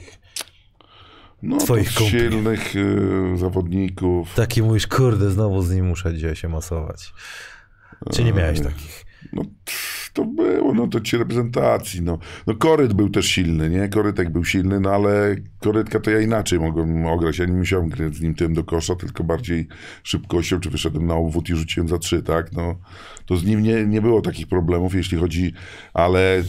No, 1.45 1.57
Twoich 1.59 1.95
kumpli. 1.95 2.21
silnych 2.21 2.77
y, 2.77 3.37
zawodników. 3.39 4.35
Taki 4.35 4.63
mówisz, 4.63 4.87
kurde, 4.87 5.31
znowu 5.31 5.63
z 5.63 5.71
nim 5.71 5.87
muszę 5.87 6.15
dzisiaj 6.15 6.37
się 6.37 6.49
masować. 6.49 7.13
Czy 8.13 8.25
nie 8.25 8.33
miałeś 8.33 8.61
takich? 8.61 9.05
No 9.33 9.43
pff, 9.65 10.04
to 10.15 10.25
było, 10.25 10.75
no 10.75 10.87
to 10.87 11.01
ci 11.01 11.17
reprezentacji, 11.17 12.03
no. 12.03 12.19
No 12.47 12.55
Koryt 12.55 12.93
był 12.93 13.11
też 13.11 13.27
silny, 13.27 13.71
nie? 13.71 13.89
Korytek 13.89 14.31
był 14.31 14.45
silny, 14.45 14.81
no 14.81 14.91
ale 14.91 15.37
Korytka 15.61 16.01
to 16.01 16.11
ja 16.11 16.21
inaczej 16.21 16.61
mogłem 16.61 17.07
ograć. 17.07 17.39
Ja 17.39 17.45
nie 17.45 17.53
musiałem 17.53 17.89
grać 17.89 18.15
z 18.15 18.21
nim 18.21 18.35
tym 18.35 18.55
do 18.55 18.65
kosza, 18.65 18.95
tylko 18.95 19.25
bardziej 19.25 19.67
szybkością, 20.03 20.61
czy 20.61 20.71
wyszedłem 20.71 21.07
na 21.07 21.15
obwód 21.15 21.49
i 21.49 21.55
rzuciłem 21.55 21.89
za 21.89 21.99
trzy, 21.99 22.23
tak? 22.23 22.53
No, 22.53 22.77
to 23.27 23.37
z 23.37 23.45
nim 23.45 23.63
nie, 23.63 23.87
nie 23.87 24.03
było 24.03 24.21
takich 24.21 24.47
problemów, 24.47 24.95
jeśli 24.95 25.19
chodzi, 25.19 25.53
ale 25.95 26.39
y, 26.41 26.45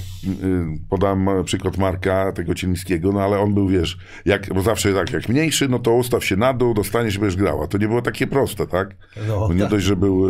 podam 0.90 1.30
przykład 1.46 1.78
Marka, 1.78 2.32
tego 2.32 2.56
Cielińskiego, 2.56 3.12
no 3.12 3.22
ale 3.22 3.40
on 3.40 3.54
był, 3.54 3.68
wiesz, 3.68 3.98
jak, 4.26 4.54
bo 4.54 4.62
zawsze 4.62 4.94
tak, 4.94 5.14
jak 5.14 5.30
mniejszy, 5.30 5.70
no 5.70 5.80
to 5.80 5.94
ustaw 5.94 6.26
się 6.26 6.36
na 6.36 6.54
dół, 6.54 6.74
dostaniesz, 6.74 7.18
będziesz 7.18 7.38
grała. 7.38 7.68
To 7.68 7.78
nie 7.78 7.88
było 7.88 8.02
takie 8.02 8.28
proste, 8.28 8.68
tak? 8.68 8.96
No, 9.28 9.54
nie 9.54 9.62
tak. 9.62 9.70
dość, 9.70 9.86
że 9.86 9.96
był 9.96 10.28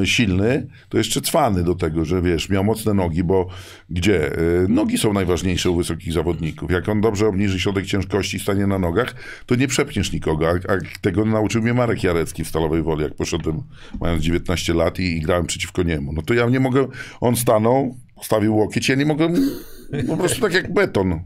y, 0.00 0.06
silny, 0.06 0.66
to 0.88 0.98
jeszcze 0.98 1.20
cwany 1.20 1.64
do 1.64 1.74
tego, 1.74 2.04
że 2.04 2.17
wiesz, 2.22 2.48
miał 2.48 2.64
mocne 2.64 2.94
nogi, 2.94 3.24
bo 3.24 3.48
gdzie? 3.90 4.38
Y, 4.38 4.66
Nogi 4.68 4.98
są 4.98 5.12
najważniejsze 5.12 5.70
u 5.70 5.76
wysokich 5.76 6.12
zawodników. 6.12 6.70
Jak 6.70 6.88
on 6.88 7.00
dobrze 7.00 7.26
obniży 7.26 7.60
środek 7.60 7.86
ciężkości 7.86 8.36
i 8.36 8.40
stanie 8.40 8.66
na 8.66 8.78
nogach, 8.78 9.14
to 9.46 9.54
nie 9.54 9.68
przepniesz 9.68 10.12
nikogo. 10.12 10.48
A, 10.48 10.72
a 10.72 10.78
tego 11.00 11.24
nauczył 11.24 11.62
mnie 11.62 11.74
Marek 11.74 12.04
Jarecki 12.04 12.44
w 12.44 12.48
Stalowej 12.48 12.82
Woli, 12.82 13.02
jak 13.02 13.14
poszedłem 13.14 13.62
mając 14.00 14.22
19 14.22 14.74
lat 14.74 14.98
i, 14.98 15.16
i 15.16 15.20
grałem 15.20 15.46
przeciwko 15.46 15.82
niemu. 15.82 16.12
No 16.12 16.22
to 16.22 16.34
ja 16.34 16.46
nie 16.46 16.60
mogę, 16.60 16.86
on 17.20 17.36
stanął, 17.36 17.96
stawił 18.22 18.56
łokieć, 18.56 18.88
ja 18.88 18.94
nie 18.94 19.06
mogę, 19.06 19.28
po 20.08 20.16
prostu 20.16 20.40
tak 20.40 20.52
jak 20.52 20.72
beton. 20.72 21.20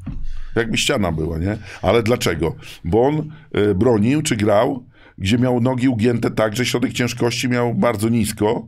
Jakby 0.56 0.78
ściana 0.78 1.12
była, 1.12 1.38
nie? 1.38 1.56
Ale 1.82 2.02
dlaczego? 2.02 2.54
Bo 2.84 3.06
on 3.06 3.32
y, 3.56 3.74
bronił 3.74 4.22
czy 4.22 4.36
grał, 4.36 4.84
gdzie 5.18 5.38
miał 5.38 5.60
nogi 5.60 5.88
ugięte 5.88 6.30
tak, 6.30 6.56
że 6.56 6.66
środek 6.66 6.92
ciężkości 6.92 7.48
miał 7.48 7.74
bardzo 7.74 8.08
nisko 8.08 8.66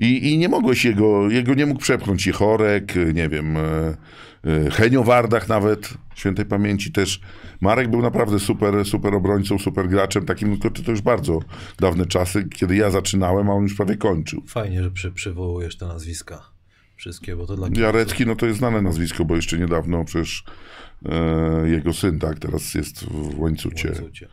i, 0.00 0.32
i 0.32 0.38
nie 0.38 0.48
mogłeś 0.48 0.84
jego, 0.84 1.30
jego 1.30 1.54
nie 1.54 1.66
mógł 1.66 1.80
przepchnąć 1.80 2.26
i 2.26 2.32
Chorek, 2.32 2.94
nie 3.14 3.28
wiem, 3.28 3.56
y, 3.56 3.96
y, 4.46 4.70
Henio 4.70 5.04
Wardach 5.04 5.48
nawet, 5.48 5.94
świętej 6.14 6.44
pamięci 6.44 6.92
też. 6.92 7.20
Marek 7.60 7.88
był 7.90 8.02
naprawdę 8.02 8.38
super, 8.38 8.84
super 8.84 9.14
obrońcą, 9.14 9.58
super 9.58 9.88
graczem, 9.88 10.24
takim, 10.24 10.58
tylko 10.58 10.82
to 10.82 10.90
już 10.90 11.00
bardzo 11.00 11.40
dawne 11.78 12.06
czasy, 12.06 12.48
kiedy 12.48 12.76
ja 12.76 12.90
zaczynałem, 12.90 13.50
a 13.50 13.52
on 13.52 13.62
już 13.62 13.74
prawie 13.74 13.96
kończył. 13.96 14.42
Fajnie, 14.46 14.82
że 14.82 14.90
przy, 14.90 15.12
przywołujesz 15.12 15.76
te 15.76 15.86
nazwiska. 15.86 16.50
Wszystkie, 16.96 17.36
bo 17.36 17.46
to 17.46 17.56
dla 17.56 17.68
Jarecki, 17.82 18.26
no 18.26 18.36
to 18.36 18.46
jest 18.46 18.58
znane 18.58 18.82
nazwisko, 18.82 19.24
bo 19.24 19.36
jeszcze 19.36 19.58
niedawno 19.58 20.04
przecież 20.04 20.44
e, 21.06 21.68
jego 21.68 21.92
syn, 21.92 22.18
tak, 22.18 22.38
teraz 22.38 22.74
jest 22.74 23.04
w 23.04 23.40
łańcucie, 23.40 23.88
kibiców. 23.88 24.28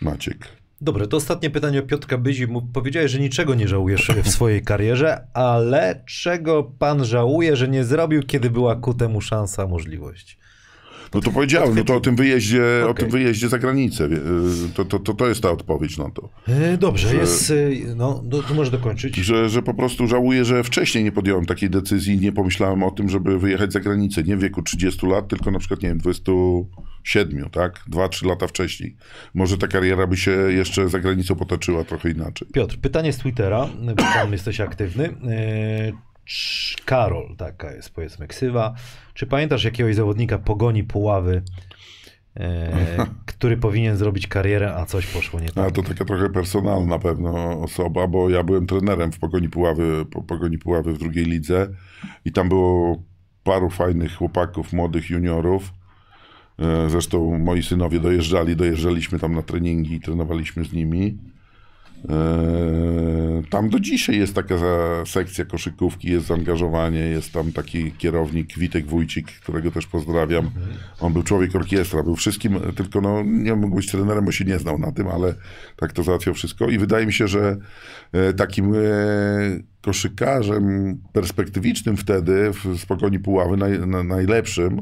Maciek. 0.00 0.63
Dobra, 0.84 1.06
to 1.06 1.16
ostatnie 1.16 1.50
pytanie 1.50 1.78
o 1.78 1.82
Piotrka 1.82 2.18
Byzi. 2.18 2.46
Powiedziałeś, 2.72 3.10
że 3.10 3.18
niczego 3.18 3.54
nie 3.54 3.68
żałujesz 3.68 4.10
w 4.24 4.28
swojej 4.28 4.62
karierze, 4.62 5.26
ale 5.34 6.02
czego 6.06 6.62
pan 6.78 7.04
żałuje, 7.04 7.56
że 7.56 7.68
nie 7.68 7.84
zrobił, 7.84 8.22
kiedy 8.22 8.50
była 8.50 8.76
ku 8.76 8.94
temu 8.94 9.20
szansa, 9.20 9.66
możliwość? 9.66 10.38
No 11.14 11.20
to 11.20 11.30
powiedziałem, 11.30 11.74
no 11.74 11.84
to 11.84 11.96
o 11.96 12.00
tym 12.00 12.16
wyjeździe, 12.16 12.62
o 12.86 12.88
Okej. 12.88 12.94
tym 13.04 13.10
wyjeździe 13.10 13.48
za 13.48 13.58
granicę, 13.58 14.04
y, 14.04 14.10
to, 14.74 14.84
to, 14.84 14.98
to, 14.98 15.14
to 15.14 15.28
jest 15.28 15.40
ta 15.42 15.50
odpowiedź 15.50 15.98
na 15.98 16.10
to. 16.10 16.28
E, 16.48 16.76
Dobrze, 16.78 17.08
Że- 17.08 17.16
jest. 17.16 17.50
e, 17.50 17.54
No, 17.96 18.20
do, 18.24 18.42
to 18.42 18.54
możesz 18.54 18.70
dokończyć. 18.70 19.16
Że, 19.16 19.48
że 19.48 19.62
po 19.62 19.74
prostu 19.74 20.06
żałuję, 20.06 20.44
że 20.44 20.64
wcześniej 20.64 21.04
nie 21.04 21.12
podjąłem 21.12 21.46
takiej 21.46 21.70
decyzji, 21.70 22.18
nie 22.20 22.32
pomyślałem 22.32 22.82
o 22.82 22.90
tym, 22.90 23.08
żeby 23.08 23.38
wyjechać 23.38 23.72
za 23.72 23.80
granicę, 23.80 24.22
nie 24.22 24.36
w 24.36 24.40
wieku 24.40 24.62
30 24.62 25.06
lat, 25.06 25.28
tylko 25.28 25.50
na 25.50 25.58
przykład, 25.58 25.82
nie 25.82 25.88
wiem, 25.88 25.98
27, 25.98 27.50
tak? 27.50 27.80
2-3 27.90 28.26
lata 28.26 28.46
wcześniej. 28.46 28.96
Może 29.34 29.58
ta 29.58 29.66
kariera 29.66 30.06
by 30.06 30.16
się 30.16 30.30
jeszcze 30.30 30.88
za 30.88 31.00
granicą 31.00 31.34
potoczyła 31.36 31.84
trochę 31.84 32.10
inaczej. 32.10 32.48
Piotr, 32.52 32.76
pytanie 32.80 33.12
z 33.12 33.16
Twittera, 33.18 33.68
bo 33.86 33.94
tam 34.02 34.32
jesteś 34.32 34.60
aktywny. 34.60 35.14
Karol, 36.84 37.36
taka 37.36 37.72
jest 37.72 37.90
powiedzmy 37.94 38.26
ksywa. 38.26 38.74
Czy 39.14 39.26
pamiętasz 39.26 39.64
jakiegoś 39.64 39.94
zawodnika 39.94 40.38
pogoni 40.38 40.84
Puławy, 40.84 41.42
e, 42.36 43.06
który 43.36 43.56
powinien 43.56 43.96
zrobić 43.96 44.26
karierę, 44.26 44.74
a 44.74 44.86
coś 44.86 45.06
poszło 45.06 45.40
nie 45.40 45.48
A 45.48 45.52
tak? 45.52 45.72
to 45.72 45.82
taka 45.82 46.04
trochę 46.04 46.30
personalna 46.30 46.98
pewno 46.98 47.60
osoba, 47.60 48.06
bo 48.06 48.30
ja 48.30 48.42
byłem 48.42 48.66
trenerem 48.66 49.12
w 49.12 49.18
Pogoni 49.18 49.48
Puławy, 49.48 50.06
po 50.10 50.22
Pogoni 50.22 50.58
Puławy 50.58 50.94
w 50.94 50.98
drugiej 50.98 51.24
lidze 51.24 51.68
i 52.24 52.32
tam 52.32 52.48
było 52.48 53.02
paru 53.44 53.70
fajnych 53.70 54.16
chłopaków, 54.16 54.72
młodych 54.72 55.10
juniorów. 55.10 55.72
E, 56.58 56.90
Zresztą 56.90 57.38
moi 57.38 57.62
synowie 57.62 58.00
dojeżdżali, 58.00 58.56
dojeżdżaliśmy 58.56 59.18
tam 59.18 59.34
na 59.34 59.42
treningi 59.42 59.94
i 59.94 60.00
trenowaliśmy 60.00 60.64
z 60.64 60.72
nimi. 60.72 61.18
E, 62.08 63.14
Tam 63.50 63.70
do 63.70 63.80
dzisiaj 63.80 64.18
jest 64.18 64.34
taka 64.34 64.54
sekcja 65.06 65.44
koszykówki, 65.44 66.10
jest 66.10 66.26
zaangażowanie, 66.26 66.98
jest 66.98 67.32
tam 67.32 67.52
taki 67.52 67.92
kierownik 67.92 68.58
Witek 68.58 68.86
Wójcik, 68.86 69.26
którego 69.26 69.70
też 69.70 69.86
pozdrawiam. 69.86 70.50
On 71.00 71.12
był 71.12 71.22
człowiek 71.22 71.56
orkiestra, 71.56 72.02
był 72.02 72.16
wszystkim, 72.16 72.60
tylko 72.76 73.00
no, 73.00 73.22
nie 73.22 73.54
mógł 73.54 73.76
być 73.76 73.90
trenerem, 73.90 74.24
bo 74.24 74.32
się 74.32 74.44
nie 74.44 74.58
znał 74.58 74.78
na 74.78 74.92
tym, 74.92 75.08
ale 75.08 75.34
tak 75.76 75.92
to 75.92 76.02
załatwiał 76.02 76.34
wszystko. 76.34 76.68
I 76.68 76.78
wydaje 76.78 77.06
mi 77.06 77.12
się, 77.12 77.28
że 77.28 77.56
e, 78.12 78.32
takim 78.32 78.74
e, 78.74 78.78
koszykarzem 79.82 80.96
perspektywicznym 81.12 81.96
wtedy 81.96 82.50
w 82.52 82.78
Spokoni 82.80 83.18
Puławy, 83.18 83.56
naj, 83.56 83.78
na, 83.78 84.02
najlepszym, 84.02 84.78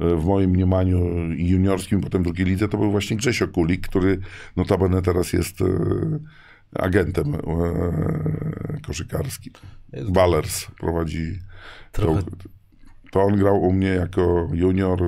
e, 0.00 0.16
w 0.16 0.24
moim 0.24 0.50
mniemaniu 0.50 0.98
juniorskim, 1.36 2.00
potem 2.00 2.22
drugiej 2.22 2.46
lidze, 2.46 2.68
to 2.68 2.78
był 2.78 2.90
właśnie 2.90 3.16
Grzesio 3.16 3.48
Kulik, 3.48 3.88
który 3.88 4.18
notabene 4.56 5.02
teraz 5.02 5.32
jest 5.32 5.62
agentem 6.78 7.34
e, 7.34 7.40
koszykarskim. 8.86 9.52
Ballers 10.08 10.66
prowadzi. 10.80 11.38
Trochę, 11.92 12.22
To, 12.22 12.30
to 13.12 13.22
on 13.22 13.36
grał 13.36 13.62
u 13.62 13.72
mnie 13.72 13.88
jako 13.88 14.48
junior, 14.52 15.00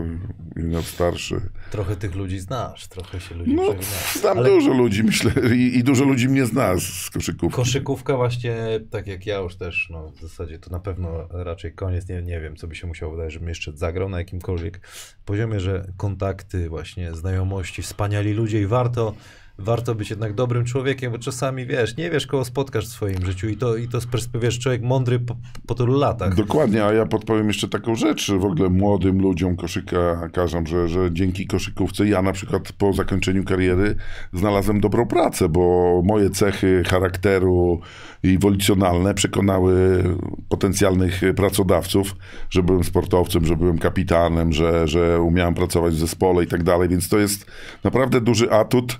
junior 0.56 0.82
starszy. 0.84 1.40
trochę 1.70 1.96
tych 1.96 2.14
ludzi 2.14 2.38
znasz, 2.38 2.88
trochę 2.88 3.20
się 3.20 3.34
ludzi 3.34 3.54
No, 3.54 3.62
przewinęło. 3.62 3.92
znam 4.20 4.38
Ale 4.38 4.48
dużo 4.48 4.72
ludzi, 4.72 5.04
myślę, 5.04 5.32
i, 5.56 5.78
i 5.78 5.84
dużo 5.84 6.04
ludzi 6.04 6.28
mnie 6.28 6.46
zna 6.46 6.76
z, 6.76 6.82
z 6.82 7.10
koszykówki. 7.10 7.56
koszykówka 7.56 8.16
właśnie, 8.16 8.56
tak 8.90 9.06
jak 9.06 9.26
ja 9.26 9.36
już 9.38 9.56
też, 9.56 9.88
no 9.90 10.10
w 10.10 10.20
zasadzie 10.20 10.58
to 10.58 10.70
na 10.70 10.80
pewno 10.80 11.28
raczej 11.30 11.72
koniec, 11.74 12.08
nie, 12.08 12.22
nie 12.22 12.40
wiem, 12.40 12.56
co 12.56 12.66
by 12.66 12.74
się 12.74 12.86
musiało 12.86 13.12
wydarzyć, 13.12 13.32
żebym 13.32 13.48
jeszcze 13.48 13.72
zagrał 13.76 14.08
na 14.08 14.18
jakimkolwiek 14.18 14.80
poziomie, 15.24 15.60
że 15.60 15.92
kontakty, 15.96 16.68
właśnie 16.68 17.14
znajomości, 17.14 17.82
wspaniali 17.82 18.32
ludzie 18.32 18.60
i 18.60 18.66
warto 18.66 19.14
warto 19.58 19.94
być 19.94 20.10
jednak 20.10 20.34
dobrym 20.34 20.64
człowiekiem, 20.64 21.12
bo 21.12 21.18
czasami, 21.18 21.66
wiesz, 21.66 21.96
nie 21.96 22.10
wiesz, 22.10 22.26
kogo 22.26 22.44
spotkasz 22.44 22.86
w 22.86 22.88
swoim 22.88 23.26
życiu 23.26 23.48
i 23.48 23.56
to, 23.56 23.76
i 23.76 23.88
to 23.88 23.98
wiesz, 24.34 24.58
człowiek 24.58 24.82
mądry 24.82 25.18
po, 25.18 25.36
po 25.66 25.74
tylu 25.74 25.98
latach. 25.98 26.34
Dokładnie, 26.34 26.84
a 26.84 26.92
ja 26.92 27.06
podpowiem 27.06 27.48
jeszcze 27.48 27.68
taką 27.68 27.94
rzecz 27.94 28.30
w 28.30 28.44
ogóle 28.44 28.68
młodym 28.68 29.22
ludziom 29.22 29.56
koszykarzom, 29.56 30.66
że, 30.66 30.88
że 30.88 31.12
dzięki 31.12 31.46
koszykówce 31.46 32.08
ja 32.08 32.22
na 32.22 32.32
przykład 32.32 32.72
po 32.72 32.92
zakończeniu 32.92 33.44
kariery 33.44 33.94
znalazłem 34.32 34.80
dobrą 34.80 35.06
pracę, 35.06 35.48
bo 35.48 36.02
moje 36.04 36.30
cechy 36.30 36.82
charakteru 36.86 37.80
i 38.22 38.38
wolicjonalne 38.38 39.14
przekonały 39.14 40.04
potencjalnych 40.48 41.20
pracodawców, 41.36 42.16
że 42.50 42.62
byłem 42.62 42.84
sportowcem, 42.84 43.44
że 43.44 43.56
byłem 43.56 43.78
kapitanem, 43.78 44.52
że, 44.52 44.88
że 44.88 45.20
umiałem 45.20 45.54
pracować 45.54 45.94
w 45.94 45.98
zespole 45.98 46.44
i 46.44 46.46
tak 46.46 46.62
dalej, 46.62 46.88
więc 46.88 47.08
to 47.08 47.18
jest 47.18 47.46
naprawdę 47.84 48.20
duży 48.20 48.50
atut. 48.50 48.98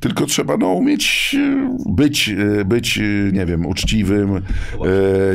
Tylko 0.00 0.26
trzeba 0.26 0.56
no, 0.56 0.66
umieć 0.66 1.36
e, 1.38 1.76
być, 1.88 2.28
e, 2.28 2.64
być, 2.64 2.98
e, 2.98 3.02
nie 3.32 3.46
wiem, 3.46 3.66
uczciwym, 3.66 4.42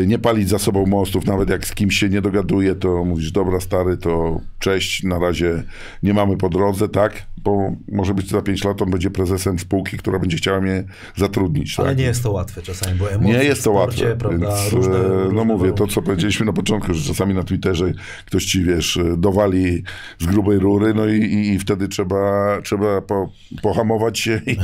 nie 0.08 0.20
palić 0.20 0.50
za 0.50 0.60
sobą 0.60 0.86
mostów, 0.86 1.26
nawet 1.26 1.50
jak 1.50 1.66
z 1.66 1.74
kimś 1.76 2.00
się 2.00 2.10
nie 2.10 2.22
dogaduje, 2.22 2.76
to 2.76 3.06
mówisz, 3.06 3.32
dobra 3.32 3.60
stary, 3.60 3.98
to 3.98 4.42
cześć, 4.60 5.04
na 5.04 5.20
razie 5.20 5.64
nie 6.04 6.14
mamy 6.14 6.38
po 6.38 6.50
drodze, 6.50 6.90
tak? 6.90 7.26
Bo 7.46 7.72
może 7.92 8.14
być 8.14 8.30
za 8.30 8.42
5 8.42 8.64
lat 8.64 8.82
on 8.82 8.92
będzie 8.92 9.10
prezesem 9.10 9.60
spółki, 9.60 9.98
która 9.98 10.20
będzie 10.20 10.38
chciała 10.38 10.62
mnie 10.62 10.84
zatrudnić. 11.16 11.80
Ale 11.80 11.90
tak? 11.90 11.98
nie 11.98 12.04
jest 12.04 12.24
to 12.24 12.32
łatwe 12.32 12.62
czasami, 12.62 12.96
bo 13.00 13.12
emocje 13.12 13.34
Nie 13.34 13.44
jest 13.44 13.64
to 13.64 13.72
łatwe, 13.72 14.16
prawda, 14.16 14.48
więc 14.48 14.74
różne, 14.74 14.98
e, 14.98 15.04
różne 15.04 15.34
no 15.34 15.46
mówię, 15.46 15.74
to 15.74 15.88
co 15.88 16.02
powiedzieliśmy 16.02 16.46
na 16.46 16.54
początku, 16.54 16.94
że 16.94 17.08
czasami 17.08 17.34
na 17.34 17.44
Twitterze 17.44 17.92
ktoś 18.26 18.46
ci, 18.46 18.64
wiesz, 18.64 18.98
e, 18.98 19.18
dowali 19.18 19.84
z 20.20 20.26
grubej 20.26 20.60
rury, 20.60 20.94
no 20.94 21.08
i, 21.08 21.20
i, 21.20 21.54
i 21.54 21.60
wtedy 21.60 21.88
trzeba, 21.88 22.62
trzeba 22.64 23.02
po, 23.02 23.30
pohamować 23.62 24.20
się 24.20 24.42
i, 24.46 24.58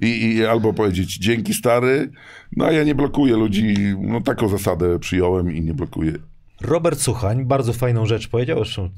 i, 0.06 0.34
i 0.34 0.44
albo 0.44 0.72
powiedzieć 0.72 1.18
dzięki 1.18 1.54
stary, 1.54 2.10
no 2.56 2.64
a 2.64 2.72
ja 2.72 2.84
nie 2.84 2.94
blokuję 2.94 3.36
ludzi, 3.36 3.76
no 4.00 4.20
taką 4.20 4.48
zasadę 4.48 4.98
przyjąłem 4.98 5.54
i 5.54 5.60
nie 5.60 5.74
blokuję. 5.74 6.12
Robert 6.60 7.00
Suchań 7.00 7.44
bardzo 7.44 7.72
fajną 7.72 8.06
rzecz 8.06 8.28
powiedział, 8.28 8.58
zresztą 8.58 8.90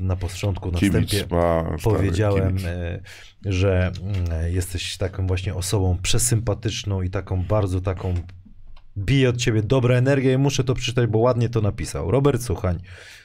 na 0.00 0.16
początku, 0.16 0.70
na 0.70 0.78
wstępie 0.78 1.24
powiedziałem, 1.82 2.56
e, 2.66 3.00
że 3.44 3.92
mm, 4.02 4.52
jesteś 4.52 4.96
taką 4.96 5.26
właśnie 5.26 5.54
osobą 5.54 5.98
przesympatyczną 6.02 7.02
i 7.02 7.10
taką 7.10 7.42
bardzo 7.42 7.80
taką 7.80 8.14
bije 8.98 9.28
od 9.28 9.36
ciebie 9.36 9.62
dobra 9.62 9.96
energia 9.96 10.32
i 10.32 10.38
muszę 10.38 10.64
to 10.64 10.74
przeczytać, 10.74 11.10
bo 11.10 11.18
ładnie 11.18 11.48
to 11.48 11.60
napisał. 11.60 12.10
Robert 12.10 12.42
Suchań. 12.42 12.78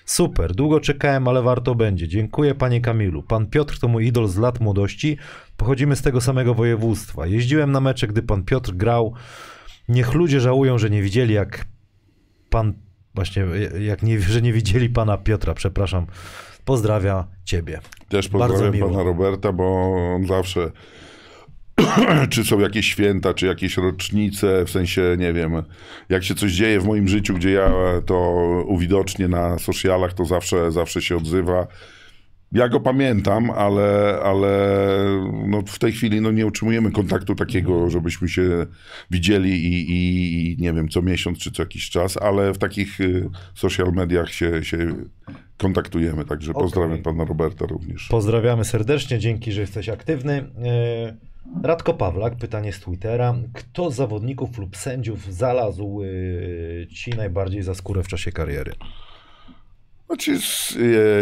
Super, 0.05 0.55
długo 0.55 0.79
czekałem, 0.79 1.27
ale 1.27 1.41
warto 1.41 1.75
będzie. 1.75 2.07
Dziękuję 2.07 2.55
panie 2.55 2.81
Kamilu. 2.81 3.23
Pan 3.23 3.47
Piotr 3.47 3.79
to 3.79 3.87
mój 3.87 4.05
idol 4.05 4.27
z 4.27 4.37
lat 4.37 4.59
młodości. 4.59 5.17
Pochodzimy 5.57 5.95
z 5.95 6.01
tego 6.01 6.21
samego 6.21 6.53
województwa. 6.53 7.27
Jeździłem 7.27 7.71
na 7.71 7.79
mecze, 7.79 8.07
gdy 8.07 8.21
pan 8.21 8.43
Piotr 8.43 8.71
grał. 8.71 9.13
Niech 9.89 10.13
ludzie 10.13 10.39
żałują, 10.39 10.77
że 10.77 10.89
nie 10.89 11.01
widzieli 11.01 11.33
jak 11.33 11.65
pan, 12.49 12.73
właśnie, 13.15 13.45
jak 13.79 14.03
nie, 14.03 14.19
że 14.19 14.41
nie 14.41 14.53
widzieli 14.53 14.89
pana 14.89 15.17
Piotra, 15.17 15.53
przepraszam. 15.53 16.05
Pozdrawia 16.65 17.27
ciebie. 17.45 17.79
Też 18.09 18.29
pozdrawiam 18.29 18.89
pana 18.89 19.03
Roberta, 19.03 19.53
bo 19.53 19.93
on 20.15 20.27
zawsze, 20.27 20.71
czy 22.31 22.45
są 22.45 22.59
jakieś 22.59 22.85
święta, 22.85 23.33
czy 23.33 23.45
jakieś 23.45 23.77
rocznice, 23.77 24.65
w 24.65 24.69
sensie, 24.69 25.15
nie 25.17 25.33
wiem, 25.33 25.63
jak 26.09 26.23
się 26.23 26.35
coś 26.35 26.51
dzieje 26.51 26.79
w 26.79 26.85
moim 26.85 27.07
życiu, 27.07 27.33
gdzie 27.33 27.51
ja 27.51 27.71
to 28.05 28.15
uwidocznię 28.67 29.27
na 29.27 29.59
socialach, 29.59 30.13
to 30.13 30.25
zawsze, 30.25 30.71
zawsze 30.71 31.01
się 31.01 31.17
odzywa. 31.17 31.67
Ja 32.51 32.69
go 32.69 32.79
pamiętam, 32.79 33.51
ale, 33.51 34.19
ale 34.23 34.49
no 35.47 35.61
w 35.61 35.79
tej 35.79 35.91
chwili 35.91 36.21
no 36.21 36.31
nie 36.31 36.45
utrzymujemy 36.45 36.91
kontaktu 36.91 37.35
takiego, 37.35 37.89
żebyśmy 37.89 38.29
się 38.29 38.65
widzieli 39.11 39.51
i, 39.51 39.91
i, 39.91 40.51
i 40.51 40.57
nie 40.61 40.73
wiem, 40.73 40.89
co 40.89 41.01
miesiąc 41.01 41.37
czy 41.37 41.51
co 41.51 41.63
jakiś 41.63 41.89
czas, 41.89 42.17
ale 42.17 42.53
w 42.53 42.57
takich 42.57 43.01
y, 43.01 43.29
social 43.55 43.91
mediach 43.93 44.29
się, 44.29 44.63
się 44.63 44.95
kontaktujemy, 45.57 46.25
także 46.25 46.51
Okej. 46.51 46.63
pozdrawiam 46.63 47.01
pana 47.01 47.25
Roberta 47.25 47.65
również. 47.65 48.07
Pozdrawiamy 48.07 48.65
serdecznie, 48.65 49.19
dzięki, 49.19 49.51
że 49.51 49.61
jesteś 49.61 49.89
aktywny. 49.89 50.33
E, 50.63 51.29
Radko 51.63 51.93
Pawlak, 51.93 52.35
pytanie 52.35 52.73
z 52.73 52.79
Twittera. 52.79 53.35
Kto 53.53 53.91
z 53.91 53.95
zawodników 53.95 54.57
lub 54.57 54.77
sędziów 54.77 55.33
znalazł 55.33 56.01
e, 56.03 56.87
ci 56.87 57.11
najbardziej 57.11 57.63
za 57.63 57.75
skórę 57.75 58.03
w 58.03 58.07
czasie 58.07 58.31
kariery? 58.31 58.71
Znaczy, 60.09 60.37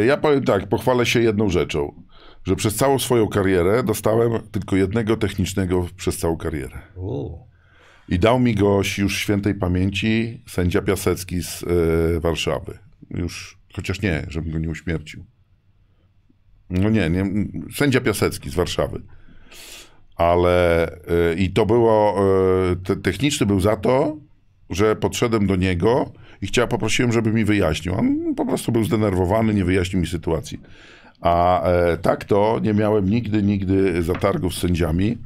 e, 0.02 0.06
ja 0.06 0.18
powiem 0.18 0.44
tak, 0.44 0.70
pochwalę 0.70 1.06
się 1.06 1.22
jedną 1.22 1.50
rzeczą, 1.50 2.04
że 2.44 2.56
przez 2.56 2.76
całą 2.76 3.00
swoją 3.00 3.28
karierę 3.28 3.84
dostałem 3.84 4.32
tylko 4.52 4.76
jednego 4.76 5.18
technicznego 5.18 5.88
przez 5.96 6.18
całą 6.18 6.38
karierę. 6.38 6.80
I 8.10 8.20
dał 8.20 8.40
mi 8.40 8.56
go 8.56 8.82
już 8.98 9.18
świętej 9.18 9.56
pamięci 9.56 10.44
sędzia 10.48 10.82
Piasecki 10.82 11.44
z 11.44 11.64
e, 11.64 12.20
Warszawy. 12.20 12.80
Już, 13.10 13.58
chociaż 13.74 14.02
nie, 14.02 14.26
żebym 14.30 14.52
go 14.52 14.60
nie 14.60 14.70
uśmiercił. 14.70 15.26
No 16.70 16.90
nie, 16.90 17.10
nie, 17.10 17.26
sędzia 17.76 18.02
Piasecki 18.02 18.50
z 18.50 18.56
Warszawy. 18.56 19.02
Ale 20.16 20.88
e, 20.88 21.34
i 21.34 21.50
to 21.54 21.66
było, 21.66 22.16
e, 22.72 22.76
te, 22.76 22.96
techniczny 22.96 23.46
był 23.46 23.60
za 23.60 23.76
to, 23.76 24.18
że 24.70 24.96
podszedłem 24.96 25.48
do 25.48 25.56
niego 25.56 26.12
i 26.42 26.48
chciałem, 26.48 26.70
poprosiłem, 26.70 27.12
żeby 27.12 27.34
mi 27.34 27.46
wyjaśnił. 27.46 27.96
On 27.96 28.36
po 28.36 28.46
prostu 28.46 28.72
był 28.72 28.84
zdenerwowany, 28.84 29.54
nie 29.54 29.66
wyjaśnił 29.66 30.02
mi 30.02 30.08
sytuacji. 30.08 30.60
A 31.22 31.64
e, 31.64 31.98
tak 31.98 32.26
to 32.26 32.60
nie 32.64 32.74
miałem 32.74 33.10
nigdy, 33.10 33.44
nigdy 33.44 34.04
zatargów 34.04 34.56
z 34.56 34.58
sędziami. 34.58 35.18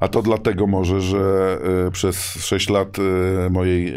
A 0.00 0.08
to 0.08 0.22
dlatego 0.22 0.66
może, 0.66 1.00
że 1.00 1.58
e, 1.86 1.90
przez 1.90 2.16
6 2.34 2.68
lat 2.70 2.96
e, 2.98 3.50
mojej 3.50 3.88
e, 3.88 3.94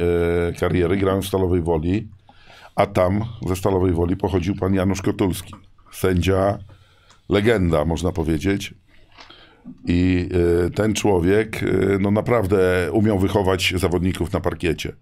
kariery 0.60 0.98
grałem 0.98 1.22
w 1.22 1.28
Stalowej 1.28 1.62
Woli, 1.62 2.08
a 2.76 2.86
tam 2.86 3.24
ze 3.48 3.56
Stalowej 3.56 3.94
Woli 3.94 4.18
pochodził 4.18 4.56
pan 4.56 4.74
Janusz 4.74 5.02
Kotulski. 5.02 5.54
Sędzia, 5.92 6.58
legenda, 7.30 7.86
można 7.86 8.12
powiedzieć. 8.12 8.74
I 9.86 10.30
e, 10.66 10.70
ten 10.70 10.94
człowiek 10.94 11.64
e, 11.64 11.68
no 12.00 12.12
naprawdę 12.12 12.90
umiał 12.92 13.20
wychować 13.20 13.74
zawodników 13.78 14.34
na 14.34 14.40
parkiecie. 14.40 14.94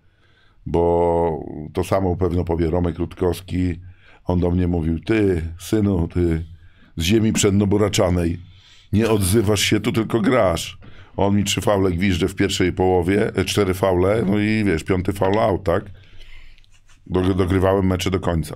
Bo 0.67 1.45
to 1.73 1.83
samo 1.83 2.15
pewno 2.15 2.43
powie 2.43 2.69
Romek 2.69 2.97
Rutkowski. 2.97 3.79
On 4.25 4.39
do 4.39 4.51
mnie 4.51 4.67
mówił, 4.67 4.99
ty, 4.99 5.41
synu, 5.59 6.07
ty 6.07 6.45
z 6.97 7.03
ziemi 7.03 7.33
przednoburaczanej, 7.33 8.39
nie 8.93 9.09
odzywasz 9.09 9.61
się, 9.61 9.79
tu 9.79 9.91
tylko 9.91 10.21
grasz. 10.21 10.77
On 11.17 11.35
mi 11.35 11.43
trzy 11.43 11.61
faule 11.61 11.91
gwizdże 11.91 12.27
w 12.27 12.35
pierwszej 12.35 12.73
połowie, 12.73 13.31
e, 13.35 13.45
cztery 13.45 13.73
faule, 13.73 14.23
no 14.27 14.39
i 14.39 14.63
wiesz, 14.63 14.83
piąty 14.83 15.13
faul 15.13 15.39
out, 15.39 15.63
tak? 15.63 15.83
Dog- 17.07 17.33
Dogrywałem 17.33 17.87
mecze 17.87 18.11
do 18.11 18.19
końca. 18.19 18.55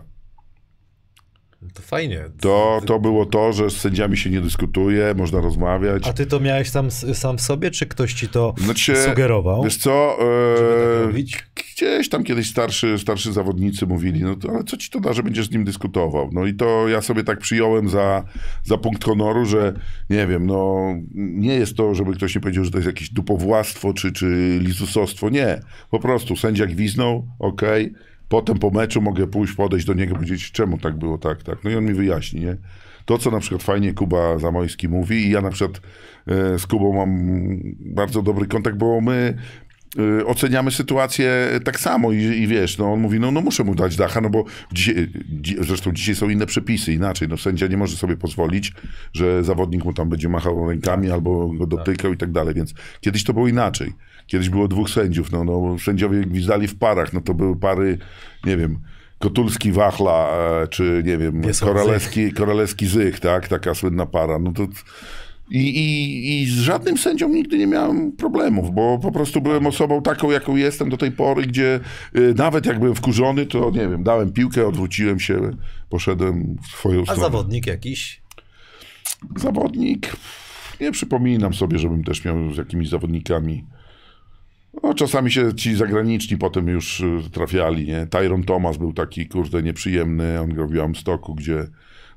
To 1.74 1.82
fajnie. 1.82 2.24
To, 2.40 2.82
to 2.86 3.00
było 3.00 3.26
to, 3.26 3.54
że 3.54 3.70
z 3.70 3.78
sędziami 3.78 4.18
się 4.18 4.30
nie 4.30 4.42
dyskutuje, 4.42 5.14
można 5.18 5.42
rozmawiać. 5.42 6.08
A 6.08 6.14
ty 6.14 6.26
to 6.26 6.40
miałeś 6.40 6.70
sam, 6.70 6.92
sam 6.92 7.38
w 7.38 7.42
sobie, 7.42 7.72
czy 7.72 7.86
ktoś 7.86 8.14
ci 8.14 8.28
to 8.28 8.54
Znaczy, 8.58 8.96
sugerował? 8.96 9.64
Wiesz 9.64 9.78
co, 9.78 10.18
e, 10.22 11.14
tak 11.14 11.50
gdzieś 11.56 12.10
tam 12.10 12.24
kiedyś 12.24 12.50
starszy, 12.50 13.00
starszy 13.00 13.34
zawodnicy 13.34 13.88
mówili, 13.88 14.22
no 14.22 14.36
to, 14.36 14.50
ale 14.50 14.64
co 14.64 14.78
ci 14.78 14.90
to 14.90 15.00
da, 15.00 15.14
że 15.14 15.24
będziesz 15.24 15.48
z 15.48 15.52
nim 15.52 15.64
dyskutował? 15.64 16.30
No 16.34 16.46
i 16.46 16.54
to 16.54 16.88
ja 16.88 17.02
sobie 17.02 17.24
tak 17.24 17.40
przyjąłem 17.40 17.90
za, 17.90 18.24
za 18.64 18.78
punkt 18.78 19.04
honoru, 19.04 19.46
że 19.46 19.74
nie 20.10 20.28
wiem, 20.28 20.46
no 20.46 20.86
nie 21.16 21.56
jest 21.56 21.78
to, 21.78 21.96
żeby 21.96 22.14
ktoś 22.14 22.36
nie 22.36 22.42
powiedział, 22.42 22.64
że 22.64 22.72
to 22.72 22.78
jest 22.78 22.88
jakieś 22.88 23.10
dupowładztwo 23.10 23.94
czy, 23.94 24.12
czy 24.12 24.60
lizusostwo, 24.62 25.30
nie. 25.30 25.62
Po 25.90 26.00
prostu 26.00 26.36
sędzia 26.36 26.66
gwiznął, 26.66 27.28
okej, 27.40 27.94
potem 28.32 28.60
po 28.60 28.70
meczu 28.70 29.02
mogę 29.02 29.28
pójść, 29.28 29.54
podejść 29.54 29.86
do 29.86 29.94
niego, 29.94 30.16
powiedzieć, 30.16 30.52
czemu 30.52 30.78
tak 30.78 30.98
było, 30.98 31.18
tak, 31.18 31.44
tak. 31.44 31.64
No 31.64 31.70
i 31.70 31.76
on 31.76 31.86
mi 31.86 31.94
wyjaśni, 31.94 32.42
nie? 32.42 32.58
To, 33.06 33.18
co 33.18 33.32
na 33.32 33.40
przykład 33.40 33.64
fajnie 33.64 33.94
Kuba 33.94 34.40
Zamojski 34.40 34.90
mówi 34.90 35.16
i 35.16 35.30
ja 35.30 35.42
na 35.42 35.50
przykład 35.50 35.82
e, 36.28 36.60
z 36.60 36.68
Kubą 36.68 36.94
mam 36.94 37.18
bardzo 37.80 38.22
dobry 38.22 38.48
kontakt, 38.48 38.78
bo 38.78 39.02
my 39.02 39.38
y, 40.00 40.26
oceniamy 40.26 40.72
sytuację 40.72 41.60
tak 41.64 41.80
samo 41.80 42.12
i, 42.12 42.18
i 42.18 42.48
wiesz, 42.48 42.78
no 42.78 42.94
on 42.94 43.00
mówi, 43.00 43.20
no, 43.20 43.32
no 43.32 43.42
muszę 43.42 43.64
mu 43.64 43.76
dać 43.76 43.96
dacha, 43.96 44.22
no 44.22 44.30
bo 44.30 44.46
dzisiaj, 44.72 45.08
dzi, 45.42 45.56
zresztą 45.60 45.92
dzisiaj 45.92 46.16
są 46.16 46.30
inne 46.30 46.46
przepisy, 46.46 46.94
inaczej, 46.94 47.28
no 47.28 47.38
sędzia 47.38 47.68
nie 47.68 47.78
może 47.78 47.96
sobie 47.96 48.18
pozwolić, 48.18 48.74
że 49.14 49.44
zawodnik 49.44 49.86
mu 49.86 49.94
tam 49.94 50.10
będzie 50.10 50.30
machał 50.30 50.70
rękami 50.70 51.12
albo 51.12 51.48
go 51.48 51.68
dotykał 51.68 52.14
i 52.14 52.18
tak 52.18 52.32
dalej, 52.32 52.56
więc 52.56 52.74
kiedyś 53.02 53.24
to 53.24 53.34
było 53.34 53.48
inaczej. 53.48 53.94
Kiedyś 54.32 54.50
było 54.50 54.68
dwóch 54.68 54.90
sędziów, 54.90 55.32
no, 55.32 55.44
no 55.44 55.80
sędziowie 55.80 56.22
gwizdali 56.22 56.68
w 56.68 56.78
parach, 56.78 57.14
no 57.14 57.22
to 57.22 57.34
były 57.34 57.56
pary, 57.56 57.98
nie 58.46 58.58
wiem, 58.58 58.80
Kotulski 59.20 59.72
Wachla, 59.72 60.30
e, 60.64 60.68
czy 60.68 61.04
nie 61.06 61.18
wiem, 61.18 61.42
Koralewski, 61.60 62.34
Koralewski 62.34 62.88
Zych, 62.88 63.20
tak, 63.20 63.48
taka 63.48 63.76
słynna 63.76 64.06
para, 64.06 64.40
no 64.40 64.52
to 64.52 64.68
i, 65.50 65.60
i, 65.60 66.42
I 66.42 66.46
z 66.46 66.60
żadnym 66.60 66.98
sędzią 66.98 67.30
nigdy 67.30 67.58
nie 67.58 67.68
miałem 67.68 68.12
problemów, 68.12 68.76
bo 68.76 69.00
po 69.00 69.12
prostu 69.12 69.42
byłem 69.42 69.68
osobą 69.68 70.02
taką, 70.02 70.32
jaką 70.32 70.56
jestem 70.56 70.90
do 70.90 70.98
tej 70.98 71.12
pory, 71.12 71.42
gdzie 71.42 71.80
y, 72.16 72.34
nawet 72.38 72.66
jak 72.66 72.80
byłem 72.80 72.96
wkurzony, 72.96 73.46
to 73.46 73.72
nie 73.72 73.90
wiem, 73.90 74.04
dałem 74.04 74.34
piłkę, 74.34 74.68
odwróciłem 74.68 75.20
się, 75.20 75.52
poszedłem 75.90 76.56
w 76.64 76.68
swoją 76.68 77.02
A 77.02 77.04
stronę. 77.04 77.22
zawodnik 77.22 77.68
jakiś? 77.68 78.22
Zawodnik, 79.36 80.16
nie 80.82 80.92
przypominam 80.92 81.54
sobie, 81.54 81.80
żebym 81.80 82.04
też 82.04 82.26
miał 82.26 82.54
z 82.54 82.58
jakimiś 82.58 82.90
zawodnikami. 82.90 83.66
No, 84.84 84.94
czasami 84.94 85.32
się 85.32 85.56
ci 85.56 85.76
zagraniczni 85.76 86.38
potem 86.38 86.68
już 86.68 87.00
y, 87.00 87.30
trafiali, 87.32 87.88
nie? 87.88 88.08
Tyron 88.08 88.44
Thomas 88.44 88.78
był 88.78 88.94
taki, 88.94 89.28
kurde, 89.28 89.64
nieprzyjemny, 89.64 90.40
on 90.40 90.50
grał 90.50 90.68
w 90.68 90.72
Białymstoku, 90.72 91.36
gdzie 91.36 91.68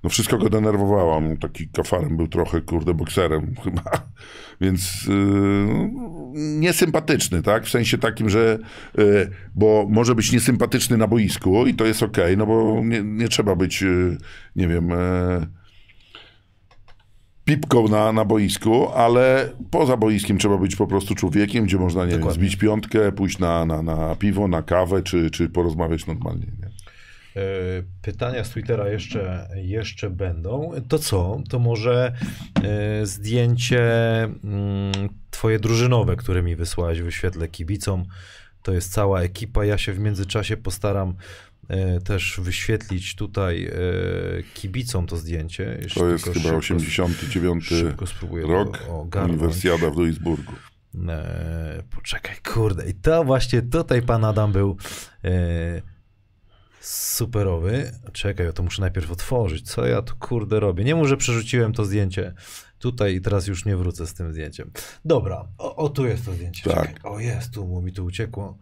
no 0.04 0.10
wszystko 0.10 0.38
go 0.38 0.50
denerwowało, 0.50 1.16
on 1.16 1.36
taki 1.36 1.68
kafarem 1.68 2.16
był 2.16 2.28
trochę, 2.28 2.60
kurde, 2.60 2.94
bokserem 2.94 3.54
chyba, 3.64 3.82
więc 4.60 5.06
yy, 5.06 5.90
niesympatyczny, 6.34 7.42
tak? 7.42 7.64
W 7.66 7.70
sensie 7.70 7.98
takim, 7.98 8.28
że 8.28 8.58
yy, 8.98 9.30
bo 9.54 9.86
może 9.90 10.14
być 10.14 10.32
niesympatyczny 10.32 10.96
na 10.96 11.06
boisku 11.06 11.66
i 11.66 11.74
to 11.74 11.84
jest 11.84 12.02
okej, 12.02 12.36
no 12.36 12.46
bo 12.46 12.80
nie, 12.84 13.02
nie 13.02 13.28
trzeba 13.28 13.56
być, 13.56 13.82
yy, 13.82 14.18
nie 14.56 14.68
wiem... 14.68 14.88
Yy, 14.88 15.63
pipką 17.45 17.88
na, 17.88 18.12
na 18.12 18.24
boisku, 18.24 18.88
ale 18.88 19.53
poza 19.70 19.97
boiskiem 19.97 20.38
trzeba 20.38 20.59
być 20.59 20.76
po 20.76 20.86
prostu 20.86 21.14
człowiekiem, 21.14 21.64
gdzie 21.64 21.76
można, 21.76 22.07
nie 22.07 22.18
wiem, 22.18 22.30
zbić 22.30 22.57
piątkę, 22.57 23.12
pójść 23.12 23.38
na, 23.38 23.64
na, 23.64 23.82
na 23.82 24.16
piwo, 24.16 24.49
na 24.49 24.62
kawę, 24.62 25.03
czy, 25.03 25.30
czy 25.30 25.49
porozmawiać 25.49 26.07
normalnie. 26.07 26.47
Nie? 26.47 26.66
E, 27.42 27.42
Pytania 28.03 28.45
z 28.45 28.51
Twittera 28.51 28.88
jeszcze, 28.88 29.49
jeszcze 29.55 30.11
będą. 30.11 30.72
To 30.88 30.99
co? 30.99 31.40
To 31.49 31.59
może 31.59 32.12
e, 32.62 33.07
zdjęcie 33.07 33.82
mm, 34.22 34.92
twoje 35.30 35.59
drużynowe, 35.59 36.16
które 36.16 36.42
mi 36.42 36.57
wysłałeś, 36.57 37.01
wyświetlę 37.01 37.49
kibicom. 37.49 38.05
To 38.62 38.72
jest 38.72 38.92
cała 38.92 39.20
ekipa. 39.20 39.64
Ja 39.64 39.78
się 39.78 39.92
w 39.92 39.99
międzyczasie 39.99 40.57
postaram 40.57 41.14
też 42.04 42.40
wyświetlić 42.42 43.14
tutaj 43.14 43.64
e, 43.64 43.72
kibicom 44.54 45.06
to 45.06 45.16
zdjęcie. 45.16 45.78
Jeszcze 45.82 46.00
To 46.00 46.08
jest 46.08 46.24
chyba 46.24 46.40
szybko- 46.40 46.56
89 46.56 47.64
Szybko 47.64 48.06
spróbuję 48.06 48.46
rok. 48.46 48.78
Uniwersjada 49.24 49.90
w 49.90 49.94
Duisburgu. 49.94 50.52
E, 51.08 51.82
poczekaj, 51.90 52.36
kurde. 52.52 52.90
I 52.90 52.94
to 52.94 53.24
właśnie 53.24 53.62
tutaj 53.62 54.02
pan 54.02 54.24
Adam 54.24 54.52
był 54.52 54.76
e, 55.24 55.82
superowy. 56.80 57.92
Czekaj, 58.12 58.46
ja 58.46 58.52
to 58.52 58.62
muszę 58.62 58.82
najpierw 58.82 59.10
otworzyć. 59.10 59.70
Co 59.70 59.86
ja 59.86 60.02
tu 60.02 60.16
kurde 60.16 60.60
robię? 60.60 60.84
Nie 60.84 60.94
mów, 60.94 61.08
że 61.08 61.16
przerzuciłem 61.16 61.72
to 61.72 61.84
zdjęcie 61.84 62.34
tutaj 62.78 63.14
i 63.14 63.20
teraz 63.20 63.46
już 63.46 63.64
nie 63.64 63.76
wrócę 63.76 64.06
z 64.06 64.14
tym 64.14 64.32
zdjęciem. 64.32 64.70
Dobra, 65.04 65.48
o, 65.58 65.76
o 65.76 65.88
tu 65.88 66.06
jest 66.06 66.24
to 66.24 66.32
zdjęcie. 66.32 66.70
Tak. 66.70 66.94
Czekaj. 66.94 67.12
O 67.12 67.20
jest, 67.20 67.50
tu 67.54 67.64
bo 67.66 67.82
mi 67.82 67.92
tu 67.92 68.04
uciekło 68.04 68.58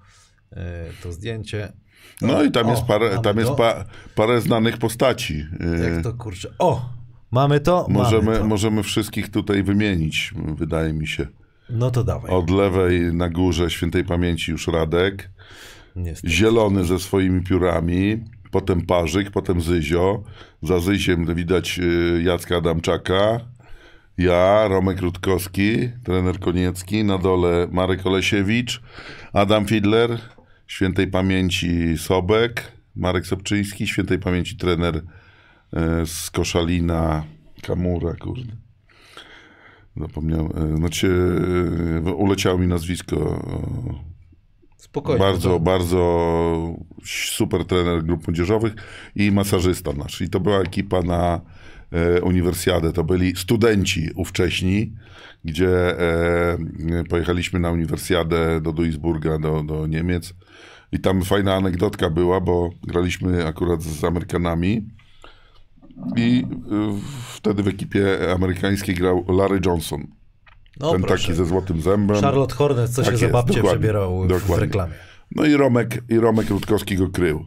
e, 0.53 0.85
to 1.03 1.13
zdjęcie. 1.13 1.73
No 2.21 2.43
i 2.45 2.51
tam 2.51 2.67
O, 2.67 2.71
jest 2.71 2.83
parę, 2.83 3.09
mamy 3.11 3.23
tam 3.23 3.39
jest 3.39 3.51
pa, 3.51 3.85
parę 4.15 4.41
znanych 4.41 4.79
postaci. 4.79 5.47
Jak 5.83 5.95
Yy, 5.97 6.03
to 6.03 6.13
kurczę? 6.13 6.49
O! 6.59 6.91
Mamy 7.31 7.61
to? 7.61 7.87
mamy 7.89 8.05
Możemy, 8.05 8.39
to. 8.39 8.45
możemy 8.45 8.83
wszystkich 8.83 9.31
tutaj 9.31 9.63
wymienić, 9.63 10.35
wydaje 10.57 10.93
mi 10.93 11.07
się. 11.07 11.27
No 11.71 11.91
to 11.91 12.05
dawaj. 12.05 12.31
Od 12.31 12.51
lewej 12.51 13.01
na 13.15 13.29
górze 13.29 13.71
świętej 13.71 14.05
pamięci 14.05 14.51
już 14.51 14.67
Radek. 14.69 15.31
Niestety. 15.97 16.35
zielony 16.35 16.85
ze 16.85 16.99
swoimi 16.99 17.43
piórami, 17.43 18.25
potem 18.51 18.87
Parzyk, 18.87 19.31
potem 19.31 19.61
Zyzio. 19.61 20.23
Za 20.63 20.81
Zyziem 20.81 21.35
widać 21.35 21.79
y, 21.79 22.23
Jacka 22.25 22.57
Adamczaka, 22.57 23.41
ja, 24.19 24.69
Romek 24.69 25.01
Rutkowski, 25.01 25.89
trener 26.05 26.39
Koniecki, 26.41 27.05
na 27.05 27.19
dole 27.19 27.69
Marek 27.71 28.07
Olesiewicz, 28.07 28.83
Adam 29.33 29.67
Fidler, 29.67 30.19
świętej 30.73 31.07
pamięci 31.07 31.99
Sobek, 31.99 32.73
Marek 32.97 33.27
Sobczyński, 33.27 33.87
świętej 33.87 34.19
pamięci 34.19 34.57
trener 34.57 34.97
e, 35.73 36.07
z 36.07 36.31
Koszalina, 36.31 37.25
Kamura, 37.63 38.15
kurde. 38.15 38.53
Zapomniałem. 39.97 40.47
e, 40.75 40.77
Znaczy, 40.77 41.09
e, 42.07 42.13
uleciało 42.13 42.59
mi 42.59 42.67
nazwisko. 42.67 43.47
Spokojnie. 44.77 45.19
Bardzo, 45.19 45.49
to- 45.51 45.61
bardzo 45.61 46.75
super 47.05 47.65
trener 47.65 48.05
grup 48.05 48.27
młodzieżowych 48.29 48.73
i 49.17 49.33
masażysta 49.33 49.93
nasz. 49.93 50.21
I 50.21 50.29
to 50.29 50.41
była 50.41 50.59
ekipa 50.61 51.03
na 51.03 51.41
uniwersjadę. 52.23 52.93
To 52.93 53.05
byli 53.05 53.37
studenci 53.37 54.11
ówcześni, 54.15 54.93
gdzie 55.45 55.69
pojechaliśmy 57.09 57.61
na 57.61 57.71
uniwersjadę 57.71 58.61
do 58.61 58.73
Duisburga, 58.73 59.39
do, 59.39 59.63
do 59.63 59.87
Niemiec. 59.87 60.35
I 60.93 61.01
tam 61.01 61.23
fajna 61.23 61.55
anegdotka 61.55 62.11
była, 62.11 62.41
bo 62.41 62.71
graliśmy 62.83 63.47
akurat 63.47 63.83
z 63.83 64.05
Amerykanami. 64.05 64.89
I 66.17 66.45
e, 66.73 66.99
wtedy 67.35 67.63
w 67.63 67.69
ekipie 67.69 68.33
amerykańskiej 68.35 68.95
grał 68.95 69.25
Larry 69.29 69.61
Johnson. 69.67 70.07
No, 70.81 70.93
ten 70.93 71.03
proszę. 71.03 71.23
taki 71.23 71.35
ze 71.37 71.47
złotym 71.47 71.81
zębem. 71.83 72.21
Charlotte 72.21 72.55
Hornet, 72.55 72.91
co 72.91 73.03
Tak 73.03 73.13
się 73.13 73.17
za 73.19 73.25
jest, 73.27 73.33
babcie 73.33 73.55
dokładnie, 73.55 73.79
przebierał 73.81 74.23
w- 74.29 74.43
w 74.43 74.59
reklamie. 74.59 74.95
No 75.37 75.45
i 75.45 75.55
Romek, 75.55 76.03
i 76.09 76.19
Romek 76.19 76.51
Rutkowski 76.51 76.97
go 76.97 77.09
krył. 77.09 77.47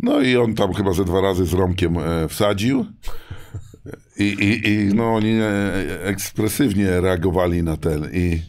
No 0.00 0.20
i 0.20 0.36
on 0.36 0.54
tam 0.54 0.72
chyba 0.74 0.92
ze 0.92 1.04
dwa 1.04 1.20
razy 1.20 1.46
z 1.46 1.52
Romkiem 1.52 1.98
e, 1.98 2.28
wsadził. 2.28 2.86
I, 4.18 4.24
i, 4.24 4.68
I 4.70 4.94
no 4.94 5.14
oni 5.14 5.32
e, 5.40 6.04
ekspresywnie 6.04 7.00
reagowali 7.00 7.62
na 7.62 7.76
ten. 7.76 8.08
I 8.12 8.42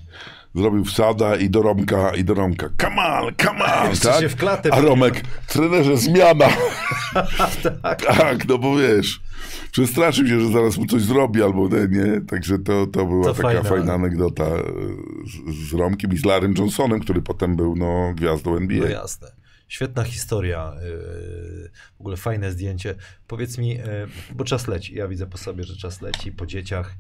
zrobił 0.57 0.85
wsada 0.85 1.35
i 1.35 1.49
do 1.49 1.61
Romka, 1.61 2.15
i 2.15 2.23
do 2.23 2.33
Romka. 2.33 2.69
Come 2.81 3.01
on, 3.01 3.33
come 3.41 3.65
on, 3.65 3.97
tak? 3.97 4.21
się 4.21 4.29
w 4.29 4.35
klatę 4.35 4.73
A 4.73 4.81
Romek, 4.81 5.21
trenerze, 5.47 5.97
zmiana. 5.97 6.45
tak. 7.83 8.05
tak, 8.05 8.47
no 8.47 8.57
bo 8.57 8.77
wiesz, 8.77 9.21
przestraszył 9.71 10.27
się, 10.27 10.39
że 10.39 10.51
zaraz 10.51 10.77
mu 10.77 10.85
coś 10.85 11.01
zrobi 11.01 11.43
albo 11.43 11.69
nie, 11.69 11.87
nie? 11.97 12.21
Także 12.21 12.59
to, 12.59 12.87
to 12.87 13.05
była 13.05 13.25
To 13.25 13.33
taka 13.33 13.47
fajna. 13.47 13.63
fajna, 13.63 13.93
anegdota 13.93 14.45
e, 14.45 14.63
z, 15.51 15.69
z 15.69 15.73
Romkiem 15.73 16.13
i 16.13 16.17
z 16.17 16.25
Larrym 16.25 16.53
Johnsonem, 16.57 16.99
który 16.99 17.21
potem 17.21 17.55
był 17.55 17.75
no, 17.75 18.13
gwiazdą 18.15 18.55
NBA. 18.55 18.79
No 18.79 18.87
jasne. 18.87 19.27
Świetna 19.67 20.03
historia, 20.03 20.73
yy, 20.83 21.69
w 21.97 22.01
ogóle 22.01 22.17
fajne 22.17 22.51
zdjęcie. 22.51 22.95
Powiedz 23.27 23.57
mi, 23.57 23.69
yy, 23.69 23.83
bo 24.35 24.43
czas 24.43 24.67
leci, 24.67 24.95
ja 24.95 25.07
widzę 25.07 25.27
po 25.27 25.37
sobie, 25.37 25.63
że 25.63 25.75
czas 25.75 26.01
leci, 26.01 26.31
po 26.31 26.45
dzieciach. 26.45 26.95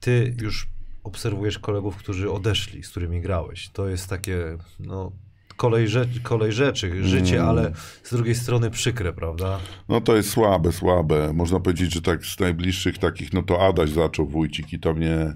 Ty 0.00 0.34
już 0.40 0.68
obserwujesz 1.08 1.58
kolegów, 1.58 1.96
którzy 1.96 2.30
odeszli, 2.30 2.82
z 2.82 2.90
którymi 2.90 3.20
grałeś. 3.20 3.68
To 3.68 3.88
jest 3.88 4.08
takie, 4.08 4.56
no, 4.80 5.12
kolej, 5.56 5.88
rzeczy, 5.88 6.20
kolej 6.22 6.52
rzeczy, 6.52 7.04
życie, 7.04 7.36
Mm. 7.36 7.48
ale 7.48 7.72
z 8.02 8.14
drugiej 8.14 8.34
strony 8.34 8.70
przykre, 8.70 9.12
prawda? 9.12 9.58
No 9.88 10.00
to 10.00 10.16
jest 10.16 10.30
słabe, 10.30 10.72
słabe. 10.72 11.32
Można 11.32 11.60
powiedzieć, 11.60 11.94
że 11.94 12.02
tak 12.02 12.24
z 12.24 12.40
najbliższych 12.40 12.98
takich, 12.98 13.32
no 13.32 13.42
to 13.42 13.66
Adaś 13.66 13.90
zaczął 13.90 14.26
wójcik 14.26 14.72
i 14.72 14.78
to 14.78 14.94
mnie 14.94 15.32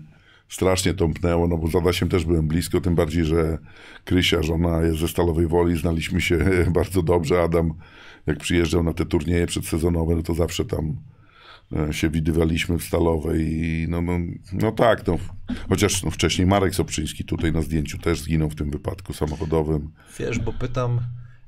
strasznie 0.48 0.94
tąpnęło, 0.94 1.48
no 1.48 1.58
bo 1.58 1.68
z 1.68 1.76
Adasiem 1.76 2.08
też 2.08 2.24
byłem 2.24 2.48
blisko, 2.48 2.80
tym 2.80 2.94
bardziej, 2.94 3.24
że 3.24 3.58
Krysia, 4.04 4.42
żona 4.42 4.82
jest 4.82 4.98
ze 4.98 5.08
Stalowej 5.08 5.46
Woli, 5.46 5.76
znaliśmy 5.76 6.20
się 6.20 6.38
bardzo 6.78 7.02
dobrze. 7.02 7.42
Adam, 7.42 7.74
jak 8.26 8.38
przyjeżdżał 8.38 8.82
na 8.82 8.92
te 8.94 9.06
turnieje 9.06 9.46
przedsezonowe, 9.46 10.16
no 10.16 10.22
to 10.22 10.34
zawsze 10.34 10.64
tam 10.64 10.96
się 11.90 12.10
widywaliśmy 12.10 12.78
w 12.78 12.84
Stalowej 12.84 13.52
i 13.52 13.86
no, 13.88 14.02
no, 14.02 14.18
no 14.52 14.72
tak, 14.72 15.06
no. 15.06 15.18
Chociaż 15.68 16.02
no, 16.02 16.10
wcześniej 16.10 16.46
Marek 16.46 16.74
Soprzyński 16.74 17.24
tutaj 17.24 17.52
na 17.52 17.62
zdjęciu 17.62 17.98
też 17.98 18.20
zginął 18.20 18.50
w 18.50 18.54
tym 18.54 18.70
wypadku 18.70 19.12
samochodowym. 19.12 19.90
Wiesz, 20.18 20.38
bo 20.38 20.52
pytam, 20.52 21.00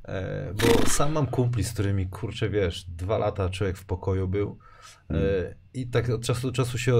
e, 0.04 0.54
bo 0.54 0.88
sam 0.88 1.12
mam 1.12 1.26
kumpli, 1.26 1.64
z 1.64 1.72
którymi, 1.72 2.06
kurczę, 2.06 2.50
wiesz, 2.50 2.84
dwa 2.84 3.18
lata 3.18 3.50
człowiek 3.50 3.78
w 3.78 3.84
pokoju 3.84 4.28
był 4.28 4.58
e, 5.10 5.54
i 5.74 5.86
tak 5.86 6.10
od 6.10 6.22
czasu 6.22 6.46
do 6.46 6.52
czasu 6.52 6.78
się 6.78 6.92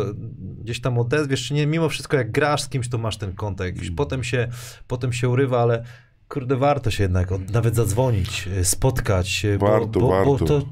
gdzieś 0.62 0.81
tam 0.81 0.99
odezwiesz, 0.99 1.49
czy 1.49 1.55
nie, 1.55 1.67
mimo 1.67 1.89
wszystko 1.89 2.17
jak 2.17 2.31
grasz 2.31 2.62
z 2.62 2.69
kimś, 2.69 2.89
to 2.89 2.99
masz 2.99 3.17
ten 3.17 3.35
kontakt, 3.35 3.77
jakiś, 3.77 3.91
potem, 3.91 4.25
się, 4.25 4.49
potem 4.87 5.12
się 5.12 5.29
urywa, 5.29 5.62
ale 5.62 5.85
kurde, 6.29 6.57
warto 6.57 6.91
się 6.91 7.03
jednak 7.03 7.33
od, 7.33 7.51
nawet 7.51 7.75
zadzwonić, 7.75 8.49
e, 8.49 8.65
spotkać, 8.65 9.45
e, 9.45 9.59
Warto, 9.59 9.87
bo, 9.87 10.01
bo, 10.01 10.09
warto. 10.09 10.33
Bo 10.33 10.47
to, 10.47 10.62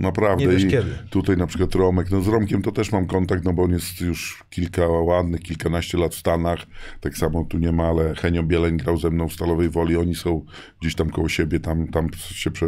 Naprawdę. 0.00 0.46
Nie 0.46 0.52
wiesz 0.52 0.64
I 0.64 0.68
kiedy. 0.68 0.90
tutaj 1.10 1.36
na 1.36 1.46
przykład 1.46 1.74
Romek, 1.74 2.10
no 2.10 2.20
z 2.20 2.28
Romkiem 2.28 2.62
to 2.62 2.72
też 2.72 2.92
mam 2.92 3.06
kontakt, 3.06 3.44
no 3.44 3.52
bo 3.52 3.62
on 3.62 3.72
jest 3.72 4.00
już 4.00 4.44
kilka 4.50 4.88
ładnych, 4.88 5.40
kilkanaście 5.40 5.98
lat 5.98 6.14
w 6.14 6.18
Stanach. 6.18 6.66
Tak 7.00 7.16
samo 7.16 7.44
tu 7.44 7.58
nie 7.58 7.72
ma, 7.72 7.86
ale 7.86 8.14
Henio 8.14 8.42
Bieleń 8.42 8.76
grał 8.76 8.96
ze 8.96 9.10
mną 9.10 9.28
w 9.28 9.32
Stalowej 9.32 9.70
Woli. 9.70 9.96
Oni 9.96 10.14
są 10.14 10.44
gdzieś 10.80 10.94
tam 10.94 11.10
koło 11.10 11.28
siebie, 11.28 11.60
tam, 11.60 11.88
tam 11.88 12.08
się 12.14 12.50
prze, 12.50 12.66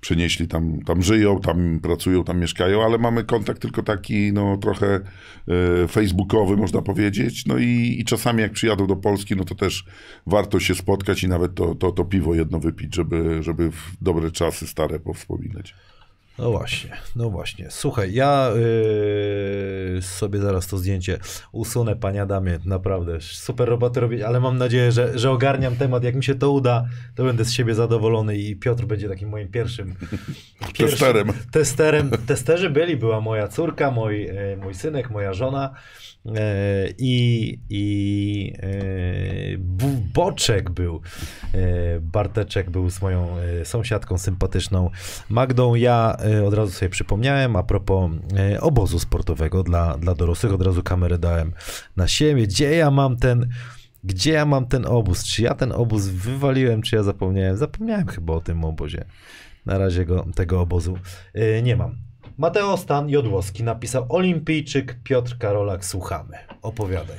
przenieśli, 0.00 0.48
tam, 0.48 0.82
tam 0.82 1.02
żyją, 1.02 1.40
tam 1.40 1.80
pracują, 1.82 2.24
tam 2.24 2.40
mieszkają, 2.40 2.84
ale 2.84 2.98
mamy 2.98 3.24
kontakt 3.24 3.62
tylko 3.62 3.82
taki, 3.82 4.32
no 4.32 4.56
trochę 4.56 5.00
e, 5.84 5.88
facebookowy, 5.88 6.56
można 6.56 6.82
powiedzieć. 6.82 7.46
No 7.46 7.58
i, 7.58 7.96
i 7.98 8.04
czasami 8.04 8.42
jak 8.42 8.52
przyjadą 8.52 8.86
do 8.86 8.96
Polski, 8.96 9.36
no 9.36 9.44
to 9.44 9.54
też 9.54 9.84
warto 10.26 10.60
się 10.60 10.74
spotkać 10.74 11.22
i 11.22 11.28
nawet 11.28 11.54
to, 11.54 11.74
to, 11.74 11.92
to 11.92 12.04
piwo 12.04 12.34
jedno 12.34 12.60
wypić, 12.60 12.94
żeby, 12.94 13.42
żeby 13.42 13.70
w 13.70 13.96
dobre 14.00 14.30
czasy 14.30 14.66
stare 14.66 15.00
powspominać. 15.00 15.74
No 16.40 16.50
właśnie, 16.50 16.90
no 17.16 17.30
właśnie. 17.30 17.70
Słuchaj, 17.70 18.12
ja 18.12 18.50
yy, 19.94 20.02
sobie 20.02 20.38
zaraz 20.38 20.66
to 20.66 20.78
zdjęcie 20.78 21.18
usunę, 21.52 21.96
panie 21.96 22.22
Adamie, 22.22 22.58
naprawdę 22.64 23.20
super 23.20 23.68
robotę 23.68 24.00
robię, 24.00 24.26
ale 24.26 24.40
mam 24.40 24.58
nadzieję, 24.58 24.92
że, 24.92 25.18
że 25.18 25.30
ogarniam 25.30 25.76
temat. 25.76 26.04
Jak 26.04 26.14
mi 26.14 26.24
się 26.24 26.34
to 26.34 26.50
uda, 26.50 26.84
to 27.14 27.24
będę 27.24 27.44
z 27.44 27.52
siebie 27.52 27.74
zadowolony 27.74 28.36
i 28.36 28.56
Piotr 28.56 28.84
będzie 28.84 29.08
takim 29.08 29.28
moim 29.28 29.48
pierwszym, 29.48 29.94
pierwszym 30.78 30.88
Testerem. 30.88 31.32
testerem. 31.50 32.10
Testerzy 32.26 32.70
byli, 32.70 32.96
była 32.96 33.20
moja 33.20 33.48
córka, 33.48 33.90
mój, 33.90 34.26
e, 34.26 34.56
mój 34.56 34.74
synek, 34.74 35.10
moja 35.10 35.34
żona 35.34 35.74
i, 36.98 37.58
i 37.68 38.52
e, 38.58 38.70
Boczek 40.14 40.70
był, 40.70 41.00
e, 41.54 42.00
Barteczek 42.00 42.70
był 42.70 42.90
z 42.90 43.02
moją 43.02 43.38
e, 43.38 43.64
sąsiadką 43.64 44.18
sympatyczną 44.18 44.90
Magdą. 45.28 45.74
Ja 45.74 46.16
e, 46.24 46.46
od 46.46 46.54
razu 46.54 46.72
sobie 46.72 46.88
przypomniałem 46.88 47.56
a 47.56 47.62
propos 47.62 48.10
e, 48.36 48.60
obozu 48.60 48.98
sportowego 48.98 49.62
dla, 49.62 49.98
dla 49.98 50.14
dorosłych, 50.14 50.52
od 50.52 50.62
razu 50.62 50.82
kamerę 50.82 51.18
dałem 51.18 51.52
na 51.96 52.08
siebie. 52.08 52.46
Gdzie 52.46 52.76
ja 52.76 52.90
mam 52.90 53.16
ten 53.16 53.48
gdzie 54.04 54.32
ja 54.32 54.46
mam 54.46 54.66
ten 54.66 54.86
obóz? 54.86 55.24
Czy 55.24 55.42
ja 55.42 55.54
ten 55.54 55.72
obóz 55.72 56.06
wywaliłem, 56.06 56.82
czy 56.82 56.96
ja 56.96 57.02
zapomniałem? 57.02 57.56
Zapomniałem 57.56 58.06
chyba 58.06 58.32
o 58.32 58.40
tym 58.40 58.64
obozie. 58.64 59.04
Na 59.66 59.78
razie 59.78 60.04
go, 60.04 60.26
tego 60.34 60.60
obozu 60.60 60.98
e, 61.34 61.62
nie 61.62 61.76
mam. 61.76 62.09
Mateo 62.40 62.76
Stan 62.76 63.08
Jodłowski 63.08 63.64
napisał 63.64 64.06
Olimpijczyk 64.08 64.96
Piotr 65.04 65.38
Karolak, 65.38 65.84
słuchamy. 65.84 66.36
Opowiadaj. 66.62 67.16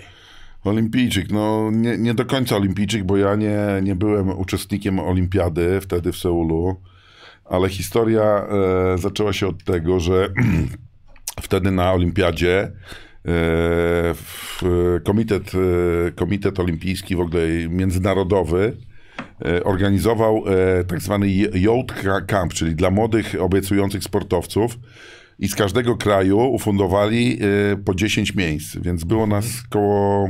Olimpijczyk, 0.64 1.32
no 1.32 1.72
nie, 1.72 1.98
nie 1.98 2.14
do 2.14 2.26
końca 2.26 2.56
olimpijczyk, 2.56 3.04
bo 3.04 3.18
ja 3.18 3.36
nie, 3.36 3.58
nie 3.84 3.96
byłem 3.96 4.30
uczestnikiem 4.30 5.00
olimpiady 5.00 5.82
wtedy 5.82 6.12
w 6.12 6.18
Seulu, 6.18 6.82
ale 7.46 7.70
historia 7.70 8.24
e, 8.24 8.98
zaczęła 8.98 9.34
się 9.34 9.48
od 9.48 9.64
tego, 9.64 10.00
że 10.00 10.30
wtedy 11.48 11.72
na 11.72 11.94
olimpiadzie 11.94 12.60
e, 12.62 12.72
w, 14.14 14.62
komitet, 15.04 15.52
e, 16.08 16.12
komitet 16.12 16.60
olimpijski, 16.60 17.16
w 17.16 17.20
ogóle 17.20 17.44
międzynarodowy, 17.70 18.78
e, 18.88 18.91
organizował 19.64 20.44
e, 20.48 20.84
tak 20.84 21.02
zwany 21.02 21.32
Youth 21.54 21.94
Camp, 22.28 22.54
czyli 22.54 22.76
dla 22.76 22.92
młodych, 22.92 23.36
obiecujących 23.40 24.04
sportowców. 24.04 24.80
I 25.40 25.48
z 25.48 25.56
każdego 25.56 25.98
kraju 25.98 26.40
ufundowali 26.40 27.40
e, 27.74 27.78
po 27.78 27.96
10 27.96 28.36
miejsc, 28.36 28.78
więc 28.78 29.04
było 29.04 29.28
nas 29.28 29.46
koło, 29.70 30.30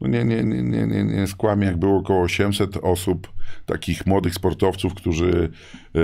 no 0.00 0.08
nie, 0.08 0.24
nie, 0.24 0.44
nie, 0.44 0.62
nie, 0.62 0.86
nie, 0.86 1.04
nie 1.04 1.26
skłamię, 1.26 1.66
jak 1.66 1.76
było 1.76 1.98
około 1.98 2.22
800 2.22 2.76
osób, 2.76 3.32
takich 3.66 4.06
młodych 4.06 4.34
sportowców, 4.34 4.94
którzy 4.94 5.50
e, 5.94 6.00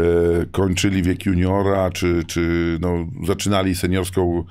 kończyli 0.46 1.02
wiek 1.02 1.26
juniora, 1.26 1.90
czy, 1.90 2.24
czy 2.26 2.76
no, 2.80 3.06
zaczynali 3.26 3.74
seniorską 3.74 4.44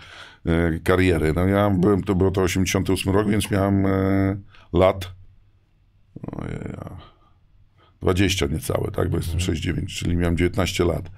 e, 0.46 0.80
karierę. 0.80 1.34
No 1.36 1.48
ja 1.48 1.70
byłem, 1.70 2.04
to 2.04 2.16
było 2.16 2.32
to 2.32 2.42
88 2.42 3.14
rok, 3.14 3.30
więc 3.30 3.52
miałem 3.52 3.86
e, 3.86 4.38
lat 4.74 5.12
ojej, 6.32 6.60
20 8.02 8.46
niecałe, 8.46 8.92
tak, 8.92 9.10
bo 9.10 9.18
jestem 9.18 9.40
6,9, 9.40 9.86
czyli 9.86 10.18
miałem 10.18 10.38
19 10.38 10.86
lat. 10.86 11.10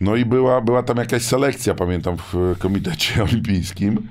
No 0.00 0.16
i 0.16 0.24
była, 0.24 0.60
była 0.60 0.82
tam 0.82 0.96
jakaś 0.96 1.22
selekcja, 1.22 1.74
pamiętam, 1.74 2.16
w 2.16 2.58
Komitecie 2.58 3.22
Olimpijskim. 3.24 4.08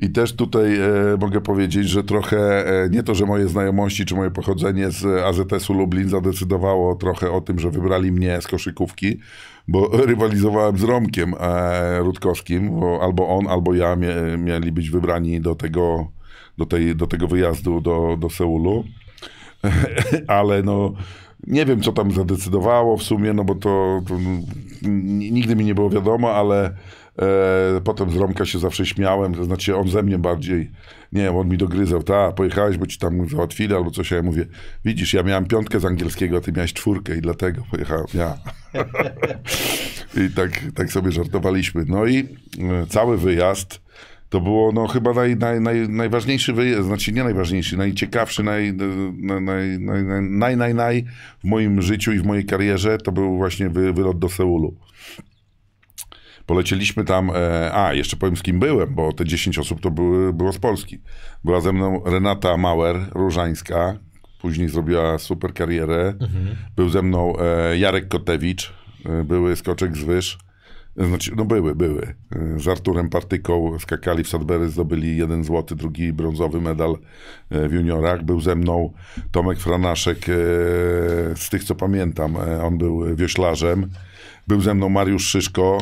I 0.00 0.10
też 0.10 0.32
tutaj 0.32 0.76
e, 0.76 0.90
mogę 1.20 1.40
powiedzieć, 1.40 1.88
że 1.88 2.04
trochę 2.04 2.66
e, 2.66 2.88
nie 2.90 3.02
to, 3.02 3.14
że 3.14 3.26
moje 3.26 3.48
znajomości 3.48 4.04
czy 4.04 4.14
moje 4.14 4.30
pochodzenie 4.30 4.90
z 4.90 5.04
AZS-u 5.04 5.74
Lublin 5.74 6.08
zadecydowało 6.08 6.94
trochę 6.94 7.30
o 7.30 7.40
tym, 7.40 7.58
że 7.58 7.70
wybrali 7.70 8.12
mnie 8.12 8.40
z 8.40 8.46
koszykówki, 8.46 9.18
bo 9.68 9.88
rywalizowałem 10.06 10.78
z 10.78 10.82
Romkiem 10.82 11.34
e, 11.40 11.98
Rutkowskim, 11.98 12.80
bo 12.80 13.00
albo 13.02 13.28
on, 13.28 13.48
albo 13.48 13.74
ja 13.74 13.96
mie, 13.96 14.14
mieli 14.38 14.72
być 14.72 14.90
wybrani 14.90 15.40
do 15.40 15.54
tego, 15.54 16.08
do 16.58 16.66
tej, 16.66 16.96
do 16.96 17.06
tego 17.06 17.28
wyjazdu 17.28 17.80
do, 17.80 18.16
do 18.20 18.30
Seulu. 18.30 18.84
Ale 20.26 20.62
no, 20.62 20.94
Nie 21.46 21.66
wiem, 21.66 21.80
co 21.80 21.92
tam 21.92 22.12
zadecydowało 22.12 22.96
w 22.96 23.02
sumie, 23.02 23.32
no 23.32 23.44
bo 23.44 23.54
to, 23.54 24.00
to 24.08 24.14
nigdy 24.82 25.56
mi 25.56 25.64
nie 25.64 25.74
było 25.74 25.90
wiadomo, 25.90 26.34
ale 26.34 26.74
e, 27.18 27.80
potem 27.84 28.10
z 28.10 28.16
Romka 28.16 28.44
się 28.44 28.58
zawsze 28.58 28.86
śmiałem, 28.86 29.34
to 29.34 29.44
znaczy 29.44 29.76
on 29.76 29.88
ze 29.88 30.02
mnie 30.02 30.18
bardziej, 30.18 30.70
nie 31.12 31.22
wiem, 31.22 31.36
on 31.36 31.48
mi 31.48 31.58
dogryzał, 31.58 32.02
ta, 32.02 32.32
pojechałeś, 32.32 32.78
bo 32.78 32.86
ci 32.86 32.98
tam 32.98 33.28
załatwili 33.28 33.74
albo 33.74 33.90
coś, 33.90 34.10
ja 34.10 34.22
mówię, 34.22 34.46
widzisz, 34.84 35.14
ja 35.14 35.22
miałem 35.22 35.46
piątkę 35.46 35.80
z 35.80 35.84
angielskiego, 35.84 36.36
a 36.36 36.40
ty 36.40 36.52
miałeś 36.52 36.72
czwórkę 36.72 37.16
i 37.16 37.20
dlatego 37.20 37.62
pojechałem 37.70 38.06
ja. 38.14 38.38
I 40.24 40.30
tak, 40.34 40.50
tak 40.74 40.92
sobie 40.92 41.12
żartowaliśmy. 41.12 41.84
No 41.88 42.06
i 42.06 42.18
e, 42.18 42.86
cały 42.88 43.18
wyjazd 43.18 43.83
to 44.34 44.40
było 44.40 44.72
no, 44.72 44.86
chyba 44.86 45.12
naj, 45.12 45.36
naj, 45.36 45.60
naj, 45.60 45.88
najważniejszy 45.88 46.52
wyjazd, 46.52 46.86
znaczy 46.86 47.12
nie 47.12 47.24
najważniejszy, 47.24 47.76
najciekawszy, 47.76 48.42
naj, 48.42 48.72
naj, 49.12 49.78
naj, 49.78 50.56
naj, 50.56 50.74
naj, 50.74 51.04
w 51.38 51.44
moim 51.44 51.82
życiu 51.82 52.12
i 52.12 52.18
w 52.18 52.24
mojej 52.24 52.44
karierze 52.44 52.98
to 52.98 53.12
był 53.12 53.36
właśnie 53.36 53.68
wy, 53.68 53.92
wylot 53.92 54.18
do 54.18 54.28
Seulu. 54.28 54.76
Polecieliśmy 56.46 57.04
tam, 57.04 57.30
e, 57.30 57.74
a 57.74 57.94
jeszcze 57.94 58.16
powiem 58.16 58.36
z 58.36 58.42
kim 58.42 58.60
byłem, 58.60 58.94
bo 58.94 59.12
te 59.12 59.24
10 59.24 59.58
osób 59.58 59.80
to 59.80 59.90
były, 59.90 60.32
było 60.32 60.52
z 60.52 60.58
Polski. 60.58 60.98
Była 61.44 61.60
ze 61.60 61.72
mną 61.72 62.02
Renata 62.06 62.56
Mauer, 62.56 62.96
różańska, 63.12 63.98
później 64.40 64.68
zrobiła 64.68 65.18
super 65.18 65.54
karierę. 65.54 66.14
Mhm. 66.20 66.56
Był 66.76 66.88
ze 66.88 67.02
mną 67.02 67.32
e, 67.38 67.78
Jarek 67.78 68.08
Kotewicz, 68.08 68.72
e, 69.06 69.24
były 69.24 69.56
skoczek 69.56 69.96
z 69.96 70.04
wyż. 70.04 70.38
Znaczy, 70.96 71.32
no 71.36 71.44
były, 71.44 71.74
były. 71.74 72.14
Z 72.56 72.68
Arturem 72.68 73.08
Partyką 73.08 73.78
skakali 73.78 74.24
w 74.24 74.28
Sudbury, 74.28 74.68
zdobyli 74.68 75.16
jeden 75.16 75.44
złoty, 75.44 75.76
drugi 75.76 76.12
brązowy 76.12 76.60
medal 76.60 76.96
w 77.50 77.72
juniorach. 77.72 78.24
Był 78.24 78.40
ze 78.40 78.54
mną 78.54 78.92
Tomek 79.30 79.58
Franaszek, 79.58 80.18
z 81.36 81.48
tych 81.50 81.64
co 81.64 81.74
pamiętam, 81.74 82.36
on 82.62 82.78
był 82.78 83.16
wioślarzem. 83.16 83.90
Był 84.48 84.60
ze 84.60 84.74
mną 84.74 84.88
Mariusz 84.88 85.26
Szyszko, 85.26 85.78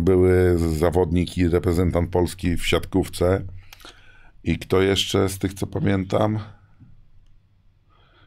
były 0.00 0.58
zawodnik 0.58 1.38
i 1.38 1.48
reprezentant 1.48 2.10
Polski 2.10 2.56
w 2.56 2.66
siatkówce. 2.66 3.42
I 4.44 4.58
kto 4.58 4.82
jeszcze 4.82 5.28
z 5.28 5.38
tych 5.38 5.54
co 5.54 5.66
pamiętam? 5.66 6.38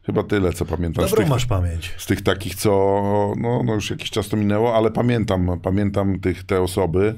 Chyba 0.05 0.23
tyle, 0.23 0.53
co 0.53 0.65
pamiętam. 0.65 1.05
Dobrą 1.05 1.17
tych, 1.17 1.29
masz 1.29 1.45
pamięć. 1.45 1.93
Z 1.97 2.05
tych 2.05 2.21
takich, 2.21 2.55
co 2.55 2.71
no, 3.37 3.63
no 3.65 3.73
już 3.73 3.89
jakiś 3.89 4.09
czas 4.09 4.29
to 4.29 4.37
minęło, 4.37 4.75
ale 4.75 4.91
pamiętam, 4.91 5.59
pamiętam 5.63 6.19
tych, 6.19 6.43
te 6.43 6.61
osoby. 6.61 7.15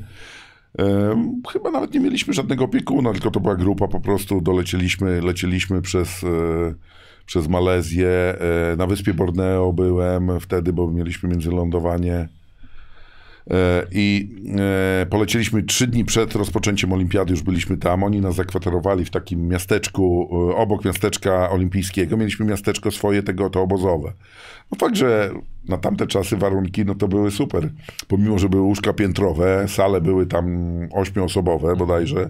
E, 0.80 1.16
chyba 1.52 1.72
nawet 1.72 1.94
nie 1.94 2.00
mieliśmy 2.00 2.34
żadnego 2.34 2.66
opiekuna, 2.66 3.12
tylko 3.12 3.32
to 3.32 3.40
była 3.40 3.56
grupa, 3.56 3.88
po 3.88 4.00
prostu 4.00 4.42
dolecieliśmy, 4.42 5.22
lecieliśmy 5.22 5.82
przez, 5.82 6.24
e, 6.24 6.28
przez 7.26 7.48
Malezję. 7.48 8.10
E, 8.10 8.76
na 8.78 8.88
wyspie 8.88 9.14
Borneo 9.14 9.74
byłem 9.74 10.40
wtedy, 10.40 10.74
bo 10.74 10.92
mieliśmy 10.92 11.30
międzylądowanie 11.30 12.28
I 13.92 14.30
e, 15.02 15.06
polecieliśmy 15.06 15.64
trzy 15.64 15.88
dni 15.88 16.06
przed 16.06 16.36
rozpoczęciem 16.36 16.94
olimpiady, 16.94 17.32
już 17.32 17.42
byliśmy 17.42 17.78
tam. 17.78 18.04
Oni 18.04 18.22
nas 18.22 18.36
zakwaterowali 18.36 19.06
w 19.06 19.10
takim 19.10 19.48
miasteczku, 19.48 20.30
e, 20.52 20.56
obok 20.56 20.86
miasteczka 20.86 21.50
olimpijskiego. 21.50 22.18
Mieliśmy 22.18 22.46
miasteczko 22.46 22.92
swoje, 22.92 23.24
tego 23.24 23.50
to 23.50 23.62
obozowe. 23.62 24.14
No 24.72 24.78
fakt, 24.78 24.96
że 24.96 25.32
na 25.70 25.78
tamte 25.78 26.08
czasy 26.08 26.38
warunki, 26.38 26.86
no 26.86 26.96
to 26.96 27.08
były 27.08 27.32
super. 27.32 27.70
Pomimo, 28.08 28.40
że 28.40 28.50
były 28.50 28.64
łóżka 28.64 28.94
piętrowe, 28.94 29.66
sale 29.68 30.02
były 30.02 30.26
tam 30.26 30.68
ośmioosobowe 30.92 31.76
bodajże, 31.76 32.20
E, 32.26 32.30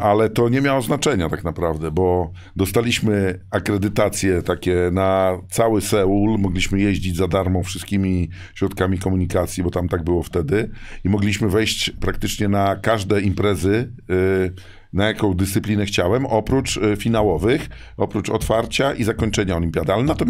ale 0.00 0.30
to 0.30 0.48
nie 0.48 0.60
miało 0.60 0.82
znaczenia 0.82 1.28
tak 1.28 1.44
naprawdę, 1.44 1.90
bo 1.90 2.32
dostaliśmy 2.56 3.40
akredytacje 3.50 4.42
takie 4.42 4.90
na 4.92 5.38
cały 5.50 5.80
Seul, 5.80 6.38
mogliśmy 6.38 6.80
jeździć 6.80 7.16
za 7.16 7.28
darmo 7.28 7.62
wszystkimi 7.62 8.28
środkami 8.54 8.98
komunikacji, 8.98 9.62
bo 9.62 9.70
tam 9.70 9.88
tak 9.88 10.04
było 10.04 10.22
wtedy. 10.22 10.70
I 11.04 11.08
mogliśmy 11.08 11.48
wejść 11.48 11.90
praktycznie 11.90 12.48
na 12.48 12.76
każde 12.76 13.20
imprezy, 13.20 13.92
e, 14.10 14.74
na 14.92 15.06
jaką 15.06 15.34
dyscyplinę 15.34 15.86
chciałem, 15.86 16.26
oprócz 16.26 16.76
e, 16.76 16.96
finałowych, 16.96 17.68
oprócz 17.96 18.30
otwarcia 18.30 18.94
i 18.94 19.04
zakończenia 19.04 19.56
olimpiady, 19.56 19.92
ale 19.92 20.02
na 20.02 20.14
to 20.14 20.24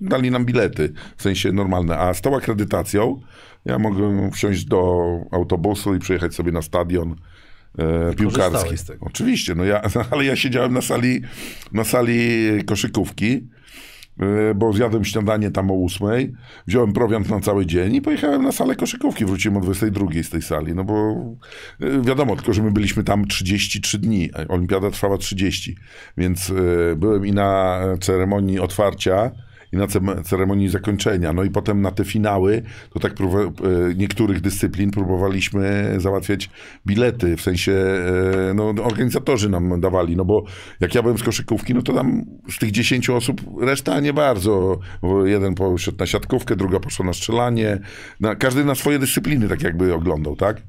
dali 0.00 0.30
nam 0.30 0.44
bilety, 0.44 0.92
w 1.16 1.22
sensie 1.22 1.52
normalne, 1.52 1.98
a 1.98 2.14
z 2.14 2.20
tą 2.20 2.36
akredytacją 2.36 3.20
ja 3.64 3.78
mogłem 3.78 4.30
wsiąść 4.30 4.64
do 4.64 5.02
autobusu 5.30 5.94
i 5.94 5.98
przyjechać 5.98 6.34
sobie 6.34 6.52
na 6.52 6.62
stadion 6.62 7.16
e, 7.78 8.14
piłkarski. 8.14 8.74
Oczywiście, 9.00 9.54
no 9.54 9.64
ja, 9.64 9.82
ale 10.10 10.24
ja 10.24 10.36
siedziałem 10.36 10.74
na 10.74 10.82
sali, 10.82 11.22
na 11.72 11.84
sali 11.84 12.38
koszykówki, 12.66 13.48
e, 14.20 14.54
bo 14.54 14.72
zjadłem 14.72 15.04
śniadanie 15.04 15.50
tam 15.50 15.70
o 15.70 15.74
ósmej, 15.74 16.32
wziąłem 16.66 16.92
prowiant 16.92 17.28
na 17.28 17.40
cały 17.40 17.66
dzień 17.66 17.94
i 17.94 18.02
pojechałem 18.02 18.42
na 18.42 18.52
salę 18.52 18.76
koszykówki. 18.76 19.24
Wróciłem 19.24 19.56
o 19.56 19.60
22 19.60 20.06
z 20.22 20.30
tej 20.30 20.42
sali, 20.42 20.74
no 20.74 20.84
bo 20.84 21.14
e, 21.80 22.02
wiadomo, 22.02 22.36
tylko 22.36 22.52
że 22.52 22.62
my 22.62 22.70
byliśmy 22.70 23.04
tam 23.04 23.26
33 23.26 23.98
dni, 23.98 24.30
olimpiada 24.48 24.90
trwała 24.90 25.18
30, 25.18 25.76
więc 26.16 26.50
e, 26.50 26.96
byłem 26.96 27.26
i 27.26 27.32
na 27.32 27.80
ceremonii 28.00 28.60
otwarcia, 28.60 29.30
i 29.72 29.76
na 29.76 29.86
ceremonii 30.24 30.68
zakończenia. 30.68 31.32
No 31.32 31.44
i 31.44 31.50
potem 31.50 31.80
na 31.80 31.90
te 31.90 32.04
finały, 32.04 32.62
to 32.92 33.00
tak 33.00 33.12
e, 33.12 33.94
niektórych 33.96 34.40
dyscyplin 34.40 34.90
próbowaliśmy 34.90 35.94
załatwiać 35.98 36.50
bilety, 36.86 37.36
w 37.36 37.40
sensie 37.40 37.72
e, 37.72 38.54
no, 38.54 38.74
organizatorzy 38.82 39.48
nam 39.48 39.80
dawali, 39.80 40.16
no 40.16 40.24
bo 40.24 40.44
jak 40.80 40.94
ja 40.94 41.02
byłem 41.02 41.18
z 41.18 41.22
koszykówki, 41.22 41.74
no 41.74 41.82
to 41.82 41.92
tam 41.92 42.24
z 42.50 42.58
tych 42.58 42.70
10 42.70 43.10
osób 43.10 43.40
reszta 43.60 44.00
nie 44.00 44.12
bardzo. 44.12 44.78
Jeden 45.24 45.54
poszedł 45.54 45.98
na 45.98 46.06
siatkówkę, 46.06 46.56
druga 46.56 46.80
poszła 46.80 47.06
na 47.06 47.12
strzelanie, 47.12 47.78
na, 48.20 48.34
każdy 48.34 48.64
na 48.64 48.74
swoje 48.74 48.98
dyscypliny 48.98 49.48
tak 49.48 49.62
jakby 49.62 49.94
oglądał, 49.94 50.36
tak? 50.36 50.62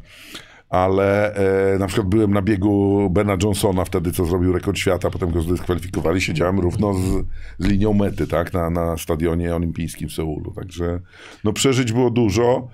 Ale 0.73 1.35
e, 1.35 1.77
na 1.79 1.87
przykład 1.87 2.07
byłem 2.07 2.33
na 2.33 2.41
biegu 2.41 3.09
Bena 3.09 3.37
Johnsona 3.43 3.85
wtedy, 3.85 4.11
co 4.11 4.25
zrobił 4.25 4.53
rekord 4.53 4.77
świata, 4.77 5.09
potem 5.09 5.31
go 5.31 5.41
zdyskwalifikowali, 5.41 6.21
siedziałem 6.21 6.59
równo 6.59 6.93
z, 6.93 7.25
z 7.59 7.67
linią 7.67 7.93
mety, 7.93 8.27
tak, 8.27 8.53
na, 8.53 8.69
na 8.69 8.97
stadionie 8.97 9.55
olimpijskim 9.55 10.09
w 10.09 10.13
Seulu, 10.13 10.51
także 10.51 10.99
no 11.43 11.53
przeżyć 11.53 11.91
było 11.91 12.09
dużo. 12.09 12.67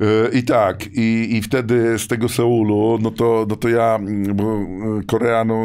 E, 0.00 0.28
I 0.38 0.42
tak, 0.42 0.86
i, 0.86 1.36
i 1.36 1.42
wtedy 1.42 1.98
z 1.98 2.08
tego 2.08 2.28
Seulu, 2.28 2.98
no 3.02 3.10
to, 3.10 3.46
no 3.48 3.56
to 3.56 3.68
ja, 3.68 3.98
bo 4.34 4.58
Korea, 5.06 5.44
no 5.44 5.56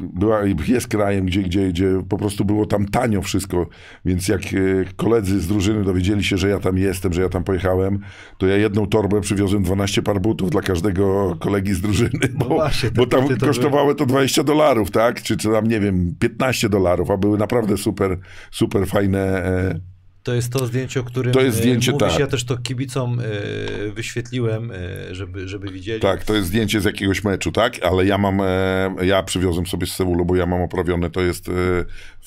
była, 0.00 0.40
jest 0.68 0.88
krajem, 0.88 1.26
gdzie, 1.26 1.42
gdzie, 1.42 1.68
gdzie 1.68 2.02
po 2.08 2.18
prostu 2.18 2.44
było 2.44 2.66
tam 2.66 2.88
tanio 2.88 3.22
wszystko, 3.22 3.66
więc 4.04 4.28
jak 4.28 4.52
y, 4.52 4.84
koledzy 4.96 5.40
z 5.40 5.46
drużyny 5.46 5.84
dowiedzieli 5.84 6.24
się, 6.24 6.36
że 6.36 6.48
ja 6.48 6.58
tam 6.58 6.78
jestem, 6.78 7.12
że 7.12 7.22
ja 7.22 7.28
tam 7.28 7.44
pojechałem, 7.44 7.98
to 8.38 8.46
ja 8.46 8.56
jedną 8.56 8.86
torbę 8.86 9.20
przywiozłem 9.20 9.62
12 9.62 10.02
par 10.02 10.20
butów 10.20 10.50
dla 10.50 10.60
każdego 10.60 11.36
kolegi 11.40 11.74
z 11.74 11.80
drużyny, 11.80 12.28
bo, 12.34 12.48
no 12.48 12.54
właśnie, 12.54 12.90
bo 12.90 13.06
tam 13.06 13.28
to 13.28 13.46
kosztowały 13.46 13.94
to 13.94 14.06
20 14.06 14.44
dolarów, 14.44 14.90
tak? 14.90 15.22
Czy, 15.22 15.36
czy 15.36 15.48
tam, 15.48 15.66
nie 15.66 15.80
wiem, 15.80 16.14
15 16.18 16.68
dolarów, 16.68 17.10
a 17.10 17.16
były 17.16 17.38
naprawdę 17.38 17.76
super, 17.76 18.18
super 18.50 18.86
fajne 18.86 19.18
e, 19.20 19.91
to 20.22 20.34
jest 20.34 20.52
to 20.52 20.66
zdjęcie, 20.66 21.00
o 21.00 21.04
którym 21.04 21.32
to 21.32 21.40
jest 21.40 21.56
zdjęcie, 21.56 21.92
mówisz. 21.92 22.08
Tak. 22.08 22.20
Ja 22.20 22.26
też 22.26 22.44
to 22.44 22.56
kibicom 22.56 23.20
y, 23.20 23.92
wyświetliłem, 23.92 24.70
y, 24.70 25.14
żeby, 25.14 25.48
żeby 25.48 25.72
widzieli. 25.72 26.00
Tak, 26.00 26.24
to 26.24 26.34
jest 26.34 26.48
zdjęcie 26.48 26.80
z 26.80 26.84
jakiegoś 26.84 27.24
meczu, 27.24 27.52
tak? 27.52 27.82
Ale 27.82 28.06
ja 28.06 28.18
mam, 28.18 28.40
e, 28.40 29.06
ja 29.06 29.22
przywiozłem 29.22 29.66
sobie 29.66 29.86
z 29.86 29.92
Seulu, 29.92 30.24
bo 30.24 30.36
ja 30.36 30.46
mam 30.46 30.62
oprawione, 30.62 31.10
to 31.10 31.20
jest 31.20 31.48
e, 31.48 31.52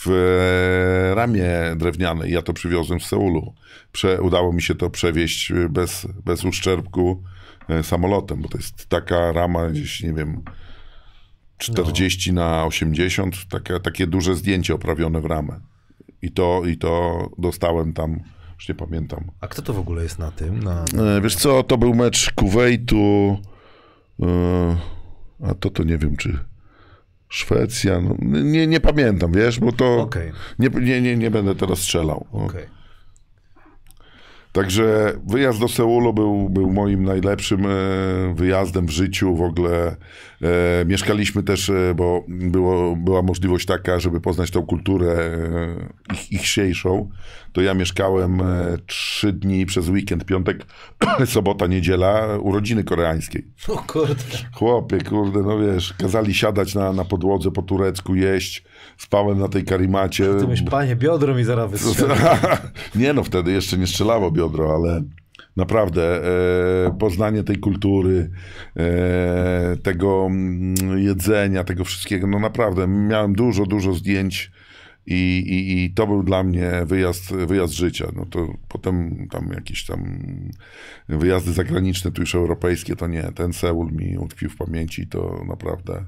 w 0.06 1.14
ramie 1.16 1.50
drewnianej. 1.76 2.32
Ja 2.32 2.41
to 2.41 2.54
przywiozłem 2.54 3.00
z 3.00 3.06
Seulu. 3.06 3.54
Prze, 3.91 4.22
udało 4.22 4.54
mi 4.54 4.62
się 4.62 4.76
to 4.76 4.89
przewieźć 4.89 5.54
bez, 5.70 6.08
bez 6.26 6.46
uszczerbku 6.46 7.24
e, 7.70 7.84
samolotem, 7.84 8.41
bo 8.41 8.50
to 8.50 8.58
jest 8.58 8.86
taka 8.89 9.32
rama 9.32 9.70
gdzieś, 9.70 10.04
nie 10.04 10.14
wiem, 10.14 10.41
40 11.58 12.34
no. 12.34 12.41
na 12.41 12.66
80, 12.66 13.36
takie, 13.50 13.80
takie 13.80 14.08
duże 14.08 14.36
zdjęcie 14.36 14.74
oprawione 14.76 15.22
w 15.22 15.26
ramę. 15.26 15.60
I 16.26 16.32
to, 16.32 16.61
I 16.65 16.78
to 16.78 17.30
dostałem 17.38 17.93
tam, 17.93 18.19
już 18.55 18.69
nie 18.69 18.76
pamiętam. 18.76 19.32
A 19.41 19.47
kto 19.47 19.61
to 19.61 19.73
w 19.73 19.80
ogóle 19.80 20.03
jest 20.03 20.19
na 20.19 20.32
tym? 20.32 20.63
Na... 20.63 20.86
E, 21.17 21.21
wiesz 21.21 21.36
co, 21.36 21.63
to 21.63 21.78
był 21.78 21.93
mecz 21.93 22.32
Kuwejtu, 22.32 23.38
e, 24.21 24.78
a 25.43 25.53
to 25.53 25.69
to 25.69 25.84
nie 25.84 25.97
wiem, 25.97 26.17
czy 26.17 26.39
Szwecja, 27.30 28.01
no, 28.01 28.15
nie, 28.41 28.67
nie 28.67 28.80
pamiętam, 28.80 29.32
wiesz, 29.32 29.59
bo 29.59 29.71
to 29.71 30.01
okay. 30.01 30.32
nie, 30.59 30.69
nie, 30.69 31.01
nie, 31.01 31.17
nie 31.17 31.32
będę 31.32 31.55
teraz 31.55 31.80
strzelał. 31.80 32.26
Okay. 32.32 32.67
Także 34.51 35.13
wyjazd 35.28 35.59
do 35.59 35.67
Seulu 35.67 36.13
był, 36.13 36.49
był 36.49 36.71
moim 36.71 37.03
najlepszym 37.03 37.65
e, 37.65 37.69
wyjazdem 38.36 38.86
w 38.86 38.89
życiu. 38.89 39.36
W 39.36 39.41
ogóle 39.41 39.95
E, 40.41 40.86
mieszkaliśmy 40.86 41.43
też, 41.43 41.69
e, 41.69 41.93
bo 41.95 42.23
było, 42.27 42.95
była 42.95 43.21
możliwość 43.21 43.65
taka, 43.65 43.99
żeby 43.99 44.21
poznać 44.21 44.51
tą 44.51 44.65
kulturę 44.65 45.11
e, 45.11 46.15
ich. 46.31 46.55
To 47.51 47.61
ja 47.61 47.73
mieszkałem 47.73 48.41
e, 48.41 48.77
trzy 48.86 49.33
dni 49.33 49.65
przez 49.65 49.89
weekend, 49.89 50.25
piątek, 50.25 50.65
sobota, 51.25 51.67
niedziela, 51.67 52.38
urodziny 52.38 52.83
koreańskiej. 52.83 53.47
O 53.67 53.77
kurde. 53.77 54.23
Chłopie, 54.53 55.01
kurde, 55.01 55.39
no 55.39 55.59
wiesz, 55.59 55.93
kazali 55.93 56.33
siadać 56.33 56.75
na, 56.75 56.93
na 56.93 57.05
podłodze 57.05 57.51
po 57.51 57.61
turecku, 57.61 58.15
jeść. 58.15 58.63
Spałem 58.97 59.39
na 59.39 59.47
tej 59.47 59.63
karimacie. 59.63 60.25
Ty 60.39 60.47
myśl, 60.47 60.65
panie, 60.65 60.95
biodro 60.95 61.36
mi 61.36 61.43
zaraz 61.43 61.71
wystrzeli. 61.83 62.13
nie 62.95 63.13
no, 63.13 63.23
wtedy 63.23 63.51
jeszcze 63.51 63.77
nie 63.77 63.88
strzelało 63.88 64.31
biodro, 64.31 64.75
ale 64.75 65.01
naprawdę 65.56 66.22
e, 66.88 66.97
poznanie 66.99 67.43
tej 67.43 67.58
kultury, 67.58 68.30
e, 68.78 69.78
tego 69.84 70.26
mm, 70.26 70.76
jedzenia, 70.97 71.64
tego 71.64 71.84
wszystkiego, 71.84 72.28
no 72.28 72.39
naprawdę 72.39 72.88
miałem 72.88 73.34
dużo, 73.34 73.66
dużo 73.66 73.93
zdjęć 73.93 74.51
i, 75.06 75.38
i, 75.38 75.84
i 75.84 75.93
to 75.93 76.08
był 76.08 76.24
dla 76.24 76.43
mnie 76.43 76.72
wyjazd, 76.86 77.34
wyjazd 77.34 77.74
życia. 77.74 78.08
No 78.16 78.26
to 78.26 78.53
potem 78.68 79.28
tam 79.32 79.51
jakieś 79.53 79.86
tam 79.86 80.20
wyjazdy 81.10 81.53
zagraniczne, 81.53 82.12
tu 82.12 82.22
już 82.22 82.36
europejskie, 82.36 82.95
to 82.95 83.08
nie. 83.08 83.24
Ten 83.24 83.53
Seul 83.53 83.91
mi 83.91 84.18
utkwił 84.18 84.49
w 84.49 84.58
pamięci 84.58 85.08
to 85.08 85.43
naprawdę 85.47 86.06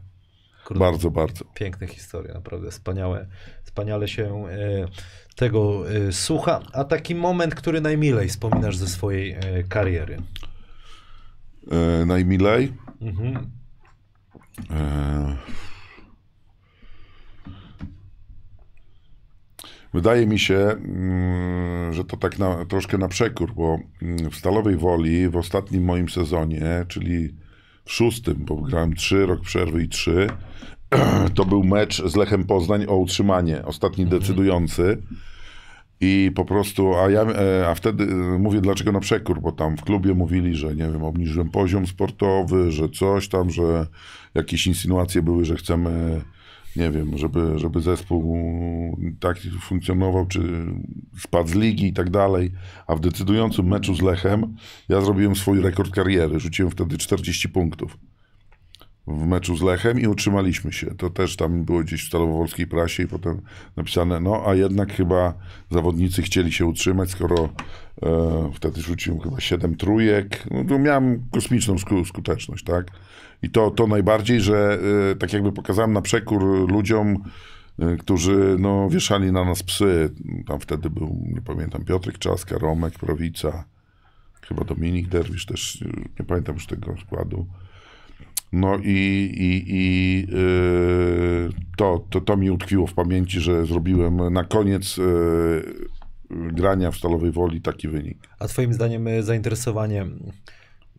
Kurde. 0.65 0.79
bardzo, 0.79 1.11
bardzo. 1.11 1.45
Piękne 1.53 1.87
historie, 1.87 2.33
naprawdę 2.33 2.71
wspaniałe. 2.71 3.27
Wspaniale 3.63 4.07
się 4.07 4.47
e, 4.47 4.87
tego 5.37 5.91
e, 5.91 6.11
słucha. 6.11 6.59
A 6.73 6.83
taki 6.83 7.15
moment, 7.15 7.55
który 7.55 7.81
najmilej 7.81 8.29
wspominasz 8.29 8.77
ze 8.77 8.87
swojej 8.87 9.31
e, 9.31 9.63
kariery? 9.69 10.17
E, 11.71 12.05
najmilej? 12.05 12.73
Mhm. 13.01 13.49
E, 14.71 15.37
Wydaje 19.93 20.27
mi 20.27 20.39
się, 20.39 20.55
mm, 20.55 21.93
że 21.93 22.03
to 22.03 22.17
tak 22.17 22.39
na, 22.39 22.65
troszkę 22.65 22.97
na 22.97 23.07
przekór, 23.07 23.53
bo 23.53 23.79
mm, 24.01 24.29
w 24.29 24.35
Stalowej 24.35 24.77
Woli 24.77 25.29
w 25.29 25.35
ostatnim 25.35 25.83
moim 25.83 26.09
sezonie, 26.09 26.85
czyli 26.87 27.35
w 27.85 27.91
szóstym, 27.91 28.35
bo 28.39 28.55
grałem 28.55 28.95
trzy, 28.95 29.25
rok 29.25 29.41
przerwy 29.41 29.83
i 29.83 29.89
trzy, 29.89 30.27
to 31.35 31.45
był 31.45 31.63
mecz 31.63 32.03
z 32.05 32.15
Lechem 32.15 32.43
Poznań 32.43 32.85
o 32.87 32.95
utrzymanie, 32.95 33.65
ostatni 33.65 34.05
decydujący. 34.05 35.01
I 36.01 36.31
po 36.35 36.45
prostu, 36.45 36.95
a 36.95 37.09
ja, 37.09 37.21
e, 37.21 37.67
a 37.67 37.75
wtedy 37.75 38.03
e, 38.03 38.39
mówię 38.39 38.61
dlaczego 38.61 38.91
na 38.91 38.99
przekór, 38.99 39.41
bo 39.41 39.51
tam 39.51 39.77
w 39.77 39.83
klubie 39.83 40.13
mówili, 40.13 40.55
że 40.55 40.75
nie 40.75 40.89
wiem, 40.89 41.03
obniżyłem 41.03 41.49
poziom 41.49 41.87
sportowy, 41.87 42.71
że 42.71 42.89
coś 42.89 43.27
tam, 43.27 43.51
że 43.51 43.87
jakieś 44.35 44.67
insynuacje 44.67 45.21
były, 45.21 45.45
że 45.45 45.55
chcemy, 45.55 46.21
nie 46.75 46.91
wiem, 46.91 47.17
żeby, 47.17 47.59
żeby 47.59 47.81
zespół 47.81 48.37
tak 49.19 49.37
funkcjonował, 49.61 50.25
czy 50.25 50.65
spadł 51.19 51.49
z 51.49 51.55
ligi 51.55 51.87
i 51.87 51.93
tak 51.93 52.09
dalej. 52.09 52.51
A 52.87 52.95
w 52.95 52.99
decydującym 52.99 53.67
meczu 53.67 53.95
z 53.95 54.01
Lechem 54.01 54.55
ja 54.89 55.01
zrobiłem 55.01 55.35
swój 55.35 55.61
rekord 55.61 55.91
kariery, 55.91 56.39
rzuciłem 56.39 56.71
wtedy 56.71 56.97
40 56.97 57.49
punktów 57.49 57.97
w 59.07 59.25
meczu 59.25 59.55
z 59.57 59.61
Lechem 59.61 59.99
i 59.99 60.07
utrzymaliśmy 60.07 60.73
się. 60.73 60.95
To 60.95 61.09
też 61.09 61.35
tam 61.35 61.63
było 61.63 61.79
gdzieś 61.79 62.03
w 62.03 62.07
stalowowolskiej 62.07 62.67
prasie 62.67 63.03
i 63.03 63.07
potem 63.07 63.41
napisane, 63.75 64.19
no 64.19 64.43
a 64.47 64.55
jednak 64.55 64.93
chyba 64.93 65.33
zawodnicy 65.71 66.21
chcieli 66.21 66.51
się 66.51 66.65
utrzymać, 66.65 67.09
skoro 67.11 67.49
e, 68.03 68.51
wtedy 68.53 68.81
rzuciłem 68.81 69.19
chyba 69.19 69.39
7 69.39 69.75
trójek, 69.75 70.47
no 70.51 70.63
to 70.63 70.79
miałem 70.79 71.23
kosmiczną 71.31 71.77
sku, 71.77 72.05
skuteczność, 72.05 72.63
tak? 72.63 72.87
I 73.43 73.49
to, 73.49 73.71
to 73.71 73.87
najbardziej, 73.87 74.41
że 74.41 74.79
e, 75.11 75.15
tak 75.15 75.33
jakby 75.33 75.51
pokazałem 75.51 75.93
na 75.93 76.01
przekór 76.01 76.71
ludziom, 76.71 77.23
e, 77.79 77.97
którzy 77.97 78.55
no, 78.59 78.89
wieszali 78.89 79.31
na 79.31 79.45
nas 79.45 79.63
psy. 79.63 80.09
Tam 80.47 80.59
wtedy 80.59 80.89
był, 80.89 81.25
nie 81.33 81.41
pamiętam, 81.41 81.85
Piotrek 81.85 82.17
Czaska, 82.17 82.57
Romek 82.57 82.93
Prowica, 82.93 83.63
chyba 84.41 84.63
Dominik 84.63 85.07
Derwisz 85.07 85.45
też, 85.45 85.83
nie 86.19 86.25
pamiętam 86.25 86.55
już 86.55 86.67
tego 86.67 86.95
składu. 87.05 87.45
No 88.51 88.77
i, 88.77 88.89
i, 89.37 89.63
i 89.75 90.19
yy, 90.31 91.49
to, 91.77 92.05
to, 92.09 92.21
to 92.21 92.37
mi 92.37 92.51
utkwiło 92.51 92.87
w 92.87 92.93
pamięci, 92.93 93.39
że 93.39 93.65
zrobiłem 93.65 94.33
na 94.33 94.43
koniec 94.43 94.97
yy, 94.97 95.87
grania 96.29 96.91
w 96.91 96.97
Stalowej 96.97 97.31
Woli 97.31 97.61
taki 97.61 97.87
wynik. 97.87 98.17
A 98.39 98.47
twoim 98.47 98.73
zdaniem 98.73 99.07
e, 99.07 99.23
zainteresowanie 99.23 100.05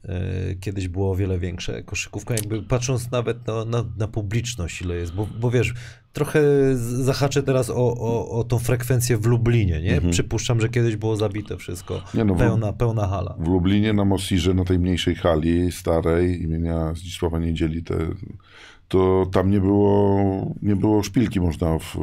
e, 0.05 0.55
kiedyś 0.61 0.88
było 0.88 1.11
o 1.12 1.16
wiele 1.16 1.38
większe 1.38 1.82
koszykówką, 1.82 2.34
jakby 2.34 2.62
patrząc 2.62 3.11
nawet 3.11 3.46
na, 3.46 3.64
na, 3.64 3.84
na 3.99 4.09
publiczność, 4.09 4.82
ile 4.82 4.96
jest, 4.96 5.14
bo, 5.14 5.28
bo 5.40 5.51
wiesz, 5.51 5.74
trochę 6.18 6.40
zahaczę 6.76 7.42
teraz 7.42 7.70
o, 7.70 7.74
o, 7.76 8.28
o 8.30 8.44
tą 8.44 8.58
frekwencję 8.58 9.16
w 9.18 9.26
Lublinie, 9.26 9.82
nie? 9.82 10.00
Przypuszczam, 10.10 10.60
że 10.60 10.68
kiedyś 10.68 10.96
było 10.96 11.16
zabite 11.16 11.56
wszystko, 11.56 11.94
Mhm. 11.94 12.18
Nie 12.18 12.24
no, 12.24 12.34
w- 12.34 12.38
pełna, 12.38 12.72
pełna 12.72 13.06
hala. 13.06 13.34
W 13.38 13.48
Lublinie 13.48 13.92
na 13.92 14.04
Mosirze, 14.04 14.54
na 14.54 14.64
tej 14.64 14.78
mniejszej 14.78 15.14
hali 15.14 15.72
starej 15.72 16.42
imienia 16.42 16.94
Zdzisława 16.94 17.38
Niedzieli, 17.38 17.82
te, 17.82 17.94
to 18.88 19.26
tam 19.32 19.50
nie 19.50 19.60
było, 19.60 20.54
nie 20.62 20.76
było 20.76 21.02
szpilki 21.02 21.40
można, 21.40 21.78
w, 21.78 21.96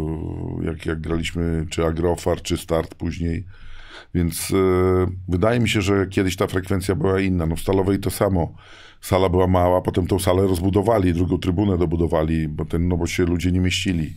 jak, 0.63 0.85
jak 0.85 1.01
graliśmy 1.01 1.65
czy 1.69 1.85
Agrofar, 1.85 2.41
czy 2.41 2.57
Start 2.57 2.95
później. 2.95 3.45
Więc 4.13 4.51
e, 4.51 4.55
wydaje 5.27 5.59
mi 5.59 5.69
się, 5.69 5.81
że 5.81 6.07
kiedyś 6.07 6.35
ta 6.35 6.47
frekwencja 6.47 6.95
była 6.95 7.19
inna. 7.21 7.45
No 7.45 7.55
w 7.55 7.59
Stalowej 7.59 7.99
to 7.99 8.11
samo. 8.11 8.53
Sala 9.01 9.29
była 9.29 9.47
mała, 9.47 9.81
potem 9.81 10.07
tą 10.07 10.19
salę 10.19 10.41
rozbudowali, 10.47 11.13
drugą 11.13 11.37
trybunę 11.37 11.77
dobudowali, 11.77 12.47
bo, 12.47 12.65
ten, 12.65 12.87
no 12.87 12.97
bo 12.97 13.07
się 13.07 13.25
ludzie 13.25 13.51
nie 13.51 13.59
mieścili. 13.59 14.13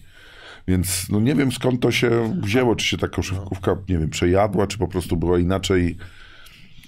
Więc 0.69 1.09
no 1.11 1.21
nie 1.21 1.35
wiem 1.35 1.53
skąd 1.53 1.81
to 1.81 1.91
się 1.91 2.41
wzięło, 2.43 2.77
czy 2.77 2.87
się 2.87 2.97
ta 2.97 3.09
koszykówka, 3.09 3.77
nie 3.89 3.99
wiem, 3.99 4.11
przejadła, 4.11 4.67
czy 4.67 4.79
po 4.79 4.89
prostu 4.89 5.17
była 5.17 5.39
inaczej, 5.39 5.97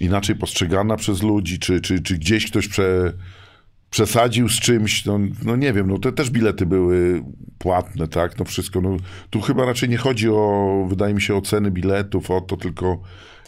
inaczej 0.01 0.37
postrzegana 0.37 0.97
przez 0.97 1.23
ludzi, 1.23 1.59
czy, 1.59 1.81
czy, 1.81 2.03
czy 2.03 2.19
gdzieś 2.19 2.51
ktoś 2.51 2.69
prze, 2.69 3.13
przesadził 3.91 4.49
z 4.49 4.61
czymś, 4.61 5.05
no, 5.05 5.19
no 5.45 5.57
nie 5.57 5.73
wiem, 5.73 5.91
no 5.91 5.99
te 5.99 6.13
też 6.13 6.31
bilety 6.31 6.67
były 6.67 7.25
płatne, 7.59 8.09
tak, 8.09 8.39
no 8.39 8.45
wszystko, 8.45 8.81
no 8.81 8.97
tu 9.31 9.41
chyba 9.41 9.65
raczej 9.65 9.89
nie 9.89 9.97
chodzi 9.97 10.29
o, 10.29 10.87
wydaje 10.89 11.15
mi 11.15 11.23
się, 11.23 11.35
o 11.37 11.41
ceny 11.41 11.71
biletów, 11.71 12.31
o 12.31 12.41
to 12.41 12.57
tylko 12.57 13.01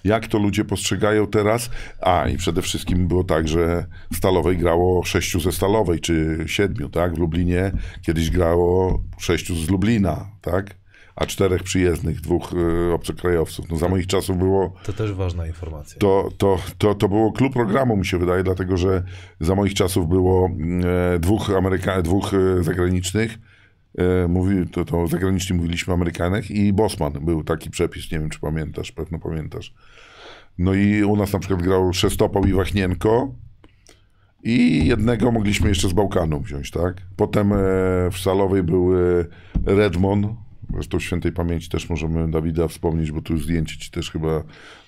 jak 0.05 0.27
to 0.27 0.39
ludzie 0.39 0.65
postrzegają 0.65 1.27
teraz, 1.27 1.71
a 2.01 2.29
i 2.29 2.37
przede 2.37 2.63
wszystkim 2.63 3.09
było 3.09 3.25
tak, 3.25 3.49
że 3.49 3.87
w 4.13 4.17
Stalowej 4.17 4.59
grało 4.59 5.05
sześciu 5.05 5.41
ze 5.41 5.53
Stalowej, 5.53 6.01
czy 6.01 6.45
siedmiu, 6.47 6.89
tak, 6.89 7.15
w 7.15 7.19
Lublinie 7.19 7.73
kiedyś 8.03 8.31
grało 8.31 9.03
sześciu 9.19 9.55
z 9.55 9.71
Lublina, 9.71 10.31
tak, 10.41 10.75
a 11.17 11.27
czterech 11.27 11.63
przyjezdnych, 11.63 12.21
dwóch 12.21 12.53
y, 12.53 12.93
obcokrajowców, 12.93 13.71
no 13.71 13.77
za 13.77 13.89
moich 13.89 14.07
czasów 14.07 14.39
było 14.39 14.75
To 14.85 14.93
też 14.93 15.13
ważna 15.13 15.47
informacja. 15.47 15.99
to, 15.99 16.29
to, 16.39 16.59
to, 16.79 16.95
to 16.95 17.09
było 17.09 17.33
klub 17.33 17.53
programu, 17.53 17.97
mi 17.97 18.07
się 18.07 18.19
wydaje, 18.19 18.43
dlatego 18.43 18.77
że 18.77 19.03
za 19.41 19.55
moich 19.55 19.75
czasów 19.75 20.09
było 20.09 20.51
e, 21.15 21.19
dwóch, 21.19 21.51
Ameryka, 21.51 22.03
dwóch 22.03 22.35
e, 22.35 22.63
zagranicznych. 22.63 23.39
E, 23.99 24.29
mówi, 24.29 24.69
to, 24.69 24.85
to 24.85 25.07
zagraniczni 25.07 25.57
mówiliśmy 25.57 25.95
Amerykanach 25.95 26.51
i 26.51 26.73
Bosman 26.73 27.13
był 27.13 27.45
taki 27.45 27.71
przepis, 27.71 28.13
nie 28.13 28.19
wiem 28.19 28.31
czy 28.31 28.41
pamiętasz, 28.41 28.93
pewno 28.93 29.19
pamiętasz. 29.19 29.75
No 30.59 30.75
i 30.75 31.03
u 31.03 31.17
nas 31.17 31.33
na 31.33 31.39
przykład 31.39 31.63
grał 31.63 31.93
Szestopał 31.93 32.45
i 32.45 32.53
Wachnienko 32.53 33.35
i 34.45 34.87
jednego 34.87 35.33
mogliśmy 35.33 35.69
jeszcze 35.69 35.89
z 35.89 35.93
Bałkanu 35.93 36.41
wziąć, 36.41 36.71
tak? 36.71 37.03
Potem 37.17 37.53
e, 37.53 37.57
w 38.11 38.19
Salowej 38.19 38.63
był 38.63 38.95
e, 38.97 39.25
Redmond, 39.67 40.27
zresztą 40.73 41.01
świętej 41.01 41.33
pamięci 41.33 41.69
też 41.69 41.91
możemy 41.91 42.31
Dawida 42.31 42.69
wspomnieć, 42.69 43.13
bo 43.13 43.23
tu 43.23 43.39
zdjęcie 43.39 43.79
ci 43.79 43.91
też 43.91 44.11
chyba 44.11 44.43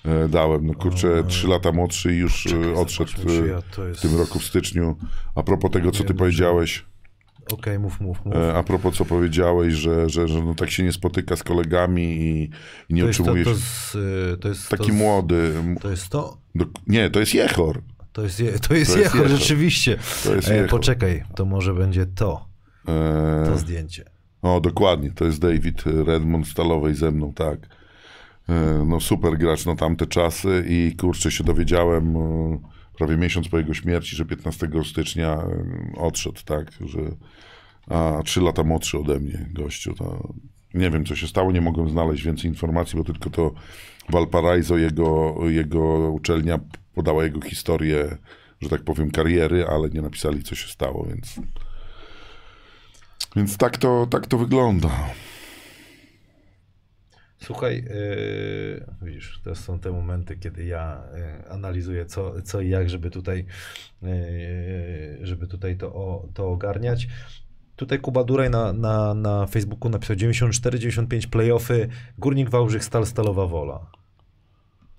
e, 0.05 0.29
dałem. 0.29 0.67
No 0.67 0.73
kurczę, 0.73 1.23
trzy 1.27 1.47
lata 1.47 1.71
młodszy 1.71 2.15
i 2.15 2.17
już 2.17 2.43
Czekaj, 2.43 2.73
odszedł 2.73 3.11
ja 3.47 3.61
w 3.93 4.01
tym 4.01 4.17
roku 4.17 4.39
w 4.39 4.43
styczniu. 4.43 4.95
A 5.35 5.43
propos 5.43 5.71
tego, 5.71 5.91
co 5.91 6.03
ty 6.03 6.13
powiedziałeś, 6.13 6.85
Okej, 7.51 7.79
mów, 7.79 8.01
mów, 8.01 8.25
mów. 8.25 8.35
e, 8.35 8.53
a 8.57 8.63
propos 8.63 8.95
co 8.97 9.05
powiedziałeś, 9.05 9.73
że, 9.73 10.09
że, 10.09 10.27
że 10.27 10.43
no 10.43 10.55
tak 10.55 10.69
się 10.71 10.83
nie 10.83 10.91
spotyka 10.91 11.35
z 11.35 11.43
kolegami 11.43 12.03
i, 12.03 12.49
i 12.89 12.93
nie 12.93 13.01
to 13.01 13.07
jest 13.07 13.19
to, 13.19 13.25
to, 13.25 13.99
y, 14.33 14.37
to 14.37 14.47
jest 14.47 14.69
Taki 14.69 14.87
to 14.87 14.93
młody. 14.93 15.53
To 15.81 15.89
jest 15.89 16.09
to? 16.09 16.37
do- 16.55 16.65
Nie, 16.87 17.09
to 17.09 17.19
jest 17.19 17.33
Jechor. 17.33 17.81
To 18.13 18.21
jest, 18.21 18.39
je- 18.39 18.59
to 18.59 18.73
jest, 18.73 18.93
To 18.93 18.99
jest 18.99 19.15
Jechor, 19.15 19.27
rzeczywiście. 19.29 19.97
To 20.23 20.35
jest 20.35 20.47
E, 20.49 20.53
Jechor. 20.55 20.69
poczekaj, 20.69 21.23
to 21.35 21.45
może 21.45 21.73
będzie 21.73 22.05
to, 22.05 22.47
E, 22.87 23.43
to 23.45 23.57
zdjęcie. 23.57 24.05
O, 24.41 24.59
dokładnie, 24.61 25.11
to 25.11 25.25
jest 25.25 25.39
David 25.41 25.83
Redmond 26.05 26.47
Stalowej 26.47 26.95
ze 26.95 27.11
mną, 27.11 27.33
tak. 27.33 27.59
E, 28.49 28.83
No 28.87 28.99
super 28.99 29.37
gracz 29.37 29.65
na 29.65 29.75
tamte 29.75 30.07
czasy 30.07 30.65
i 30.67 30.95
kurczę 30.95 31.31
się 31.31 31.43
dowiedziałem 31.43 32.15
e, 32.17 32.59
prawie 32.95 33.17
miesiąc 33.17 33.47
po 33.47 33.57
jego 33.57 33.73
śmierci, 33.73 34.15
że 34.15 34.25
15 34.25 34.69
stycznia 34.83 35.37
odszedł, 35.97 36.39
tak, 36.45 36.71
że 36.85 36.99
a 37.89 38.21
trzy 38.25 38.41
lata 38.41 38.63
młodszy 38.63 38.97
ode 38.97 39.19
mnie 39.19 39.49
gościu, 39.53 39.93
to 39.93 40.33
nie 40.73 40.89
wiem 40.89 41.05
co 41.05 41.15
się 41.15 41.27
stało, 41.27 41.51
nie 41.51 41.61
mogłem 41.61 41.89
znaleźć 41.89 42.23
więcej 42.23 42.49
informacji, 42.49 42.97
bo 42.97 43.03
tylko 43.03 43.29
to 43.29 43.51
Valparaiso, 44.09 44.77
jego, 44.77 45.35
jego 45.45 46.11
uczelnia 46.11 46.59
podała 46.93 47.23
jego 47.23 47.41
historię, 47.41 48.17
że 48.61 48.69
tak 48.69 48.83
powiem 48.83 49.11
kariery, 49.11 49.67
ale 49.67 49.89
nie 49.89 50.01
napisali 50.01 50.43
co 50.43 50.55
się 50.55 50.67
stało, 50.67 51.05
więc 51.09 51.39
Więc 53.35 53.57
tak 53.57 53.77
to, 53.77 54.07
tak 54.09 54.27
to 54.27 54.37
wygląda. 54.37 54.89
Słuchaj, 57.45 57.75
yy, 57.75 58.85
widzisz, 59.01 59.41
to 59.43 59.55
są 59.55 59.79
te 59.79 59.91
momenty, 59.91 60.37
kiedy 60.37 60.65
ja 60.65 61.01
yy, 61.13 61.51
analizuję 61.51 62.05
co, 62.05 62.41
co 62.41 62.61
i 62.61 62.69
jak, 62.69 62.89
żeby 62.89 63.09
tutaj, 63.09 63.45
yy, 64.01 64.09
żeby 65.21 65.47
tutaj 65.47 65.77
to, 65.77 65.87
o, 65.87 66.27
to 66.33 66.49
ogarniać. 66.49 67.07
Tutaj 67.75 67.99
Kuba 67.99 68.23
Duraj 68.23 68.49
na, 68.49 68.73
na, 68.73 69.13
na 69.13 69.47
Facebooku 69.47 69.89
napisał 69.89 70.15
94-95 70.15 71.27
playoffy, 71.27 71.87
Górnik 72.17 72.49
Wałbrzych, 72.49 72.83
Stal 72.83 73.05
Stalowa 73.05 73.47
Wola. 73.47 73.91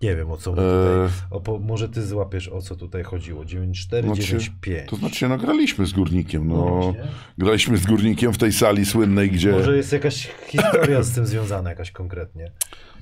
Nie 0.03 0.17
wiem 0.17 0.31
o 0.31 0.37
co 0.37 0.51
tutaj, 0.51 0.65
Eee. 0.65 1.11
o, 1.31 1.59
może 1.59 1.89
ty 1.89 2.07
złapiesz 2.07 2.49
o 2.49 2.63
co 2.63 2.77
tutaj 2.77 3.03
chodziło. 3.03 3.45
94, 3.45 4.07
Znaczy, 4.07 4.23
95. 4.23 4.91
To 4.91 4.97
znaczy, 4.97 5.29
no 5.29 5.39
graliśmy 5.39 5.87
z 5.87 5.93
Górnikiem. 5.93 6.49
No 6.49 6.55
No, 6.57 6.95
graliśmy 7.39 7.77
z 7.77 7.87
Górnikiem 7.87 8.33
w 8.33 8.39
tej 8.39 8.53
sali 8.53 8.87
słynnej, 8.87 9.31
gdzie... 9.31 9.53
Może 9.53 9.77
jest 9.77 9.93
jakaś 9.93 10.29
historia 10.47 11.03
z 11.03 11.13
tym 11.13 11.27
związana, 11.27 11.71
jakaś 11.71 11.91
konkretnie. 11.91 12.51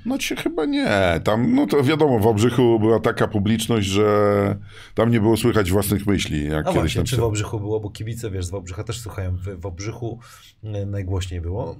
No 0.07 0.19
ci 0.19 0.37
chyba 0.37 0.65
nie. 0.65 1.21
Tam, 1.25 1.55
no 1.55 1.67
to 1.67 1.83
wiadomo, 1.83 2.19
w 2.19 2.27
Obrzychu 2.27 2.81
była 2.81 3.01
taka 3.01 3.29
publiczność, 3.29 3.87
że 3.87 4.57
tam 4.95 5.11
nie 5.11 5.21
było 5.21 5.37
słychać 5.37 5.71
własnych 5.71 6.07
myśli, 6.07 6.45
jak 6.45 6.67
A 6.67 6.73
kiedyś 6.73 6.75
właśnie, 6.81 7.05
czy 7.05 7.17
w 7.17 7.23
Obrzychu 7.25 7.61
było, 7.61 7.81
bo 7.81 7.91
kibice, 7.91 8.31
wiesz, 8.31 8.45
z 8.47 8.51
Wałbrzycha 8.51 8.85
też 8.85 9.01
słuchają, 9.01 9.37
w, 9.37 9.61
w 9.61 9.67
Obrzychu 9.67 10.19
e, 10.65 10.87
najgłośniej 10.87 11.41
było. 11.41 11.77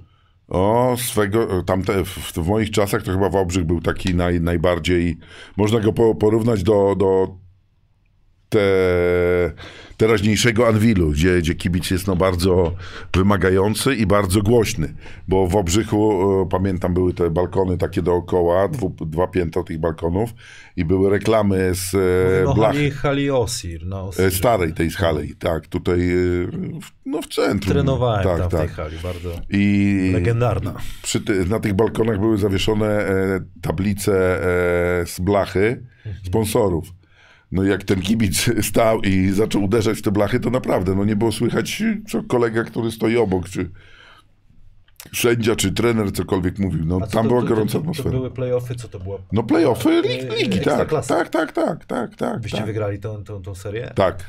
O, 0.47 0.95
swego, 0.97 1.63
tamte, 1.63 2.05
w, 2.05 2.33
w 2.33 2.47
moich 2.47 2.71
czasach 2.71 3.03
to 3.03 3.11
chyba 3.11 3.29
Wałbrzych 3.29 3.63
był 3.63 3.81
taki 3.81 4.15
naj, 4.15 4.41
najbardziej, 4.41 5.17
można 5.57 5.79
go 5.79 5.93
po, 5.93 6.15
porównać 6.15 6.63
do, 6.63 6.95
do 6.95 7.37
te, 8.49 8.59
teraźniejszego 9.97 10.67
Anwilu, 10.67 11.09
gdzie, 11.11 11.37
gdzie 11.39 11.55
kibic 11.55 11.91
jest 11.91 12.07
no 12.07 12.15
bardzo 12.15 12.73
wymagający 13.13 13.95
i 13.95 14.05
bardzo 14.05 14.41
głośny, 14.41 14.93
bo 15.27 15.47
w 15.47 15.55
Obrzychu, 15.55 16.21
e, 16.41 16.49
pamiętam, 16.49 16.93
były 16.93 17.13
te 17.13 17.29
balkony 17.29 17.77
takie 17.77 18.01
dookoła, 18.01 18.67
dwu, 18.67 18.95
dwa 19.01 19.27
piętra 19.27 19.63
tych 19.63 19.79
balkonów 19.79 20.29
i 20.75 20.85
były 20.85 21.09
reklamy 21.09 21.69
z 21.75 21.95
e, 21.95 22.45
No, 22.45 22.53
blach 22.53 22.71
hali, 22.75 22.91
hali 22.91 23.31
Osir, 23.31 23.85
no, 23.85 23.97
e, 23.99 24.01
Osir. 24.03 24.31
starej, 24.31 24.73
tej 24.73 24.91
z 24.91 24.95
Halej, 24.95 25.35
tak, 25.39 25.67
tutaj, 25.67 25.99
e, 26.11 26.15
w- 26.81 26.91
no 27.05 27.21
w 27.21 27.27
centrum. 27.27 27.73
Trenowałem 27.73 28.23
tak, 28.23 28.37
tam 28.39 28.49
w 28.49 28.51
tak. 28.51 28.61
tej 28.61 28.69
hali, 28.69 28.97
bardzo 29.03 29.29
I 29.49 30.11
legendarna. 30.13 30.73
przy 31.03 31.21
ty, 31.21 31.45
na 31.45 31.59
tych 31.59 31.73
balkonach 31.73 32.19
były 32.19 32.37
zawieszone 32.37 33.05
tablice 33.61 34.39
z 35.05 35.19
blachy 35.19 35.83
sponsorów. 36.23 36.85
No 37.55 37.63
jak 37.63 37.83
ten 37.83 38.01
kibic 38.01 38.49
stał 38.69 39.01
i 39.01 39.31
zaczął 39.31 39.63
uderzać 39.63 39.97
w 39.97 40.01
te 40.01 40.11
blachy, 40.11 40.39
to 40.39 40.49
naprawdę 40.49 40.95
no 40.95 41.05
nie 41.05 41.15
było 41.15 41.31
słychać, 41.31 41.83
co 42.09 42.23
kolega, 42.23 42.63
który 42.63 42.91
stoi 42.91 43.17
obok, 43.17 43.49
czy 43.49 43.69
sędzia, 45.13 45.55
czy 45.55 45.71
trener, 45.71 46.11
cokolwiek 46.11 46.59
mówił. 46.59 46.85
No 46.85 46.99
co 47.01 47.07
tam 47.07 47.23
to- 47.23 47.29
była 47.29 47.41
to, 47.41 47.47
gorąca 47.47 47.73
to, 47.73 47.79
to, 47.79 47.83
to 47.85 47.91
atmosfera. 47.91 48.09
były 48.17 48.31
playoffy, 48.31 48.75
co 48.75 48.87
to 48.87 48.99
było? 48.99 49.19
No 49.31 49.43
playoffy 49.43 49.89
E, 49.89 50.01
lig, 50.01 50.21
ligi, 50.39 50.49
tak, 50.49 50.67
Ekstraklasa. 50.67 51.15
tak, 51.15 51.29
tak, 51.29 51.51
tak, 51.51 51.85
tak, 51.85 52.15
tak, 52.15 52.39
Byście 52.41 52.57
tak. 52.57 52.65
wygrali 52.67 52.99
tą, 52.99 53.23
tą, 53.23 53.41
tą 53.41 53.55
serię? 53.55 53.91
Tak, 53.95 54.25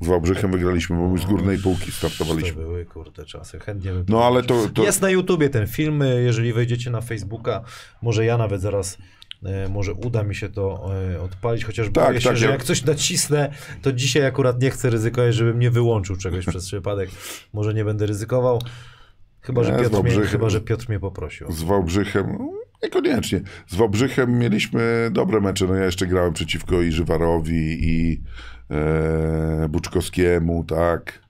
z 0.00 0.06
Wałbrzychem 0.06 0.50
wygraliśmy, 0.52 0.96
bo 0.96 1.08
my 1.08 1.18
z 1.18 1.24
górnej 1.24 1.58
półki 1.58 1.86
To 1.86 1.92
startowaliśmy. 1.92 2.62
były, 2.62 2.84
kurde, 2.84 3.24
czasy. 3.24 3.58
Chętnie 3.58 3.92
bym 3.92 4.04
No 4.08 4.24
ale 4.24 4.42
to, 4.42 4.68
to 4.74 4.82
Jest 4.82 5.02
na 5.02 5.10
YouTubie 5.10 5.48
ten 5.48 5.66
film, 5.66 6.02
y, 6.02 6.22
jeżeli 6.22 6.52
wejdziecie 6.52 6.90
na 6.90 7.00
Facebooka, 7.00 7.60
może 8.02 8.24
ja 8.24 8.38
nawet 8.38 8.60
zaraz, 8.60 8.94
e, 8.94 9.00
może 9.70 9.94
uda 9.94 10.22
mi 10.22 10.34
się 10.34 10.48
to 10.48 10.90
e, 11.14 11.20
odpalić, 11.20 11.64
chociaż 11.64 11.86
Tak, 11.92 12.06
boję 12.06 12.20
się, 12.20 12.28
tak, 12.28 12.36
że 12.36 12.46
ja- 12.46 12.52
jak 12.52 12.64
coś 12.64 12.84
nacisnę, 12.84 13.52
to 13.82 13.92
dzisiaj 13.92 14.26
akurat 14.26 14.62
nie 14.62 14.70
chcę 14.70 14.90
ryzykować, 14.90 15.34
żebym 15.34 15.58
nie 15.58 15.70
wyłączył 15.70 16.16
czegoś 16.16 16.46
przez 16.46 16.66
przypadek. 16.66 17.10
Może 17.52 17.74
nie 17.74 17.84
będę 17.84 18.06
ryzykował, 18.06 18.62
chyba, 19.40 19.64
że 19.64 19.72
Nie, 19.72 19.78
z 19.78 19.90
Piotr, 19.90 20.02
mnie, 20.02 20.26
chyba, 20.26 20.50
że 20.50 20.60
Piotr 20.60 20.88
mnie 20.88 21.00
poprosił. 21.00 21.52
z 21.52 21.62
Wałbrzychem, 21.62 22.38
niekoniecznie. 22.82 23.40
Z 23.68 23.74
Wałbrzychem 23.74 24.38
mieliśmy 24.38 25.08
dobre 25.12 25.40
mecze. 25.40 25.66
No 25.66 25.74
ja 25.74 25.84
jeszcze 25.84 26.06
grałem 26.06 26.32
przeciwko 26.32 26.82
i 26.82 26.92
Żywarowi, 26.92 27.78
i 27.88 28.20
e, 28.70 29.68
Buczkowskiemu, 29.68 30.64
tak. 30.64 31.20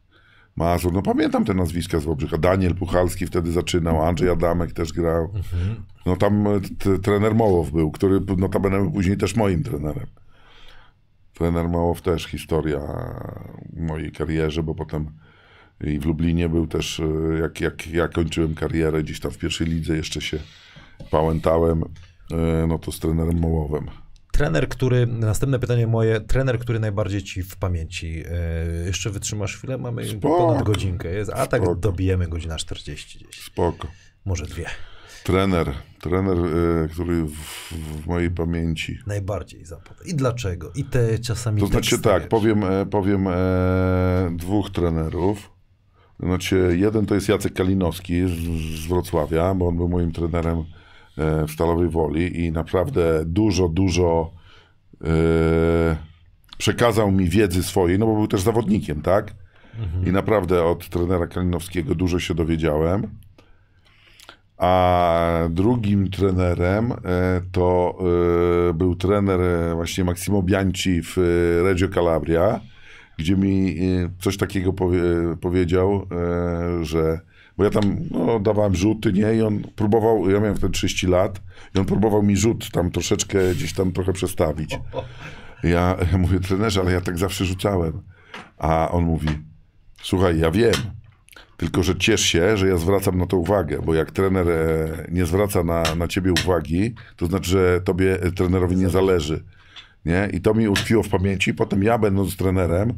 Mazur, 0.56 0.92
no 0.92 1.02
pamiętam 1.02 1.44
te 1.44 1.54
nazwiska 1.54 2.00
z 2.00 2.04
Wałbrzycha. 2.04 2.38
Daniel 2.38 2.74
Puchalski 2.74 3.26
wtedy 3.26 3.52
zaczynał, 3.52 4.02
Andrzej 4.02 4.30
Adamek 4.30 4.72
też 4.72 4.92
grał. 4.92 5.24
Mhm. 5.24 5.82
No 6.06 6.16
tam 6.16 6.46
e, 6.46 6.60
trener 7.02 7.34
Mołow 7.34 7.70
był, 7.70 7.90
który 7.90 8.20
notabene 8.36 8.78
był 8.78 8.90
później 8.90 9.16
też 9.16 9.36
moim 9.36 9.62
trenerem. 9.62 10.06
Trener 11.34 11.68
Mołow 11.68 12.02
też 12.02 12.26
historia 12.26 12.80
mojej 13.76 14.12
karierze, 14.12 14.62
bo 14.62 14.74
potem 14.74 15.10
i 15.84 15.98
w 15.98 16.06
Lublinie 16.06 16.48
był 16.48 16.66
też, 16.66 17.00
e, 17.00 17.38
jak, 17.40 17.60
jak 17.60 17.86
ja 17.86 18.08
kończyłem 18.08 18.54
karierę, 18.54 19.02
gdzieś 19.02 19.20
tam 19.20 19.30
w 19.30 19.38
pierwszej 19.38 19.66
lidze 19.66 19.96
jeszcze 19.96 20.20
się 20.20 20.38
pałętałem, 21.10 21.82
e, 22.32 22.66
no 22.66 22.78
to 22.78 22.92
z 22.92 22.98
trenerem 22.98 23.40
Mołowem. 23.40 23.86
Trener, 24.40 24.68
który, 24.68 25.06
następne 25.06 25.58
pytanie 25.58 25.86
moje, 25.86 26.20
trener, 26.20 26.58
który 26.58 26.80
najbardziej 26.80 27.22
ci 27.22 27.42
w 27.42 27.56
pamięci, 27.56 28.22
e, 28.26 28.86
jeszcze 28.86 29.10
wytrzymasz 29.10 29.56
chwilę, 29.56 29.78
mamy 29.78 30.08
Spoko. 30.08 30.36
ponad 30.36 30.62
godzinkę, 30.62 31.08
jest, 31.08 31.30
a 31.34 31.46
tak 31.46 31.62
Spoko. 31.62 31.76
dobijemy 31.76 32.28
godzina 32.28 32.56
40 32.56 33.18
gdzieś, 33.18 33.44
Spoko. 33.44 33.88
może 34.24 34.46
dwie. 34.46 34.66
Trener, 35.24 35.72
trener, 36.00 36.36
e, 36.38 36.88
który 36.88 37.24
w, 37.24 37.72
w 37.72 38.06
mojej 38.06 38.30
pamięci. 38.30 38.98
Najbardziej 39.06 39.64
zapowiada. 39.64 40.04
I 40.04 40.14
dlaczego? 40.14 40.72
I 40.74 40.84
te 40.84 41.18
czasami 41.18 41.60
To 41.60 41.66
znaczy 41.66 41.90
teksty, 41.90 42.08
tak, 42.08 42.22
wiesz. 42.22 42.30
powiem, 42.30 42.64
e, 42.64 42.86
powiem 42.86 43.28
e, 43.28 43.32
dwóch 44.36 44.70
trenerów. 44.70 45.50
Znaczy, 46.20 46.76
jeden 46.78 47.06
to 47.06 47.14
jest 47.14 47.28
Jacek 47.28 47.52
Kalinowski 47.52 48.28
z, 48.28 48.32
z 48.82 48.86
Wrocławia, 48.86 49.54
bo 49.54 49.68
on 49.68 49.76
był 49.76 49.88
moim 49.88 50.12
trenerem 50.12 50.64
w 51.46 51.50
Stalowej 51.52 51.88
Woli 51.88 52.44
i 52.44 52.52
naprawdę 52.52 53.22
dużo, 53.24 53.68
dużo 53.68 54.30
e, 55.04 55.96
przekazał 56.58 57.10
mi 57.10 57.28
wiedzy 57.28 57.62
swojej, 57.62 57.98
no 57.98 58.06
bo 58.06 58.14
był 58.14 58.26
też 58.26 58.40
zawodnikiem, 58.40 59.02
tak? 59.02 59.34
I 60.06 60.12
naprawdę 60.12 60.64
od 60.64 60.88
trenera 60.88 61.26
Kalinowskiego 61.26 61.94
dużo 61.94 62.18
się 62.18 62.34
dowiedziałem. 62.34 63.08
A 64.56 65.48
drugim 65.50 66.10
trenerem 66.10 66.92
e, 66.92 66.96
to 67.52 67.98
e, 68.70 68.74
był 68.74 68.96
trener 68.96 69.40
e, 69.40 69.74
właśnie 69.74 70.04
Massimo 70.04 70.42
Bianchi 70.42 71.02
w 71.02 71.18
e, 71.18 71.62
Reggio 71.62 71.88
Calabria, 71.88 72.60
gdzie 73.18 73.36
mi 73.36 73.78
e, 73.78 74.10
coś 74.18 74.36
takiego 74.36 74.72
powie, 74.72 75.00
powiedział, 75.40 76.06
e, 76.12 76.84
że 76.84 77.20
bo 77.60 77.64
ja 77.64 77.70
tam 77.70 77.96
no, 78.10 78.38
dawałem 78.38 78.74
rzuty, 78.74 79.12
nie? 79.12 79.34
I 79.34 79.42
on 79.42 79.62
próbował, 79.76 80.30
ja 80.30 80.40
miałem 80.40 80.56
wtedy 80.56 80.72
30 80.72 81.06
lat, 81.06 81.40
i 81.74 81.78
on 81.78 81.84
próbował 81.84 82.22
mi 82.22 82.36
rzut 82.36 82.70
tam 82.70 82.90
troszeczkę 82.90 83.54
gdzieś 83.54 83.72
tam 83.72 83.92
trochę 83.92 84.12
przestawić. 84.12 84.78
Ja, 85.62 85.96
ja 86.12 86.18
mówię, 86.18 86.40
trenerze, 86.40 86.80
ale 86.80 86.92
ja 86.92 87.00
tak 87.00 87.18
zawsze 87.18 87.44
rzucałem. 87.44 88.02
A 88.58 88.90
on 88.90 89.04
mówi, 89.04 89.28
słuchaj, 90.02 90.38
ja 90.38 90.50
wiem, 90.50 90.74
tylko 91.56 91.82
że 91.82 91.96
ciesz 91.96 92.20
się, 92.20 92.56
że 92.56 92.68
ja 92.68 92.76
zwracam 92.76 93.18
na 93.18 93.26
to 93.26 93.36
uwagę, 93.36 93.78
bo 93.84 93.94
jak 93.94 94.10
trener 94.10 94.48
e, 94.48 95.06
nie 95.10 95.26
zwraca 95.26 95.64
na, 95.64 95.82
na 95.94 96.08
ciebie 96.08 96.32
uwagi, 96.44 96.94
to 97.16 97.26
znaczy, 97.26 97.50
że 97.50 97.80
tobie 97.80 98.22
e, 98.22 98.32
trenerowi 98.32 98.76
nie 98.76 98.90
zależy. 98.90 99.44
Nie? 100.04 100.28
I 100.32 100.40
to 100.40 100.54
mi 100.54 100.68
utkwiło 100.68 101.02
w 101.02 101.08
pamięci. 101.08 101.54
Potem 101.54 101.82
ja, 101.82 101.98
będąc 101.98 102.36
trenerem, 102.36 102.92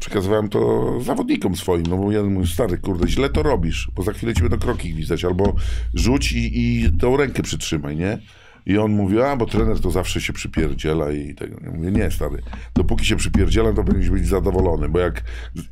przekazywałem 0.00 0.48
to 0.48 0.92
zawodnikom 1.00 1.56
swoim. 1.56 1.86
No 1.86 1.96
bo 1.96 2.12
jeden 2.12 2.32
mówi, 2.32 2.46
stary, 2.46 2.78
kurde, 2.78 3.08
źle 3.08 3.28
to 3.28 3.42
robisz, 3.42 3.90
bo 3.94 4.02
za 4.02 4.12
chwilę 4.12 4.34
ci 4.34 4.42
będą 4.42 4.58
kroki 4.58 4.94
gwizdać, 4.94 5.24
albo 5.24 5.54
rzuć 5.94 6.32
i, 6.32 6.60
i 6.60 6.92
tą 6.98 7.16
rękę 7.16 7.42
przytrzymaj, 7.42 7.96
nie? 7.96 8.18
I 8.66 8.78
on 8.78 8.92
mówi, 8.92 9.20
a 9.20 9.36
bo 9.36 9.46
trener 9.46 9.80
to 9.80 9.90
zawsze 9.90 10.20
się 10.20 10.32
przypierdziela 10.32 11.12
i 11.12 11.34
tego. 11.34 11.56
Ja 11.64 11.70
mówię, 11.70 11.90
nie 11.90 12.10
stary, 12.10 12.42
dopóki 12.74 13.06
się 13.06 13.16
przypierdzielam, 13.16 13.74
to 13.74 13.84
powinieneś 13.84 14.10
być 14.10 14.28
zadowolony, 14.28 14.88
bo 14.88 14.98
jak 14.98 15.22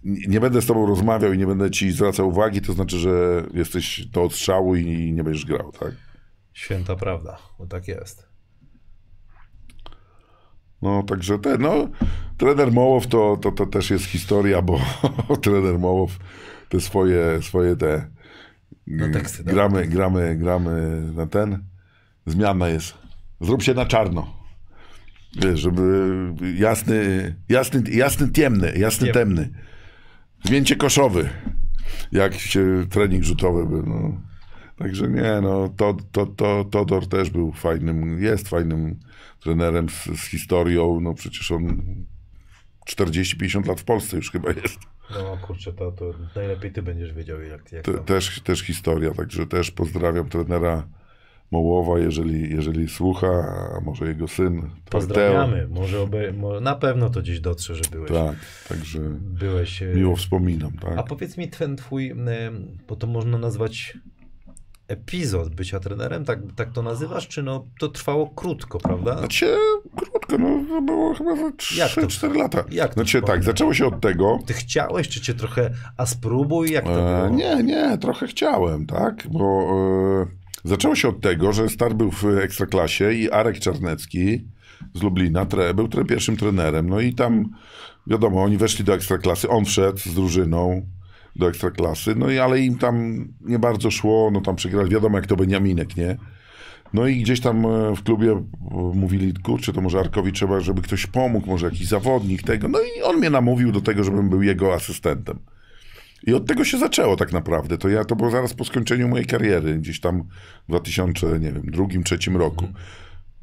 nie 0.05 0.41
będę 0.41 0.63
z 0.63 0.67
tobą 0.67 0.87
rozmawiał 0.87 1.33
i 1.33 1.39
nie 1.39 1.47
będę 1.47 1.71
ci 1.71 1.93
zwracał 1.93 2.29
uwagi, 2.29 2.61
to 2.61 2.73
znaczy, 2.73 2.99
że 2.99 3.45
jesteś 3.55 4.07
do 4.07 4.23
odstrzału 4.23 4.77
i 4.77 5.13
nie 5.13 5.25
będziesz 5.25 5.45
grał, 5.45 5.73
tak? 5.73 5.93
Święta 6.53 6.97
prawda, 6.97 7.39
bo 7.59 7.67
tak 7.67 7.89
jest. 7.89 8.34
No, 10.83 11.03
także 11.03 11.39
ten, 11.39 11.63
no, 11.63 11.89
trener 12.37 12.73
Mołow 12.73 13.07
to, 13.07 13.37
to, 13.43 13.53
to 13.53 13.67
też 13.67 13.91
jest 13.91 14.05
historia, 14.05 14.63
bo 14.63 14.81
trener 15.43 15.79
Mołow 15.79 16.19
te 16.69 16.81
swoje, 16.81 17.43
swoje 17.43 17.77
te 17.77 18.11
No, 18.87 19.09
teksty, 19.13 19.45
tak. 19.45 19.55
gramy, 19.55 19.87
gramy, 19.87 20.37
gramy 20.37 21.03
na 21.17 21.27
ten, 21.27 21.65
zmiana 22.27 22.69
jest, 22.69 22.95
zrób 23.41 23.63
się 23.63 23.75
na 23.75 23.87
czarno. 23.87 24.45
Wiesz, 25.43 25.61
żeby 25.61 26.09
jasny, 26.57 27.35
jasny, 27.49 27.83
jasny 27.91 28.29
tiemny, 28.31 28.73
jasny 28.79 29.07
Ciemny. 29.07 29.13
temny. 29.21 29.51
Zmięcie 30.45 30.77
koszowy, 30.77 31.29
jak 32.13 32.35
się 32.35 32.87
trening 32.91 33.25
rzutowy 33.25 33.67
był, 33.67 33.83
no. 33.87 34.21
Także 34.79 35.09
nie, 35.09 35.41
no, 35.43 35.69
to, 35.77 35.97
to, 36.13 36.27
to, 36.27 36.65
Todor 36.65 37.07
też 37.09 37.31
był 37.31 37.53
fajnym, 37.53 38.23
jest 38.23 38.49
fajnym 38.49 39.01
trenerem 39.45 39.89
z, 39.89 40.05
z 40.05 40.25
historią, 40.25 41.01
no 41.01 41.15
przecież 41.15 41.53
on 41.53 41.83
40-50 42.91 43.69
lat 43.69 43.81
w 43.81 43.85
Polsce 43.85 44.17
już 44.17 44.31
chyba 44.31 44.49
jest. 44.49 44.79
No 45.11 45.39
kurczę, 45.47 45.73
to, 45.73 45.93
to 45.93 46.15
najlepiej 46.37 46.73
ty 46.73 46.83
będziesz 46.83 47.13
wiedział, 47.13 47.43
jak, 47.43 47.73
jak 47.73 47.85
Te, 47.85 47.93
też, 47.93 48.41
też 48.41 48.61
historia, 48.61 49.11
także 49.11 49.47
też 49.47 49.71
pozdrawiam 49.71 50.29
trenera 50.29 50.87
Mołowa, 51.51 51.99
jeżeli, 51.99 52.51
jeżeli 52.51 52.89
słucha, 52.89 53.27
a 53.77 53.81
może 53.81 54.07
jego 54.07 54.29
syn. 54.29 54.71
Pozdrawiamy. 54.91 55.69
Może, 55.69 56.01
obe, 56.01 56.33
może 56.33 56.61
na 56.61 56.75
pewno 56.75 57.11
to 57.11 57.21
gdzieś 57.21 57.41
dotrze, 57.41 57.75
że 57.75 57.83
byłeś. 57.93 58.11
Tak, 58.11 58.37
także 58.69 59.01
byłeś 59.21 59.83
e, 59.83 59.87
miło 59.87 60.17
wspominam, 60.17 60.73
A 60.83 60.95
tak. 60.95 61.07
powiedz 61.07 61.37
mi 61.37 61.49
ten 61.49 61.77
twój, 61.77 62.15
bo 62.89 62.97
to 62.97 63.07
można 63.07 63.39
nazwać 63.39 63.99
epizod 64.89 65.55
bycia 65.55 65.81
trenerem, 65.81 66.25
tak, 66.25 66.39
tak 66.57 66.73
to 66.73 66.83
nazywasz, 66.83 67.29
czy 67.29 67.43
no 67.43 67.67
to 67.79 67.89
trwało 67.89 68.27
krótko, 68.27 68.79
prawda? 68.79 69.19
Znaczy, 69.19 69.57
krótko, 69.97 70.39
no 70.39 70.65
to 70.69 70.83
było 70.83 71.15
chyba 71.15 71.37
za 71.37 71.43
Jak 71.77 71.95
to 71.95 72.01
3-4 72.01 72.37
lata. 72.37 72.65
Jak 72.71 72.89
to 72.89 72.95
Znaczy 72.95 73.23
tak, 73.23 73.45
zaczęło 73.45 73.75
się 73.75 73.87
od 73.87 74.01
tego, 74.01 74.39
Ty 74.47 74.53
chciałeś, 74.53 75.09
czy 75.09 75.21
cię 75.21 75.35
trochę, 75.35 75.71
a 75.97 76.07
spróbuj, 76.07 76.71
jak 76.71 76.85
to 76.85 76.91
było? 76.91 77.27
E, 77.27 77.31
nie, 77.31 77.63
nie, 77.63 77.99
trochę 77.99 78.27
chciałem, 78.27 78.87
tak? 78.87 79.27
Bo 79.31 79.67
e, 80.23 80.69
zaczęło 80.69 80.95
się 80.95 81.09
od 81.09 81.21
tego, 81.21 81.53
że 81.53 81.69
Star 81.69 81.95
był 81.95 82.11
w 82.11 82.25
Ekstraklasie 82.25 83.13
i 83.13 83.31
Arek 83.31 83.59
Czarnecki 83.59 84.45
z 84.95 85.03
Lublina 85.03 85.47
tre, 85.47 85.75
był 85.75 85.89
tre, 85.89 86.05
pierwszym 86.05 86.37
trenerem. 86.37 86.89
No 86.89 87.01
i 87.01 87.15
tam, 87.15 87.45
wiadomo, 88.07 88.43
oni 88.43 88.57
weszli 88.57 88.85
do 88.85 88.95
Ekstraklasy, 88.95 89.49
on 89.49 89.65
wszedł 89.65 89.99
z 89.99 90.15
drużyną 90.15 90.87
do 91.37 91.49
Ekstraklasy, 91.49 92.15
no 92.15 92.31
i 92.31 92.39
ale 92.39 92.61
im 92.61 92.79
tam 92.79 93.25
nie 93.41 93.59
bardzo 93.59 93.91
szło, 93.91 94.31
no 94.33 94.41
tam 94.41 94.57
przegrali, 94.57 94.91
wiadomo 94.91 95.19
jak 95.19 95.27
to 95.27 95.37
Beniaminek, 95.37 95.97
nie? 95.97 96.17
No 96.95 97.07
i 97.07 97.23
gdzieś 97.23 97.41
tam 97.41 97.67
e, 97.67 97.97
w 97.97 98.03
klubie 98.03 98.31
e, 98.33 98.45
mówili, 98.95 99.35
kurczę, 99.43 99.73
to 99.73 99.81
może 99.81 100.01
Arkowi 100.01 100.33
trzeba, 100.33 100.61
żeby 100.61 100.83
ktoś 100.83 101.07
pomógł, 101.07 101.47
może 101.47 101.67
jakiś 101.67 101.89
zawodnik 101.89 102.43
tego. 102.43 102.69
No 102.69 102.79
i 102.81 103.03
on 103.03 103.17
mnie 103.17 103.31
namówił 103.31 103.73
do 103.73 103.81
tego, 103.81 104.05
żebym 104.05 104.31
był 104.31 104.43
jego 104.43 104.75
asystentem. 104.75 105.39
I 106.27 106.35
od 106.35 106.47
tego 106.47 106.65
się 106.65 106.79
zaczęło 106.79 107.17
tak 107.17 107.33
naprawdę. 107.33 107.79
To 107.79 107.89
ja 107.89 108.05
to 108.05 108.17
było 108.17 108.31
zaraz 108.31 108.55
po 108.55 108.65
skończeniu 108.65 109.09
mojej 109.09 109.27
kariery, 109.27 109.79
gdzieś 109.79 110.01
tam 110.01 110.23
w 110.65 110.69
2000, 110.69 111.39
nie 111.41 111.53
wiem, 111.53 111.63
drugim, 111.63 112.03
trzecim 112.03 112.37
roku. 112.37 112.69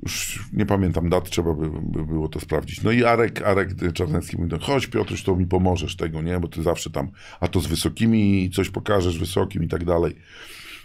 Już 0.03 0.45
nie 0.53 0.65
pamiętam 0.65 1.09
dat, 1.09 1.29
trzeba 1.29 1.53
by, 1.53 1.69
by 1.69 2.05
było 2.05 2.27
to 2.27 2.39
sprawdzić. 2.39 2.83
No 2.83 2.91
i 2.91 3.03
Arek, 3.03 3.41
Arek 3.41 3.69
Czarnecki 3.93 4.37
mówi, 4.37 4.49
no 4.51 4.59
chodź 4.59 4.87
Piotruś, 4.87 5.23
to 5.23 5.35
mi 5.35 5.45
pomożesz 5.45 5.95
tego, 5.95 6.21
nie? 6.21 6.39
Bo 6.39 6.47
ty 6.47 6.63
zawsze 6.63 6.89
tam, 6.89 7.11
a 7.39 7.47
to 7.47 7.59
z 7.59 7.67
wysokimi 7.67 8.49
coś 8.55 8.69
pokażesz 8.69 9.19
wysokim 9.19 9.63
i 9.63 9.67
tak 9.67 9.85
dalej. 9.85 10.15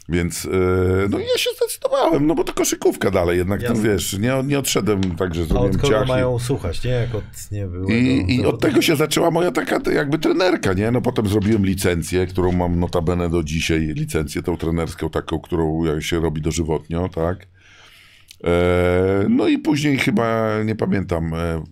Więc 0.09 0.45
e, 0.45 1.09
no 1.11 1.19
i 1.19 1.23
ja 1.23 1.39
się 1.39 1.51
zdecydowałem, 1.57 2.27
no 2.27 2.35
bo 2.35 2.45
to 2.45 2.53
koszykówka 2.53 3.11
dalej, 3.11 3.39
jednak 3.39 3.63
no 3.63 3.69
Jasne. 3.69 3.91
wiesz, 3.91 4.19
nie, 4.19 4.43
nie 4.45 4.59
odszedłem 4.59 5.01
tak, 5.17 5.35
że 5.35 5.43
A 5.43 5.45
zrobiłem 5.45 5.75
od 5.75 5.81
kogo 5.81 6.05
mają 6.05 6.39
słuchać, 6.39 6.85
nie? 6.85 6.91
Jak 6.91 7.15
od 7.15 7.25
nie 7.53 7.67
byłego 7.67 7.93
i, 7.93 8.35
I 8.35 8.47
od 8.47 8.61
tego 8.61 8.83
się 8.83 8.97
zaczęła 8.97 9.31
moja 9.31 9.51
taka 9.51 9.91
jakby 9.93 10.19
trenerka, 10.19 10.73
nie? 10.73 10.91
No 10.91 11.01
potem 11.01 11.29
zrobiłem 11.29 11.67
licencję, 11.67 12.27
którą 12.27 12.53
mam 12.53 12.81
notabene 12.81 13.31
do 13.31 13.43
dzisiaj, 13.43 13.81
licencję 13.81 14.43
tą 14.43 14.57
trenerską 14.57 15.11
taką, 15.11 15.41
którą 15.41 15.85
się 16.01 16.21
robi 16.21 16.43
dożywotnio, 16.43 17.09
tak? 17.09 17.47
E, 18.47 19.27
no 19.29 19.49
i 19.49 19.59
później 19.59 19.99
chyba, 19.99 20.57
nie 20.65 20.75
pamiętam, 20.75 21.35
e, 21.35 21.63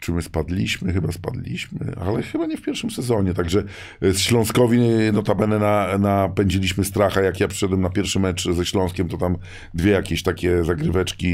czy 0.00 0.12
my 0.12 0.22
spadliśmy, 0.22 0.92
chyba 0.92 1.12
spadliśmy, 1.12 1.78
ale 2.00 2.22
chyba 2.22 2.46
nie 2.46 2.56
w 2.56 2.62
pierwszym 2.62 2.90
sezonie, 2.90 3.34
także 3.34 3.64
z 4.02 4.18
Śląskowi 4.18 4.78
notabene 5.12 5.58
na, 5.58 5.98
napędziliśmy 5.98 6.84
stracha, 6.84 7.20
jak 7.20 7.40
ja 7.40 7.48
przyszedłem 7.48 7.80
na 7.80 7.90
pierwszy 7.90 8.20
mecz 8.20 8.48
ze 8.50 8.66
Śląskiem, 8.66 9.08
to 9.08 9.16
tam 9.16 9.36
dwie 9.74 9.90
jakieś 9.90 10.22
takie 10.22 10.64
zagryweczki, 10.64 11.28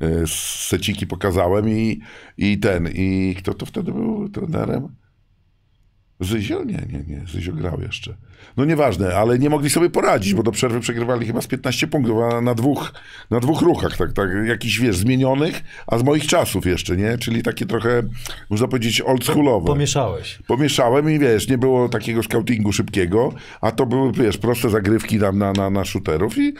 e, 0.00 0.26
seciki 0.68 1.06
pokazałem 1.06 1.68
i, 1.68 2.00
i 2.38 2.58
ten, 2.58 2.88
i 2.94 3.34
kto 3.38 3.54
to 3.54 3.66
wtedy 3.66 3.92
był 3.92 4.28
trenerem? 4.28 4.88
Zyzio? 6.20 6.64
Nie, 6.64 6.86
nie, 6.92 7.04
nie. 7.06 7.26
Zyzio 7.26 7.52
grał 7.52 7.80
jeszcze. 7.80 8.16
No 8.56 8.64
nieważne, 8.64 9.16
ale 9.16 9.38
nie 9.38 9.50
mogli 9.50 9.70
sobie 9.70 9.90
poradzić, 9.90 10.34
bo 10.34 10.42
do 10.42 10.52
przerwy 10.52 10.80
przegrywali 10.80 11.26
chyba 11.26 11.40
z 11.40 11.46
15 11.46 11.86
punktów, 11.86 12.18
a 12.32 12.40
na 12.40 12.54
dwóch, 12.54 12.92
na 13.30 13.40
dwóch 13.40 13.60
ruchach, 13.60 13.96
tak, 13.96 14.12
tak, 14.12 14.28
jakichś, 14.46 14.78
wiesz, 14.78 14.96
zmienionych, 14.96 15.62
a 15.86 15.98
z 15.98 16.02
moich 16.02 16.26
czasów 16.26 16.66
jeszcze, 16.66 16.96
nie? 16.96 17.18
Czyli 17.18 17.42
takie 17.42 17.66
trochę, 17.66 18.02
można 18.50 18.68
powiedzieć, 18.68 19.00
oldschoolowe. 19.00 19.66
Pomieszałeś. 19.66 20.38
Pomieszałem 20.46 21.10
i 21.10 21.18
wiesz, 21.18 21.48
nie 21.48 21.58
było 21.58 21.88
takiego 21.88 22.22
scoutingu 22.22 22.72
szybkiego, 22.72 23.32
a 23.60 23.72
to 23.72 23.86
były, 23.86 24.12
wiesz, 24.12 24.38
proste 24.38 24.70
zagrywki 24.70 25.18
tam 25.18 25.38
na, 25.38 25.52
na, 25.52 25.70
na 25.70 25.84
shooterów 25.84 26.38
i 26.38 26.54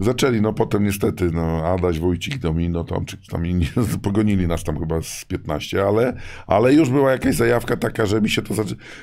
zaczęli, 0.00 0.40
no 0.40 0.52
potem 0.52 0.84
niestety, 0.84 1.30
no 1.32 1.64
Adaś, 1.66 1.98
Wójcik, 1.98 2.38
Domino, 2.38 2.84
tam, 2.84 3.04
czy 3.04 3.16
tam 3.30 3.46
inni, 3.46 3.66
pogonili 4.02 4.46
nas 4.46 4.64
tam 4.64 4.78
chyba 4.78 5.02
z 5.02 5.24
15, 5.24 5.84
ale, 5.84 6.16
ale 6.46 6.74
już 6.74 6.90
była 6.90 7.10
jakaś 7.12 7.34
zajawka 7.34 7.76
taka, 7.76 8.06
że 8.06 8.20
mi 8.20 8.30
się 8.30 8.42
to, 8.42 8.54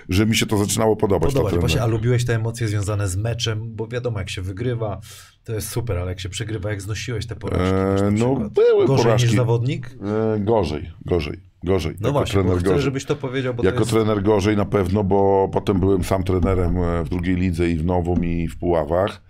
że 0.10 0.26
mi 0.26 0.36
się 0.36 0.46
to 0.46 0.58
zaczynało 0.58 0.96
podobać. 0.96 1.30
Podobać. 1.34 1.54
to 1.54 1.60
Właśnie, 1.60 1.82
a 1.82 1.86
lubiłeś 1.86 2.26
te 2.26 2.36
emocje 2.36 2.68
związane 2.68 3.08
z 3.08 3.18
meczem, 3.18 3.76
bo 3.76 3.88
wiadomo, 3.88 4.20
jak 4.20 4.30
się 4.30 4.42
wygrywa, 4.42 5.00
to 5.44 5.54
jest 5.54 5.70
super, 5.70 5.98
ale 5.98 6.12
jak 6.12 6.20
się 6.20 6.30
przegrywa, 6.30 6.70
jak 6.70 6.82
znosiłeś 6.82 7.26
te 7.28 7.36
porażki? 7.36 7.76
Eee, 8.06 8.12
no, 8.20 8.36
były 8.50 8.88
Gorzej 8.88 9.06
porażki. 9.06 9.28
niż 9.28 9.36
zawodnik? 9.38 9.98
E, 10.36 10.40
gorzej, 10.40 10.92
gorzej, 11.06 11.40
gorzej. 11.64 11.96
No 12.02 12.08
Jako 12.08 12.20
właśnie, 12.20 12.34
trener 12.42 12.58
chcę, 12.58 12.66
gorzej. 12.68 12.82
żebyś 12.84 13.06
to 13.06 13.16
powiedział, 13.16 13.54
Jako 13.64 13.80
jest... 13.80 13.92
trener 13.92 14.24
gorzej 14.24 14.58
na 14.58 14.66
pewno, 14.66 15.04
bo 15.04 15.50
potem 15.54 15.80
byłem 15.80 16.04
sam 16.04 16.24
trenerem 16.24 16.78
e, 16.78 17.04
w 17.04 17.10
drugiej 17.10 17.36
lidze 17.36 17.70
i 17.70 17.78
w 17.78 17.86
Nowum 17.86 18.26
i 18.26 18.48
w 18.48 18.58
Puławach, 18.58 19.22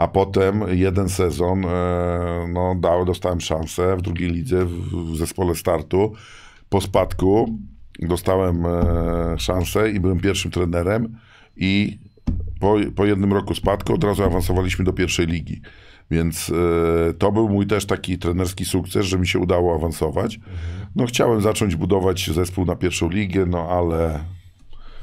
a 0.00 0.08
potem 0.08 0.64
jeden 0.68 1.08
sezon 1.08 1.64
e, 1.64 1.68
no, 2.52 2.74
dał, 2.74 3.04
dostałem 3.04 3.40
szansę 3.40 3.96
w 3.96 4.02
drugiej 4.02 4.30
lidze 4.30 4.64
w, 4.64 5.16
zespole 5.16 5.54
startu. 5.54 6.12
Po 6.68 6.80
spadku 6.80 7.58
dostałem 7.98 8.66
e, 8.66 9.38
szansę 9.38 9.90
i 9.90 10.00
byłem 10.00 10.20
pierwszym 10.20 10.50
trenerem 10.50 11.16
i 11.56 11.98
po, 12.60 12.76
po 12.96 13.06
jednym 13.06 13.32
roku 13.32 13.54
spadku 13.54 13.94
od 13.94 14.04
razu 14.04 14.24
awansowaliśmy 14.24 14.84
do 14.84 14.92
pierwszej 14.92 15.26
ligi. 15.26 15.60
Więc 16.10 16.50
e, 16.50 17.14
to 17.14 17.32
był 17.32 17.48
mój 17.48 17.66
też 17.66 17.86
taki 17.86 18.18
trenerski 18.18 18.64
sukces, 18.64 19.06
że 19.06 19.18
mi 19.18 19.26
się 19.26 19.38
udało 19.38 19.74
awansować. 19.74 20.40
No 20.96 21.06
chciałem 21.06 21.40
zacząć 21.40 21.76
budować 21.76 22.30
zespół 22.30 22.64
na 22.64 22.76
pierwszą 22.76 23.08
ligę, 23.10 23.46
no 23.46 23.68
ale 23.68 24.20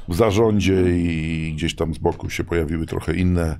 w 0.08 0.14
zarządzie 0.14 0.82
i 0.96 1.52
gdzieś 1.56 1.74
tam 1.74 1.94
z 1.94 1.98
boku 1.98 2.30
się 2.30 2.44
pojawiły 2.44 2.86
trochę 2.86 3.14
inne, 3.14 3.58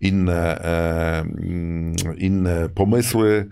inne, 0.00 0.58
e, 0.64 1.20
mm, 1.20 1.94
inne 2.18 2.68
pomysły. 2.68 3.48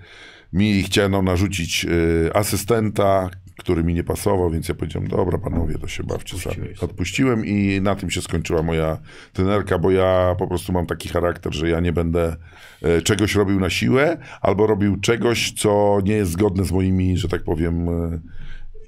Mi 0.52 0.82
chciano 0.82 1.22
narzucić 1.22 1.86
e, 2.26 2.36
asystenta, 2.36 3.30
który 3.58 3.84
mi 3.84 3.94
nie 3.94 4.04
pasował, 4.04 4.50
więc 4.50 4.68
ja 4.68 4.74
powiedziałem, 4.74 5.08
dobra 5.08 5.38
panowie, 5.38 5.78
to 5.78 5.88
się 5.88 6.04
bawcie 6.04 6.38
sami. 6.38 6.68
Odpuściłem 6.80 7.46
i 7.46 7.80
na 7.80 7.96
tym 7.96 8.10
się 8.10 8.22
skończyła 8.22 8.62
moja 8.62 8.98
trenerka, 9.32 9.78
bo 9.78 9.90
ja 9.90 10.36
po 10.38 10.46
prostu 10.46 10.72
mam 10.72 10.86
taki 10.86 11.08
charakter, 11.08 11.54
że 11.54 11.68
ja 11.68 11.80
nie 11.80 11.92
będę 11.92 12.36
e, 12.82 13.02
czegoś 13.02 13.34
robił 13.34 13.60
na 13.60 13.70
siłę, 13.70 14.18
albo 14.40 14.66
robił 14.66 15.00
czegoś, 15.00 15.52
co 15.52 15.98
nie 16.04 16.14
jest 16.14 16.30
zgodne 16.30 16.64
z 16.64 16.72
moimi, 16.72 17.18
że 17.18 17.28
tak 17.28 17.44
powiem, 17.44 17.88
e, 17.88 18.20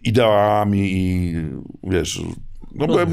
ideałami 0.05 0.93
i 0.93 1.35
wiesz, 1.83 2.23
no 2.87 3.05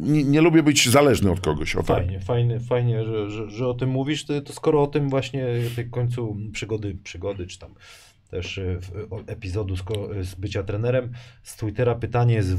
nie, 0.00 0.24
nie 0.24 0.40
lubię 0.40 0.62
być 0.62 0.88
zależny 0.88 1.30
od 1.30 1.40
kogoś, 1.40 1.76
o 1.76 1.82
tak. 1.82 1.96
Fajnie, 1.96 2.20
fajnie, 2.20 2.60
fajnie 2.60 3.04
że, 3.04 3.30
że, 3.30 3.50
że 3.50 3.68
o 3.68 3.74
tym 3.74 3.90
mówisz. 3.90 4.24
To, 4.24 4.52
skoro 4.52 4.82
o 4.82 4.86
tym 4.86 5.10
właśnie 5.10 5.46
tej 5.76 5.90
końcu 5.90 6.36
przygody, 6.52 6.94
przygody, 7.04 7.46
czy 7.46 7.58
tam 7.58 7.74
też 8.30 8.58
e, 8.58 8.78
w- 8.80 9.24
epizodu 9.26 9.76
z, 9.76 9.82
ko- 9.82 10.08
z 10.22 10.34
bycia 10.34 10.62
trenerem, 10.62 11.12
z 11.42 11.56
Twittera 11.56 11.94
pytanie 11.94 12.34
jest 12.34 12.56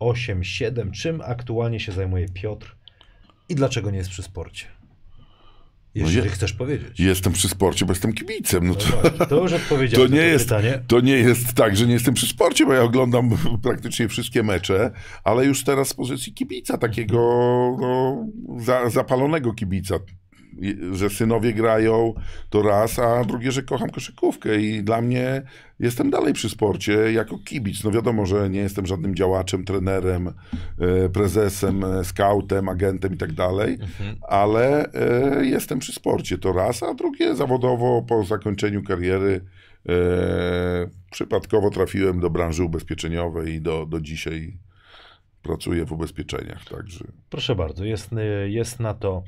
Wojt87. 0.00 0.90
Czym 0.92 1.20
aktualnie 1.20 1.80
się 1.80 1.92
zajmuje 1.92 2.28
Piotr 2.28 2.76
i 3.48 3.54
dlaczego 3.54 3.90
nie 3.90 3.98
jest 3.98 4.10
przy 4.10 4.22
sporcie? 4.22 4.66
Jeśli 5.96 6.16
je- 6.16 6.28
chcesz 6.28 6.52
powiedzieć. 6.52 7.00
Jestem 7.00 7.32
przy 7.32 7.48
sporcie, 7.48 7.84
bo 7.86 7.92
jestem 7.92 8.12
kibicem. 8.12 8.66
No 8.66 8.74
No 9.02 9.10
to, 9.10 9.26
to 9.26 9.42
już 9.42 9.52
odpowiedziałem 9.52 10.08
to, 10.08 10.14
nie 10.14 10.20
to 10.20 10.26
jest, 10.26 10.44
pytanie. 10.44 10.80
to 10.86 11.00
nie 11.00 11.16
jest 11.16 11.52
tak, 11.54 11.76
że 11.76 11.86
nie 11.86 11.92
jestem 11.92 12.14
przy 12.14 12.26
sporcie, 12.26 12.66
bo 12.66 12.72
ja 12.72 12.82
oglądam 12.82 13.30
praktycznie 13.62 14.08
wszystkie 14.08 14.42
mecze, 14.42 14.90
ale 15.24 15.44
już 15.46 15.64
teraz 15.64 15.88
z 15.88 15.94
pozycji 15.94 16.32
kibica, 16.32 16.78
takiego 16.78 17.16
no, 17.80 18.26
za, 18.58 18.90
zapalonego 18.90 19.52
kibica. 19.54 19.94
Że 20.92 21.10
synowie 21.10 21.52
grają, 21.52 22.14
to 22.50 22.62
raz, 22.62 22.98
a 22.98 23.24
drugie, 23.24 23.52
że 23.52 23.62
kocham 23.62 23.90
koszykówkę 23.90 24.60
i 24.60 24.82
dla 24.82 25.00
mnie 25.00 25.42
jestem 25.80 26.10
dalej 26.10 26.32
przy 26.32 26.48
sporcie 26.48 27.12
jako 27.12 27.38
kibic. 27.38 27.84
No 27.84 27.90
wiadomo, 27.90 28.26
że 28.26 28.50
nie 28.50 28.60
jestem 28.60 28.86
żadnym 28.86 29.14
działaczem, 29.14 29.64
trenerem, 29.64 30.28
e, 30.28 31.08
prezesem, 31.08 31.84
e, 31.84 32.04
skautem, 32.04 32.68
agentem 32.68 33.14
i 33.14 33.16
tak 33.16 33.32
dalej, 33.32 33.78
ale 34.28 34.92
e, 34.92 35.46
jestem 35.46 35.78
przy 35.78 35.92
sporcie, 35.92 36.38
to 36.38 36.52
raz, 36.52 36.82
a 36.82 36.94
drugie 36.94 37.36
zawodowo 37.36 38.02
po 38.02 38.24
zakończeniu 38.24 38.82
kariery 38.82 39.40
przypadkowo 41.10 41.70
trafiłem 41.70 42.20
do 42.20 42.30
branży 42.30 42.64
ubezpieczeniowej 42.64 43.54
i 43.54 43.60
do, 43.60 43.86
do 43.86 44.00
dzisiaj 44.00 44.58
pracuję 45.42 45.84
w 45.84 45.92
ubezpieczeniach, 45.92 46.64
także. 46.64 47.04
Proszę 47.30 47.54
bardzo, 47.54 47.84
jest, 47.84 48.10
jest 48.46 48.80
na 48.80 48.94
to 48.94 49.22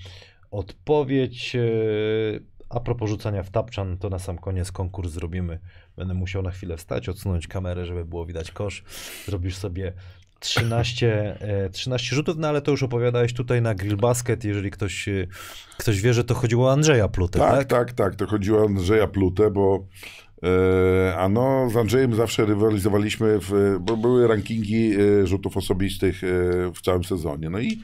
odpowiedź. 0.50 1.54
y, 1.56 2.42
A 2.70 2.80
propos 2.80 3.08
rzucania 3.10 3.42
w 3.42 3.50
tapczan, 3.50 3.98
to 3.98 4.08
na 4.08 4.18
sam 4.18 4.38
koniec 4.38 4.72
konkurs 4.72 5.10
zrobimy. 5.12 5.58
Będę 5.96 6.14
musiał 6.14 6.42
na 6.42 6.50
chwilę 6.50 6.76
wstać, 6.76 7.08
odsunąć 7.08 7.46
kamerę, 7.48 7.86
żeby 7.86 8.04
było 8.04 8.26
widać 8.26 8.50
kosz. 8.50 8.84
Zrobisz 9.26 9.56
sobie 9.56 9.92
13, 10.40 11.36
e, 11.40 11.70
13 11.70 12.16
rzutów, 12.16 12.36
no 12.38 12.48
ale 12.48 12.62
to 12.62 12.70
już 12.70 12.82
opowiadałeś 12.82 13.32
tutaj 13.32 13.62
na 13.62 13.74
Grill 13.74 13.96
Basket, 13.96 14.44
jeżeli 14.44 14.70
ktoś, 14.70 15.08
e, 15.08 15.26
ktoś 15.78 16.00
wie, 16.00 16.14
że 16.14 16.24
to 16.24 16.34
chodziło 16.34 16.66
o 16.66 16.72
Andrzeja 16.72 17.08
Plutę, 17.08 17.38
Tak, 17.38 17.50
tak? 17.56 17.68
tak, 17.68 17.92
tak. 17.92 18.16
To 18.16 18.26
chodziło 18.26 18.62
o 18.62 18.64
Andrzeja 18.66 19.06
Plutę, 19.06 19.50
bo 19.50 19.76
e, 19.76 20.27
a 21.18 21.28
no, 21.28 21.70
z 21.70 21.76
Andrzejem 21.76 22.14
zawsze 22.14 22.44
rywalizowaliśmy, 22.44 23.38
w, 23.40 23.76
bo 23.80 23.96
były 23.96 24.28
rankingi 24.28 24.94
e, 24.94 25.26
rzutów 25.26 25.56
osobistych 25.56 26.24
e, 26.24 26.26
w 26.74 26.80
całym 26.82 27.04
sezonie. 27.04 27.50
No 27.50 27.58
i 27.58 27.78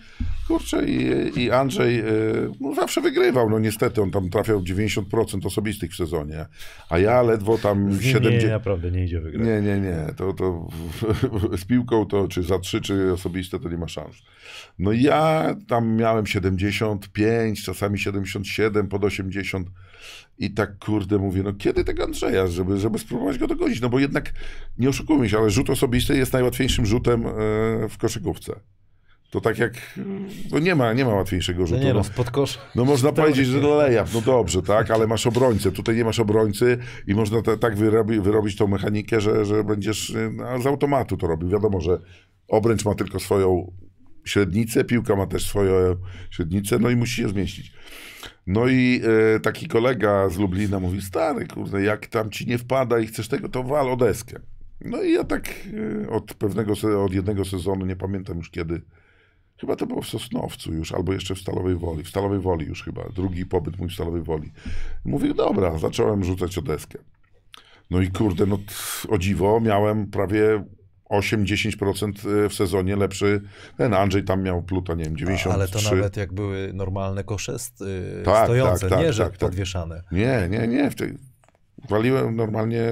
kurczę, 0.48 0.84
i, 0.86 1.32
i 1.40 1.50
Andrzej 1.50 1.98
e, 1.98 2.04
no, 2.60 2.74
zawsze 2.74 3.00
wygrywał. 3.00 3.50
No 3.50 3.58
niestety, 3.58 4.02
on 4.02 4.10
tam 4.10 4.30
trafiał 4.30 4.60
90% 4.60 5.46
osobistych 5.46 5.92
w 5.92 5.96
sezonie, 5.96 6.46
a 6.90 6.98
ja 6.98 7.22
ledwo 7.22 7.58
tam 7.58 7.92
Z 7.92 8.04
nim 8.04 8.12
70... 8.12 8.44
nie, 8.44 8.50
naprawdę 8.50 8.90
nie 8.90 9.04
idzie 9.04 9.20
wygrać. 9.20 9.46
Nie, 9.46 9.60
nie, 9.60 9.80
nie. 9.80 10.14
To, 10.16 10.32
to 10.32 10.68
z 11.62 11.64
piłką 11.64 12.06
to 12.06 12.28
czy 12.28 12.42
za 12.42 12.58
trzy, 12.58 12.80
czy 12.80 13.12
osobiste 13.12 13.60
to 13.60 13.68
nie 13.68 13.78
ma 13.78 13.88
szans. 13.88 14.16
No 14.78 14.92
i 14.92 15.02
ja 15.02 15.54
tam 15.68 15.96
miałem 15.96 16.26
75, 16.26 17.64
czasami 17.64 17.98
77, 17.98 18.88
pod 18.88 19.04
80 19.04 19.68
i 20.38 20.50
tak 20.50 20.78
kurde 20.78 21.18
mówię, 21.18 21.42
no 21.42 21.52
kiedy 21.52 21.84
tego 21.84 22.04
Andrzeja, 22.04 22.46
żeby, 22.46 22.78
żeby 22.78 22.98
spróbować 22.98 23.38
go 23.38 23.46
dogonić, 23.46 23.80
no 23.80 23.88
bo 23.88 23.98
jednak 23.98 24.32
nie 24.78 24.88
oszukujmy 24.88 25.28
się, 25.28 25.38
ale 25.38 25.50
rzut 25.50 25.70
osobisty 25.70 26.16
jest 26.16 26.32
najłatwiejszym 26.32 26.86
rzutem 26.86 27.26
e, 27.26 27.30
w 27.88 27.98
koszykówce. 27.98 28.60
To 29.30 29.40
tak 29.40 29.58
jak, 29.58 29.98
no 30.52 30.58
nie 30.58 30.74
ma, 30.74 30.92
nie 30.92 31.04
ma 31.04 31.14
łatwiejszego 31.14 31.60
No 31.60 31.66
rzutu. 31.66 31.80
nie 31.80 31.88
no. 31.88 31.94
no, 31.94 32.04
spod 32.04 32.30
kosza. 32.30 32.60
No 32.74 32.84
można 32.84 33.12
powiedzieć, 33.12 33.46
że 33.46 33.60
lejap, 33.60 34.08
no 34.14 34.20
dobrze, 34.20 34.62
tak, 34.62 34.90
ale 34.90 35.06
masz 35.06 35.26
obrońcę, 35.26 35.72
tutaj 35.72 35.96
nie 35.96 36.04
masz 36.04 36.20
obrońcy 36.20 36.78
i 37.06 37.14
można 37.14 37.42
te, 37.42 37.58
tak 37.58 37.76
wyrobi, 37.76 38.20
wyrobić 38.20 38.56
tą 38.56 38.66
mechanikę, 38.66 39.20
że, 39.20 39.44
że 39.44 39.64
będziesz 39.64 40.10
y, 40.10 40.30
no, 40.32 40.62
z 40.62 40.66
automatu 40.66 41.16
to 41.16 41.26
robił. 41.26 41.48
Wiadomo, 41.48 41.80
że 41.80 42.00
obręcz 42.48 42.84
ma 42.84 42.94
tylko 42.94 43.20
swoją 43.20 43.72
średnicę, 44.24 44.84
piłka 44.84 45.16
ma 45.16 45.26
też 45.26 45.48
swoją 45.48 45.96
średnicę, 46.30 46.78
no 46.78 46.90
i 46.90 46.96
musi 46.96 47.22
się 47.22 47.28
zmieścić. 47.28 47.72
No 48.46 48.68
i 48.68 49.00
e, 49.36 49.40
taki 49.40 49.68
kolega 49.68 50.28
z 50.28 50.38
Lublina 50.38 50.80
mówi, 50.80 51.02
stary, 51.02 51.46
kurde, 51.46 51.82
jak 51.82 52.06
tam 52.06 52.30
ci 52.30 52.46
nie 52.46 52.58
wpada 52.58 52.98
i 52.98 53.06
chcesz 53.06 53.28
tego, 53.28 53.48
to 53.48 53.62
wal 53.62 53.92
o 53.92 53.96
deskę. 53.96 54.40
No 54.80 55.02
i 55.02 55.12
ja 55.12 55.24
tak 55.24 55.48
e, 56.04 56.10
od 56.10 56.34
pewnego, 56.34 56.72
od 57.04 57.12
jednego 57.12 57.44
sezonu, 57.44 57.86
nie 57.86 57.96
pamiętam 57.96 58.36
już 58.36 58.50
kiedy, 58.50 58.80
Chyba 59.60 59.76
to 59.76 59.86
było 59.86 60.02
w 60.02 60.06
Sosnowcu 60.06 60.72
już, 60.72 60.92
albo 60.92 61.12
jeszcze 61.12 61.34
w 61.34 61.38
Stalowej 61.38 61.76
Woli. 61.76 62.04
W 62.04 62.08
Stalowej 62.08 62.40
Woli 62.40 62.66
już 62.66 62.82
chyba. 62.82 63.08
Drugi 63.16 63.46
pobyt 63.46 63.78
mój 63.78 63.88
w 63.88 63.92
Stalowej 63.92 64.22
Woli. 64.22 64.52
Mówię, 65.04 65.34
dobra, 65.34 65.78
zacząłem 65.78 66.24
rzucać 66.24 66.58
o 66.58 66.62
deskę. 66.62 66.98
No 67.90 68.00
i 68.00 68.10
kurde, 68.10 68.46
no 68.46 68.58
o 69.08 69.18
dziwo, 69.18 69.60
miałem 69.60 70.06
prawie 70.06 70.64
8-10% 71.20 72.12
w 72.48 72.54
sezonie 72.54 72.96
lepszy. 72.96 73.40
Ten 73.76 73.94
Andrzej 73.94 74.24
tam 74.24 74.42
miał 74.42 74.62
pluta, 74.62 74.94
nie 74.94 75.04
wiem, 75.04 75.16
93. 75.16 75.50
Ale 75.54 75.68
to 75.68 75.90
nawet 75.94 76.16
jak 76.16 76.32
były 76.32 76.70
normalne 76.74 77.24
kosze 77.24 77.58
st- 77.58 77.80
y, 77.82 78.22
Tak, 78.24 78.44
stojące, 78.44 78.80
tak, 78.80 78.90
tak, 78.90 79.06
nie, 79.06 79.12
że 79.12 79.22
tak, 79.22 79.32
tak. 79.32 79.38
podwieszane. 79.40 80.02
Nie, 80.12 80.48
nie, 80.50 80.68
nie. 80.68 80.90
Waliłem 81.88 82.36
normalnie. 82.36 82.82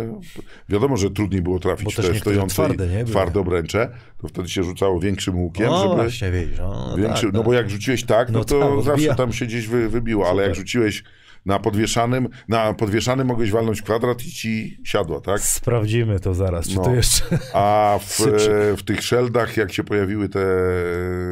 Wiadomo, 0.69 0.97
że 0.97 1.11
trudniej 1.11 1.43
było 1.43 1.59
trafić 1.59 1.85
Bo 1.85 1.91
w 1.91 1.95
też 1.97 2.07
te 2.09 2.15
stojące 2.15 2.55
twarde, 2.55 2.87
nie? 2.89 3.05
twarde 3.05 3.41
obręcze. 3.41 3.89
To 4.23 4.29
wtedy 4.29 4.49
się 4.49 4.63
rzucało 4.65 5.01
większym 5.01 5.39
łukiem, 5.39 5.67
No 5.67 5.83
żeby. 5.83 5.95
właśnie. 5.95 6.31
No, 6.59 6.97
Większy, 6.97 7.23
tak, 7.25 7.33
no 7.33 7.39
tak. 7.39 7.47
bo 7.47 7.53
jak 7.53 7.71
rzuciłeś 7.71 8.05
tak, 8.05 8.31
no, 8.31 8.39
No 8.39 8.45
to 8.45 8.77
tak, 8.77 8.85
zawsze 8.85 9.15
tam 9.15 9.33
się 9.33 9.47
gdzieś 9.47 9.67
wy, 9.69 9.89
wybiło, 9.89 10.31
ale 10.31 10.43
jak 10.43 10.55
rzuciłeś 10.55 11.05
na 11.47 11.59
podwieszanym, 11.59 12.29
na 12.49 12.75
podwieszanym 12.75 13.27
mogłeś 13.27 13.51
walnąć 13.51 13.83
kwadrat 13.83 14.25
i 14.27 14.31
ci 14.31 14.81
siadła, 14.85 15.21
tak? 15.21 15.41
Sprawdzimy 15.41 16.21
to 16.21 16.35
zaraz, 16.35 16.69
czy 16.69 16.77
No. 16.77 16.83
to 16.85 16.95
jeszcze... 16.95 17.25
A 17.55 17.99
w, 18.09 18.19
w 18.77 18.83
tych 18.83 19.03
szeldach, 19.03 19.57
jak 19.57 19.73
się 19.73 19.85
pojawiły 19.85 20.29
te 20.29 20.41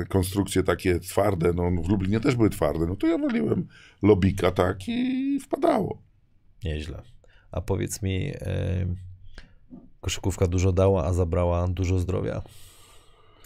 konstrukcje 0.09 0.63
takie 0.63 1.01
twarde, 1.01 1.53
no 1.55 1.71
w 1.83 1.89
Lublinie 1.89 2.21
też 2.21 2.37
były 2.37 2.51
twarde, 2.51 2.87
no 2.87 2.97
to 2.97 3.07
ja 3.07 3.19
waliłem 3.19 3.67
lobika, 4.03 4.51
tak, 4.51 4.89
i 4.89 5.41
wpadało. 5.41 6.03
Nieźle. 6.65 7.03
A 7.53 7.61
powiedz 7.61 8.03
mi, 8.03 8.33
e, 8.41 8.87
koszykówka 10.01 10.47
dużo 10.47 10.73
dała, 10.73 11.05
a 11.05 11.13
zabrała 11.13 11.69
dużo 11.69 11.99
zdrowia? 11.99 12.43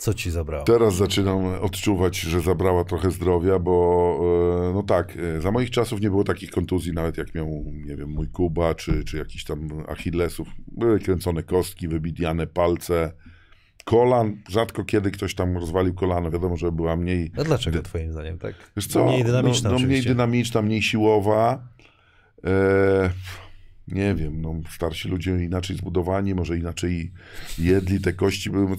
Co 0.04 0.14
ci 0.14 0.30
zabrała? 0.30 0.64
Teraz 0.64 0.96
zaczynam 0.96 1.44
odczuwać, 1.46 2.20
że 2.20 2.40
zabrała 2.40 2.84
trochę 2.84 3.10
zdrowia, 3.10 3.58
bo 3.58 4.20
e, 4.70 4.74
no 4.74 4.82
tak, 4.82 5.16
e, 5.16 5.40
za 5.40 5.50
moich 5.50 5.70
czasów 5.70 6.00
nie 6.00 6.10
było 6.10 6.24
takich 6.24 6.50
kontuzji, 6.50 6.92
nawet 6.92 7.18
jak 7.18 7.34
miał, 7.34 7.64
nie 7.86 7.96
wiem, 7.96 8.10
mój 8.10 8.28
Kuba, 8.28 8.74
czy, 8.74 9.04
czy 9.04 9.16
jakiś 9.16 9.44
tam 9.44 9.68
Achillesów. 9.88 10.48
Były 10.68 11.00
kręcone 11.00 11.42
kostki, 11.42 11.88
wybijane 11.88 12.46
palce, 12.46 13.12
kolan. 13.84 14.36
Rzadko 14.48 14.84
kiedy 14.84 15.10
ktoś 15.10 15.34
tam 15.34 15.58
rozwalił 15.58 15.94
kolano. 15.94 16.30
Wiadomo, 16.30 16.56
że 16.56 16.72
była 16.72 16.96
mniej, 16.96 17.30
No 17.36 17.44
dlaczego 17.44 17.82
twoim 17.82 18.12
zdaniem, 18.12 18.38
tak? 18.38 18.54
wiesz 18.76 18.86
co, 18.86 19.04
Mniej 19.06 19.24
dynamiczna 19.24 19.70
no, 19.70 19.78
no, 19.78 19.86
mniej 19.86 20.02
dynamiczna, 20.02 20.62
mniej 20.62 20.82
siłowa. 20.82 21.68
E, 22.44 23.10
nie 23.88 24.14
wiem, 24.14 24.40
no, 24.42 24.54
starsi 24.70 25.08
ludzie 25.08 25.30
inaczej 25.44 25.76
zbudowani, 25.76 26.34
może 26.34 26.56
inaczej 26.58 27.12
jedli 27.58 28.00
te 28.00 28.12
kości. 28.12 28.50
były- 28.50 28.76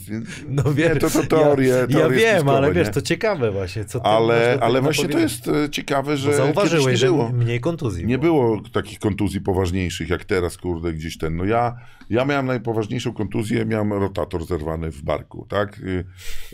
No 0.50 0.64
Nie, 0.68 0.74
wiem, 0.74 1.00
to, 1.00 1.10
to 1.10 1.24
teorie, 1.24 1.68
ja, 1.68 1.76
ja 2.00 2.10
wiem, 2.10 2.20
spiskowe, 2.30 2.52
ale 2.52 2.74
wiesz, 2.74 2.88
nie? 2.88 2.94
to 2.94 3.02
ciekawe 3.02 3.52
właśnie, 3.52 3.86
co 3.86 4.06
Ale, 4.06 4.58
ale 4.62 4.82
właśnie 4.82 5.10
to 5.10 5.20
jest 5.20 5.48
e, 5.48 5.70
ciekawe, 5.70 6.12
Bo 6.12 6.18
że 6.18 6.30
kiedyś 6.32 6.38
Zauważyłeś, 6.46 6.86
nie 6.86 6.98
że 6.98 7.06
było. 7.08 7.30
mniej 7.30 7.60
kontuzji 7.60 8.06
Nie 8.06 8.18
było. 8.18 8.56
było 8.58 8.70
takich 8.70 9.00
kontuzji 9.00 9.42
poważniejszych 9.42 10.10
jak 10.10 10.26
teraz, 10.26 10.58
kurde, 10.58 10.94
gdzieś 10.94 11.18
ten. 11.18 11.36
No 11.36 11.46
ja, 11.46 11.76
ja 12.10 12.26
miałem 12.26 12.46
najpoważniejszą 12.46 13.14
kontuzję, 13.14 13.66
miałem 13.66 13.94
rotator 13.94 14.46
zerwany 14.46 14.92
w 14.92 15.02
barku, 15.04 15.46
tak? 15.50 15.82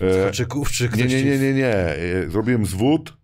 E, 0.01 0.31
czy 0.31 0.45
ktoś 0.45 0.81
nie, 0.97 1.05
nie, 1.05 1.09
ci- 1.19 1.25
nie, 1.25 1.37
nie, 1.39 1.53
nie. 1.53 1.75
E, 1.75 2.29
Zrobiłem 2.29 2.65
zwód, 2.65 3.17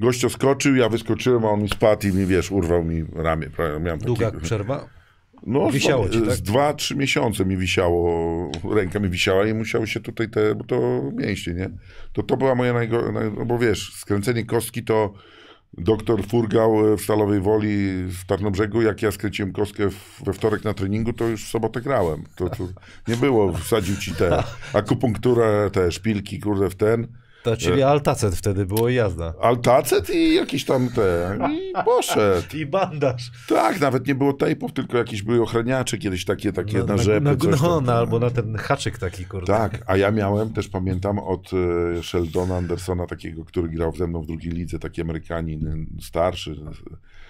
gościo 0.00 0.30
skoczył, 0.30 0.76
ja 0.76 0.88
wyskoczyłem, 0.88 1.44
a 1.44 1.48
on 1.48 1.62
mi 1.62 1.68
spadł 1.68 2.06
i 2.06 2.12
mi, 2.12 2.26
wiesz, 2.26 2.50
urwał 2.50 2.84
mi 2.84 3.04
ramię. 3.14 3.46
Miałem 3.80 4.00
Długa 4.00 4.30
taki, 4.30 4.42
przerwa? 4.42 4.88
no, 5.46 5.70
Wisiało 5.70 6.08
z, 6.08 6.10
ci, 6.10 6.22
tak? 6.22 6.30
z 6.30 6.42
dwa, 6.42 6.74
trzy 6.74 6.96
miesiące 6.96 7.44
mi 7.44 7.56
wisiało, 7.56 8.50
ręka 8.74 9.00
mi 9.00 9.08
wisiała 9.08 9.46
i 9.46 9.54
musiały 9.54 9.86
się 9.86 10.00
tutaj 10.00 10.28
te, 10.28 10.54
bo 10.54 10.64
to 10.64 11.02
mięśnie, 11.14 11.54
nie? 11.54 11.70
To 12.12 12.22
to 12.22 12.36
była 12.36 12.54
moja 12.54 12.72
najgo... 12.72 13.12
Naj... 13.12 13.32
No 13.38 13.44
bo 13.44 13.58
wiesz, 13.58 13.92
skręcenie 13.94 14.44
kostki 14.44 14.84
to 14.84 15.12
doktor 15.78 16.26
Furgał 16.26 16.96
w 16.96 17.00
Stalowej 17.00 17.40
Woli 17.40 18.04
w 18.04 18.24
Tarnobrzegu, 18.26 18.82
jak 18.82 19.02
ja 19.02 19.12
skręciłem 19.12 19.52
kostkę 19.52 19.90
w, 19.90 20.22
we 20.24 20.32
wtorek 20.32 20.64
na 20.64 20.74
treningu, 20.74 21.12
to 21.12 21.28
już 21.28 21.44
w 21.44 21.48
sobotę 21.48 21.80
grałem. 21.80 22.24
To, 22.36 22.48
to 22.48 22.68
nie 23.08 23.16
było, 23.16 23.52
wsadził 23.52 23.96
ci 23.96 24.14
te 24.14 24.42
akupunkturę, 24.72 25.70
te 25.72 25.92
szpilki, 25.92 26.40
kurde, 26.40 26.70
w 26.70 26.74
ten, 26.74 27.06
To, 27.42 27.52
E. 27.52 27.56
czyli 27.56 27.82
altacet 27.82 28.34
wtedy 28.34 28.66
było 28.66 28.88
i 28.88 28.94
jazda. 28.94 29.34
altacet 29.40 30.10
i 30.10 30.34
jakieś 30.34 30.64
tam 30.64 30.88
te, 30.88 31.38
i 31.52 31.72
poszedł. 31.84 32.56
I 32.56 32.66
bandaż. 32.66 33.30
Tak, 33.48 33.80
nawet 33.80 34.06
nie 34.06 34.14
było 34.14 34.32
tejpów, 34.32 34.72
tylko 34.72 34.98
jakieś 34.98 35.22
były 35.22 35.42
ochraniacze 35.42 35.98
kiedyś 35.98 36.24
takie, 36.24 36.52
takie 36.52 36.84
na, 36.84 36.96
rzepy. 36.96 37.20
na, 37.20 37.36
coś 37.36 37.60
no, 37.60 37.68
tam, 37.68 37.84
no, 37.84 37.92
albo 37.92 38.18
na 38.18 38.30
ten 38.30 38.56
haczyk 38.56 38.98
taki, 38.98 39.24
kurde. 39.24 39.46
Tak, 39.46 39.82
a 39.86 39.96
ja 39.96 40.10
miałem, 40.10 40.52
też 40.52 40.68
pamiętam, 40.68 41.18
od 41.18 41.50
e, 41.98 42.02
Sheldona 42.02 42.56
Andersona, 42.56 43.06
takiego, 43.06 43.44
który 43.44 43.68
grał 43.68 43.96
ze 43.96 44.06
mną 44.06 44.22
w 44.22 44.26
drugiej 44.26 44.52
lidze, 44.52 44.78
taki 44.78 45.00
Amerykanin, 45.02 45.66
e, 45.68 46.02
starszy, 46.02 46.50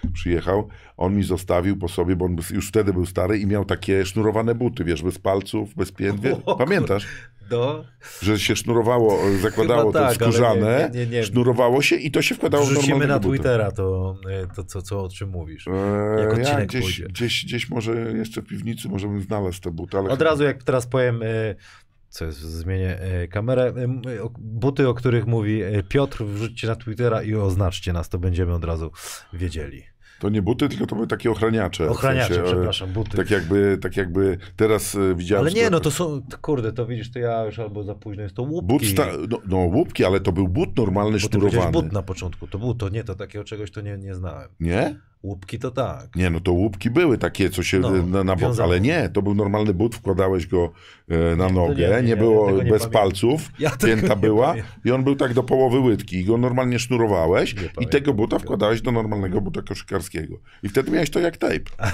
e, 0.03 0.07
przyjechał. 0.13 0.67
On 0.97 1.15
mi 1.15 1.23
zostawił 1.23 1.77
po 1.77 1.87
sobie, 1.87 2.15
bo 2.15 2.25
on 2.25 2.37
już 2.53 2.67
wtedy 2.67 2.93
był 2.93 3.05
stary 3.05 3.39
i 3.39 3.47
miał 3.47 3.65
takie 3.65 4.05
sznurowane 4.05 4.55
buty, 4.55 4.83
wiesz, 4.83 5.03
bez 5.03 5.19
palców, 5.19 5.75
bez 5.75 5.91
pięt. 5.91 6.21
Pamiętasz, 6.57 7.07
Do... 7.51 7.85
że 8.21 8.39
się 8.39 8.55
sznurowało, 8.55 9.19
e, 9.29 9.37
zakładało 9.37 9.91
Chyba 9.91 9.99
to 9.99 10.07
tak, 10.07 10.15
skórzane, 10.15 10.89
nie- 10.93 10.99
nie- 11.05 11.11
nie- 11.11 11.23
sznurowało 11.23 11.81
się 11.81 11.95
i 11.95 12.11
to 12.11 12.21
się 12.21 12.35
wkładało 12.35 12.65
w 12.65 12.69
Wrzucimy 12.69 12.89
normalnego 12.89 13.13
na 13.13 13.19
buta. 13.19 13.33
Twittera 13.33 13.71
to, 13.71 14.15
e, 14.29 14.47
to 14.55 14.63
co, 14.63 14.81
co, 14.81 15.03
o 15.03 15.09
czym 15.09 15.29
mówisz. 15.29 15.67
E, 15.67 15.71
Jak 16.19 16.37
ja 16.37 16.43
odcinek 16.43 16.67
gdzieś, 16.67 16.81
pójdzie. 16.81 17.05
gdzieś, 17.07 17.45
gdzieś 17.45 17.69
może 17.69 17.93
jeszcze 18.11 18.41
w 18.41 18.45
piwnicy 18.47 18.89
możemy 18.89 19.21
znaleźć 19.21 19.59
te 19.59 19.71
buty, 19.71 19.97
ale 19.97 20.09
Od 20.09 20.21
razu 20.21 20.43
jak 20.43 20.63
teraz 20.63 20.87
powiem, 20.87 21.23
e, 21.23 21.55
co 22.09 22.25
jest, 22.25 22.39
zmienię 22.39 22.99
kamerę, 23.31 23.73
buty, 24.39 24.87
o 24.89 24.93
których 24.93 25.25
mówi 25.27 25.61
Piotr, 25.89 26.23
wrzućcie 26.25 26.67
na 26.67 26.75
Twittera 26.75 27.23
i 27.23 27.35
oznaczcie 27.35 27.93
nas, 27.93 28.09
to 28.09 28.17
będziemy 28.19 28.53
od 28.53 28.63
razu 28.63 28.91
wiedzieli. 29.33 29.83
To 30.21 30.29
nie 30.29 30.41
buty, 30.41 30.69
tylko 30.69 30.85
to 30.85 30.95
były 30.95 31.07
takie 31.07 31.31
ochraniacze. 31.31 31.87
w 31.87 31.91
Ochraniacze, 31.91 32.35
sensie, 32.35 32.49
e, 32.49 32.53
przepraszam, 32.53 32.89
buty. 32.89 33.17
Tak 33.17 33.31
jakby, 33.31 33.77
tak 33.81 33.97
jakby 33.97 34.37
teraz 34.55 34.95
e, 34.95 35.15
widziałem... 35.15 35.41
Ale 35.43 35.51
w 35.51 35.55
nie, 35.55 35.69
no 35.69 35.79
to 35.79 35.91
są, 35.91 36.21
kurde, 36.41 36.73
to 36.73 36.85
widzisz, 36.85 37.11
to 37.11 37.19
ja 37.19 37.45
już 37.45 37.59
albo 37.59 37.83
za 37.83 37.95
późno 37.95 38.23
jest 38.23 38.35
to 38.35 38.43
łupki. 38.43 38.73
But 38.73 38.85
sta- 38.85 39.07
no, 39.29 39.37
no 39.47 39.57
łupki, 39.57 40.05
ale 40.05 40.19
to 40.19 40.31
był 40.31 40.47
but 40.47 40.77
normalny, 40.77 41.11
Bo 41.11 41.19
sznurowany. 41.19 41.71
but 41.71 41.91
na 41.91 42.01
początku, 42.01 42.47
to 42.47 42.59
but, 42.59 42.77
to 42.77 42.89
nie, 42.89 43.03
to 43.03 43.15
takiego 43.15 43.43
czegoś 43.43 43.71
to 43.71 43.81
nie, 43.81 43.97
nie 43.97 44.15
znałem. 44.15 44.49
Nie? 44.59 44.95
Łupki 45.23 45.59
to 45.59 45.71
tak. 45.71 46.15
Nie, 46.15 46.29
no 46.29 46.39
to 46.39 46.51
łupki 46.51 46.89
były 46.89 47.17
takie, 47.17 47.49
co 47.49 47.63
się 47.63 47.79
No, 47.79 47.91
na, 47.91 48.23
na 48.23 48.35
bok, 48.35 48.59
ale 48.59 48.79
nie, 48.79 49.09
to 49.09 49.21
był 49.21 49.35
normalny 49.35 49.73
but, 49.73 49.95
wkładałeś 49.95 50.47
go 50.47 50.71
e, 51.09 51.35
na 51.35 51.49
nogę, 51.49 51.89
nie, 51.89 51.95
nie, 51.95 52.01
nie, 52.03 52.09
ja 52.09 52.15
było 52.17 52.45
tego 52.47 52.63
nie 52.63 52.69
bez 52.71 52.81
pamiętam. 52.81 53.01
palców, 53.01 53.41
Ja 53.59 53.69
pięta 53.69 54.15
była 54.15 54.47
pamiętam. 54.47 54.71
i 54.85 54.91
on 54.91 55.03
był 55.03 55.15
tak 55.15 55.33
do 55.33 55.43
połowy 55.43 55.79
łydki 55.79 56.17
i 56.17 56.25
go 56.25 56.37
normalnie 56.37 56.79
sznurowałeś 56.79 57.51
i 57.51 57.55
pamiętam 57.55 57.85
tego 57.85 58.13
buta 58.13 58.39
wkładałeś 58.39 58.81
do 58.81 58.91
normalnego 58.91 59.41
buta 59.41 59.61
koszykarskiego. 59.61 60.35
I 60.63 60.69
wtedy 60.69 60.91
miałeś 60.91 61.09
to 61.09 61.19
jak 61.19 61.37
tape. 61.37 61.59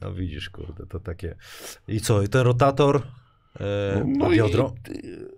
No 0.00 0.14
widzisz, 0.14 0.50
kurde, 0.50 0.86
to 0.86 1.00
takie. 1.00 1.34
I 1.88 2.00
co, 2.00 2.22
i 2.22 2.28
ten 2.28 2.40
rotator 2.40 3.02
No 4.06 4.26
a 4.26 4.32
i- 4.32 4.36
biodro? 4.36 4.72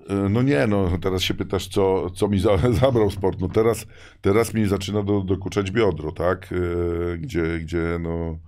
E, 0.08 0.14
No 0.28 0.42
nie, 0.42 0.66
no 0.66 0.98
teraz 1.02 1.22
się 1.22 1.34
pytasz, 1.34 1.68
co, 1.68 2.10
co 2.10 2.28
mi 2.28 2.40
za, 2.40 2.58
zabrał 2.80 3.10
sport. 3.10 3.40
No 3.40 3.48
teraz, 3.48 3.86
teraz 4.20 4.54
mi 4.54 4.66
zaczyna 4.68 5.02
do, 5.02 5.20
dokuczać 5.20 5.70
biodro, 5.70 6.12
tak? 6.12 6.48
E, 6.52 7.18
Gdzie, 7.18 7.58
gdzie 7.58 7.98
no 8.00 8.38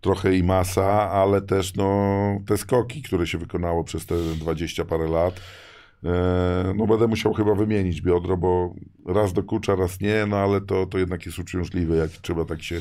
trochę 0.00 0.36
i 0.36 0.42
masa, 0.42 1.10
ale 1.10 1.42
też 1.42 1.74
no 1.74 2.40
te 2.46 2.56
skoki, 2.58 3.02
które 3.02 3.26
się 3.26 3.38
wykonało 3.38 3.84
przez 3.84 4.06
te 4.06 4.14
20 4.40 4.84
parę 4.84 5.08
lat. 5.08 5.40
E, 6.04 6.72
No 6.76 6.86
będę 6.86 7.06
musiał 7.06 7.34
chyba 7.34 7.54
wymienić 7.54 8.02
biodro, 8.02 8.36
bo 8.36 8.74
raz 9.06 9.32
dokucza, 9.32 9.76
raz 9.76 10.00
nie, 10.00 10.26
no 10.28 10.36
ale 10.36 10.60
to, 10.60 10.86
to 10.86 10.98
jednak 10.98 11.26
jest 11.26 11.38
uciążliwe, 11.38 11.96
jak 11.96 12.10
trzeba 12.10 12.44
tak 12.44 12.62
się 12.62 12.80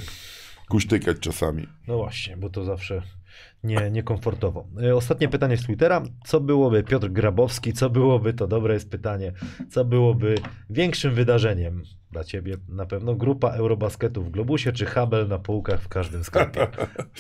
kuśtykać 0.70 1.18
czasami. 1.20 1.68
No 1.88 1.98
właśnie, 1.98 2.38
bo 2.38 2.50
to 2.50 2.64
zawsze 2.64 3.02
nie, 3.64 3.92
niekomfortowo. 3.92 4.68
E, 4.84 4.96
Ostatnie 4.96 5.28
pytanie 5.28 5.58
z 5.58 5.64
Twittera. 5.64 6.04
Co 6.26 6.40
byłoby, 6.40 6.84
Piotr 6.84 7.10
Grabowski, 7.10 7.74
co 7.74 7.90
byłoby, 7.90 8.34
to 8.34 8.48
dobre 8.48 8.74
jest 8.74 8.90
pytanie, 8.90 9.34
co 9.70 9.86
byłoby 9.86 10.36
większym 10.70 11.14
wydarzeniem 11.14 11.84
dla 12.12 12.24
ciebie? 12.24 12.58
Na 12.70 12.86
pewno 12.86 13.16
grupa 13.16 13.50
Eurobasketu 13.50 14.24
w 14.24 14.30
Globusie, 14.30 14.72
czy 14.72 14.86
Hubble 14.86 15.26
na 15.26 15.40
półkach 15.40 15.82
w 15.82 15.88
każdym 15.88 16.24
sklepie? 16.24 16.68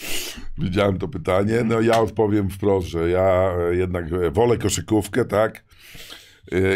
Widziałem 0.57 0.97
to 0.97 1.07
pytanie. 1.07 1.63
No 1.65 1.81
ja 1.81 1.99
odpowiem 1.99 2.49
wprost, 2.49 2.87
że 2.87 3.09
ja 3.09 3.53
e, 3.59 3.75
jednak 3.75 4.05
e, 4.13 4.31
wolę 4.31 4.57
koszykówkę, 4.57 5.25
tak? 5.25 5.63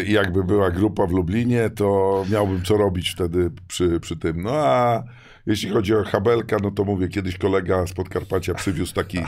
I 0.06 0.12
jakby 0.12 0.44
była 0.44 0.70
grupa 0.70 1.06
w 1.06 1.10
Lublinie, 1.10 1.70
to 1.70 2.24
miałbym 2.30 2.62
co 2.62 2.76
robić 2.76 3.10
wtedy 3.10 3.50
przy, 3.68 4.00
przy 4.00 4.16
tym. 4.16 4.42
No 4.42 4.50
a 4.52 5.04
jeśli 5.46 5.70
chodzi 5.70 5.94
o 5.94 6.04
Habelka, 6.04 6.56
no 6.62 6.70
to 6.70 6.84
mówię, 6.84 7.08
kiedyś 7.08 7.38
kolega 7.38 7.86
z 7.86 7.92
Podkarpacia 7.92 8.54
przywiózł 8.54 8.94
taki, 8.94 9.18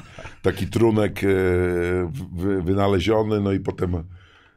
taki 0.43 0.67
trunek 0.67 1.25
e, 1.25 1.27
wy, 2.33 2.63
wynaleziony, 2.63 3.41
no 3.41 3.53
i 3.53 3.61
potem 3.61 4.05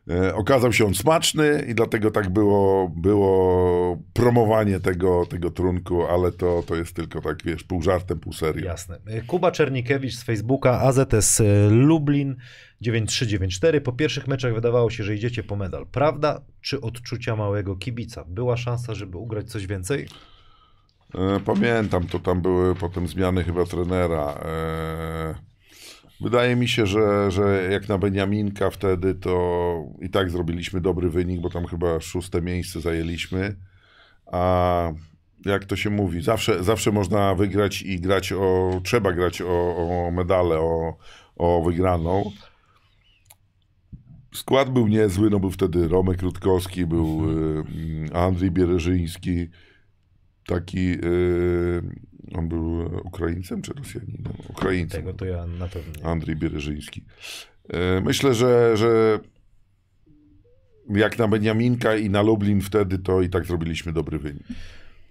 e, 0.09 0.35
okazał 0.35 0.73
się 0.73 0.85
on 0.85 0.95
smaczny 0.95 1.65
i 1.67 1.75
dlatego 1.75 2.11
tak 2.11 2.29
było, 2.29 2.91
było 2.95 3.97
promowanie 4.13 4.79
tego, 4.79 5.25
tego 5.25 5.51
trunku, 5.51 6.03
ale 6.03 6.31
to, 6.31 6.63
to 6.67 6.75
jest 6.75 6.95
tylko 6.95 7.21
tak, 7.21 7.43
wiesz, 7.43 7.63
pół 7.63 7.81
żartem, 7.81 8.19
pół 8.19 8.33
serio. 8.33 8.65
Jasne. 8.65 8.99
Kuba 9.27 9.51
Czernikiewicz 9.51 10.15
z 10.15 10.23
Facebooka, 10.23 10.81
AZS 10.81 11.41
e, 11.41 11.69
Lublin 11.69 12.35
9394. 12.81 13.81
Po 13.81 13.93
pierwszych 13.93 14.27
meczach 14.27 14.53
wydawało 14.53 14.89
się, 14.89 15.03
że 15.03 15.15
idziecie 15.15 15.43
po 15.43 15.55
medal. 15.55 15.85
Prawda 15.91 16.41
czy 16.61 16.81
odczucia 16.81 17.35
małego 17.35 17.75
kibica? 17.75 18.25
Była 18.27 18.57
szansa, 18.57 18.93
żeby 18.93 19.17
ugrać 19.17 19.51
coś 19.51 19.67
więcej? 19.67 20.07
E, 21.15 21.39
Pamiętam, 21.39 22.07
to 22.07 22.19
tam 22.19 22.41
były 22.41 22.75
potem 22.75 23.07
zmiany 23.07 23.43
chyba 23.43 23.65
trenera. 23.65 24.39
E, 24.45 25.47
Wydaje 26.21 26.55
mi 26.55 26.67
się, 26.67 26.85
że, 26.85 27.31
że 27.31 27.69
jak 27.71 27.89
na 27.89 27.97
Beniaminka 27.97 28.69
wtedy, 28.69 29.15
to 29.15 29.83
i 30.01 30.09
tak 30.09 30.29
zrobiliśmy 30.29 30.81
dobry 30.81 31.09
wynik, 31.09 31.41
bo 31.41 31.49
tam 31.49 31.65
chyba 31.65 31.99
szóste 31.99 32.41
miejsce 32.41 32.81
zajęliśmy. 32.81 33.55
A 34.25 34.91
jak 35.45 35.65
to 35.65 35.75
się 35.75 35.89
mówi, 35.89 36.21
zawsze, 36.21 36.63
zawsze 36.63 36.91
można 36.91 37.35
wygrać 37.35 37.81
i 37.81 37.99
grać 37.99 38.33
o, 38.33 38.71
trzeba 38.83 39.11
grać 39.11 39.41
o, 39.41 39.75
o 39.77 40.11
medale, 40.11 40.59
o, 40.59 40.97
o 41.35 41.63
wygraną. 41.63 42.31
Skład 44.33 44.69
był 44.69 44.87
niezły, 44.87 45.29
no 45.29 45.39
był 45.39 45.51
wtedy 45.51 45.87
Romek 45.87 46.21
Rutkowski, 46.21 46.85
był 46.85 47.29
y, 47.29 47.63
Andrzej 48.13 48.51
Biereżyński, 48.51 49.47
taki, 50.47 50.91
y, 51.05 51.81
on 52.35 52.49
był 52.49 52.81
Ukraińcem 53.05 53.61
czy 53.61 53.73
Rosjaninem? 53.73 54.33
Ukraińcem. 54.49 55.01
Tego 55.01 55.13
to 55.13 55.25
ja 55.25 55.47
na 55.47 55.67
pewno. 55.67 56.09
Andrzej 56.09 56.35
Biereżyński. 56.35 57.03
Y, 57.97 58.01
Myślę, 58.01 58.33
że, 58.33 58.77
że 58.77 59.19
jak 60.89 61.19
na 61.19 61.27
Beniaminka 61.27 61.95
i 61.95 62.09
na 62.09 62.21
Lublin 62.21 62.61
wtedy, 62.61 62.99
to 62.99 63.21
i 63.21 63.29
tak 63.29 63.45
zrobiliśmy 63.45 63.93
dobry 63.93 64.19
wynik. 64.19 64.43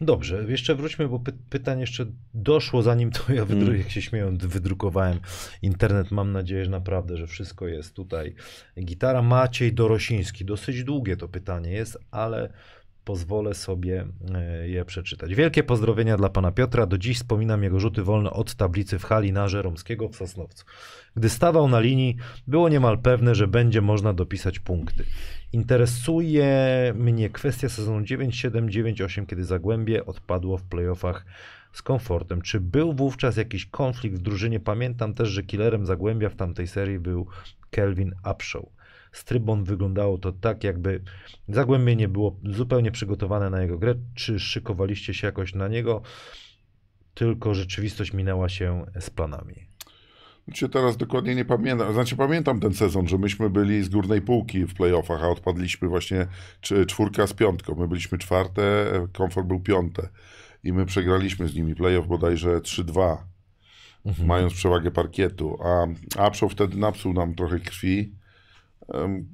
Dobrze, 0.00 0.44
jeszcze 0.48 0.74
wróćmy, 0.74 1.08
bo 1.08 1.20
py 1.20 1.32
pytań 1.50 1.80
jeszcze 1.80 2.06
doszło, 2.34 2.82
zanim 2.82 3.10
to 3.10 3.32
ja, 3.32 3.42
Mm. 3.42 3.78
jak 3.78 3.90
się 3.90 4.02
śmieją, 4.02 4.38
wydrukowałem 4.38 5.18
internet. 5.62 6.10
Mam 6.10 6.32
nadzieję, 6.32 6.64
że 6.64 6.70
naprawdę, 6.70 7.16
że 7.16 7.26
wszystko 7.26 7.68
jest 7.68 7.94
tutaj. 7.94 8.34
Gitara 8.80 9.22
Maciej 9.22 9.72
Dorosiński. 9.72 10.44
Dosyć 10.44 10.84
długie 10.84 11.16
to 11.16 11.28
pytanie 11.28 11.70
jest, 11.70 11.98
ale 12.10 12.52
pozwolę 13.06 13.54
sobie 13.54 14.06
e, 14.34 14.68
je 14.68 14.84
przeczytać. 14.84 15.34
Wielkie 15.34 15.62
pozdrowienia 15.62 16.16
dla 16.16 16.28
pana 16.28 16.52
Piotra. 16.52 16.86
Do 16.86 16.98
dziś 16.98 17.16
wspominam 17.16 17.62
jego 17.62 17.80
rzuty 17.80 18.02
wolne 18.02 18.30
od 18.30 18.54
tablicy 18.54 18.98
w 18.98 19.04
hali 19.04 19.32
na 19.32 19.48
Żeromskiego 19.48 20.08
w 20.08 20.16
Sosnowcu. 20.16 20.64
Gdy 21.16 21.28
stawał 21.28 21.68
na 21.68 21.80
linii, 21.80 22.16
było 22.46 22.68
niemal 22.68 22.98
pewne, 22.98 23.34
że 23.34 23.48
będzie 23.48 23.80
można 23.80 24.12
dopisać 24.12 24.58
punkty. 24.58 25.04
Interesuje 25.52 26.48
mnie 26.96 27.30
kwestia 27.30 27.68
sezonu 27.68 28.00
9-7-9-8, 28.00 29.26
kiedy 29.26 29.44
Zagłębie 29.44 30.06
odpadło 30.06 30.58
w 30.58 30.62
playoffach 30.62 31.26
z 31.72 31.82
komfortem. 31.82 32.42
Czy 32.42 32.60
był 32.60 32.92
wówczas 32.92 33.36
jakiś 33.36 33.66
konflikt 33.66 34.16
w 34.16 34.22
drużynie? 34.22 34.60
Pamiętam 34.60 35.14
też, 35.14 35.28
że 35.28 35.42
killerem 35.42 35.86
Zagłębia 35.86 36.28
w 36.28 36.36
tamtej 36.36 36.66
serii 36.66 36.98
był 36.98 37.26
Kelvin 37.70 38.14
Upshaw. 38.30 38.75
Z 39.16 39.24
trybon 39.24 39.64
wyglądało 39.64 40.18
to 40.18 40.32
tak, 40.32 40.64
jakby 40.64 41.02
Zagłębie 41.48 41.96
nie 41.96 42.08
było 42.08 42.36
zupełnie 42.44 42.90
przygotowane 42.90 43.50
na 43.50 43.62
jego 43.62 43.78
grę. 43.78 43.94
Czy 44.14 44.40
szykowaliście 44.40 45.14
się 45.14 45.26
jakoś 45.26 45.54
na 45.54 45.68
niego? 45.68 46.02
Tylko 47.14 47.54
rzeczywistość 47.54 48.12
minęła 48.12 48.48
się 48.48 48.86
z 49.00 49.10
planami. 49.10 49.54
Znaczy 50.44 50.68
teraz 50.68 50.96
dokładnie 50.96 51.34
nie 51.34 51.44
pamiętam. 51.44 51.92
Znaczy 51.92 52.16
pamiętam 52.16 52.60
ten 52.60 52.74
sezon, 52.74 53.08
że 53.08 53.18
myśmy 53.18 53.50
byli 53.50 53.82
z 53.82 53.88
górnej 53.88 54.22
półki 54.22 54.66
w 54.66 54.74
playoffach, 54.74 55.24
a 55.24 55.28
odpadliśmy 55.28 55.88
właśnie 55.88 56.26
cz- 56.62 56.86
czwórka 56.86 57.26
z 57.26 57.32
piątką. 57.32 57.74
My 57.74 57.88
byliśmy 57.88 58.18
czwarte, 58.18 58.90
komfort 59.12 59.46
był 59.46 59.60
piąte. 59.60 60.08
I 60.64 60.72
my 60.72 60.86
przegraliśmy 60.86 61.48
z 61.48 61.54
nimi 61.54 61.74
playoff 61.74 62.06
bodajże 62.06 62.58
3-2, 62.58 63.16
mając 64.24 64.52
przewagę 64.54 64.90
parkietu. 64.90 65.58
A 65.64 65.86
Apszow 66.26 66.52
wtedy 66.52 66.76
napsuł 66.76 67.12
nam 67.12 67.34
trochę 67.34 67.60
krwi. 67.60 68.12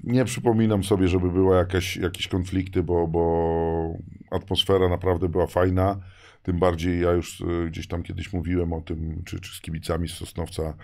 Nie 0.05 0.24
przypominam 0.24 0.85
sobie, 0.85 1.09
żeby 1.09 1.31
były 1.31 1.57
jakaś, 1.57 1.97
jakieś 1.97 2.29
konflikty, 2.29 2.83
bo, 2.83 3.09
bo 3.09 3.99
atmosfera 4.31 4.89
naprawdę 4.89 5.29
była 5.29 5.47
fajna. 5.47 5.97
Tym 6.43 6.59
bardziej 6.59 7.01
ja 7.01 7.12
już 7.12 7.41
e, 7.41 7.69
gdzieś 7.69 7.89
tam 7.89 8.03
kiedyś 8.03 8.33
mówiłem 8.33 8.73
o 8.73 8.81
tym, 8.81 9.23
czy, 9.24 9.41
czy 9.41 9.57
z 9.57 9.61
kibicami 9.61 10.09
z 10.09 10.12
Sosnowca, 10.12 10.74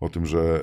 o 0.00 0.08
tym, 0.08 0.26
że 0.26 0.60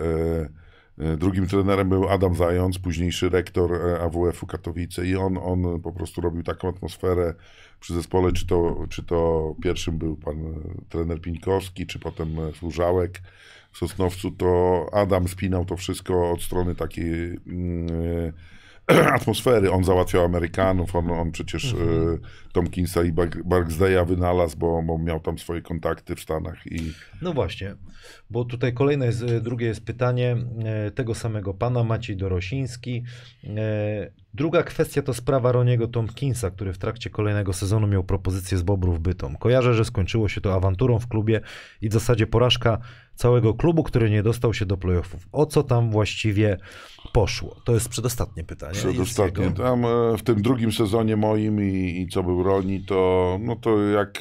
e, 1.00 1.06
e, 1.06 1.18
drugim 1.18 1.48
trenerem 1.48 1.90
był 1.90 2.10
Adam 2.10 2.36
Zając, 2.36 2.80
późniejszy 2.80 3.30
rektor 3.30 3.72
AWF-u 4.02 4.48
Katowice 4.48 5.06
i 5.06 5.16
on, 5.16 5.38
on 5.38 5.82
po 5.82 5.92
prostu 5.92 6.22
robił 6.22 6.44
taką 6.44 6.70
atmosferę 6.70 7.34
przy 7.80 7.94
zespole, 7.94 8.32
czy 8.32 8.48
to, 8.48 8.86
czy 8.90 9.04
to 9.04 9.56
pierwszym 9.64 9.98
był 9.98 10.18
pan 10.18 10.36
trener 10.90 11.22
Pińkowski, 11.22 11.88
czy 11.88 12.00
potem 12.00 12.30
Służałek 12.60 13.22
w 13.74 13.78
Sosnowcu, 13.78 14.32
to 14.32 14.86
Adam 14.94 15.28
spinał 15.28 15.66
to 15.66 15.78
wszystko 15.78 16.32
od 16.32 16.42
strony 16.42 16.76
takiej 16.76 17.40
mm, 17.48 17.88
e, 18.92 19.14
atmosfery. 19.18 19.72
On 19.72 19.84
załatwiał 19.84 20.26
Amerykanów, 20.26 20.96
on, 20.96 21.12
on 21.12 21.32
przecież 21.32 21.74
e, 21.74 21.78
Tomkinsa 22.52 23.04
i 23.04 23.12
Bar- 23.12 23.44
Barksdale'a 23.46 24.08
wynalazł, 24.08 24.58
bo, 24.58 24.84
bo 24.84 24.98
miał 24.98 25.20
tam 25.20 25.38
swoje 25.38 25.62
kontakty 25.62 26.16
w 26.16 26.20
Stanach 26.20 26.68
i 26.68 26.94
No 27.22 27.34
właśnie, 27.34 27.76
bo 28.30 28.46
tutaj 28.46 28.74
kolejne 28.74 29.06
jest, 29.06 29.26
drugie 29.26 29.68
jest 29.68 29.86
pytanie 29.86 30.38
e, 30.66 30.92
tego 30.92 31.16
samego 31.16 31.54
pana, 31.54 31.84
Maciej 31.84 32.18
Dorosiński. 32.18 33.04
Druga 34.34 34.64
kwestia 34.64 35.02
to 35.02 35.14
sprawa 35.14 35.52
Roniego 35.52 35.88
Tompkinsa, 35.88 36.52
który 36.52 36.74
w 36.74 36.78
trakcie 36.78 37.10
kolejnego 37.10 37.54
sezonu 37.54 37.88
miał 37.88 38.04
propozycję 38.04 38.58
z 38.58 38.62
Bobrów 38.62 39.00
Bytom. 39.00 39.36
Kojarzę, 39.36 39.74
że 39.74 39.86
skończyło 39.86 40.30
się 40.30 40.42
to 40.42 40.54
awanturą 40.54 41.00
w 41.00 41.08
klubie 41.08 41.42
i 41.82 41.90
w 41.90 41.94
zasadzie 41.94 42.28
porażka 42.28 42.80
całego 43.16 43.54
klubu, 43.54 43.84
który 43.84 44.10
nie 44.10 44.24
dostał 44.24 44.54
się 44.54 44.66
do 44.66 44.78
playoffów. 44.78 45.28
O 45.32 45.46
co 45.46 45.64
tam 45.64 45.92
właściwie 45.92 46.58
poszło? 47.14 47.56
To 47.66 47.74
jest 47.74 47.90
przedostatnie 47.90 48.44
pytanie. 48.44 48.74
Przedostatnie. 48.74 49.44
Jego- 49.46 49.64
Tam 49.64 49.86
e, 49.86 50.18
w 50.18 50.24
tym 50.24 50.42
drugim 50.42 50.72
sezonie 50.72 51.16
moim 51.18 51.62
i, 51.64 52.02
i 52.02 52.08
co 52.08 52.24
był 52.24 52.44
Roni, 52.44 52.86
to 52.86 53.38
no 53.42 53.56
to 53.56 53.80
jak 53.80 54.20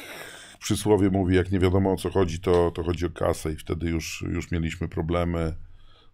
przysłowie 0.59 1.09
mówi, 1.09 1.35
jak 1.35 1.51
nie 1.51 1.59
wiadomo 1.59 1.91
o 1.91 1.95
co 1.97 2.09
chodzi, 2.09 2.39
to, 2.39 2.71
to 2.71 2.83
chodzi 2.83 3.05
o 3.05 3.09
kasę 3.09 3.51
i 3.51 3.55
wtedy 3.55 3.89
już, 3.89 4.25
już 4.29 4.51
mieliśmy 4.51 4.87
problemy. 4.87 5.55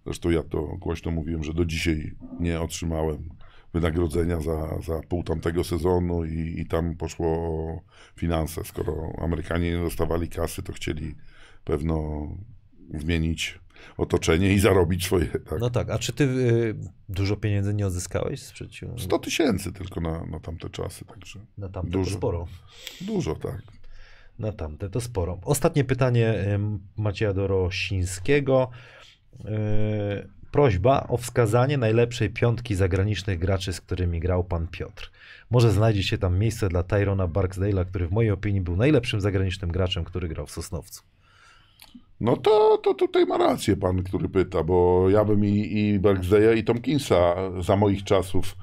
Zresztą 0.06 0.30
ja 0.30 0.44
to 0.44 0.62
głośno 0.62 1.12
mówiłem, 1.12 1.44
że 1.44 1.54
do 1.54 1.66
dzisiaj 1.66 2.16
nie 2.40 2.62
otrzymałem 2.62 3.30
wynagrodzenia 3.74 4.42
za, 4.42 4.82
za 4.82 5.02
pół 5.10 5.24
tamtego 5.24 5.64
sezonu 5.64 6.26
i, 6.26 6.56
i 6.62 6.66
tam 6.66 6.96
poszło 6.96 7.84
finanse. 8.16 8.64
Skoro 8.64 9.14
Amerykanie 9.22 9.72
nie 9.72 9.84
dostawali 9.84 10.30
kasy, 10.30 10.64
to 10.64 10.74
chcieli 10.74 11.16
pewno 11.64 12.28
zmienić 12.98 13.60
otoczenie 13.98 14.54
i 14.54 14.60
zarobić 14.60 15.06
swoje. 15.06 15.26
Tak. 15.26 15.60
No 15.60 15.70
tak, 15.70 15.90
a 15.90 16.00
czy 16.00 16.14
ty 16.14 16.24
y, 16.24 16.76
dużo 17.10 17.38
pieniędzy 17.38 17.74
nie 17.74 17.88
odzyskałeś 17.88 18.42
sprzeciw? 18.44 18.90
100 19.02 19.20
tysięcy 19.20 19.72
tylko 19.74 20.02
na, 20.02 20.26
na 20.26 20.40
tamte 20.40 20.70
czasy, 20.70 21.06
także 21.06 21.40
Na 21.58 21.70
tamte 21.70 21.92
Dużo. 21.92 22.12
to 22.12 22.18
sporo. 22.18 22.48
dużo, 23.02 23.36
tak. 23.36 23.62
Na 24.40 24.52
tamte 24.52 24.90
to 24.90 25.02
sporo. 25.02 25.40
Ostatnie 25.46 25.84
pytanie 25.84 26.34
Macieja 26.98 27.34
Dorosińskiego. 27.34 28.70
E, 29.46 30.28
prośba 30.52 31.08
o 31.08 31.18
wskazanie 31.18 31.78
najlepszej 31.78 32.30
piątki 32.30 32.76
zagranicznych 32.76 33.40
graczy, 33.40 33.74
z 33.74 33.82
którymi 33.82 34.20
grał 34.20 34.44
pan 34.44 34.68
Piotr. 34.68 35.12
Może 35.50 35.72
znajdzie 35.72 36.04
się 36.04 36.18
tam 36.18 36.38
miejsce 36.40 36.70
dla 36.70 36.84
Tyrona 36.84 37.28
Barksdale'a, 37.28 37.86
który 37.86 38.08
w 38.08 38.12
mojej 38.12 38.32
opinii 38.32 38.62
był 38.62 38.76
najlepszym 38.76 39.22
zagranicznym 39.22 39.72
graczem, 39.72 40.04
który 40.04 40.28
grał 40.28 40.46
w 40.48 40.52
Sosnowcu. 40.52 41.04
No 42.22 42.38
to, 42.38 42.78
to 42.78 42.94
tutaj 42.94 43.26
ma 43.26 43.38
rację 43.38 43.78
pan, 43.78 44.04
który 44.04 44.30
pyta, 44.30 44.64
bo 44.64 45.10
ja 45.10 45.26
bym 45.26 45.46
i, 45.46 45.80
i 45.80 46.00
Barksdale'a 46.00 46.58
i 46.58 46.64
Tomkinsa 46.64 47.36
za 47.62 47.76
moich 47.76 48.04
czasów, 48.04 48.58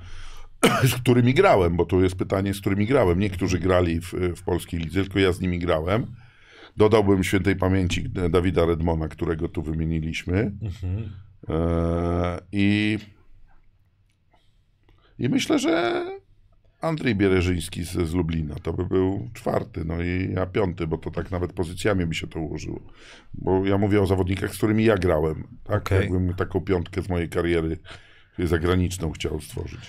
z 0.91 0.95
którymi 0.95 1.35
grałem, 1.35 1.77
bo 1.77 1.85
tu 1.85 2.03
jest 2.03 2.17
pytanie, 2.17 2.55
z 2.55 2.61
którymi 2.61 2.87
grałem. 2.87 3.19
Niektórzy 3.19 3.59
grali 3.59 4.01
w, 4.01 4.13
w 4.37 4.43
polskiej 4.43 4.81
lidze, 4.81 5.03
tylko 5.03 5.19
ja 5.19 5.33
z 5.33 5.41
nimi 5.41 5.59
grałem. 5.59 6.07
Dodałbym 6.77 7.25
świętej 7.25 7.57
pamięci 7.57 8.11
Dawida 8.31 8.67
Redmona, 8.67 9.09
którego 9.09 9.49
tu 9.49 9.63
wymieniliśmy. 9.63 10.53
E, 11.49 12.39
I, 12.53 12.99
I 15.19 15.29
myślę, 15.29 15.59
że 15.59 16.05
Andrzej 16.87 17.15
Biereżyński 17.15 17.85
z, 17.85 17.91
z 17.93 18.15
Lublina 18.15 18.55
to 18.55 18.73
by 18.73 18.87
był 18.87 19.29
czwarty, 19.35 19.85
no 19.85 20.03
i 20.03 20.33
ja 20.35 20.47
piąty, 20.47 20.87
bo 20.87 20.99
to 20.99 21.11
tak 21.11 21.31
nawet 21.31 21.53
pozycjami 21.53 22.07
by 22.07 22.15
się 22.15 22.27
to 22.27 22.41
ułożyło. 22.41 22.81
Bo 23.35 23.67
ja 23.67 23.79
mówię 23.79 24.03
o 24.03 24.07
zawodnikach, 24.07 24.55
z 24.55 24.57
którymi 24.57 24.85
ja 24.85 24.97
grałem. 24.97 25.49
Tak, 25.65 25.83
Okej. 25.83 26.01
jakbym 26.01 26.35
taką 26.35 26.61
piątkę 26.61 27.03
z 27.03 27.09
mojej 27.09 27.29
kariery 27.29 27.79
zagraniczną 28.39 29.13
chciał 29.13 29.41
stworzyć. 29.41 29.81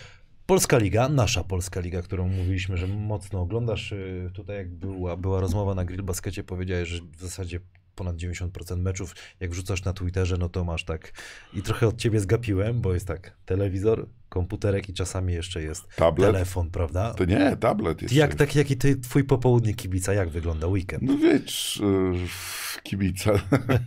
Polska 0.46 0.78
Liga, 0.78 1.10
nasza 1.10 1.44
Polska 1.44 1.80
Liga, 1.80 2.02
którą 2.02 2.28
mówiliśmy, 2.28 2.78
że 2.78 2.88
mocno 2.88 3.42
oglądasz. 3.42 3.92
y, 3.92 4.32
Tutaj 4.34 4.58
jak 4.58 4.70
była, 4.76 5.18
była 5.18 5.40
rozmowa 5.42 5.76
na 5.76 5.86
Grill 5.86 6.04
Baskecie, 6.04 6.44
powiedziałeś, 6.44 6.90
że 6.90 7.02
w 7.18 7.22
zasadzie 7.22 7.60
ponad 7.98 8.16
90% 8.16 8.78
meczów, 8.78 9.16
jak 9.40 9.52
wrzucasz 9.52 9.84
na 9.84 9.94
Twitterze, 9.94 10.38
no 10.38 10.50
to 10.50 10.64
masz 10.64 10.84
tak. 10.86 11.12
I 11.54 11.62
trochę 11.62 11.88
od 11.88 11.98
ciebie 11.98 12.20
zgapiłem, 12.20 12.82
bo 12.82 12.94
jest 12.94 13.08
tak, 13.08 13.38
telewizor, 13.46 14.08
komputerek 14.30 14.90
i 14.90 14.94
czasami 14.94 15.34
jeszcze 15.34 15.62
jest 15.64 15.96
Tablet? 15.96 16.32
telefon, 16.32 16.72
prawda? 16.72 17.14
To 17.14 17.26
nie, 17.26 17.58
tablet 17.58 18.02
jest. 18.02 18.14
Jak 18.14 18.36
tak, 18.36 18.56
jaki 18.56 18.78
ty, 18.78 18.96
twój 18.96 19.24
popołudnie 19.24 19.74
kibica, 19.74 20.14
jak 20.14 20.30
wygląda 20.30 20.68
weekend? 20.68 21.04
No 21.04 21.18
wiesz, 21.18 21.82
e, 21.84 22.82
kibica. 22.84 23.32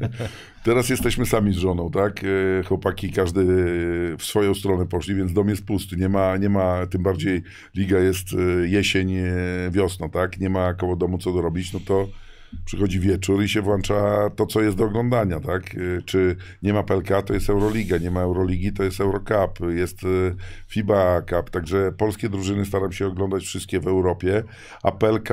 Teraz 0.65 0.89
jesteśmy 0.89 1.27
sami 1.27 1.53
z 1.53 1.57
żoną, 1.57 1.91
tak? 1.91 2.21
E, 2.25 2.63
Chłopaki, 2.65 3.13
każdy 3.13 3.45
w 4.19 4.23
swoją 4.25 4.55
stronę 4.55 4.87
poszli, 4.87 5.15
więc 5.15 5.33
dom 5.33 5.49
jest 5.49 5.65
pusty. 5.65 5.97
Nie 5.97 6.09
ma, 6.09 6.37
nie 6.37 6.49
ma 6.49 6.87
tym 6.87 7.03
bardziej 7.03 7.43
liga 7.75 7.99
jest 7.99 8.27
jesień, 8.65 9.15
wiosna, 9.71 10.09
tak? 10.09 10.39
Nie 10.39 10.51
ma 10.51 10.75
koło 10.75 10.97
domu 10.97 11.19
co 11.19 11.33
dorobić, 11.33 11.73
no 11.73 11.81
to 11.81 12.09
przychodzi 12.65 13.01
wieczór 13.01 13.43
i 13.43 13.49
się 13.49 13.63
włącza 13.63 14.31
to, 14.37 14.47
co 14.47 14.61
jest 14.61 14.77
do 14.77 14.85
oglądania, 14.85 15.41
tak? 15.41 15.75
E, 15.75 16.03
Czy 16.03 16.37
nie 16.63 16.73
ma 16.73 16.83
PLK, 16.83 17.23
to 17.27 17.35
jest 17.35 17.51
Euroliga, 17.51 17.99
nie 17.99 18.11
ma 18.11 18.21
Euroligi, 18.21 18.73
to 18.73 18.83
jest 18.83 19.01
Eurocup, 19.01 19.61
jest 19.69 20.05
e, 20.05 20.35
FIBA 20.69 21.23
Cup, 21.23 21.51
także 21.51 21.93
polskie 21.93 22.29
drużyny 22.29 22.67
staram 22.67 22.93
się 22.93 23.07
oglądać 23.07 23.43
wszystkie 23.45 23.81
w 23.81 23.87
Europie, 23.87 24.43
a 24.83 24.93
PLK, 24.93 25.31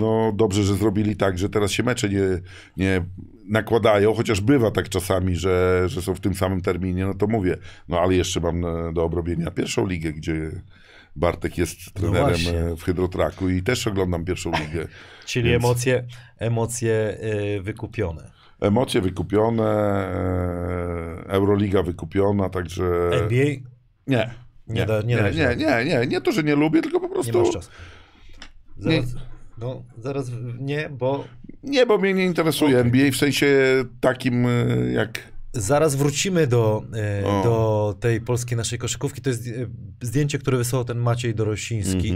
no 0.00 0.32
dobrze, 0.34 0.62
że 0.62 0.74
zrobili 0.74 1.16
tak, 1.16 1.38
że 1.38 1.48
teraz 1.48 1.70
się 1.70 1.82
mecze 1.82 2.08
nie, 2.08 2.40
nie 2.76 3.02
nakładają, 3.48 4.14
chociaż 4.14 4.40
bywa 4.40 4.70
tak 4.70 4.88
czasami, 4.88 5.36
że, 5.36 5.84
że 5.86 6.02
są 6.02 6.14
w 6.14 6.20
tym 6.20 6.34
samym 6.34 6.60
terminie, 6.60 7.06
no 7.06 7.14
to 7.14 7.26
mówię, 7.26 7.56
no 7.88 8.00
ale 8.00 8.14
jeszcze 8.14 8.40
mam 8.40 8.64
e, 8.64 8.92
do 8.92 9.04
obrobienia 9.04 9.50
pierwszą 9.50 9.86
ligę, 9.86 10.12
gdzie 10.12 10.50
Bartek 11.16 11.58
jest 11.58 11.94
trenerem 11.94 12.28
właśnie. 12.28 12.58
e, 12.58 12.76
w 12.76 12.82
Hydrotraku 12.82 13.48
i 13.48 13.62
też 13.62 13.86
oglądam 13.86 14.24
pierwszą 14.24 14.50
ligę. 14.50 14.86
Czyli 15.26 15.50
Więc- 15.50 15.64
emocje, 15.64 16.04
emocje 16.38 17.16
y, 17.56 17.62
wykupione. 17.62 18.30
Emocje 18.60 19.00
wykupione, 19.00 19.64
e, 19.64 21.24
Euroliga 21.28 21.82
wykupiona, 21.82 22.48
także... 22.50 22.84
NBA 23.12 23.44
Nie. 24.06 24.30
Nie 24.68 24.86
da- 24.86 25.02
nie 25.02 25.16
nie, 25.16 25.22
nie, 25.22 25.56
nie, 25.56 25.84
nie, 25.84 26.06
nie 26.06 26.20
to, 26.20 26.32
że 26.32 26.42
nie 26.42 26.56
lubię, 26.56 26.82
tylko 26.82 27.00
po 27.00 27.06
nie 27.06 27.12
prostu... 27.14 27.38
masz 27.42 27.50
czasu. 27.52 27.70
Zaraz, 28.78 29.04
no, 29.58 29.82
zaraz 29.98 30.30
nie, 30.58 30.88
bo 30.90 31.24
Nie, 31.62 31.86
bo 31.86 31.98
mnie 31.98 32.14
nie 32.14 32.24
interesuje 32.24 32.70
Okej. 32.70 32.80
NBA 32.80 33.10
w 33.10 33.16
sensie 33.16 33.46
takim 34.00 34.46
e, 34.46 34.66
jak... 34.92 35.35
Zaraz 35.56 35.94
wrócimy 35.94 36.46
do, 36.46 36.82
e, 36.94 37.22
do 37.44 37.94
tej 38.00 38.20
polskiej 38.20 38.56
naszej 38.56 38.78
koszykówki. 38.78 39.20
To 39.22 39.30
jest 39.30 39.46
e, 39.48 39.50
zdjęcie, 40.02 40.38
które 40.38 40.56
wysłał 40.56 40.84
ten 40.84 40.98
Maciej 40.98 41.34
Dorosiński. 41.34 42.14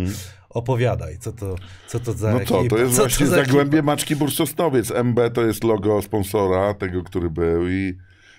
Opowiadaj, 0.51 1.19
co 1.19 1.33
to, 1.33 1.57
co 1.87 2.01
to 2.01 2.13
za 2.13 2.29
Mhm. 2.31 2.45
No 2.45 2.49
to, 2.55 2.61
ekipa? 2.61 2.77
to 2.77 2.83
jest 2.83 2.97
co 2.97 3.03
właśnie 3.03 3.27
za 3.27 3.37
Zagłębie 3.37 3.83
Maczki 3.83 4.17
Bursosnowiec. 4.17 4.91
MB 5.05 5.21
to 5.35 5.43
jest 5.47 5.65
logo 5.65 6.03
sponsora, 6.03 6.75
tego, 6.75 7.03
który 7.03 7.31
był 7.31 7.69
i 7.69 7.95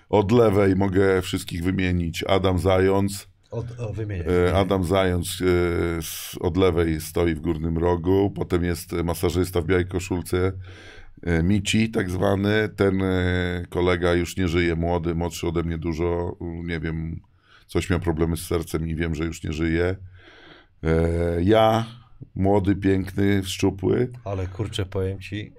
od 0.09 0.31
lewej 0.31 0.75
mogę 0.75 1.21
wszystkich 1.21 1.63
wymienić. 1.63 2.23
Adam 2.27 2.59
Zając, 2.59 3.27
Od, 3.51 3.65
o. 3.79 3.93
E, 4.49 4.55
Adam 4.57 4.83
Zając 4.83 5.27
e, 5.27 5.45
z- 6.01 6.35
od 6.39 6.57
lewej 6.57 7.01
stoi 7.01 7.35
w 7.35 7.39
górnym 7.39 7.77
rogu, 7.77 8.31
potem 8.35 8.63
jest 8.63 8.91
masażysta 8.91 9.61
w 9.61 9.65
białej 9.65 9.85
koszulce, 9.87 10.51
Mici 11.43 11.89
tak 11.89 12.09
zwany, 12.09 12.69
ten 12.69 13.01
e, 13.01 13.65
kolega 13.69 14.13
już 14.13 14.37
nie 14.37 14.47
żyje, 14.47 14.75
młody, 14.75 15.15
młodszy 15.15 15.47
ode 15.47 15.63
mnie 15.63 15.77
dużo, 15.77 16.37
nie 16.41 16.79
wiem, 16.79 17.19
coś 17.67 17.89
miał 17.89 17.99
problemy 17.99 18.37
z 18.37 18.47
sercem 18.47 18.87
i 18.87 18.95
wiem, 18.95 19.15
że 19.15 19.25
już 19.25 19.43
nie 19.43 19.53
żyje. 19.53 19.95
E, 20.83 21.43
Ja, 21.43 21.85
młody, 22.35 22.75
piękny, 22.75 23.43
szczupły, 23.45 24.09
Ale 24.25 24.47
kurczę, 24.47 24.85
powiem 24.85 25.19
ci, 25.19 25.53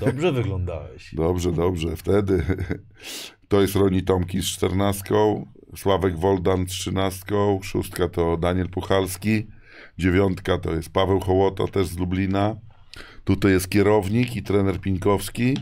dobrze 0.00 0.32
wyglądałeś. 0.32 1.14
Dobrze, 1.24 1.52
dobrze. 1.52 1.96
Wtedy 1.96 2.44
to 3.48 3.60
jest 3.60 3.76
Roni 3.76 4.02
Tomki 4.02 4.42
z 4.42 4.46
czternastką, 4.46 5.46
Sławek 5.76 6.18
Woldan 6.18 6.66
z 6.66 6.70
trzynastką, 6.70 7.60
szóstka 7.62 8.08
to 8.08 8.36
Daniel 8.36 8.68
Puchalski, 8.68 9.46
dziewiątka 9.98 10.58
to 10.58 10.72
jest 10.74 10.90
Paweł 10.90 11.20
Hołota 11.20 11.66
też 11.66 11.86
z 11.86 11.98
Lublina. 11.98 12.56
Tutaj 13.26 13.52
jest 13.52 13.68
kierownik 13.68 14.36
i 14.36 14.42
trener 14.42 14.80
Pinkowski. 14.80 15.56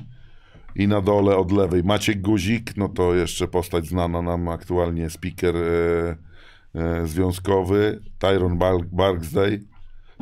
I 0.76 0.88
na 0.88 1.00
dole 1.00 1.36
od 1.36 1.52
lewej 1.52 1.84
Maciek 1.84 2.20
Guzik, 2.20 2.76
no 2.76 2.88
to 2.88 3.14
jeszcze 3.14 3.48
postać 3.48 3.86
znana 3.86 4.22
nam 4.22 4.48
aktualnie, 4.48 5.10
speaker 5.10 5.56
e, 5.56 6.16
e, 6.74 7.06
związkowy, 7.06 8.00
Tyron 8.18 8.58
Bar- 8.58 8.86
Barksday. 8.92 9.60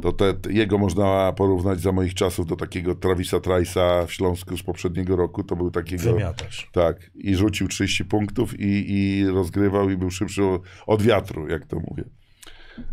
To 0.03 0.13
te, 0.13 0.35
jego 0.51 0.79
można 0.79 1.33
porównać 1.33 1.81
za 1.81 1.93
moich 1.93 2.15
czasów 2.15 2.47
do 2.47 2.57
takiego 2.57 2.95
Travisa 2.95 3.37
Trice'a 3.37 4.07
w 4.07 4.13
Śląsku 4.13 4.57
z 4.57 4.63
poprzedniego 4.63 5.17
roku. 5.17 5.45
To 5.45 5.57
był 5.57 5.71
takiego. 5.71 6.03
Wymiatasz. 6.03 6.71
Tak, 6.73 7.11
i 7.15 7.37
rzucił 7.37 7.69
30 7.69 8.05
punktów 8.05 8.61
i, 8.61 8.93
i 8.93 9.27
rozgrywał 9.27 9.91
i 9.91 9.97
był 9.97 10.11
szybszy 10.11 10.43
od 10.87 11.03
wiatru, 11.03 11.49
jak 11.49 11.67
to 11.67 11.77
mówię. 11.91 12.05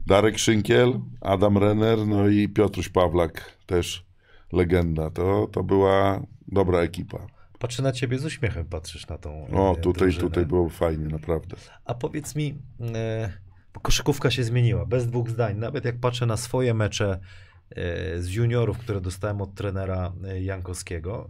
Darek 0.08 0.40
Szynkiel, 0.40 1.00
Adam 1.22 1.58
Renner, 1.58 2.08
no 2.08 2.28
i 2.28 2.50
Piotruś 2.50 2.90
Pawlak, 2.90 3.58
też 3.66 4.09
legenda. 4.52 5.10
To, 5.10 5.48
to 5.52 5.64
była 5.64 6.24
dobra 6.48 6.80
ekipa. 6.80 7.28
Patrzę 7.60 7.84
na 7.84 7.92
ciebie 7.92 8.20
z 8.20 8.26
uśmiechem, 8.26 8.66
patrzysz 8.66 9.08
na 9.08 9.18
tą 9.18 9.48
O, 9.54 9.72
e, 9.72 9.76
tutaj, 9.76 10.02
drużynę. 10.02 10.24
tutaj 10.24 10.46
było 10.46 10.70
fajnie, 10.70 11.06
naprawdę. 11.06 11.56
A 11.86 11.94
powiedz 11.94 12.36
mi, 12.36 12.58
e, 12.96 13.34
koszykówka 13.82 14.32
się 14.32 14.44
zmieniła, 14.44 14.86
bez 14.86 15.08
dwóch 15.08 15.30
zdań. 15.30 15.58
Nawet 15.58 15.86
jak 15.86 16.00
patrzę 16.00 16.26
na 16.26 16.38
swoje 16.38 16.74
mecze 16.74 17.20
e, 17.70 18.20
z 18.20 18.30
juniorów, 18.30 18.78
które 18.78 19.02
dostałem 19.02 19.42
od 19.42 19.56
trenera 19.56 20.14
Jankowskiego 20.42 21.30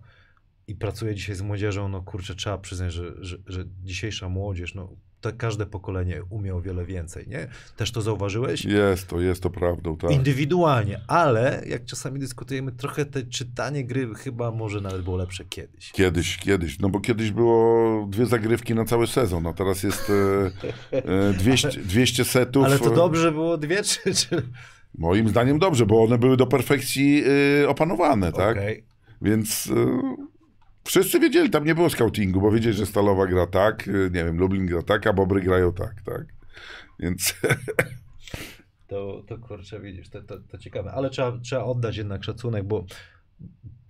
i 0.68 0.76
pracuję 0.76 1.16
dzisiaj 1.16 1.36
z 1.36 1.42
młodzieżą, 1.42 1.90
no 1.90 2.02
kurczę, 2.02 2.36
trzeba 2.36 2.58
przyznać, 2.58 2.94
że, 2.94 3.04
że, 3.20 3.38
że 3.48 3.64
dzisiejsza 3.84 4.30
młodzież, 4.30 4.76
no 4.76 4.90
to 5.22 5.32
każde 5.38 5.66
pokolenie 5.66 6.24
umie 6.30 6.56
o 6.56 6.62
wiele 6.62 6.86
więcej, 6.86 7.28
nie? 7.28 7.48
Też 7.78 7.92
to 7.92 8.02
zauważyłeś? 8.02 8.66
Jest 8.66 9.08
to, 9.08 9.22
jest 9.22 9.44
to 9.44 9.50
prawdą, 9.50 9.98
tak. 9.98 10.12
Indywidualnie, 10.12 11.02
ale 11.08 11.64
jak 11.68 11.86
czasami 11.86 12.20
dyskutujemy, 12.20 12.72
trochę 12.72 13.06
te 13.06 13.24
czytanie 13.24 13.86
gry 13.86 14.16
chyba 14.16 14.52
może 14.52 14.82
nawet 14.82 15.02
było 15.02 15.18
lepsze 15.18 15.46
kiedyś. 15.46 15.92
Kiedyś, 15.92 16.38
kiedyś, 16.38 16.80
no 16.80 16.90
bo 16.90 17.00
kiedyś 17.00 17.32
było 17.32 18.06
dwie 18.10 18.26
zagrywki 18.26 18.76
na 18.76 18.86
cały 18.86 19.08
sezon, 19.08 19.48
a 19.48 19.54
teraz 19.54 19.84
jest 19.84 20.12
e, 20.92 20.98
e, 20.98 21.34
200, 21.34 21.70
200 21.70 22.26
setów. 22.26 22.66
Ale 22.66 22.80
to 22.80 22.92
e, 22.92 22.96
dobrze 22.96 23.32
było 23.32 23.58
dwie, 23.58 23.84
czy... 23.84 24.14
czy... 24.14 24.44
Moim 24.98 25.30
zdaniem 25.30 25.60
dobrze, 25.60 25.86
bo 25.86 26.04
one 26.04 26.18
były 26.18 26.38
do 26.38 26.48
perfekcji 26.48 27.24
e, 27.64 27.70
opanowane, 27.70 28.32
tak? 28.32 28.58
Okej. 28.58 28.84
Więc 29.22 29.70
e, 29.76 30.39
wszyscy 30.90 31.20
wiedzieli, 31.20 31.50
tam 31.50 31.66
nie 31.66 31.76
było 31.76 31.90
scoutingu, 31.90 32.42
bo 32.42 32.52
wiedzieli, 32.52 32.76
że 32.76 32.86
Stalowa 32.86 33.28
gra 33.28 33.48
tak, 33.48 33.88
e, 33.88 33.92
nie 33.92 34.26
wiem, 34.26 34.38
Lublin 34.38 34.66
gra 34.66 34.82
tak, 34.82 35.08
a 35.08 35.14
Bobry 35.14 35.42
grają 35.42 35.74
tak, 35.74 36.02
tak. 36.02 36.26
Więc 37.00 37.36
To, 38.90 39.24
to 39.28 39.38
kurczę, 39.38 39.80
widzisz, 39.80 40.10
to, 40.10 40.22
to, 40.22 40.40
to 40.40 40.58
ciekawe. 40.58 40.92
Ale 40.92 41.10
trzeba, 41.10 41.38
trzeba 41.38 41.64
oddać 41.64 41.98
jednak 41.98 42.24
szacunek, 42.24 42.64
bo 42.64 42.86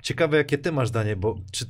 ciekawe, 0.01 0.37
jakie 0.37 0.57
ty 0.57 0.71
masz 0.71 0.87
zdanie, 0.87 1.15
bo 1.15 1.35
czy 1.51 1.65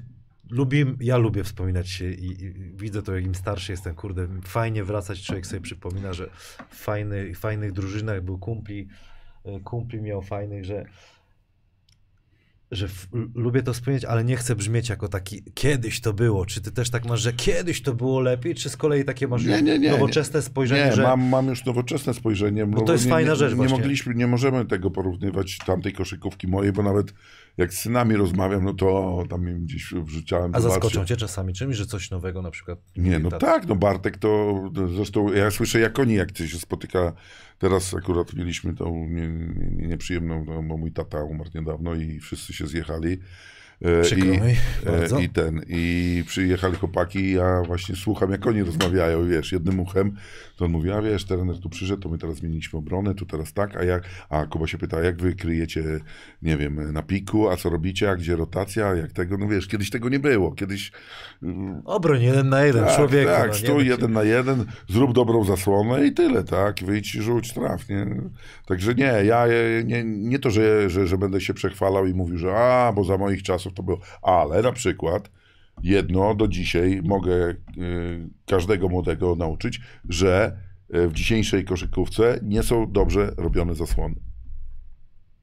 lubim, 0.49 0.97
ja 1.01 1.17
lubię 1.17 1.43
wspominać 1.43 1.89
się 1.89 2.11
i, 2.11 2.43
i 2.43 2.53
widzę 2.53 3.03
to, 3.03 3.15
jak 3.15 3.25
im 3.25 3.35
starszy 3.35 3.71
jestem, 3.71 3.95
kurde, 3.95 4.27
fajnie 4.43 4.83
wracać, 4.83 5.23
człowiek 5.23 5.47
sobie 5.47 5.61
przypomina, 5.61 6.13
że 6.13 6.29
w 6.69 6.75
fajny, 6.75 7.35
fajnych 7.35 7.71
drużynach 7.71 8.21
był 8.21 8.37
kumpli, 8.37 8.87
e, 9.45 9.59
kumpli 9.59 10.01
miał 10.01 10.21
fajnych, 10.21 10.65
że 10.65 10.85
że 12.71 12.87
w, 12.87 13.07
lubię 13.35 13.63
to 13.63 13.73
wspomnieć, 13.73 14.05
ale 14.05 14.23
nie 14.23 14.35
chcę 14.35 14.55
brzmieć 14.55 14.89
jako 14.89 15.07
taki 15.07 15.43
kiedyś 15.53 16.01
to 16.01 16.13
było. 16.13 16.45
Czy 16.45 16.61
ty 16.61 16.71
też 16.71 16.89
tak 16.89 17.05
masz, 17.05 17.21
że 17.21 17.33
kiedyś 17.33 17.81
to 17.81 17.93
było 17.93 18.19
lepiej, 18.19 18.55
czy 18.55 18.69
z 18.69 18.77
kolei 18.77 19.05
takie 19.05 19.27
masz 19.27 19.45
Nie, 19.45 19.61
nie, 19.61 19.79
nie, 19.79 19.91
nowoczesne 19.91 20.41
spojrzenie, 20.41 20.85
Nie, 20.85 20.95
że 20.95 21.03
mam, 21.03 21.21
mam 21.21 21.47
już 21.47 21.65
nowoczesne 21.65 22.13
spojrzenie. 22.13 22.65
Bo 22.65 22.79
to 22.79 22.85
no, 22.85 22.93
jest 22.93 23.05
nie, 23.05 23.11
fajna 23.11 23.31
nie, 23.31 23.35
rzecz 23.35 23.51
Nie, 23.51 23.55
właśnie. 23.55 23.77
mogliśmy, 23.77 24.15
nie 24.15 24.27
możemy 24.27 24.65
tego 24.65 24.91
porównywać 24.91 25.57
tamtej 25.65 25.93
koszykówki 25.93 26.47
mojej, 26.47 26.71
bo 26.71 26.83
nawet 26.83 27.13
jak 27.59 27.73
z 27.73 27.79
synami 27.79 28.15
rozmawiam, 28.15 28.63
no 28.63 28.73
to 28.73 29.23
tam 29.29 29.49
im 29.49 29.65
gdzieś 29.65 29.93
wrzucałem. 29.93 30.55
a 30.55 30.59
zaskoczą 30.59 31.05
cię 31.05 31.17
czasami 31.17 31.53
czymś, 31.53 31.75
że 31.75 31.85
coś 31.85 32.11
nowego 32.11 32.41
na 32.41 32.51
przykład. 32.51 32.79
Nie, 32.97 33.19
no 33.19 33.29
tak, 33.29 33.67
no 33.67 33.75
Bartek 33.75 34.17
to, 34.17 34.61
to 34.75 34.87
zresztą 34.87 35.33
ja 35.33 35.51
słyszę 35.51 35.79
jak 35.79 35.99
oni, 35.99 36.13
jak 36.13 36.37
się 36.37 36.59
spotyka, 36.59 37.13
teraz 37.57 37.93
akurat 37.93 38.33
mieliśmy 38.33 38.75
tą 38.75 39.07
nie, 39.09 39.27
nie, 39.27 39.87
nieprzyjemną, 39.87 40.45
no, 40.45 40.63
bo 40.63 40.77
mój 40.77 40.91
tata 40.91 41.23
umarł 41.23 41.49
niedawno 41.55 41.95
i 41.95 42.19
wszyscy 42.19 42.53
się 42.53 42.67
zjechali. 42.67 43.19
E, 43.81 44.01
Przykro 44.01 44.33
i, 44.33 44.39
bardzo. 44.85 45.19
e, 45.19 45.23
I 45.23 45.29
ten, 45.29 45.61
i 45.67 46.23
przyjechali 46.27 46.75
chłopaki, 46.75 47.19
i 47.19 47.31
ja 47.33 47.61
właśnie 47.65 47.95
słucham, 47.95 48.31
jak 48.31 48.47
oni 48.47 48.63
rozmawiają, 48.63 49.27
wiesz, 49.27 49.51
jednym 49.51 49.79
uchem, 49.79 50.15
to 50.57 50.65
on 50.65 50.71
mówi, 50.71 50.91
a 50.91 51.01
wiesz, 51.01 51.25
trener 51.25 51.59
tu 51.59 51.69
przyszedł, 51.69 52.01
to 52.01 52.09
my 52.09 52.17
teraz 52.17 52.35
zmieniliśmy 52.35 52.79
obronę, 52.79 53.15
tu 53.15 53.25
teraz 53.25 53.53
tak, 53.53 53.75
a 53.77 53.83
jak, 53.83 54.03
a 54.29 54.45
Kuba 54.45 54.67
się 54.67 54.77
pyta, 54.77 55.01
jak 55.01 55.21
wy 55.21 55.35
kryjecie, 55.35 55.83
nie 56.41 56.57
wiem, 56.57 56.93
na 56.93 57.03
piku, 57.03 57.49
a 57.49 57.57
co 57.57 57.69
robicie, 57.69 58.09
a 58.09 58.15
gdzie 58.15 58.35
rotacja, 58.35 58.95
jak 58.95 59.11
tego, 59.11 59.37
no 59.37 59.47
wiesz, 59.47 59.67
kiedyś 59.67 59.89
tego 59.89 60.09
nie 60.09 60.19
było, 60.19 60.51
kiedyś 60.51 60.91
Obroń 61.85 62.21
jeden 62.21 62.49
na 62.49 62.63
jeden, 62.63 62.85
człowieku. 62.95 63.31
tak, 63.31 63.47
no, 63.47 63.53
stój 63.53 63.87
jeden 63.87 64.11
na 64.13 64.23
jeden, 64.23 64.65
zrób 64.89 65.13
dobrą 65.13 65.43
zasłonę 65.43 66.07
i 66.07 66.11
tyle, 66.13 66.43
tak? 66.43 66.75
Wyjdź 66.85 67.15
i 67.15 67.21
rzuć, 67.21 67.53
traf, 67.53 67.89
nie? 67.89 68.05
Także 68.65 68.95
nie, 68.95 69.13
ja 69.25 69.45
nie, 69.85 70.03
nie 70.03 70.39
to, 70.39 70.49
że, 70.51 70.89
że, 70.89 71.07
że 71.07 71.17
będę 71.17 71.41
się 71.41 71.53
przechwalał 71.53 72.05
i 72.07 72.13
mówił, 72.13 72.37
że 72.37 72.55
a, 72.55 72.93
bo 72.95 73.03
za 73.03 73.17
moich 73.17 73.43
czasów 73.43 73.68
to 73.73 73.83
było, 73.83 73.99
ale 74.21 74.61
na 74.61 74.71
przykład 74.71 75.31
jedno 75.83 76.35
do 76.35 76.47
dzisiaj 76.47 77.01
mogę 77.03 77.49
y, 77.49 77.55
każdego 78.45 78.89
młodego 78.89 79.35
nauczyć, 79.35 79.81
że 80.09 80.59
y, 80.95 81.07
w 81.07 81.13
dzisiejszej 81.13 81.65
koszykówce 81.65 82.39
nie 82.43 82.63
są 82.63 82.91
dobrze 82.91 83.33
robione 83.37 83.75
zasłony. 83.75 84.15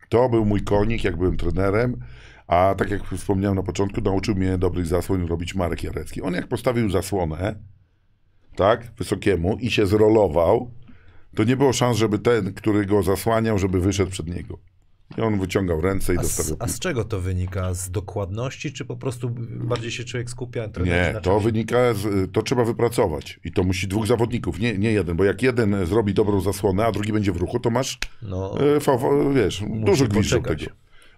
To 0.08 0.28
był 0.28 0.44
mój 0.44 0.62
konik, 0.62 1.04
jak 1.04 1.16
byłem 1.16 1.36
trenerem, 1.36 1.96
a 2.46 2.74
tak 2.78 2.90
jak 2.90 3.04
wspomniałem 3.04 3.56
na 3.56 3.62
początku, 3.62 4.00
nauczył 4.00 4.34
mnie 4.34 4.58
dobrych 4.58 4.86
zasłon 4.86 5.26
robić 5.26 5.54
Marek 5.54 5.82
Jarecki. 5.82 6.22
On 6.22 6.34
jak 6.34 6.48
postawił 6.48 6.90
zasłonę, 6.90 7.54
tak, 8.56 8.92
wysokiemu 8.98 9.56
i 9.60 9.70
się 9.70 9.86
zrolował, 9.86 10.70
to 11.34 11.44
nie 11.44 11.56
było 11.56 11.72
szans, 11.72 11.96
żeby 11.96 12.18
ten, 12.18 12.54
który 12.54 12.86
go 12.86 13.02
zasłaniał, 13.02 13.58
żeby 13.58 13.80
wyszedł 13.80 14.10
przed 14.10 14.26
niego. 14.26 14.58
I 15.18 15.20
on 15.20 15.40
wyciągał 15.40 15.80
ręce 15.80 16.14
i 16.14 16.18
A 16.18 16.22
z, 16.22 16.26
dostawiał 16.26 16.56
a 16.60 16.68
z 16.68 16.78
czego 16.78 17.04
to 17.04 17.20
wynika? 17.20 17.74
Z 17.74 17.90
dokładności, 17.90 18.72
czy 18.72 18.84
po 18.84 18.96
prostu 18.96 19.30
bardziej 19.50 19.90
się 19.90 20.04
człowiek 20.04 20.30
skupia? 20.30 20.68
Nie, 20.84 21.20
to 21.22 21.40
wynika, 21.40 21.94
z, 21.94 22.32
to 22.32 22.42
trzeba 22.42 22.64
wypracować. 22.64 23.40
I 23.44 23.52
to 23.52 23.62
musi 23.62 23.88
dwóch 23.88 24.06
zawodników, 24.06 24.58
nie, 24.58 24.78
nie 24.78 24.92
jeden, 24.92 25.16
bo 25.16 25.24
jak 25.24 25.42
jeden 25.42 25.86
zrobi 25.86 26.14
dobrą 26.14 26.40
zasłonę, 26.40 26.86
a 26.86 26.92
drugi 26.92 27.12
będzie 27.12 27.32
w 27.32 27.36
ruchu, 27.36 27.60
to 27.60 27.70
masz, 27.70 27.98
No, 28.22 28.60
e, 28.76 28.80
fawo, 28.80 29.32
wiesz, 29.32 29.64
dużo 29.68 30.04
gwizdów 30.04 30.42
tego. 30.42 30.64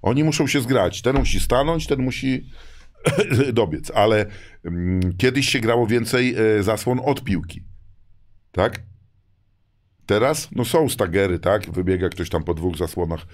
Oni 0.03 0.25
muszą 0.25 0.47
się 0.47 0.61
zgrać. 0.61 1.03
Ten 1.03 1.17
musi 1.17 1.41
stanąć, 1.41 1.87
ten 1.87 2.03
musi 2.03 2.51
dobiec. 3.53 3.91
Ale 3.95 4.27
mm, 4.65 5.17
kiedyś 5.17 5.49
się 5.49 5.61
grało 5.61 5.87
więcej 5.87 6.35
e, 6.35 6.63
zasłon 6.63 7.01
od 7.05 7.25
piłki. 7.25 7.63
Tak? 8.53 8.83
Teraz, 10.07 10.49
no 10.53 10.65
są 10.65 10.89
stagery, 10.89 11.39
tak? 11.39 11.71
Wybiega 11.71 12.09
ktoś 12.09 12.31
tam 12.31 12.45
po 12.45 12.55
dwóch 12.55 12.77
zasłonach. 12.77 13.27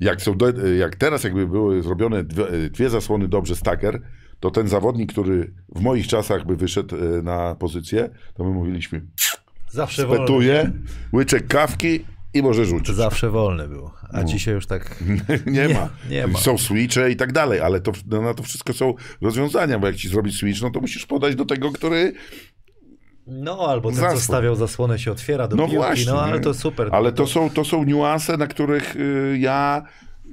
Jak, 0.00 0.22
są 0.22 0.36
do, 0.36 0.46
jak 0.78 0.96
teraz 0.96 1.24
jakby 1.24 1.46
były 1.46 1.82
zrobione 1.82 2.24
dwie, 2.24 2.44
dwie 2.70 2.90
zasłony 2.90 3.28
dobrze 3.28 3.56
stager, 3.56 4.02
to 4.40 4.50
ten 4.50 4.68
zawodnik, 4.68 5.12
który 5.12 5.52
w 5.74 5.80
moich 5.80 6.06
czasach 6.06 6.46
by 6.46 6.56
wyszedł 6.56 6.96
e, 6.96 7.22
na 7.22 7.54
pozycję, 7.54 8.10
to 8.34 8.44
my 8.44 8.50
mówiliśmy, 8.50 9.02
zawsze 9.70 10.06
wolny. 10.06 10.20
petuje, 10.20 10.70
łyczek 11.12 11.46
kawki 11.46 12.04
i 12.34 12.42
może 12.42 12.64
rzucić. 12.64 12.94
Zawsze 12.94 13.30
wolny 13.30 13.68
był. 13.68 13.90
A 14.12 14.24
dzisiaj 14.24 14.54
już 14.54 14.66
tak. 14.66 15.04
Nie, 15.46 15.52
Nie, 15.68 15.74
ma. 15.74 15.88
nie 16.10 16.26
ma. 16.26 16.38
Są 16.38 16.58
switche 16.58 17.10
i 17.10 17.16
tak 17.16 17.32
dalej, 17.32 17.60
ale 17.60 17.80
to, 17.80 17.92
no, 18.06 18.22
na 18.22 18.34
to 18.34 18.42
wszystko 18.42 18.72
są 18.72 18.94
rozwiązania, 19.20 19.78
bo 19.78 19.86
jak 19.86 19.96
ci 19.96 20.08
zrobić 20.08 20.36
switch, 20.36 20.62
no 20.62 20.70
to 20.70 20.80
musisz 20.80 21.06
podać 21.06 21.34
do 21.34 21.44
tego, 21.44 21.72
który... 21.72 22.12
No, 23.28 23.58
albo 23.68 23.88
ten, 23.88 23.96
co 23.96 24.02
Zasłon. 24.02 24.20
stawiał 24.20 24.54
zasłonę, 24.56 24.98
się 24.98 25.12
otwiera 25.12 25.48
do 25.48 25.56
No 25.56 25.62
piłki. 25.62 25.76
właśnie. 25.76 26.12
no, 26.12 26.22
ale 26.22 26.32
nie? 26.36 26.40
to 26.40 26.54
super. 26.54 26.88
Ale 26.92 27.12
to 27.12 27.26
są, 27.26 27.50
to 27.50 27.64
są 27.64 27.84
niuanse, 27.84 28.36
na 28.36 28.46
których 28.46 28.96
y, 28.96 29.36
ja... 29.40 29.82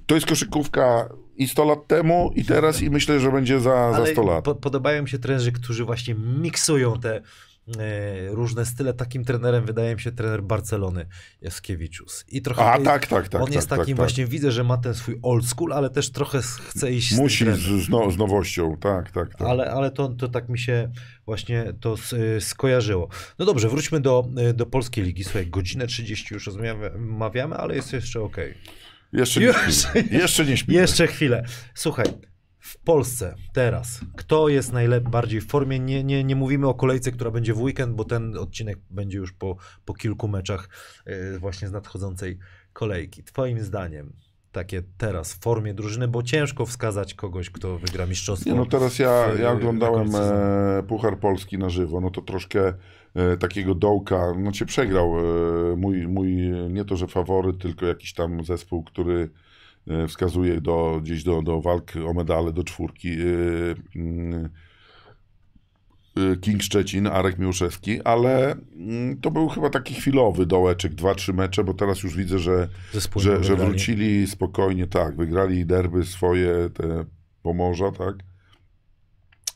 To 0.05 0.15
jest 0.15 0.27
koszykówka 0.27 1.09
i 1.37 1.47
100 1.47 1.65
lat 1.65 1.87
temu, 1.87 2.31
i 2.35 2.45
teraz, 2.45 2.81
i 2.81 2.89
myślę, 2.89 3.19
że 3.19 3.31
będzie 3.31 3.59
za, 3.59 3.91
za 3.91 3.97
Ale 3.97 4.07
100 4.07 4.23
lat. 4.23 4.45
Po, 4.45 4.55
podobają 4.55 5.03
mi 5.03 5.09
się 5.09 5.19
trenerzy, 5.19 5.51
którzy 5.51 5.85
właśnie 5.85 6.15
miksują 6.15 6.99
te 6.99 7.21
różne 8.29 8.65
style. 8.65 8.93
Takim 8.93 9.25
trenerem 9.25 9.65
wydaje 9.65 9.95
mi 9.95 10.01
się 10.01 10.11
trener 10.11 10.43
Barcelony, 10.43 11.05
Jaskiewiczus. 11.41 12.25
I 12.27 12.41
trochę 12.41 12.61
A, 12.61 12.75
tej- 12.75 12.85
tak, 12.85 13.07
tak, 13.07 13.29
tak. 13.29 13.41
on 13.41 13.47
tak, 13.47 13.55
jest 13.55 13.69
tak, 13.69 13.79
takim 13.79 13.97
tak. 13.97 14.05
właśnie, 14.05 14.25
widzę, 14.25 14.51
że 14.51 14.63
ma 14.63 14.77
ten 14.77 14.93
swój 14.93 15.19
old 15.21 15.45
school, 15.45 15.73
ale 15.73 15.89
też 15.89 16.11
trochę 16.11 16.41
chce 16.41 16.91
iść 16.91 17.13
z 17.13 17.17
Musi 17.17 17.45
z, 17.45 17.89
no, 17.89 18.11
z 18.11 18.17
nowością, 18.17 18.77
tak, 18.77 19.11
tak, 19.11 19.35
tak. 19.35 19.47
Ale, 19.47 19.71
ale 19.71 19.91
to, 19.91 20.09
to 20.09 20.27
tak 20.27 20.49
mi 20.49 20.59
się 20.59 20.91
właśnie 21.25 21.73
to 21.79 21.95
y, 22.37 22.41
skojarzyło. 22.41 23.09
No 23.39 23.45
dobrze, 23.45 23.69
wróćmy 23.69 23.99
do, 23.99 24.27
y, 24.49 24.53
do 24.53 24.65
polskiej 24.65 25.03
ligi. 25.03 25.23
Słuchaj, 25.23 25.47
godzinę 25.47 25.87
30 25.87 26.33
już 26.33 26.45
rozmawiamy, 26.45 27.55
ale 27.55 27.75
jest 27.75 27.93
jeszcze 27.93 28.21
okej. 28.21 28.53
Jeszcze 29.13 29.39
nie. 29.39 29.53
Jeszcze 30.19 30.45
nie 30.45 30.57
śpimy. 30.57 30.77
Jeszcze 30.77 31.07
chwilę. 31.07 31.45
Słuchaj, 31.75 32.05
w 32.65 32.77
Polsce 32.77 33.35
teraz, 33.53 33.99
kto 34.15 34.49
jest 34.49 34.73
najbardziej 34.73 35.41
w 35.41 35.47
formie? 35.47 35.79
Nie, 35.79 36.03
nie, 36.03 36.23
nie 36.23 36.35
mówimy 36.35 36.67
o 36.67 36.73
kolejce, 36.73 37.11
która 37.11 37.31
będzie 37.31 37.53
w 37.53 37.61
weekend, 37.61 37.95
bo 37.95 38.03
ten 38.03 38.37
odcinek 38.37 38.79
będzie 38.89 39.17
już 39.17 39.33
po, 39.33 39.55
po 39.85 39.93
kilku 39.93 40.27
meczach 40.27 40.69
y, 41.07 41.39
właśnie 41.39 41.67
z 41.67 41.71
nadchodzącej 41.71 42.37
kolejki. 42.73 43.23
Twoim 43.23 43.59
zdaniem, 43.59 44.13
takie 44.51 44.83
teraz 44.97 45.33
w 45.33 45.39
formie 45.39 45.73
drużyny, 45.73 46.07
bo 46.07 46.23
ciężko 46.23 46.65
wskazać 46.65 47.13
kogoś, 47.13 47.49
kto 47.49 47.77
wygra 47.77 48.05
mistrzostwo. 48.05 48.49
Nie, 48.49 48.55
no 48.55 48.65
teraz 48.65 48.99
ja, 48.99 49.27
ja 49.39 49.43
na 49.43 49.51
oglądałem 49.51 50.15
e, 50.15 50.83
Puchar 50.87 51.19
Polski 51.19 51.57
na 51.57 51.69
żywo, 51.69 52.01
no 52.01 52.09
to 52.09 52.21
troszkę 52.21 52.73
e, 53.15 53.37
takiego 53.37 53.75
dołka, 53.75 54.33
no 54.37 54.51
cię 54.51 54.65
przegrał 54.65 55.19
e, 55.19 55.75
mój, 55.75 56.07
mój, 56.07 56.31
nie 56.69 56.85
to, 56.85 56.95
że 56.95 57.07
faworyt, 57.07 57.57
tylko 57.61 57.85
jakiś 57.85 58.13
tam 58.13 58.43
zespół, 58.43 58.83
który 58.83 59.21
e, 59.23 59.44
wskazuje 60.07 60.61
do, 60.61 60.99
gdzieś 61.03 61.23
do, 61.23 61.41
do 61.41 61.61
walk 61.61 61.93
o 62.09 62.13
medale, 62.13 62.53
do 62.53 62.63
czwórki. 62.63 63.09
E, 63.11 63.25
mm, 63.95 64.49
e, 66.17 66.35
King 66.35 66.63
Szczecin, 66.63 67.07
Arek 67.07 67.39
Miłoszewski, 67.39 68.01
ale 68.01 68.51
mm, 68.75 69.21
to 69.21 69.31
był 69.31 69.49
chyba 69.49 69.69
taki 69.69 69.93
chwilowy 69.93 70.45
dołeczek, 70.45 70.95
dwa, 70.95 71.15
trzy 71.15 71.33
mecze, 71.33 71.63
bo 71.63 71.73
teraz 71.73 72.03
już 72.03 72.15
widzę, 72.17 72.39
że 72.39 72.69
że, 73.15 73.43
że 73.43 73.55
wrócili 73.55 74.27
spokojnie, 74.27 74.87
tak, 74.87 75.15
wygrali 75.15 75.65
derby 75.65 76.05
swoje, 76.05 76.69
te 76.73 77.05
Pomorza, 77.41 77.91
tak, 77.91 78.15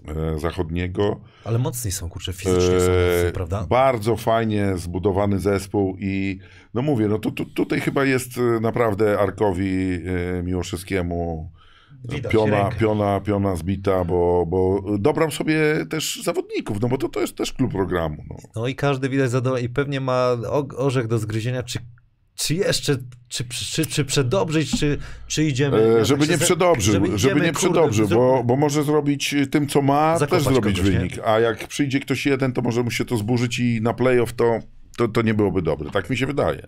e, 0.07 0.39
zachodniego. 0.39 1.19
Ale 1.43 1.59
mocni 1.59 1.91
są, 1.91 2.09
kurczę, 2.09 2.33
fizycznie 2.33 2.79
są, 2.79 2.91
E, 3.27 3.31
prawda? 3.31 3.65
Bardzo 3.69 4.17
fajnie 4.17 4.77
zbudowany 4.77 5.39
zespół 5.39 5.97
i 5.99 6.39
no 6.73 6.81
mówię, 6.81 7.07
no 7.07 7.19
tu, 7.19 7.31
tu, 7.31 7.45
tutaj 7.45 7.79
chyba 7.81 8.05
jest 8.05 8.37
e, 8.37 8.59
naprawdę 8.59 9.19
Arkowi 9.19 9.99
e, 10.39 10.43
Miłoszewskiemu 10.43 11.51
Widać 12.03 12.31
piona, 12.31 12.63
rękę. 12.63 12.79
piona, 12.79 13.19
piona 13.19 13.55
zbita, 13.55 14.03
bo, 14.03 14.45
bo 14.47 14.83
dobrał 14.99 15.31
sobie 15.31 15.85
też 15.89 16.21
zawodników, 16.23 16.81
no 16.81 16.87
bo 16.87 16.97
to, 16.97 17.09
to 17.09 17.21
jest 17.21 17.35
też 17.35 17.53
klub 17.53 17.71
programu. 17.71 18.23
No. 18.29 18.35
No 18.55 18.67
i 18.67 18.75
każdy 18.75 19.09
widać 19.09 19.31
zadowolony 19.31 19.65
i 19.65 19.69
pewnie 19.69 20.01
ma 20.01 20.37
orzech 20.77 21.07
do 21.07 21.19
zgryzienia, 21.19 21.63
czy, 21.63 21.79
czy 22.35 22.55
jeszcze, 22.55 22.97
czy, 23.27 23.43
czy, 23.47 23.85
czy 23.85 24.05
przedobrzyć, 24.05 24.79
czy, 24.79 24.97
czy 25.27 25.43
idziemy... 25.43 25.77
E, 25.77 25.97
ja 25.97 26.05
żeby 26.05 26.27
nie 26.27 26.37
przedobrzył, 26.37 26.93
żeby, 26.93 27.07
idziemy, 27.07 27.41
nie 27.41 27.53
kurde, 27.53 27.59
przedobrzył, 27.59 28.07
bo, 28.07 28.43
bo 28.43 28.55
może 28.55 28.83
zrobić 28.83 29.35
tym, 29.51 29.67
co 29.67 29.81
ma, 29.81 30.19
też 30.19 30.43
zrobić 30.43 30.77
kogoś, 30.77 30.93
nie? 30.93 30.99
wynik. 30.99 31.19
A 31.25 31.39
jak 31.39 31.67
przyjdzie 31.67 31.99
ktoś 31.99 32.25
jeden, 32.25 32.53
to 32.53 32.61
może 32.61 32.83
mu 32.83 32.91
się 32.91 33.05
to 33.05 33.17
zburzyć 33.17 33.59
i 33.59 33.81
na 33.81 33.93
playoff 33.93 34.33
to, 34.33 34.59
to, 34.99 35.07
to 35.07 35.21
nie 35.21 35.33
byłoby 35.33 35.61
dobre. 35.61 35.89
Tak 35.89 36.09
mi 36.09 36.17
się 36.17 36.25
wydaje. 36.25 36.67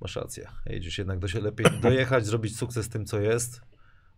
Masz 0.00 0.16
rację. 0.16 0.48
Jedziesz 0.66 0.98
jednak 0.98 1.18
do 1.18 1.28
się 1.28 1.40
lepiej 1.40 1.66
dojechać, 1.82 2.26
zrobić 2.26 2.56
sukces 2.56 2.88
tym, 2.88 3.06
co 3.06 3.20
jest, 3.20 3.60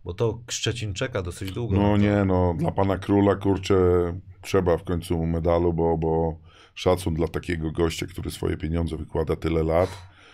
bo 0.05 0.13
to 0.13 0.39
Szczecin 0.49 0.93
czeka 0.93 1.21
dosyć 1.21 1.51
długo. 1.51 1.75
No 1.75 1.97
nie, 1.97 2.25
no 2.25 2.55
dla 2.57 2.71
pana 2.71 2.97
króla, 2.97 3.35
kurczę, 3.35 3.75
trzeba 4.41 4.77
w 4.77 4.83
końcu 4.83 5.25
medalu, 5.25 5.73
bo, 5.73 5.97
bo 5.97 6.39
szacun 6.75 7.13
dla 7.13 7.27
takiego 7.27 7.71
gościa, 7.71 8.05
który 8.05 8.31
swoje 8.31 8.57
pieniądze 8.57 8.97
wykłada 8.97 9.35
tyle 9.35 9.63
lat 9.63 9.89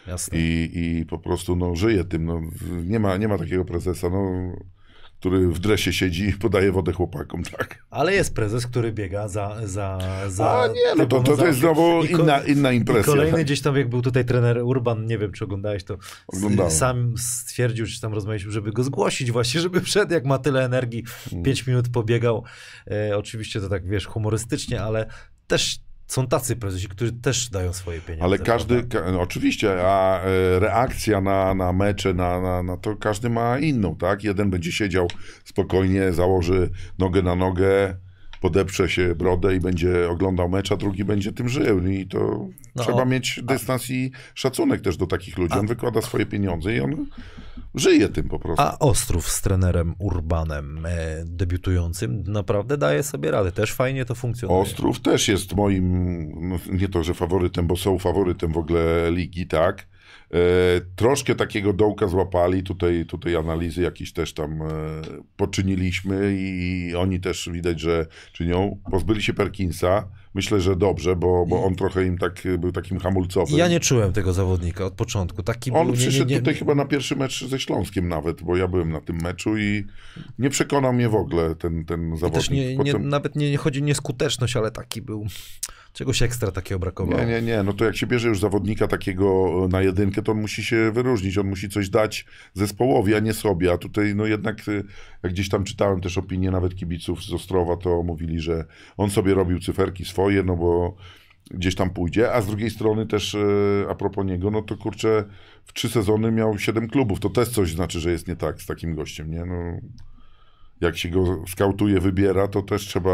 Jasne. 0.07 0.37
i, 0.37 0.71
i 0.73 1.05
po 1.05 1.19
prostu 1.19 1.55
no, 1.55 1.75
żyje 1.75 2.03
tym. 2.03 2.25
No, 2.25 2.41
nie, 2.83 2.99
ma, 2.99 3.17
nie 3.17 3.27
ma 3.27 3.37
takiego 3.37 3.65
prezesa. 3.65 4.09
No, 4.09 4.51
który 5.19 5.47
w 5.47 5.59
dresie 5.59 5.93
siedzi 5.93 6.29
i 6.29 6.33
podaje 6.33 6.71
wodę 6.71 6.93
chłopakom, 6.93 7.43
tak. 7.43 7.83
Ale 7.89 8.13
jest 8.13 8.35
prezes, 8.35 8.67
który 8.67 8.91
biega 8.91 9.27
za... 9.27 9.55
za, 9.63 9.99
za 10.27 10.51
A 10.61 10.67
nie, 10.67 10.95
no 10.97 11.05
to, 11.05 11.23
to, 11.23 11.37
to 11.37 11.47
jest 11.47 11.59
znowu 11.59 12.03
inna, 12.03 12.39
inna 12.39 12.71
I 12.71 12.77
impresja. 12.77 13.03
kolejny 13.03 13.43
gdzieś 13.43 13.61
tam, 13.61 13.75
jak 13.75 13.89
był 13.89 14.01
tutaj 14.01 14.25
trener 14.25 14.57
Urban, 14.63 15.05
nie 15.05 15.17
wiem, 15.17 15.31
czy 15.31 15.43
oglądałeś 15.43 15.83
to, 15.83 15.97
Oglądałem. 16.27 16.71
sam 16.71 17.13
stwierdził, 17.17 17.85
czy 17.87 18.01
tam 18.01 18.13
rozmawialiśmy, 18.13 18.51
żeby 18.51 18.71
go 18.71 18.83
zgłosić 18.83 19.31
właśnie, 19.31 19.61
żeby 19.61 19.81
wszedł, 19.81 20.13
jak 20.13 20.25
ma 20.25 20.37
tyle 20.37 20.65
energii, 20.65 21.03
Mm. 21.31 21.43
pięć 21.43 21.67
minut 21.67 21.89
pobiegał. 21.89 22.43
E, 22.91 23.17
oczywiście 23.17 23.61
to 23.61 23.69
tak, 23.69 23.87
wiesz, 23.87 24.05
humorystycznie, 24.05 24.81
ale 24.81 25.05
też 25.47 25.79
są 26.09 26.27
tacy 26.27 26.55
prezesi, 26.55 26.87
którzy 26.87 27.13
też 27.13 27.49
dają 27.49 27.73
swoje 27.73 28.01
pieniądze. 28.01 28.25
Ale 28.25 28.37
każdy, 28.37 28.83
ka, 28.83 29.11
no 29.11 29.21
oczywiście, 29.21 29.87
a 29.87 30.21
e, 30.21 30.59
reakcja 30.59 31.21
na, 31.21 31.53
na 31.53 31.73
mecze, 31.73 32.13
na, 32.13 32.41
na, 32.41 32.63
na 32.63 32.77
to 32.77 32.95
każdy 32.95 33.29
ma 33.29 33.59
inną, 33.59 33.95
tak? 33.95 34.23
Jeden 34.23 34.49
będzie 34.49 34.71
siedział 34.71 35.07
spokojnie, 35.45 36.13
założy 36.13 36.69
nogę 36.99 37.21
na 37.21 37.35
nogę, 37.35 37.95
podeprze 38.41 38.89
się 38.89 39.15
brodę 39.15 39.55
i 39.55 39.59
będzie 39.59 40.09
oglądał 40.09 40.49
mecz, 40.49 40.71
a 40.71 40.77
drugi 40.77 41.05
będzie 41.05 41.31
tym 41.31 41.49
żył. 41.49 41.87
I 41.87 42.07
to 42.07 42.47
No, 42.75 42.83
trzeba 42.83 43.05
mieć 43.05 43.39
dystans 43.43 43.89
i 43.89 44.11
szacunek 44.33 44.81
też 44.81 44.97
do 44.97 45.07
takich 45.07 45.37
ludzi. 45.37 45.59
On 45.59 45.67
wykłada 45.67 46.01
swoje 46.01 46.25
pieniądze 46.25 46.75
i 46.75 46.79
on 46.79 47.05
żyje 47.75 48.09
tym 48.09 48.29
po 48.29 48.39
prostu. 48.39 48.61
A 48.61 48.79
Ostrów 48.79 49.29
z 49.29 49.41
trenerem 49.41 49.95
Urbanem 49.99 50.85
e, 50.85 50.89
debiutującym 51.25 52.23
naprawdę 52.27 52.77
daje 52.77 53.03
sobie 53.03 53.31
radę. 53.31 53.51
Też 53.51 53.73
fajnie 53.73 54.05
to 54.05 54.15
funkcjonuje. 54.15 54.61
Ostrów 54.61 54.99
też 54.99 55.27
jest 55.27 55.55
moim, 55.55 56.49
no, 56.49 56.59
nie 56.71 56.89
to, 56.89 57.03
że 57.03 57.13
faworytem, 57.13 57.67
bo 57.67 57.75
są 57.75 57.99
faworytem 57.99 58.51
w 58.51 58.57
ogóle 58.57 59.11
ligi, 59.11 59.47
tak. 59.47 59.87
E, 60.31 60.37
troszkę 60.95 61.35
takiego 61.35 61.73
dołka 61.73 62.07
złapali, 62.07 62.63
tutaj, 62.63 63.05
tutaj 63.05 63.35
analizy 63.35 63.81
jakieś 63.81 64.13
też 64.13 64.33
tam 64.33 64.61
e, 64.61 64.65
poczyniliśmy 65.37 66.35
i 66.37 66.93
oni 66.95 67.19
też 67.19 67.49
widać, 67.51 67.79
że 67.79 68.05
czynią. 68.33 68.79
Pozbyli 68.91 69.23
się 69.23 69.33
Perkinsa, 69.33 70.09
myślę, 70.33 70.61
że 70.61 70.75
dobrze, 70.75 71.15
bo, 71.15 71.45
bo 71.45 71.63
on 71.63 71.75
trochę 71.75 72.05
im 72.05 72.17
tak 72.17 72.45
e, 72.45 72.57
był 72.57 72.71
takim 72.71 72.99
hamulcowym. 72.99 73.57
Ja 73.57 73.67
nie 73.67 73.79
czułem 73.79 74.13
tego 74.13 74.33
zawodnika 74.33 74.85
od 74.85 74.93
początku. 74.93 75.43
Taki 75.43 75.71
On 75.71 75.87
był, 75.87 75.95
nie, 75.95 76.01
nie, 76.01 76.07
przyszedł 76.07 76.31
nie, 76.31 76.37
tutaj 76.37 76.55
chyba 76.55 76.75
na 76.75 76.85
pierwszy 76.85 77.15
mecz 77.15 77.45
ze 77.45 77.59
Śląskiem 77.59 78.07
nawet, 78.07 78.43
bo 78.43 78.57
ja 78.57 78.67
byłem 78.67 78.91
na 78.91 79.01
tym 79.01 79.15
meczu 79.15 79.57
i 79.57 79.85
nie 80.39 80.49
przekonał 80.49 80.93
mnie 80.93 81.09
w 81.09 81.15
ogóle 81.15 81.55
ten, 81.55 81.85
ten 81.85 82.17
zawodnik. 82.17 82.77
Potem- 82.77 83.09
nawet 83.09 83.35
nie, 83.35 83.51
nie 83.51 83.57
chodzi 83.57 83.81
o 83.81 83.85
nieskuteczność, 83.85 84.55
ale 84.55 84.71
taki 84.71 85.01
był. 85.01 85.27
Czegoś 85.99 86.21
ekstra 86.21 86.51
takiego 86.51 86.79
brakowało. 86.79 87.19
Nie, 87.19 87.25
nie, 87.25 87.41
nie. 87.41 87.63
No 87.63 87.73
to 87.73 87.85
jak 87.85 87.97
się 87.97 88.07
bierze 88.07 88.27
już 88.27 88.39
zawodnika 88.39 88.87
takiego 88.87 89.51
e, 89.65 89.67
na 89.67 89.81
jedynkę, 89.81 90.21
to 90.21 90.31
on 90.31 90.41
musi 90.41 90.63
się 90.63 90.91
wyróżnić. 90.91 91.37
On 91.37 91.47
musi 91.47 91.69
coś 91.69 91.89
dać 91.89 92.25
zespołowi, 92.53 93.15
a 93.15 93.19
nie 93.19 93.33
sobie. 93.33 93.73
A 93.73 93.77
tutaj 93.77 94.15
no 94.15 94.25
jednak, 94.25 94.59
e, 94.59 94.83
jak 95.23 95.31
gdzieś 95.31 95.49
tam 95.49 95.63
czytałem 95.63 96.01
też 96.01 96.17
opinie 96.17 96.51
nawet 96.51 96.75
kibiców 96.75 97.23
z 97.23 97.33
Ostrowa, 97.33 97.77
to 97.77 98.03
mówili, 98.03 98.39
że 98.39 98.65
on 98.97 99.09
sobie 99.09 99.33
robił 99.33 99.59
cyferki 99.59 100.05
swoje, 100.05 100.43
no 100.43 100.55
bo 100.55 100.95
gdzieś 101.51 101.75
tam 101.75 101.89
pójdzie. 101.89 102.33
A 102.33 102.41
z 102.41 102.47
drugiej 102.47 102.69
strony 102.69 103.05
też 103.05 103.35
e, 103.35 103.39
a 103.89 103.95
propos 103.95 104.25
niego, 104.25 104.51
no 104.51 104.61
to 104.61 104.77
kurczę, 104.77 105.25
w 105.65 105.73
trzy 105.73 105.89
sezony 105.89 106.31
miał 106.31 106.59
siedem 106.59 106.87
klubów. 106.87 107.19
To 107.19 107.29
też 107.29 107.49
coś 107.49 107.71
znaczy, 107.71 107.99
że 107.99 108.11
jest 108.11 108.27
nie 108.27 108.35
tak 108.35 108.61
z 108.61 108.65
takim 108.65 108.95
gościem, 108.95 109.31
nie? 109.31 109.45
No, 109.45 109.55
jak 110.81 110.97
się 110.97 111.09
go 111.09 111.43
skautuje, 111.47 111.99
wybiera, 111.99 112.47
to 112.47 112.61
też 112.61 112.81
trzeba... 112.87 113.13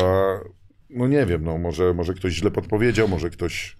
No 0.95 1.07
nie 1.07 1.25
wiem, 1.25 1.43
no 1.43 1.57
może, 1.57 1.93
może 1.93 2.13
ktoś 2.13 2.33
źle 2.33 2.51
podpowiedział, 2.51 3.07
może 3.07 3.29
ktoś... 3.29 3.77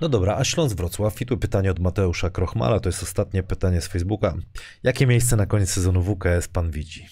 No 0.00 0.08
dobra, 0.08 0.36
a 0.36 0.44
Śląsk 0.44 0.76
Wrocław. 0.76 1.20
I 1.20 1.26
tu 1.26 1.38
pytanie 1.38 1.70
od 1.70 1.78
Mateusza 1.78 2.30
Krochmala, 2.30 2.80
to 2.80 2.88
jest 2.88 3.02
ostatnie 3.02 3.42
pytanie 3.42 3.80
z 3.80 3.86
Facebooka. 3.86 4.34
Jakie 4.82 5.06
miejsce 5.06 5.36
na 5.36 5.46
koniec 5.46 5.70
sezonu 5.70 6.02
WKS 6.02 6.48
pan 6.48 6.70
widzi? 6.70 7.06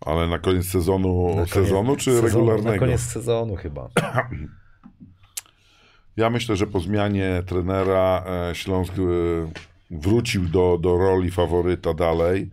Ale 0.00 0.28
na 0.28 0.38
koniec 0.38 0.66
sezonu, 0.66 1.28
Na 1.28 1.34
koniec 1.34 1.50
sezonu 1.50 1.96
czy 1.96 2.04
sezonu, 2.04 2.26
regularnego? 2.26 2.70
Na 2.70 2.78
koniec 2.78 3.00
sezonu 3.00 3.56
chyba. 3.56 3.88
Ja 6.16 6.30
myślę, 6.30 6.56
że 6.56 6.66
po 6.66 6.80
zmianie 6.80 7.42
trenera 7.46 8.24
e, 8.26 8.54
Śląsk 8.54 8.92
e, 8.92 9.02
wrócił 9.90 10.48
do, 10.48 10.78
do 10.80 10.96
roli 10.96 11.30
faworyta 11.30 11.94
dalej. 11.94 12.50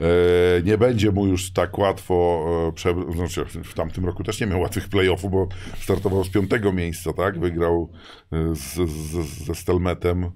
E, 0.00 0.62
Nie 0.62 0.78
będzie 0.78 1.10
mu 1.12 1.26
już 1.26 1.52
tak 1.52 1.78
łatwo, 1.78 2.44
e, 2.68 2.72
prze- 2.72 3.12
znaczy 3.16 3.44
w 3.64 3.74
tamtym 3.74 4.04
roku 4.06 4.24
też 4.24 4.40
nie 4.40 4.46
miał 4.46 4.60
łatwych 4.60 4.88
playoffów, 4.88 5.30
bo 5.30 5.48
startował 5.80 6.24
z 6.24 6.30
piątego 6.30 6.72
miejsca, 6.72 7.12
tak? 7.12 7.38
Wygrał 7.38 7.90
e, 8.32 8.54
z, 8.54 8.90
z, 8.90 9.44
ze 9.46 9.54
Stelmetem, 9.54 10.30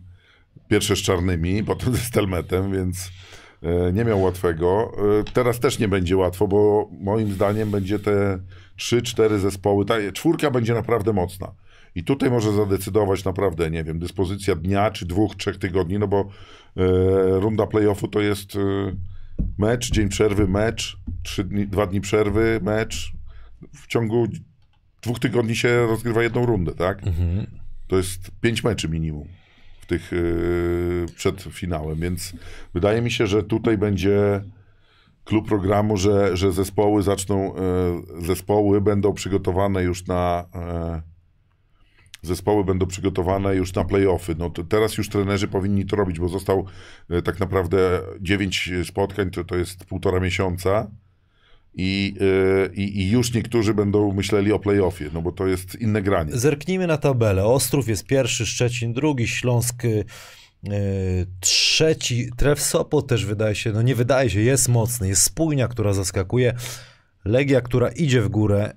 pierwsze 0.69 0.97
z 0.97 0.99
czarnymi, 0.99 1.63
potem 1.71 1.95
ze 1.95 2.01
Stelmetem, 2.01 2.73
więc 2.73 3.11
nie 3.93 4.05
miał 4.05 4.23
łatwego. 4.23 4.93
Teraz 5.33 5.61
też 5.61 5.79
nie 5.79 5.89
będzie 5.89 6.17
łatwo, 6.17 6.49
bo 6.49 6.89
moim 7.01 7.33
zdaniem 7.33 7.71
będzie 7.71 7.99
te 7.99 8.39
3-4 8.79 9.39
zespoły, 9.39 9.85
ta 9.85 9.95
czwórka 10.13 10.51
będzie 10.51 10.75
naprawdę 10.75 11.13
mocna. 11.13 11.53
I 11.95 12.05
tutaj 12.05 12.31
może 12.31 12.53
zadecydować 12.53 13.25
naprawdę, 13.25 13.71
nie 13.71 13.85
wiem, 13.85 13.99
dyspozycja 13.99 14.55
dnia 14.57 14.91
czy 14.91 15.07
dwóch, 15.07 15.37
trzech 15.37 15.59
tygodni, 15.59 15.99
no 15.99 16.09
bo 16.09 16.29
runda 17.41 17.67
playoffu 17.67 18.09
to 18.09 18.21
jest 18.21 18.59
mecz, 19.59 19.91
dzień 19.91 20.09
przerwy, 20.09 20.49
mecz, 20.49 20.97
trzy 21.23 21.45
dni, 21.45 21.67
dwa 21.67 21.87
dni 21.87 22.01
przerwy, 22.01 22.61
mecz. 22.63 23.13
W 23.75 23.87
ciągu 23.87 24.27
dwóch 25.03 25.19
tygodni 25.19 25.57
się 25.57 25.87
rozgrywa 25.87 26.23
jedną 26.23 26.47
rundę, 26.47 26.73
tak? 26.73 27.07
Mhm. 27.07 27.47
To 27.87 27.97
jest 27.97 28.31
pięć 28.41 28.65
meczy 28.65 28.89
minimum 28.89 29.29
w 29.81 29.87
tych 29.87 30.13
yy, 30.13 31.07
przed 31.17 31.43
finałem, 31.43 32.01
więc 32.01 32.33
wydaje 32.75 33.03
mi 33.03 33.11
się, 33.11 33.27
że 33.27 33.43
tutaj 33.43 33.79
będzie 33.79 34.41
klub 35.25 35.49
programu, 35.49 35.97
że, 35.97 36.37
że 36.37 36.53
zespoły 36.53 37.03
zaczną, 37.03 37.55
yy, 38.17 38.27
zespoły 38.27 38.81
będą 38.81 39.13
przygotowane 39.13 39.83
już 39.83 40.07
na 40.07 40.45
yy, 40.55 41.14
zespoły 42.27 42.65
będą 42.65 42.87
przygotowane 42.87 43.57
już 43.57 43.75
na 43.75 43.85
playoffy. 43.85 44.35
No 44.39 44.51
teraz 44.51 44.99
już 44.99 45.09
trenerzy 45.09 45.49
powinni 45.49 45.87
to 45.87 45.97
robić, 45.97 46.19
bo 46.21 46.29
został 46.29 46.65
yy, 47.09 47.23
tak 47.23 47.41
naprawdę 47.41 48.01
dziewięć 48.21 48.71
spotkań, 48.85 49.31
to, 49.31 49.45
to 49.45 49.57
jest 49.57 49.85
półtora 49.85 50.21
miesiąca. 50.21 50.91
I, 51.77 52.15
yy, 52.21 52.71
i, 52.75 53.01
I 53.01 53.11
już 53.11 53.35
niektórzy 53.35 53.75
będą 53.75 54.13
myśleli 54.13 54.53
o 54.53 54.59
playoffie, 54.59 55.11
no 55.15 55.23
bo 55.23 55.33
to 55.33 55.47
jest 55.47 55.81
inne 55.81 56.03
granie. 56.03 56.31
Zerknijmy 56.33 56.87
na 56.87 56.97
tabelę. 56.97 57.45
Ostrów 57.45 57.89
jest 57.89 58.07
pierwszy, 58.07 58.47
Szczecin 58.47 58.93
drugi, 58.93 59.29
Śląsk 59.29 59.85
y, 59.85 60.05
trzeci. 61.41 62.31
Tref 62.37 62.61
Sopot 62.61 63.07
też 63.07 63.27
wydaje 63.27 63.55
się, 63.55 63.73
no 63.73 63.83
nie 63.83 63.95
wydaje 63.95 64.31
się, 64.31 64.41
jest 64.41 64.69
mocny. 64.69 65.09
Jest 65.09 65.23
Spójnia, 65.23 65.69
która 65.69 65.93
zaskakuje. 65.93 66.55
Legia, 67.25 67.61
która 67.61 67.89
idzie 67.89 68.23
w 68.23 68.29
górę. 68.29 68.75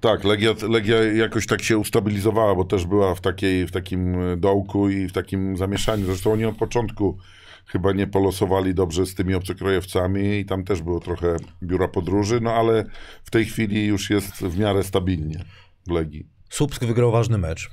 Tak, 0.00 0.24
Legia, 0.24 0.54
Legia 0.68 1.02
jakoś 1.02 1.46
tak 1.46 1.62
się 1.62 1.78
ustabilizowała, 1.78 2.54
bo 2.54 2.64
też 2.64 2.86
była 2.86 3.14
w, 3.14 3.20
takiej, 3.20 3.66
w 3.66 3.70
takim 3.70 4.16
dołku 4.36 4.88
i 4.88 5.08
w 5.08 5.12
takim 5.12 5.56
zamieszaniu. 5.56 6.06
Zresztą 6.06 6.32
oni 6.32 6.44
od 6.44 6.56
początku 6.56 7.18
chyba 7.66 7.92
nie 7.92 8.06
polosowali 8.06 8.74
dobrze 8.74 9.06
z 9.06 9.14
tymi 9.14 9.34
obcokrajowcami 9.34 10.38
i 10.38 10.44
tam 10.44 10.64
też 10.64 10.82
było 10.82 11.00
trochę 11.00 11.36
biura 11.62 11.88
podróży, 11.88 12.40
no 12.42 12.52
ale 12.52 12.84
w 13.24 13.30
tej 13.30 13.44
chwili 13.44 13.86
już 13.86 14.10
jest 14.10 14.36
w 14.36 14.58
miarę 14.58 14.82
stabilnie 14.82 15.44
w 15.86 15.90
Legii. 15.90 16.26
Słupsk 16.50 16.84
wygrał 16.84 17.12
ważny 17.12 17.38
mecz 17.38 17.70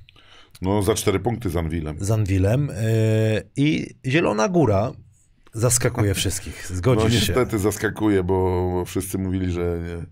No 0.61 0.81
za 0.81 0.95
cztery 0.95 1.19
punkty 1.19 1.49
z 1.49 1.55
Anwilem. 1.55 1.95
z 1.99 2.11
Anwilem 2.11 2.69
y, 2.69 2.73
i 3.55 3.95
Zielona 4.05 4.49
Góra 4.49 4.91
zaskakuje 5.53 6.13
wszystkich. 6.13 6.67
No 6.69 6.75
Zgodzisz 6.75 7.13
się? 7.13 7.27
niestety 7.27 7.59
zaskakuje, 7.59 8.23
bo 8.23 8.69
bo 8.73 8.85
wszyscy 8.85 9.17
mówili, 9.17 9.51
że 9.51 9.61
nie, 9.61 10.05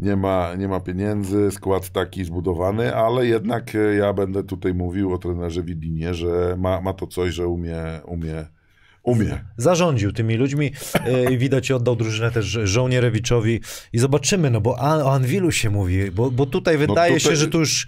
nie, 0.00 0.16
ma, 0.16 0.54
nie 0.54 0.68
ma 0.68 0.80
pieniędzy, 0.80 1.50
skład 1.50 1.90
taki 1.90 2.24
zbudowany, 2.24 2.94
ale 2.96 3.26
jednak 3.26 3.74
e, 3.74 3.94
ja 3.94 4.12
będę 4.12 4.44
tutaj 4.44 4.74
mówił 4.74 5.12
o 5.12 5.18
trenerze 5.18 5.62
Widinie, 5.62 6.14
że 6.14 6.56
ma, 6.58 6.80
ma 6.80 6.92
to 6.92 7.06
coś, 7.06 7.34
że 7.34 7.48
umie, 7.48 7.82
umie, 8.06 8.46
umie. 9.02 9.44
zarządził 9.56 10.12
tymi 10.12 10.36
ludźmi 10.36 10.72
y, 11.28 11.32
i 11.32 11.38
widać 11.38 11.70
oddał 11.70 11.96
drużynę 11.96 12.30
też 12.30 12.46
żołnierewiczowi 12.64 13.60
i 13.92 13.98
zobaczymy, 13.98 14.50
no 14.50 14.60
bo 14.60 14.70
o 14.74 15.14
Anwilu 15.14 15.52
się 15.52 15.70
mówi, 15.70 16.10
bo, 16.10 16.30
bo 16.30 16.46
tutaj 16.46 16.78
wydaje 16.78 17.14
tutaj- 17.14 17.32
się, 17.32 17.36
że 17.36 17.48
tu 17.48 17.58
już 17.58 17.86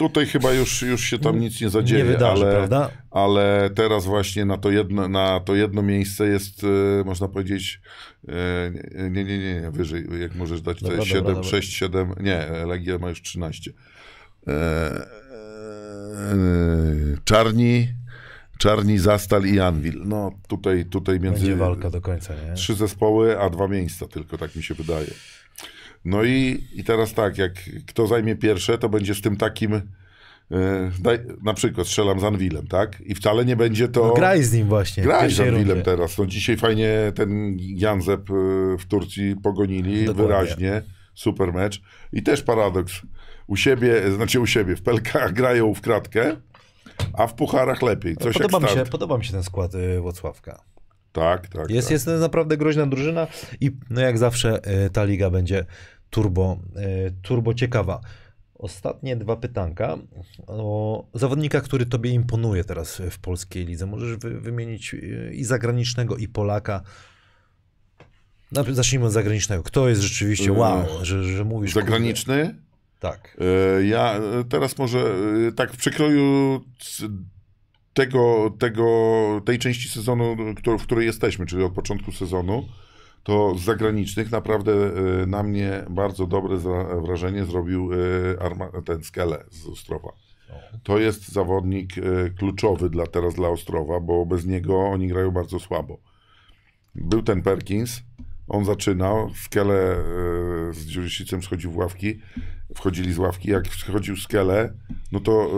Tutaj 0.00 0.26
chyba 0.26 0.52
już, 0.52 0.82
już 0.82 1.04
się 1.04 1.18
tam 1.18 1.40
nic 1.40 1.60
nie 1.60 1.70
zadzieje, 1.70 2.04
nie 2.04 2.10
wydarzy, 2.10 2.42
ale, 2.42 2.52
prawda? 2.52 2.90
ale 3.10 3.70
teraz 3.74 4.04
właśnie 4.04 4.44
na 4.44 4.58
to 4.58 4.70
jedno, 4.70 5.08
na 5.08 5.40
to 5.40 5.54
jedno 5.54 5.82
miejsce 5.82 6.26
jest, 6.26 6.64
e, 6.64 7.04
można 7.04 7.28
powiedzieć, 7.28 7.80
e, 8.28 9.10
nie, 9.10 9.24
nie, 9.24 9.38
nie, 9.38 9.60
nie, 9.60 9.70
wyżej, 9.70 10.06
jak 10.20 10.34
możesz 10.34 10.62
dać, 10.62 10.78
to 10.78 10.84
Dobra, 10.84 10.98
jest 10.98 11.12
dobra, 11.12 11.28
7, 11.28 11.34
dobra. 11.34 11.50
6, 11.50 11.72
7, 11.72 12.14
nie, 12.20 12.46
Legia 12.66 12.98
ma 12.98 13.08
już 13.08 13.22
13. 13.22 13.72
E, 14.46 14.52
e, 14.52 15.06
Czarni, 17.24 17.88
Czarni, 18.60 18.98
Zastal 18.98 19.44
i 19.44 19.60
Anwil. 19.60 20.02
No 20.04 20.32
tutaj, 20.48 20.84
tutaj 20.84 21.20
między... 21.20 21.40
Będzie 21.40 21.56
walka 21.56 21.90
do 21.90 22.00
końca, 22.00 22.34
nie? 22.34 22.54
Trzy 22.54 22.74
zespoły, 22.74 23.38
a 23.40 23.50
dwa 23.50 23.68
miejsca 23.68 24.06
tylko, 24.06 24.38
tak 24.38 24.56
mi 24.56 24.62
się 24.62 24.74
wydaje. 24.74 25.06
No 26.04 26.24
i, 26.24 26.64
i 26.74 26.84
teraz 26.84 27.14
tak, 27.14 27.38
jak 27.38 27.52
kto 27.86 28.06
zajmie 28.06 28.36
pierwsze, 28.36 28.78
to 28.78 28.88
będzie 28.88 29.14
z 29.14 29.20
tym 29.20 29.36
takim 29.36 29.74
e, 29.74 29.80
daj, 31.00 31.18
na 31.42 31.54
przykład 31.54 31.86
strzelam 31.86 32.20
z 32.20 32.24
Anwilem, 32.24 32.66
tak? 32.66 33.00
I 33.00 33.14
wcale 33.14 33.44
nie 33.44 33.56
będzie 33.56 33.88
to... 33.88 34.06
No 34.06 34.14
graj 34.14 34.42
z 34.42 34.52
nim 34.52 34.68
właśnie. 34.68 35.02
Graj 35.02 35.30
z 35.30 35.40
Anwilem 35.40 35.66
rundzie. 35.68 35.82
teraz. 35.82 36.18
No 36.18 36.26
dzisiaj 36.26 36.56
fajnie 36.56 37.12
ten 37.14 37.56
Janzep 37.58 38.30
y, 38.30 38.32
w 38.78 38.86
Turcji 38.88 39.36
pogonili, 39.42 40.04
Dokładnie. 40.04 40.26
wyraźnie. 40.26 40.82
Super 41.14 41.52
mecz. 41.52 41.82
I 42.12 42.22
też 42.22 42.42
paradoks. 42.42 42.92
U 43.46 43.56
siebie, 43.56 44.12
znaczy 44.12 44.40
u 44.40 44.46
siebie, 44.46 44.76
w 44.76 44.82
Pelkach 44.82 45.32
grają 45.32 45.74
w 45.74 45.80
kratkę, 45.80 46.36
a 47.12 47.26
w 47.26 47.34
pucharach 47.34 47.82
lepiej. 47.82 48.16
Coś 48.16 48.34
Podoba 48.34 48.58
mi, 48.58 48.62
jak 48.62 48.70
się, 48.70 48.76
start. 48.76 48.90
podoba 48.90 49.18
mi 49.18 49.24
się 49.24 49.32
ten 49.32 49.42
skład 49.42 49.74
y, 49.74 50.00
Włocławka. 50.00 50.62
Tak, 51.12 51.48
tak. 51.48 51.70
Jest, 51.70 51.88
tak. 51.88 51.92
jest 51.92 52.06
naprawdę 52.06 52.56
groźna 52.56 52.86
drużyna 52.86 53.26
i 53.60 53.70
no 53.90 54.00
jak 54.00 54.18
zawsze 54.18 54.60
y, 54.86 54.90
ta 54.90 55.04
liga 55.04 55.30
będzie 55.30 55.64
turbo, 56.10 56.58
y, 57.06 57.12
turbo 57.22 57.54
ciekawa. 57.54 58.00
Ostatnie 58.54 59.16
dwa 59.16 59.36
pytanka 59.36 59.98
o 60.46 61.04
zawodnika, 61.14 61.60
który 61.60 61.86
tobie 61.86 62.10
imponuje 62.10 62.64
teraz 62.64 63.02
w 63.10 63.18
polskiej 63.18 63.66
lidze. 63.66 63.86
Możesz 63.86 64.16
wy, 64.16 64.40
wymienić 64.40 64.94
y, 64.94 65.32
i 65.34 65.44
zagranicznego, 65.44 66.16
i 66.16 66.28
Polaka. 66.28 66.82
Najpierw 68.52 68.76
Zacznijmy 68.76 69.06
od 69.06 69.12
zagranicznego. 69.12 69.62
Kto 69.62 69.88
jest 69.88 70.02
rzeczywiście 70.02 70.52
wow, 70.52 70.84
że, 71.02 71.24
że 71.24 71.44
mówisz... 71.44 71.72
kurde, 71.74 71.86
Zagraniczny? 71.86 72.54
Tak. 73.00 73.36
E, 73.40 73.84
Ja 73.84 74.14
e, 74.14 74.44
teraz 74.44 74.78
może 74.78 75.14
e, 75.48 75.52
tak 75.52 75.72
w 75.72 75.76
przekroju 75.76 76.60
tego, 77.94 78.54
tego, 78.58 78.86
tej 79.44 79.58
części 79.58 79.88
sezonu, 79.88 80.36
w 80.78 80.82
której 80.82 81.06
jesteśmy, 81.06 81.46
czyli 81.46 81.64
od 81.64 81.72
początku 81.72 82.12
sezonu, 82.12 82.68
to 83.22 83.54
z 83.58 83.62
zagranicznych 83.62 84.30
naprawdę 84.30 84.72
na 85.26 85.42
mnie 85.42 85.84
bardzo 85.90 86.26
dobre 86.26 86.56
wrażenie 87.02 87.44
zrobił 87.44 87.90
ten 88.84 89.04
Skele 89.04 89.44
z 89.50 89.66
Ostrowa. 89.66 90.12
To 90.82 90.98
jest 90.98 91.28
zawodnik 91.28 91.92
kluczowy 92.38 92.90
dla, 92.90 93.06
teraz 93.06 93.34
dla 93.34 93.48
Ostrowa, 93.48 94.00
bo 94.00 94.26
bez 94.26 94.46
niego 94.46 94.78
oni 94.78 95.08
grają 95.08 95.30
bardzo 95.30 95.58
słabo. 95.58 95.98
Był 96.94 97.22
ten 97.22 97.42
Perkins, 97.42 98.02
on 98.50 98.64
zaczynał, 98.64 99.30
Skele 99.34 99.92
e, 99.92 99.98
z 100.72 100.86
Dziurysicem 100.86 101.42
schodził 101.42 101.72
w 101.72 101.76
ławki, 101.76 102.20
wchodzili 102.74 103.12
z 103.12 103.18
ławki, 103.18 103.50
jak 103.50 103.68
wchodził 103.68 104.16
Skele, 104.16 104.72
no 105.12 105.20
to 105.20 105.50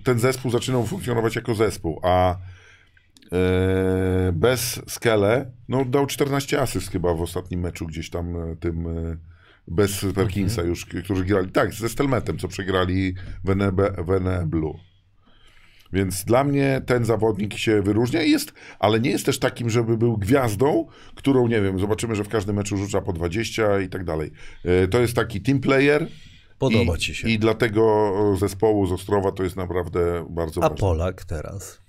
e, 0.00 0.02
ten 0.04 0.18
zespół 0.18 0.50
zaczynał 0.50 0.86
funkcjonować 0.86 1.36
jako 1.36 1.54
zespół, 1.54 2.00
a 2.02 2.36
e, 3.32 4.32
bez 4.32 4.80
Skele, 4.88 5.50
no 5.68 5.84
dał 5.84 6.06
14 6.06 6.60
asyst 6.60 6.90
chyba 6.90 7.14
w 7.14 7.22
ostatnim 7.22 7.60
meczu 7.60 7.86
gdzieś 7.86 8.10
tam 8.10 8.34
tym 8.60 8.86
bez 9.68 10.06
Perkinsa 10.14 10.62
już, 10.62 10.86
którzy 11.04 11.24
grali, 11.24 11.52
tak, 11.52 11.74
ze 11.74 11.88
Stelmetem, 11.88 12.38
co 12.38 12.48
przegrali 12.48 13.14
w 13.44 13.54
w 14.04 14.10
Eneblu. 14.10 14.89
Więc 15.92 16.24
dla 16.24 16.44
mnie 16.44 16.82
ten 16.86 17.04
zawodnik 17.04 17.54
się 17.54 17.82
wyróżnia 17.82 18.22
i 18.22 18.30
jest, 18.30 18.52
ale 18.78 19.00
nie 19.00 19.10
jest 19.10 19.26
też 19.26 19.38
takim, 19.38 19.70
żeby 19.70 19.96
był 19.98 20.16
gwiazdą, 20.16 20.86
którą, 21.14 21.48
nie 21.48 21.60
wiem, 21.60 21.78
zobaczymy, 21.78 22.14
że 22.14 22.24
w 22.24 22.28
każdym 22.28 22.56
meczu 22.56 22.76
rzuca 22.76 23.00
po 23.00 23.12
20 23.12 23.80
i 23.80 23.88
tak 23.88 24.04
dalej. 24.04 24.30
E, 24.64 24.88
To 24.88 25.00
jest 25.00 25.14
taki 25.14 25.40
team 25.40 25.60
player. 25.60 26.06
Podoba 26.58 26.96
i, 26.96 26.98
ci 26.98 27.14
się. 27.14 27.28
I 27.28 27.38
dla 27.38 27.54
tego 27.54 28.12
zespołu 28.38 28.86
z 28.86 28.92
Ostrowa 28.92 29.32
to 29.32 29.42
jest 29.42 29.56
naprawdę 29.56 30.26
bardzo 30.30 30.60
A 30.64 30.68
ważne. 30.68 30.80
Polak 30.80 31.24
teraz? 31.24 31.80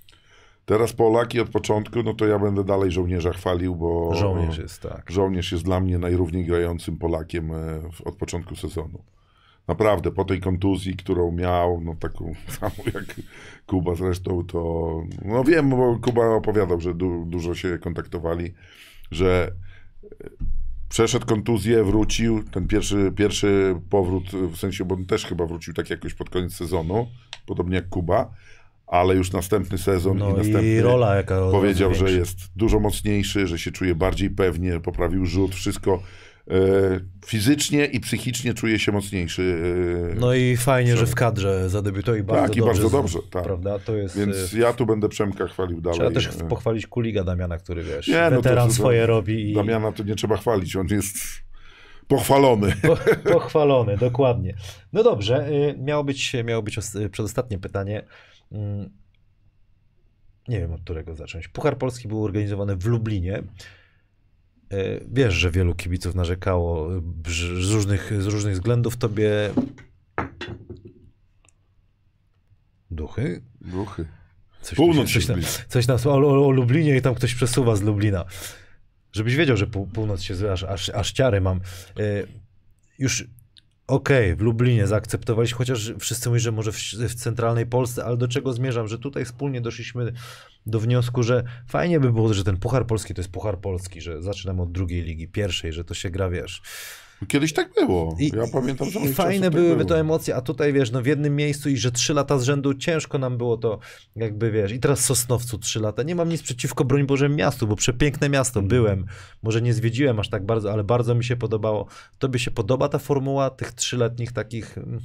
Teraz 0.65 0.93
Polaki 0.93 1.39
od 1.39 1.49
początku, 1.49 2.03
no 2.03 2.13
to 2.13 2.27
ja 2.27 2.39
będę 2.39 2.63
dalej 2.63 2.91
żołnierza 2.91 3.33
chwalił, 3.33 3.75
bo 3.75 4.15
Żołnierz 4.15 4.57
jest, 4.57 4.81
tak. 4.81 5.11
żołnierz 5.11 5.51
jest 5.51 5.63
dla 5.63 5.79
mnie 5.79 5.97
najrówniej 5.97 6.45
grającym 6.45 6.97
Polakiem 6.97 7.51
e, 7.51 7.81
od 8.05 8.15
początku 8.15 8.55
sezonu. 8.55 9.03
Naprawdę, 9.67 10.11
po 10.11 10.25
tej 10.25 10.39
kontuzji, 10.39 10.95
którą 10.95 11.31
miał, 11.31 11.81
no 11.81 11.95
taką 11.95 12.33
samą 12.59 12.73
jak 12.93 13.15
Kuba 13.65 13.95
zresztą, 13.95 14.43
to 14.45 15.03
no 15.25 15.43
wiem, 15.43 15.69
bo 15.69 15.99
Kuba 15.99 16.27
opowiadał, 16.27 16.81
że 16.81 16.93
du, 16.93 17.25
dużo 17.25 17.55
się 17.55 17.79
kontaktowali, 17.79 18.53
że 19.11 19.51
e, 20.03 20.29
przeszedł 20.89 21.25
kontuzję, 21.25 21.83
wrócił, 21.83 22.43
ten 22.43 22.67
pierwszy, 22.67 23.11
pierwszy 23.15 23.75
powrót, 23.89 24.31
w 24.31 24.57
sensie, 24.57 24.85
bo 24.85 24.95
on 24.95 25.05
też 25.05 25.25
chyba 25.25 25.45
wrócił 25.45 25.73
tak 25.73 25.89
jakoś 25.89 26.13
pod 26.13 26.29
koniec 26.29 26.53
sezonu, 26.53 27.07
podobnie 27.45 27.75
jak 27.75 27.89
Kuba, 27.89 28.33
ale 28.87 29.15
już 29.15 29.31
następny 29.31 29.77
sezon 29.77 30.17
i 30.17 30.19
No 30.19 30.29
następny 30.29 30.67
i 30.67 30.81
rola 30.81 31.15
jaka 31.15 31.51
powiedział, 31.51 31.93
że 31.93 32.11
jest 32.11 32.37
dużo 32.55 32.79
mocniejszy, 32.79 33.47
że 33.47 33.59
się 33.59 33.71
czuje 33.71 33.95
bardziej 33.95 34.29
pewnie, 34.29 34.79
poprawił 34.79 35.25
rzut, 35.25 35.55
wszystko 35.55 36.03
fizycznie 37.25 37.85
i 37.85 37.99
psychicznie 37.99 38.53
czuje 38.53 38.79
się 38.79 38.91
mocniejszy. 38.91 39.57
E, 40.13 40.19
No 40.19 40.33
i 40.33 40.57
fajnie, 40.57 40.97
że 40.97 41.05
w 41.05 41.15
kadrze 41.15 41.69
zadebiutował 41.69 42.19
i 42.19 42.23
bardzo 42.23 42.47
tak, 42.47 42.55
i 42.55 42.59
dobrze. 42.59 42.73
bardzo 42.73 42.89
z- 42.89 42.91
dobrze, 42.91 43.19
tak. 43.31 43.43
Prawda? 43.43 43.79
To 43.79 43.95
jest... 43.95 44.17
Więc 44.17 44.53
e, 44.53 44.59
ja 44.59 44.73
tu 44.73 44.85
będę 44.85 45.09
Przemka 45.09 45.47
chwalił 45.47 45.81
dalej. 45.81 45.99
Trzeba 45.99 46.11
też 46.11 46.27
E, 46.27 46.47
pochwalić 46.47 46.87
Kuliga 46.87 47.23
Damiana, 47.23 47.57
który 47.57 47.83
wiesz, 47.83 48.07
Nie, 48.07 48.27
no 48.31 48.35
weteran 48.41 48.67
to- 48.67 48.73
swoje 48.73 49.05
robi 49.05 49.51
i 49.51 49.53
Damiana 49.53 49.91
to 49.91 50.03
nie 50.03 50.15
trzeba 50.15 50.37
chwalić, 50.37 50.75
on 50.75 50.87
jest 50.87 51.15
pochwalony. 52.07 52.73
po, 52.81 52.97
pochwalony, 53.31 53.97
dokładnie. 53.97 54.53
No 54.93 55.03
dobrze, 55.03 55.49
miało 55.77 56.03
być, 56.03 56.33
miało 56.45 56.63
być 56.63 56.77
os- 56.77 56.97
przedostatnie 57.11 57.59
pytanie. 57.59 58.03
Mm, 58.51 58.89
Nie 60.47 60.59
wiem, 60.59 60.73
od 60.73 60.81
którego 60.81 61.15
zacząć. 61.15 61.47
Puchar 61.47 61.77
Polski 61.77 62.07
był 62.07 62.23
organizowany 62.23 62.75
w 62.75 62.85
Lublinie. 62.85 63.43
Y, 64.73 65.05
Wiesz, 65.11 65.33
że 65.33 65.51
wielu 65.51 65.75
kibiców 65.75 66.15
narzekało 66.15 66.89
z 67.27 67.71
różnych, 67.71 68.13
z 68.21 68.25
różnych 68.25 68.53
względów. 68.53 68.97
Tobie 68.97 69.29
duchy? 72.91 73.41
Duchy. 73.61 74.05
Coś, 74.61 74.75
Północ 74.77 75.13
coś, 75.13 75.25
zbliża. 75.25 75.47
coś 75.67 75.85
tam 75.85 75.97
o, 76.05 76.09
o, 76.11 76.47
o 76.47 76.51
Lublinie 76.51 76.97
i 76.97 77.01
tam 77.01 77.15
ktoś 77.15 77.35
przesuwa 77.35 77.75
z 77.75 77.81
Lublina. 77.81 78.25
Żebyś 79.13 79.35
wiedział, 79.35 79.57
że 79.57 79.67
pół, 79.67 79.87
północ 79.87 80.21
się 80.21 80.51
aż, 80.51 80.63
aż, 80.63 80.89
aż 80.89 81.11
ciary 81.11 81.41
mam. 81.41 81.61
Y, 81.99 82.27
już 82.99 83.27
okej, 83.87 84.35
w 84.35 84.41
Lublinie 84.41 84.87
zaakceptowaliśmy, 84.87 85.57
chociaż 85.57 85.93
wszyscy 85.99 86.29
mówią, 86.29 86.39
że 86.39 86.51
może 86.51 86.71
w, 86.71 86.77
w 86.93 87.15
centralnej 87.15 87.65
Polsce, 87.65 88.05
ale 88.05 88.17
do 88.17 88.27
czego 88.27 88.53
zmierzam, 88.53 88.87
że 88.87 88.99
tutaj 88.99 89.25
wspólnie 89.25 89.61
doszliśmy 89.61 90.13
do 90.65 90.79
wniosku, 90.79 91.23
że 91.23 91.43
fajnie 91.67 91.99
by 91.99 92.11
było, 92.11 92.33
że 92.33 92.43
ten 92.43 92.57
Puchar 92.57 92.87
Polski 92.87 93.13
to 93.13 93.21
jest 93.21 93.31
Puchar 93.31 93.59
Polski, 93.59 94.01
że 94.01 94.21
zaczynamy 94.21 94.61
od 94.61 94.71
drugiej 94.71 95.03
ligi, 95.03 95.27
pierwszej, 95.27 95.73
że 95.73 95.83
to 95.83 95.93
się 95.93 96.09
gra, 96.09 96.29
wiesz. 96.29 96.61
Kiedyś 97.27 97.53
tak 97.53 97.73
było. 97.73 98.15
I, 98.19 98.27
ja 98.35 98.43
pamiętam, 98.53 98.89
za 98.89 98.99
i 98.99 99.03
moich 99.03 99.15
fajne 99.15 99.45
tak 99.45 99.53
byłyby 99.53 99.75
było. 99.75 99.89
to 99.89 99.99
emocje, 99.99 100.35
a 100.35 100.41
tutaj 100.41 100.73
wiesz, 100.73 100.91
no 100.91 101.01
w 101.01 101.05
jednym 101.05 101.35
miejscu 101.35 101.69
i 101.69 101.77
że 101.77 101.91
trzy 101.91 102.13
lata 102.13 102.37
z 102.39 102.43
rzędu 102.43 102.73
ciężko 102.73 103.17
nam 103.17 103.37
było 103.37 103.57
to, 103.57 103.79
jakby 104.15 104.51
wiesz, 104.51 104.71
i 104.71 104.79
teraz 104.79 104.99
w 104.99 105.05
Sosnowcu 105.05 105.57
trzy 105.57 105.79
lata. 105.79 106.03
Nie 106.03 106.15
mam 106.15 106.29
nic 106.29 106.41
przeciwko, 106.41 106.85
broń 106.85 107.05
Boże, 107.05 107.29
miastu, 107.29 107.67
bo 107.67 107.75
przepiękne 107.75 108.29
miasto, 108.29 108.59
Mhm. 108.59 108.67
byłem. 108.67 109.05
Może 109.43 109.61
nie 109.61 109.73
zwiedziłem 109.73 110.19
aż 110.19 110.29
tak 110.29 110.45
bardzo, 110.45 110.73
ale 110.73 110.83
bardzo 110.83 111.15
mi 111.15 111.23
się 111.23 111.35
podobało. 111.35 111.87
Tobie 112.19 112.39
się 112.39 112.51
podoba 112.51 112.89
ta 112.89 112.99
formuła 112.99 113.49
tych 113.49 113.71
trzyletnich 113.71 114.31
takich... 114.31 114.77
mm, 114.77 114.99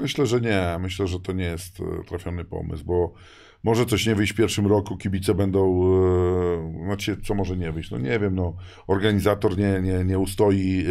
Myślę, 0.00 0.26
że 0.26 0.40
nie. 0.40 0.76
Myślę, 0.80 1.06
że 1.06 1.20
to 1.20 1.32
nie 1.32 1.44
jest 1.44 1.80
e, 1.80 2.04
trafiony 2.08 2.44
pomysł, 2.44 2.84
bo 2.84 3.12
może 3.64 3.86
coś 3.86 4.06
nie 4.06 4.14
wyjść 4.14 4.32
w 4.32 4.36
pierwszym 4.36 4.66
roku, 4.66 4.96
kibice 4.96 5.34
będą, 5.34 5.82
e, 5.82 6.84
znaczy, 6.84 7.16
co 7.24 7.34
może 7.34 7.56
nie 7.56 7.72
wyjść, 7.72 7.90
no 7.90 7.98
nie 7.98 8.18
wiem, 8.18 8.34
no, 8.34 8.56
organizator 8.86 9.58
nie, 9.58 9.80
nie, 9.80 10.04
nie 10.04 10.18
ustoi, 10.18 10.84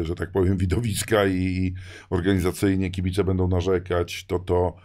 e, 0.00 0.04
że 0.04 0.14
tak 0.14 0.30
powiem, 0.32 0.56
widowiska 0.56 1.26
i, 1.26 1.34
i 1.34 1.74
organizacyjnie 2.10 2.90
kibice 2.90 3.24
będą 3.24 3.48
narzekać, 3.48 4.24
to 4.26 4.38
to, 4.38 4.76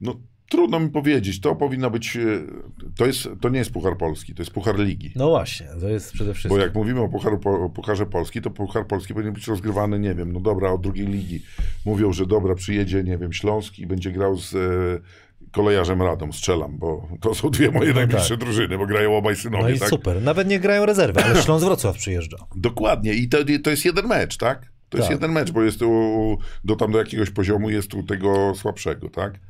no 0.00 0.14
trudno 0.48 0.80
mi 0.80 0.90
powiedzieć, 0.90 1.40
to 1.40 1.56
powinno 1.56 1.90
być, 1.90 2.16
e, 2.16 2.20
to, 2.96 3.06
jest, 3.06 3.28
to 3.40 3.48
nie 3.48 3.58
jest 3.58 3.70
Puchar 3.70 3.96
Polski, 3.96 4.34
to 4.34 4.42
jest 4.42 4.52
Puchar 4.52 4.78
Ligi. 4.78 5.12
No 5.16 5.28
właśnie, 5.28 5.66
to 5.80 5.88
jest 5.88 6.12
przede 6.12 6.34
wszystkim... 6.34 6.58
Bo 6.58 6.64
jak 6.64 6.74
mówimy 6.74 7.00
o, 7.00 7.08
Pucharu, 7.08 7.38
po- 7.38 7.64
o 7.64 7.70
Pucharze 7.70 8.06
Polski, 8.06 8.42
to 8.42 8.50
Puchar 8.50 8.86
Polski 8.86 9.14
powinien 9.14 9.34
być 9.34 9.46
rozgrywany, 9.46 9.98
nie 9.98 10.14
wiem, 10.14 10.32
no 10.32 10.40
dobra, 10.40 10.70
od 10.70 10.80
drugiej 10.80 11.06
ligi. 11.06 11.42
Mówią, 11.86 12.12
że 12.12 12.26
dobra, 12.26 12.54
przyjedzie, 12.54 13.04
nie 13.04 13.18
wiem, 13.18 13.32
Śląski 13.32 13.82
i 13.82 13.86
będzie 13.86 14.12
grał 14.12 14.36
z 14.36 14.54
kolejarzem 15.52 16.02
Radą, 16.02 16.32
strzelam, 16.32 16.78
bo 16.78 17.08
to 17.20 17.34
są 17.34 17.50
dwie 17.50 17.70
moje 17.70 17.94
najbliższe 17.94 18.36
drużyny, 18.36 18.78
bo 18.78 18.86
grają 18.86 19.16
obaj 19.16 19.36
synowie, 19.36 19.62
No 19.64 19.70
i 19.70 19.78
tak? 19.78 19.88
super, 19.88 20.22
nawet 20.22 20.48
nie 20.48 20.60
grają 20.60 20.86
rezerwy, 20.86 21.24
ale 21.24 21.42
Śląsk 21.42 21.64
Wrocław 21.66 21.96
przyjeżdża. 21.96 22.36
Dokładnie 22.56 23.14
i 23.14 23.28
to, 23.28 23.38
to 23.64 23.70
jest 23.70 23.84
jeden 23.84 24.06
mecz, 24.06 24.36
tak? 24.36 24.72
To 24.88 24.98
jest 24.98 25.08
Tak. 25.08 25.16
jeden 25.16 25.32
mecz, 25.32 25.50
bo 25.50 25.62
jest 25.62 25.82
u, 25.82 26.38
do 26.64 26.76
tam 26.76 26.92
do 26.92 26.98
jakiegoś 26.98 27.30
poziomu 27.30 27.70
jest 27.70 27.94
u 27.94 28.02
tego 28.02 28.52
słabszego, 28.54 29.08
tak? 29.10 29.40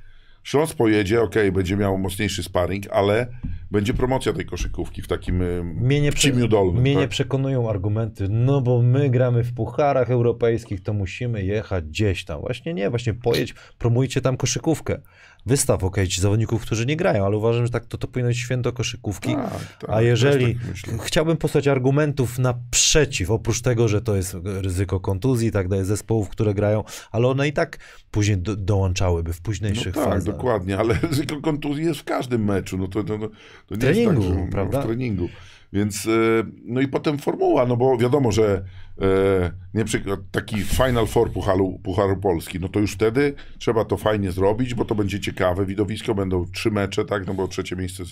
Śląsk 0.44 0.76
pojedzie, 0.76 1.22
okej, 1.22 1.52
będzie 1.52 1.76
miał 1.76 1.98
mocniejszy 1.98 2.42
sparring, 2.42 2.84
ale 2.90 3.26
będzie 3.70 3.94
promocja 3.94 4.32
tej 4.32 4.46
koszykówki 4.46 5.02
w 5.02 5.08
takim 5.08 5.42
y, 5.42 5.62
Mnie 5.64 6.00
nie, 6.00 6.12
Ciemiu 6.12 6.48
Dolnym. 6.48 6.82
mnie 6.82 6.94
nie 6.94 7.00
tak? 7.00 7.10
przekonują 7.10 7.70
argumenty, 7.70 8.26
no 8.28 8.60
bo 8.60 8.82
my 8.82 9.10
gramy 9.10 9.44
w 9.44 9.54
pucharach 9.54 10.10
europejskich, 10.10 10.82
to 10.82 10.92
musimy 10.92 11.44
jechać 11.44 11.84
gdzieś 11.84 12.24
tam. 12.24 12.40
Właśnie 12.40 12.74
nie, 12.74 12.90
właśnie 12.90 13.14
pojedź, 13.14 13.54
promujcie 13.78 14.20
tam 14.20 14.36
koszykówkę. 14.36 15.00
Wystaw, 15.46 15.84
okej, 15.84 16.08
ci 16.08 16.20
zawodników, 16.20 16.62
którzy 16.62 16.86
nie 16.86 16.96
grają, 16.96 17.26
ale 17.26 17.36
uważam, 17.36 17.66
że 17.66 17.72
tak 17.72 17.86
to, 17.86 17.98
to 17.98 18.08
powinno 18.08 18.28
być 18.28 18.38
święto 18.38 18.72
koszykówki. 18.72 19.34
Tak, 19.34 19.76
tak, 19.78 19.90
A 19.90 20.02
jeżeli 20.02 20.54
tak 20.54 21.02
chciałbym 21.02 21.36
posłać 21.36 21.68
argumentów 21.68 22.38
naprzeciw, 22.38 23.30
oprócz 23.30 23.60
tego, 23.60 23.88
że 23.88 24.00
to 24.00 24.16
jest 24.16 24.36
ryzyko 24.44 25.00
kontuzji 25.00 25.48
i 25.48 25.52
tak 25.52 25.68
dalej, 25.68 25.84
zespołów, 25.84 26.28
które 26.28 26.54
grają, 26.54 26.84
ale 27.12 27.28
one 27.28 27.48
i 27.48 27.52
tak 27.52 27.78
później 28.10 28.38
do, 28.38 28.56
dołączałyby 28.56 29.32
w 29.32 29.36
No 29.36 29.42
późniejszych 29.42 29.94
tak, 29.94 30.04
fazach. 30.04 30.34
dokładnie, 30.34 30.78
ale 30.78 30.94
ryzyko 31.10 31.40
kontuzji 31.40 31.84
jest 31.84 32.00
w 32.00 32.04
każdym 32.04 32.44
meczu. 32.44 32.78
No 32.78 32.88
to, 32.88 33.04
to, 33.04 33.18
to, 33.18 33.28
to 33.66 33.74
nie 33.74 33.78
treningu, 33.80 34.22
jest 34.22 34.34
tak, 34.34 34.44
że, 34.44 34.50
prawda? 34.50 34.78
No, 34.78 34.84
w 34.84 34.86
treningu. 34.86 35.28
Więc, 35.72 36.06
e, 36.06 36.10
no 36.64 36.80
i 36.80 36.88
potem 36.88 37.18
formuła, 37.18 37.66
no 37.66 37.76
bo 37.76 37.96
wiadomo, 37.98 38.32
że 38.32 38.64
e, 39.00 39.52
nie 39.74 39.84
przykład 39.84 40.20
taki 40.30 40.62
Final 40.62 41.06
Four 41.06 41.32
Pucharu, 41.32 41.80
Pucharu 41.82 42.16
Polski, 42.16 42.60
no 42.60 42.68
to 42.68 42.80
już 42.80 42.92
wtedy 42.92 43.34
trzeba 43.58 43.84
to 43.84 43.96
fajnie 43.96 44.32
zrobić, 44.32 44.74
bo 44.74 44.84
to 44.84 44.94
będzie 44.94 45.20
ciekawe 45.20 45.66
widowisko, 45.66 46.14
będą 46.14 46.46
trzy 46.46 46.70
mecze, 46.70 47.04
tak, 47.04 47.26
no 47.26 47.34
bo 47.34 47.48
trzecie 47.48 47.76
miejsce 47.76 48.04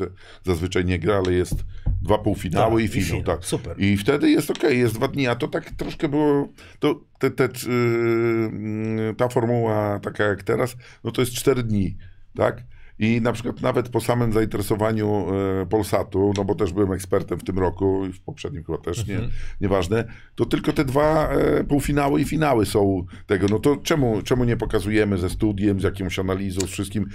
zazwyczaj 0.44 0.84
nie 0.84 0.98
gra, 0.98 1.16
ale 1.16 1.32
jest 1.32 1.64
dwa 2.02 2.18
półfinały 2.18 2.82
Tak, 2.82 2.94
i 2.94 2.98
i 2.98 3.02
finał, 3.02 3.20
finał. 3.20 3.36
tak. 3.36 3.44
Super. 3.44 3.80
I 3.80 3.96
wtedy 3.96 4.30
jest 4.30 4.50
okej, 4.50 4.78
jest 4.78 4.94
dwa 4.94 5.08
dni, 5.08 5.26
a 5.26 5.34
to 5.34 5.48
tak 5.48 5.70
troszkę 5.70 6.08
było, 6.08 6.48
to 6.78 7.00
te, 7.18 7.30
te, 7.30 7.48
yy, 7.68 9.14
ta 9.14 9.28
formuła 9.28 10.00
taka 10.02 10.24
jak 10.24 10.42
teraz, 10.42 10.76
no 11.04 11.10
to 11.10 11.22
jest 11.22 11.32
cztery 11.32 11.62
dni, 11.62 11.96
tak? 12.36 12.62
I 12.98 13.20
na 13.20 13.32
przykład 13.32 13.60
nawet 13.60 13.88
po 13.88 14.00
samym 14.00 14.32
zainteresowaniu 14.32 15.26
e, 15.62 15.66
Polsatu, 15.66 16.32
no 16.36 16.44
bo 16.44 16.54
też 16.54 16.72
byłem 16.72 16.92
ekspertem 16.92 17.38
w 17.38 17.44
tym 17.44 17.58
roku 17.58 18.06
i 18.06 18.12
w 18.12 18.20
poprzednim 18.20 18.64
chyba 18.64 18.78
też, 18.78 19.06
nie, 19.06 19.20
nieważne, 19.60 20.04
to 20.34 20.46
tylko 20.46 20.72
te 20.72 20.84
dwa 20.84 21.28
e, 21.28 21.64
półfinały 21.64 22.20
i 22.20 22.24
finały 22.24 22.66
są 22.66 23.04
tego. 23.26 23.46
No 23.50 23.58
to 23.58 23.76
czemu, 23.76 24.22
czemu 24.22 24.44
nie 24.44 24.56
pokazujemy 24.56 25.18
ze 25.18 25.30
studiem, 25.30 25.80
z 25.80 25.82
jakąś 25.82 26.18
analizą, 26.18 26.60
z 26.60 26.70
wszystkim, 26.70 27.06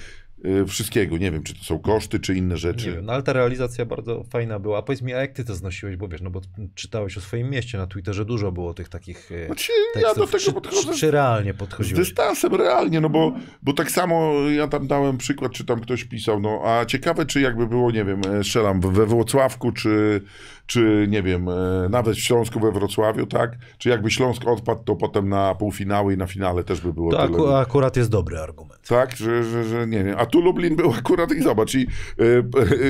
wszystkiego? 0.67 1.17
Nie 1.17 1.31
wiem, 1.31 1.43
czy 1.43 1.53
to 1.53 1.63
są 1.63 1.79
koszty, 1.79 2.19
czy 2.19 2.35
inne 2.35 2.57
rzeczy. 2.57 2.87
Nie 2.87 2.93
wiem, 2.95 3.05
no 3.05 3.13
ale 3.13 3.23
ta 3.23 3.33
realizacja 3.33 3.85
bardzo 3.85 4.23
fajna 4.23 4.59
była. 4.59 4.77
A 4.77 4.81
powiedz 4.81 5.01
mi, 5.01 5.13
a 5.13 5.21
jak 5.21 5.31
ty 5.31 5.43
to 5.45 5.55
znosiłeś, 5.55 5.95
bo 5.95 6.07
wiesz, 6.07 6.21
no 6.21 6.29
bo 6.29 6.41
czytałeś 6.75 7.17
o 7.17 7.21
swoim 7.21 7.49
mieście 7.49 7.77
na 7.77 7.87
Twitterze, 7.87 8.25
dużo 8.25 8.51
było 8.51 8.73
tych 8.73 8.89
takich 8.89 9.29
Znaczy, 9.45 9.71
ja 9.95 10.01
tekstów. 10.01 10.17
do 10.17 10.25
tego 10.37 10.43
czy, 10.45 10.53
podchodzę 10.53 10.93
czy, 10.93 10.99
czy 10.99 11.11
realnie 11.11 11.53
Z 11.53 11.57
podchodziłeś? 11.57 11.99
dystansem 12.07 12.55
realnie, 12.55 13.01
no 13.01 13.09
bo, 13.09 13.33
bo 13.61 13.73
tak 13.73 13.91
samo 13.91 14.33
ja 14.49 14.67
tam 14.67 14.87
dałem 14.87 15.17
przykład, 15.17 15.51
czy 15.51 15.65
tam 15.65 15.79
ktoś 15.81 16.03
pisał, 16.03 16.39
no 16.39 16.61
a 16.65 16.85
ciekawe, 16.85 17.25
czy 17.25 17.41
jakby 17.41 17.67
było, 17.67 17.91
nie 17.91 18.05
wiem, 18.05 18.21
e, 18.39 18.43
strzelam 18.43 18.81
we 18.81 19.05
Włocławku, 19.05 19.71
czy, 19.71 20.21
czy 20.65 21.05
nie 21.09 21.23
wiem, 21.23 21.49
e, 21.49 21.53
nawet 21.89 22.15
w 22.15 22.19
Śląsku 22.19 22.59
we 22.59 22.71
Wrocławiu, 22.71 23.25
tak? 23.25 23.51
Czy 23.77 23.89
jakby 23.89 24.11
Śląsk 24.11 24.47
odpadł, 24.47 24.83
to 24.83 24.95
potem 24.95 25.29
na 25.29 25.55
półfinały 25.55 26.13
i 26.13 26.17
na 26.17 26.27
finale 26.27 26.63
też 26.63 26.81
by 26.81 26.93
było 26.93 27.11
To 27.11 27.17
tyle. 27.17 27.37
aku, 27.37 27.53
akurat 27.53 27.97
jest 27.97 28.09
dobry 28.09 28.39
argument. 28.39 28.81
Tak, 28.87 29.15
że, 29.17 29.43
że, 29.43 29.63
że 29.63 29.87
nie 29.87 30.03
wiem. 30.03 30.15
A 30.19 30.25
tu 30.25 30.41
Lublin 30.41 30.75
był 30.75 30.93
akurat 30.99 31.31
i 31.31 31.41
zobacz, 31.41 31.75
i 31.75 31.87
e, 32.19 32.23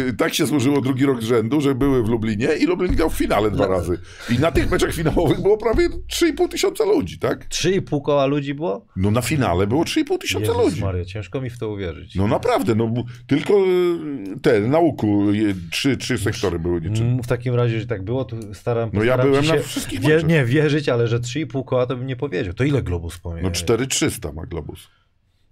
e, 0.09 0.13
tak 0.13 0.33
się 0.33 0.45
złożyło 0.45 0.81
drugi 0.81 1.05
rok 1.05 1.21
z 1.21 1.25
rzędu, 1.25 1.61
że 1.61 1.75
były 1.75 2.03
w 2.03 2.07
Lublinie 2.09 2.47
i 2.59 2.65
Lublin 2.65 2.95
grał 2.95 3.09
w 3.09 3.13
finale 3.13 3.51
dwa 3.51 3.67
razy. 3.67 3.97
I 4.29 4.39
na 4.39 4.51
tych 4.51 4.71
meczach 4.71 4.93
finałowych 4.93 5.41
było 5.41 5.57
prawie 5.57 5.89
3,5 5.89 6.47
tysiąca 6.49 6.85
ludzi, 6.85 7.19
tak? 7.19 7.47
3,5 7.49 8.01
koła 8.01 8.25
ludzi 8.25 8.53
było? 8.53 8.85
No 8.95 9.11
na 9.11 9.21
finale 9.21 9.67
było 9.67 9.83
3,5 9.83 10.17
tysiąca 10.17 10.47
Jezus 10.51 10.65
ludzi. 10.65 10.81
Maria, 10.81 11.05
ciężko 11.05 11.41
mi 11.41 11.49
w 11.49 11.59
to 11.59 11.69
uwierzyć. 11.69 12.15
No 12.15 12.27
naprawdę, 12.27 12.75
no 12.75 12.93
tylko 13.27 13.53
e, 13.53 14.39
te, 14.41 14.59
nauku, 14.59 15.33
je- 15.33 15.53
trzy, 15.71 15.97
trzy 15.97 16.17
sektory 16.17 16.59
były 16.59 16.81
niczym. 16.81 17.23
W 17.23 17.27
takim 17.27 17.55
razie, 17.55 17.62
że 17.69 17.87
tak 17.87 18.03
było, 18.03 18.25
to 18.25 18.35
staram, 18.53 18.89
No 18.93 19.03
ja 19.03 19.17
byłem 19.17 19.45
na 19.45 19.57
wszystkich 19.57 19.99
wie. 19.99 20.23
Nie, 20.23 20.45
wierzyć, 20.45 20.89
ale 20.89 21.07
że 21.07 21.19
3,5 21.19 21.65
koła 21.65 21.85
to 21.85 21.95
bym 21.97 22.07
nie 22.07 22.15
powiedział. 22.15 22.53
To 22.53 22.63
ile 22.63 22.83
Globus 22.83 23.17
pomie? 23.17 23.41
No 23.41 23.51
4300 23.51 24.31
ma 24.31 24.45
Globus. 24.45 24.87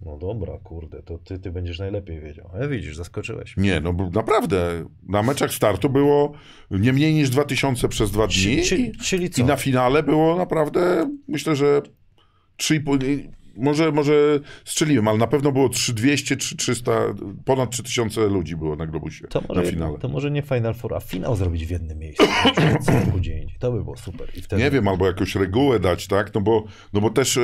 No 0.05 0.17
dobra, 0.17 0.53
kurde, 0.63 1.03
to 1.03 1.17
ty, 1.17 1.39
ty 1.39 1.51
będziesz 1.51 1.79
najlepiej 1.79 2.19
wiedział. 2.19 2.49
Ale 2.53 2.67
widzisz, 2.69 2.95
zaskoczyłeś. 2.95 3.57
Nie, 3.57 3.79
no 3.79 3.93
naprawdę, 4.13 4.85
na 5.07 5.23
meczach 5.23 5.51
startu 5.53 5.89
było 5.89 6.33
nie 6.71 6.93
mniej 6.93 7.13
niż 7.13 7.29
2000 7.29 7.87
przez 7.89 8.11
dwa 8.11 8.27
dni 8.27 8.61
Czyli, 8.63 8.87
i, 8.87 8.91
czyli, 8.91 9.29
co? 9.29 9.41
i 9.41 9.45
na 9.45 9.55
finale 9.55 10.03
było 10.03 10.35
naprawdę, 10.37 11.09
myślę, 11.27 11.55
że 11.55 11.81
3,5, 12.57 13.03
i- 13.03 13.29
może, 13.57 13.91
może 13.91 14.39
strzeliłem, 14.65 15.07
ale 15.07 15.17
na 15.17 15.27
pewno 15.27 15.51
było 15.51 15.69
3200, 15.69 16.37
3300, 16.37 16.91
ponad 17.45 17.69
3000 17.71 18.27
ludzi 18.27 18.55
było 18.55 18.75
na 18.75 18.87
Globusie 18.87 19.27
To 19.27 19.41
może, 19.49 19.61
na 19.61 19.67
finale. 19.69 19.97
to 19.99 20.07
może 20.07 20.31
nie 20.31 20.41
Final 20.41 20.73
Four, 20.73 20.93
a 20.95 20.99
finał 20.99 21.35
zrobić 21.35 21.65
w 21.65 21.69
jednym 21.69 21.97
miejscu. 21.97 22.23
co 22.85 22.91
roku 22.91 23.17
gdzie 23.17 23.39
indziej. 23.39 23.57
To 23.59 23.71
by 23.71 23.83
było 23.83 23.97
super. 23.97 24.31
Wtedy... 24.43 24.63
Nie 24.63 24.71
wiem, 24.71 24.87
albo 24.87 25.07
jakąś 25.07 25.35
regułę 25.35 25.79
dać, 25.79 26.07
tak? 26.07 26.33
No 26.33 26.41
bo, 26.41 26.63
no 26.93 27.01
bo 27.01 27.09
też 27.09 27.37
e, 27.37 27.41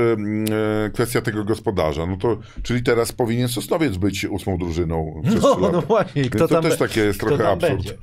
e, 0.85 0.89
kwestia 0.89 1.21
tego 1.21 1.43
gospodarza. 1.43 2.05
No 2.05 2.17
to, 2.17 2.37
czyli 2.63 2.83
teraz 2.83 3.11
powinien 3.11 3.47
Sosnowiec 3.47 3.97
być 3.97 4.25
ósmą 4.25 4.57
drużyną 4.57 5.21
przez 5.25 5.41
No, 5.43 5.69
no 5.71 5.81
właśnie, 5.81 6.23
kto 6.23 6.37
Więc 6.39 6.49
to 6.49 6.55
tam, 6.61 6.63
też 6.63 6.79
takie 6.79 7.01
jest 7.01 7.19
trochę 7.19 7.49
absurd. 7.49 7.73
będzie. 7.73 7.97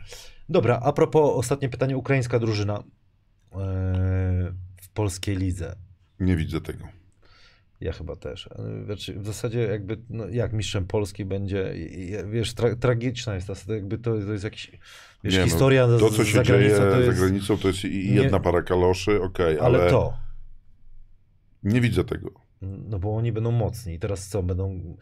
Dobra, 0.48 0.80
a 0.84 0.92
propos 0.92 1.30
ostatnie 1.34 1.68
pytanie, 1.68 1.96
ukraińska 1.96 2.38
drużyna 2.38 2.82
eee, 3.52 3.60
w 4.82 4.88
polskiej 4.94 5.36
lidze. 5.36 5.76
Nie 6.20 6.36
widzę 6.36 6.60
tego. 6.60 6.84
Ja 7.84 7.92
chyba 7.92 8.16
też. 8.16 8.48
Ale 8.58 8.84
Znaczy, 8.84 9.14
w 9.14 9.26
zasadzie 9.26 9.60
jakby, 9.60 9.96
no, 10.10 10.28
jak 10.28 10.52
mistrzem 10.52 10.86
Polski 10.86 11.24
będzie, 11.24 11.72
i- 11.76 12.00
i- 12.10 12.30
wiesz, 12.30 12.54
tra 12.54 12.76
tragiczna 12.76 13.34
jest 13.34 13.46
ta, 13.46 13.74
jakby 13.74 13.98
to, 13.98 14.10
to 14.18 14.32
jest 14.32 14.44
jakiś, 14.44 14.70
wiesz, 15.24 15.34
Nie, 15.34 15.40
no, 15.40 15.44
historia 15.46 15.86
To, 15.86 16.10
z, 16.10 16.16
co 16.16 16.24
się 16.24 16.42
dzieje 16.42 16.76
to 16.76 17.00
jest, 17.00 17.18
za 17.18 17.24
granicą, 17.26 17.58
to 17.58 17.68
jest 17.68 17.84
i 17.84 17.88
nie- 18.10 18.14
jedna 18.22 18.40
para 18.40 18.62
kaloszy, 18.62 19.22
okej, 19.22 19.58
ale, 19.58 19.78
ale, 19.78 19.90
to, 19.90 20.14
nie 21.62 21.80
widzę 21.80 22.04
tego. 22.04 22.30
no 22.62 22.98
bo 22.98 23.16
oni 23.16 23.32
będą 23.32 23.50
mocni 23.50 23.94
i 23.94 23.98
teraz 23.98 24.28
co, 24.28 24.42
będą, 24.42 24.96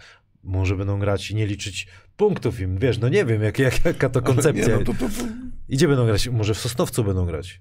może 0.45 0.77
będą 0.77 0.99
grać 0.99 1.31
i 1.31 1.35
nie 1.35 1.47
liczyć 1.47 1.87
punktów 2.17 2.61
im, 2.61 2.79
wiesz, 2.79 2.99
no 2.99 3.09
nie 3.09 3.25
wiem, 3.25 3.43
jak, 3.43 3.59
jak, 3.59 3.85
jaka 3.85 4.09
to 4.09 4.23
koncepcja. 4.23 4.67
Nie, 4.69 4.75
no 4.75 4.79
to, 4.85 4.93
to, 4.93 4.99
to, 5.09 5.25
Idzie 5.69 5.89
będą 5.89 6.07
grać, 6.07 6.29
może 6.29 6.55
w 6.55 6.59
Sosnowcu 6.59 7.05
będą 7.05 7.27
grać 7.27 7.61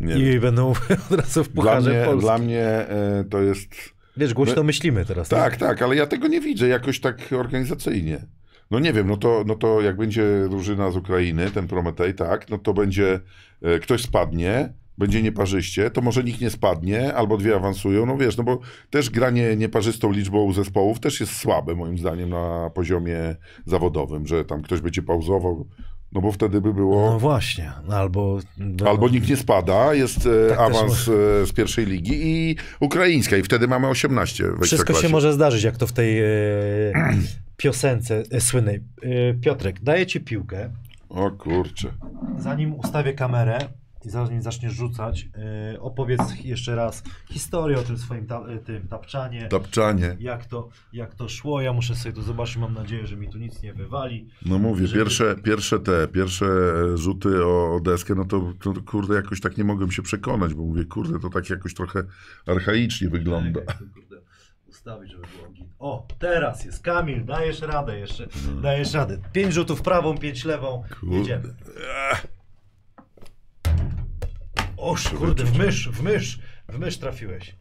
nie. 0.00 0.32
i 0.34 0.40
będą 0.40 0.70
od 1.10 1.20
razu 1.20 1.44
w 1.44 1.48
Dla 1.48 1.62
Pucharze 1.62 1.90
mnie, 1.90 2.04
Polski. 2.04 2.20
dla 2.20 2.38
mnie 2.38 2.86
to 3.30 3.42
jest... 3.42 3.68
Wiesz, 4.16 4.34
głośno 4.34 4.62
myślimy 4.62 5.04
teraz. 5.04 5.30
nie? 5.30 5.38
Tak, 5.38 5.56
tak, 5.56 5.82
ale 5.82 5.96
ja 5.96 6.06
tego 6.06 6.28
nie 6.28 6.40
widzę 6.40 6.68
jakoś 6.68 7.00
tak 7.00 7.32
organizacyjnie. 7.32 8.26
No 8.70 8.78
nie 8.78 8.92
wiem, 8.92 9.08
no 9.08 9.16
to, 9.16 9.44
no 9.46 9.54
to 9.54 9.80
jak 9.80 9.96
będzie 9.96 10.24
drużyna 10.50 10.90
z 10.90 10.96
Ukrainy, 10.96 11.50
ten 11.50 11.66
Prometej, 11.68 12.14
tak, 12.14 12.50
no 12.50 12.58
to 12.58 12.74
będzie, 12.74 13.20
e, 13.62 13.78
ktoś 13.78 14.02
spadnie, 14.02 14.72
będzie 14.98 15.22
nieparzyście, 15.22 15.90
to 15.90 16.00
może 16.00 16.24
nikt 16.24 16.40
nie 16.40 16.50
spadnie, 16.50 17.14
albo 17.14 17.36
dwie 17.36 17.56
awansują, 17.56 18.06
no 18.06 18.16
wiesz, 18.16 18.36
no 18.36 18.44
bo 18.44 18.60
też 18.90 19.10
granie 19.10 19.56
nieparzystą 19.56 20.12
liczbą 20.12 20.52
zespołów 20.52 21.00
też 21.00 21.20
jest 21.20 21.36
słabe 21.36 21.74
moim 21.74 21.98
zdaniem 21.98 22.30
na 22.30 22.70
poziomie 22.74 23.36
zawodowym, 23.66 24.26
że 24.26 24.44
tam 24.44 24.62
ktoś 24.62 24.80
będzie 24.80 25.02
pauzował, 25.02 25.66
no 26.16 26.22
bo 26.22 26.32
wtedy 26.32 26.60
by 26.60 26.74
było... 26.74 27.10
No 27.10 27.18
właśnie, 27.18 27.72
no 27.88 27.96
albo... 27.96 28.38
No, 28.58 28.90
Albo 28.90 29.08
nikt 29.08 29.28
nie 29.28 29.36
spada, 29.36 29.94
jest 29.94 30.26
e, 30.26 30.48
Tak 30.48 30.58
awans 30.58 30.92
e, 30.92 31.46
z 31.46 31.52
pierwszej 31.52 31.86
ligi 31.86 32.12
i 32.14 32.56
ukraińska 32.80 33.36
i 33.36 33.42
wtedy 33.42 33.68
mamy 33.68 33.88
18 33.88 34.44
w 34.44 34.62
Wszystko 34.64 34.94
się 34.94 35.08
może 35.08 35.32
zdarzyć, 35.32 35.62
jak 35.62 35.76
to 35.76 35.86
w 35.86 35.92
tej 35.92 36.18
e, 36.20 36.24
piosence 37.56 38.22
e, 38.30 38.40
słynnej. 38.40 38.80
E, 39.02 39.34
Piotrek, 39.34 39.80
daję 39.80 40.06
ci 40.06 40.20
piłkę, 40.20 40.70
O 41.08 41.30
kurczę. 41.30 41.88
zanim 42.38 42.74
ustawię 42.74 43.12
kamerę 43.12 43.58
i 44.06 44.10
zanim 44.10 44.42
zaczniesz 44.42 44.72
rzucać, 44.72 45.28
e, 45.74 45.80
opowiedz 45.80 46.20
jeszcze 46.44 46.74
raz 46.74 47.02
historię 47.30 47.78
o 47.78 47.82
tym 47.82 47.98
swoim 47.98 48.26
ta, 48.26 48.40
e, 48.40 48.58
tym 48.58 48.88
tapczanie. 48.88 49.48
Tapczanie. 49.48 50.16
Jak 50.20 50.44
to, 50.46 50.68
jak 50.92 51.14
to 51.14 51.28
szło, 51.28 51.60
ja 51.60 51.72
muszę 51.72 51.94
sobie 51.96 52.12
to 52.14 52.22
zobaczyć, 52.22 52.56
mam 52.56 52.74
nadzieję, 52.74 53.06
że 53.06 53.16
mi 53.16 53.28
tu 53.28 53.38
nic 53.38 53.62
nie 53.62 53.74
wywali. 53.74 54.28
No 54.44 54.58
mówię, 54.58 54.86
Żeby- 54.86 55.00
pierwsze, 55.00 55.36
pierwsze 55.44 55.80
te, 55.80 56.08
pierwsze 56.08 56.46
e, 56.46 56.96
rzuty 56.98 57.44
o, 57.44 57.74
o 57.76 57.80
deskę, 57.80 58.14
no 58.14 58.24
to, 58.24 58.52
to 58.62 58.74
kurde 58.86 59.14
jakoś 59.14 59.40
tak 59.40 59.56
nie 59.56 59.64
mogłem 59.64 59.92
się 59.92 60.02
przekonać, 60.02 60.54
bo 60.54 60.62
mówię, 60.62 60.84
kurde, 60.84 61.18
to 61.20 61.30
tak 61.30 61.50
jakoś 61.50 61.74
trochę 61.74 62.02
archaicznie 62.46 63.08
wygląda. 63.08 63.60
Tak, 63.60 63.78
to, 63.78 63.84
kurde, 63.94 64.16
ustawić, 64.66 65.10
żeby 65.10 65.26
było 65.38 65.48
git. 65.52 65.66
O, 65.78 66.06
teraz 66.18 66.64
jest 66.64 66.82
Kamil, 66.82 67.24
dajesz 67.24 67.60
radę 67.60 67.98
jeszcze, 67.98 68.26
dajesz 68.62 68.94
radę. 68.94 69.18
Pięć 69.32 69.54
rzutów 69.54 69.82
prawą, 69.82 70.18
pięć 70.18 70.44
lewą, 70.44 70.82
Kurde. 71.00 71.16
jedziemy. 71.16 71.54
Oż, 74.86 75.08
kurde, 75.08 75.44
w 75.44 75.58
mysz, 75.58 75.88
w 75.88 76.02
mysz, 76.02 76.38
w 76.68 76.78
mysz 76.78 76.98
trafiłeś. 76.98 77.56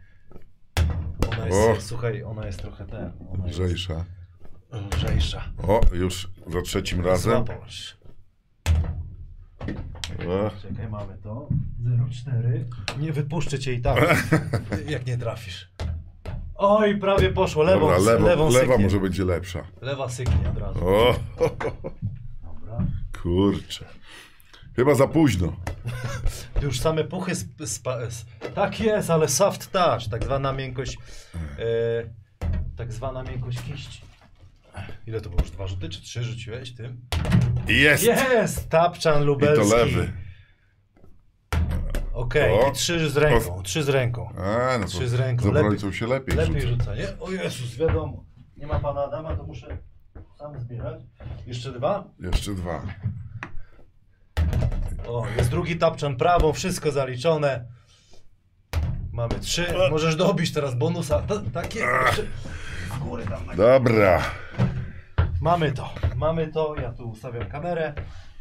Ona 1.32 1.46
jest, 1.48 1.58
O. 1.58 1.82
słuchaj, 1.82 2.24
ona 2.24 2.46
jest 2.46 2.60
trochę 2.62 2.86
ten, 2.86 3.12
ona 3.34 3.48
jest 3.48 3.60
Lżejsza. 3.60 4.06
lżejsza. 4.98 5.44
O, 5.68 5.82
już 5.94 6.30
za 6.48 6.62
trzecim 6.62 7.06
razem. 7.06 7.46
Złapasz. 7.46 7.98
O, 10.28 10.52
Czekaj, 10.62 10.88
mamy 10.90 11.18
to. 11.18 11.48
0,4. 11.84 13.00
Nie 13.00 13.14
wypuszczę 13.14 13.60
cię 13.60 13.74
i 13.74 13.82
tak, 13.82 14.26
jak 14.88 15.06
nie 15.06 15.18
trafisz. 15.18 15.72
Oj, 16.56 16.98
prawie 16.98 17.30
poszło, 17.30 17.64
lewą, 17.64 17.80
Dobra, 17.80 17.98
lewo, 17.98 18.26
lewą 18.28 18.50
lewa 18.50 18.78
może 18.78 19.00
będzie 19.00 19.26
lepsza. 19.26 19.64
Lewa 19.82 20.10
syknie 20.10 20.50
od 20.50 20.58
razu. 20.58 20.88
O, 20.88 21.16
Dobra. 21.40 22.86
Kurczę. 23.22 23.86
Chyba 24.76 24.96
za 24.96 25.08
późno. 25.08 25.54
Już 26.62 26.80
same 26.80 27.04
puchy 27.04 27.32
Tak 28.56 28.80
jest, 28.80 29.10
ale 29.10 29.28
soft 29.28 29.72
touch, 29.72 30.10
tak 30.12 30.24
zwana 30.24 30.54
miękkość. 30.54 30.98
E, 31.36 31.66
tak 32.78 32.94
zwana 32.94 33.24
miękkość 33.24 33.62
kiści. 33.62 34.02
Ile 35.08 35.22
to 35.22 35.30
było 35.30 35.42
już? 35.42 35.52
Dwa 35.52 35.68
rzuty 35.68 35.90
czy 35.90 36.02
trzy 36.02 36.24
rzuciłeś 36.24 36.76
tym? 36.76 37.02
Jest! 37.68 38.04
Jest! 38.04 38.70
Tapczan 38.70 39.22
I 39.24 39.26
lubelski. 39.26 39.70
to 39.70 39.76
lewy. 39.78 40.14
Okej, 42.14 42.52
O. 42.60 42.70
i 42.70 42.74
trzy 42.74 43.10
z 43.10 43.18
ręką, 43.18 43.62
trzy 43.64 43.84
z 43.84 43.90
ręką. 43.90 44.30
A, 44.38 44.78
no 44.78 44.86
Trzy 44.88 45.08
z 45.10 45.14
ręką. 45.14 45.50
obrońcą 45.50 45.92
się 45.92 46.08
lepiej, 46.08 46.36
Lepiej 46.36 46.62
rzuca. 46.62 46.74
rzuca, 46.84 46.96
nie? 46.96 47.20
O 47.20 47.32
Jezus, 47.32 47.76
wiadomo. 47.76 48.26
Nie 48.58 48.68
ma 48.68 48.80
pana 48.80 49.04
Adama, 49.04 49.36
to 49.36 49.44
muszę 49.44 49.78
sam 50.38 50.60
zbierać. 50.60 51.02
Jeszcze 51.48 51.72
dwa? 51.72 52.04
Jeszcze 52.20 52.54
dwa. 52.54 52.82
O, 55.08 55.26
jest 55.38 55.50
drugi 55.50 55.76
tapczan 55.78 56.16
prawą, 56.16 56.54
wszystko 56.54 56.92
zaliczone. 56.92 57.66
Mamy 59.12 59.40
trzy. 59.40 59.66
Możesz 59.92 60.16
dobić 60.16 60.54
teraz 60.54 60.76
bonusa. 60.76 61.22
Ta, 61.22 61.42
tak 61.54 61.76
jest. 61.76 62.22
W 62.94 63.00
górę 63.00 63.26
tam. 63.26 63.46
na- 63.46 63.56
Dobra. 63.56 64.22
Mamy 65.42 65.72
to. 65.72 65.94
Mamy 66.16 66.48
to. 66.48 66.76
Ja 66.82 66.92
tu 66.92 67.10
ustawiam 67.10 67.50
kamerę 67.50 67.94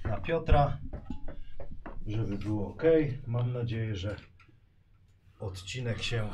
na 0.05 0.17
Piotra, 0.21 0.79
żeby 2.07 2.39
było 2.39 2.69
ok. 2.69 2.83
Mam 3.27 3.53
nadzieję, 3.53 3.97
że 3.97 4.17
odcinek 5.41 6.03
się 6.03 6.29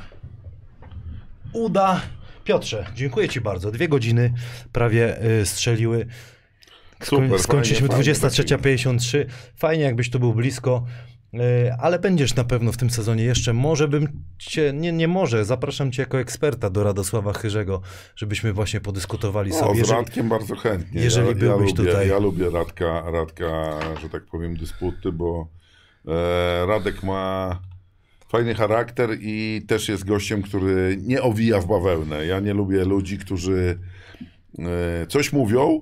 uda. 1.53 2.01
Piotrze, 2.43 2.85
dziękuję 2.95 3.29
Ci 3.29 3.41
bardzo. 3.41 3.71
Dwie 3.71 3.87
godziny 3.89 4.33
prawie 4.71 5.23
y, 5.23 5.45
strzeliły. 5.45 6.05
Super, 7.01 7.39
skończyliśmy 7.39 7.87
fajnie, 7.87 8.15
fajnie, 8.15 8.33
23.53. 8.59 9.25
Fajnie, 9.55 9.83
jakbyś 9.83 10.09
tu 10.09 10.19
był 10.19 10.33
blisko. 10.33 10.85
y, 11.33 11.39
Ale 11.79 11.99
będziesz 11.99 12.35
na 12.35 12.43
pewno 12.43 12.71
w 12.71 12.77
tym 12.77 12.89
sezonie 12.89 13.23
jeszcze. 13.23 13.53
Może 13.53 13.87
bym 13.87 14.07
cię, 14.37 14.73
nie, 14.75 14.91
nie 14.91 15.07
może, 15.07 15.45
zapraszam 15.45 15.91
cię 15.91 16.01
jako 16.01 16.19
eksperta 16.19 16.69
do 16.69 16.83
Radosława 16.83 17.33
Chyrzego, 17.33 17.81
żebyśmy 18.15 18.53
właśnie 18.53 18.79
podyskutowali 18.81 19.51
O, 19.51 19.55
sobie. 19.55 19.85
z 19.85 19.89
Radkiem 19.89 20.29
bardzo 20.29 20.55
chętnie. 20.55 21.01
jeżeli 21.01 21.27
ja, 21.27 21.33
byłbyś 21.35 21.69
ja 21.71 21.75
lubię, 21.77 21.91
tutaj. 21.91 22.07
Ja 22.09 22.17
lubię 22.19 22.49
Radka, 22.49 23.03
Radka, 23.11 23.79
że 24.01 24.09
tak 24.09 24.23
powiem, 24.25 24.57
dysputy, 24.57 25.11
bo 25.11 25.47
e, 26.07 26.65
Radek 26.65 27.03
ma 27.03 27.59
fajny 28.29 28.55
charakter 28.55 29.09
i 29.21 29.61
też 29.67 29.89
jest 29.89 30.05
gościem, 30.05 30.41
który 30.41 30.97
nie 31.01 31.21
owija 31.21 31.59
w 31.61 31.67
bawełnę. 31.67 32.25
Ja 32.25 32.39
nie 32.39 32.53
lubię 32.53 32.85
ludzi, 32.85 33.17
którzy 33.17 33.79
e, 34.59 35.07
coś 35.07 35.33
mówią, 35.33 35.81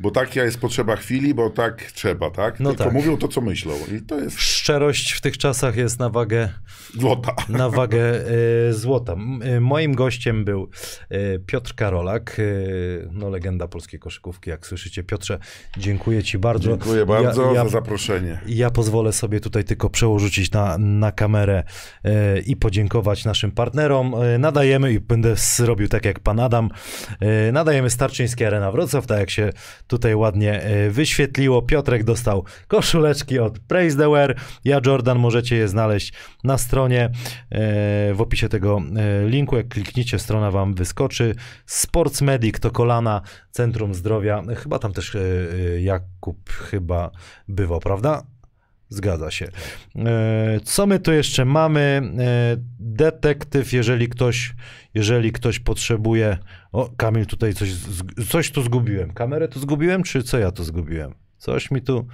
bo 0.00 0.10
taka 0.10 0.44
jest 0.44 0.58
potrzeba 0.58 0.96
chwili, 0.96 1.34
bo 1.34 1.50
tak 1.50 1.82
trzeba, 1.82 2.30
tak? 2.30 2.60
No 2.60 2.70
Tylko 2.70 2.84
tak. 2.84 2.92
mówią 2.92 3.16
to, 3.16 3.28
co 3.28 3.40
myślą. 3.40 3.74
I 3.96 4.00
to 4.00 4.20
jest 4.20 4.38
Szczerość 4.72 5.12
w 5.12 5.20
tych 5.20 5.38
czasach 5.38 5.76
jest 5.76 5.98
na 5.98 6.08
wagę, 6.10 6.48
złota. 6.98 7.34
na 7.48 7.68
wagę 7.70 8.00
e, 8.68 8.72
złota. 8.72 9.16
E, 9.42 9.60
Moim 9.60 9.94
gościem 9.94 10.44
był 10.44 10.70
e, 11.10 11.38
Piotr 11.38 11.74
Karolak, 11.74 12.36
no 13.12 13.30
legenda 13.30 13.68
polskiej 13.68 14.00
koszykówki, 14.00 14.50
jak 14.50 14.66
słyszycie. 14.66 15.02
Piotrze, 15.02 15.38
dziękuję 15.76 16.22
ci 16.22 16.38
bardzo. 16.38 16.68
Dziękuję 16.70 17.06
bardzo 17.06 17.46
Ja, 17.46 17.52
ja, 17.52 17.64
za 17.64 17.68
zaproszenie. 17.70 18.40
ja 18.46 18.70
pozwolę 18.70 19.12
sobie 19.12 19.40
tutaj 19.40 19.64
tylko 19.64 19.90
przełożyć 19.90 20.50
na, 20.52 20.78
na 20.78 21.12
kamerę 21.12 21.64
i 22.46 22.56
podziękować 22.56 23.24
naszym 23.24 23.50
partnerom. 23.52 24.14
Nadajemy 24.38 24.92
i 24.92 25.00
będę 25.00 25.32
s- 25.32 25.60
robił 25.60 25.88
tak 25.88 26.04
jak 26.04 26.20
pan 26.20 26.40
Adam. 26.40 26.70
Nadajemy 27.52 27.90
Starczyński 27.90 28.44
Arena 28.44 28.72
Wrocław, 28.72 29.06
tak 29.06 29.18
jak 29.18 29.30
się 29.30 29.50
tutaj 29.86 30.14
ładnie 30.14 30.62
wyświetliło. 30.90 31.62
Piotrek 31.62 32.04
dostał 32.04 32.44
koszuleczki 32.66 33.38
od 33.38 33.58
Praise 33.58 33.96
the 33.96 34.10
Wear. 34.10 34.36
Ja 34.64 34.80
Jordan 34.86 35.18
możecie 35.18 35.56
je 35.56 35.68
znaleźć 35.68 36.12
na 36.44 36.58
stronie. 36.58 37.04
E, 37.04 37.10
w 38.14 38.20
opisie 38.20 38.48
tego 38.48 38.80
e, 38.96 39.28
linku, 39.28 39.56
jak 39.56 39.68
klikniecie, 39.68 40.18
strona 40.18 40.50
wam 40.50 40.74
wyskoczy. 40.74 41.34
Sports 41.66 42.22
Medic 42.22 42.60
to 42.60 42.70
kolana, 42.70 43.22
Centrum 43.50 43.94
Zdrowia. 43.94 44.42
Chyba 44.56 44.78
tam 44.78 44.92
też 44.92 45.14
e, 45.14 45.20
Jakub 45.80 46.50
chyba 46.50 47.10
bywał, 47.48 47.80
prawda? 47.80 48.22
Zgadza 48.90 49.30
się. 49.30 49.48
Co 50.64 50.86
my 50.86 50.98
tu 50.98 51.12
jeszcze 51.12 51.44
mamy? 51.44 52.02
Detektyw, 52.78 53.72
jeżeli 53.72 54.08
ktoś, 54.08 54.54
jeżeli 54.94 55.32
ktoś 55.32 55.58
potrzebuje. 55.58 56.38
O, 56.72 56.90
Kamil, 56.96 57.26
tutaj 57.26 57.54
coś, 57.54 57.70
coś 58.28 58.50
tu 58.50 58.62
zgubiłem. 58.62 59.12
Kamerę 59.12 59.48
tu 59.48 59.60
zgubiłem, 59.60 60.02
czy 60.02 60.22
co 60.22 60.38
ja 60.38 60.50
tu 60.50 60.64
zgubiłem? 60.64 61.14
Coś 61.38 61.70
mi 61.70 61.82
tu. 61.82 62.06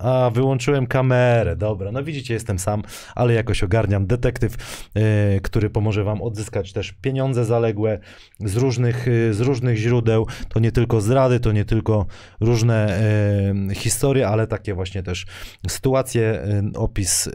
A, 0.00 0.30
wyłączyłem 0.34 0.86
kamerę. 0.86 1.56
Dobra, 1.56 1.92
no 1.92 2.04
widzicie, 2.04 2.34
jestem 2.34 2.58
sam, 2.58 2.82
ale 3.14 3.34
jakoś 3.34 3.62
ogarniam. 3.62 4.06
Detektyw, 4.06 4.54
e, 4.94 5.40
który 5.40 5.70
pomoże 5.70 6.04
wam 6.04 6.22
odzyskać 6.22 6.72
też 6.72 6.92
pieniądze 6.92 7.44
zaległe 7.44 7.98
z 8.40 8.56
różnych, 8.56 9.08
e, 9.08 9.34
z 9.34 9.40
różnych 9.40 9.76
źródeł. 9.76 10.26
To 10.48 10.60
nie 10.60 10.72
tylko 10.72 11.00
zdrady, 11.00 11.40
to 11.40 11.52
nie 11.52 11.64
tylko 11.64 12.06
różne 12.40 13.00
e, 13.70 13.74
historie, 13.74 14.28
ale 14.28 14.46
takie 14.46 14.74
właśnie 14.74 15.02
też 15.02 15.26
sytuacje, 15.68 16.42
opis 16.74 17.28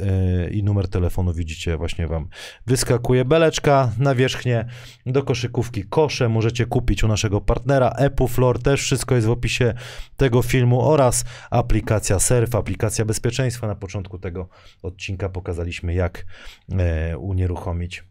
i 0.51 0.63
numer 0.63 0.87
telefonu 0.87 1.33
widzicie, 1.33 1.77
właśnie 1.77 2.07
wam 2.07 2.27
wyskakuje. 2.67 3.25
Beleczka 3.25 3.91
na 3.99 4.15
wierzchnię 4.15 4.65
do 5.05 5.23
koszykówki 5.23 5.83
kosze 5.83 6.29
możecie 6.29 6.65
kupić 6.65 7.03
u 7.03 7.07
naszego 7.07 7.41
partnera 7.41 7.89
Epuflor, 7.89 8.61
też 8.61 8.81
wszystko 8.81 9.15
jest 9.15 9.27
w 9.27 9.31
opisie 9.31 9.73
tego 10.17 10.41
filmu 10.41 10.81
oraz 10.81 11.25
aplikacja 11.51 12.19
Surf, 12.19 12.54
aplikacja 12.57 13.05
bezpieczeństwa. 13.05 13.67
Na 13.67 13.75
początku 13.75 14.19
tego 14.19 14.49
odcinka 14.83 15.29
pokazaliśmy 15.29 15.93
jak 15.93 16.25
e, 16.71 17.17
unieruchomić 17.17 18.03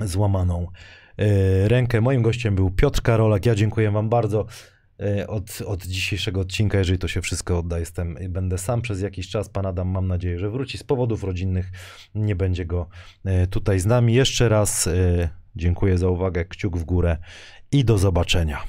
złamaną 0.00 0.66
e, 1.18 1.68
rękę. 1.68 2.00
Moim 2.00 2.22
gościem 2.22 2.54
był 2.54 2.70
Piotr 2.70 3.02
Karolak. 3.02 3.46
Ja 3.46 3.54
dziękuję 3.54 3.90
wam 3.90 4.08
bardzo. 4.08 4.46
E, 5.00 5.26
Od, 5.26 5.62
od 5.66 5.86
dzisiejszego 5.86 6.40
odcinka, 6.40 6.78
jeżeli 6.78 6.98
to 6.98 7.08
się 7.08 7.22
wszystko 7.22 7.58
odda, 7.58 7.78
jestem, 7.78 8.18
będę 8.28 8.58
sam 8.58 8.82
przez 8.82 9.00
jakiś 9.00 9.28
czas. 9.28 9.48
Pan 9.48 9.66
Adam, 9.66 9.88
mam 9.88 10.06
nadzieję, 10.06 10.38
że 10.38 10.50
wróci 10.50 10.78
z 10.78 10.82
powodów 10.84 11.24
rodzinnych. 11.24 11.70
Nie 12.14 12.36
będzie 12.36 12.66
go 12.66 12.88
tutaj 13.50 13.80
z 13.80 13.86
nami. 13.86 14.14
Jeszcze 14.14 14.48
raz 14.48 14.88
dziękuję 15.56 15.98
za 15.98 16.08
uwagę, 16.08 16.44
kciuk 16.44 16.78
w 16.78 16.84
górę 16.84 17.16
i 17.72 17.84
do 17.84 17.98
zobaczenia. 17.98 18.62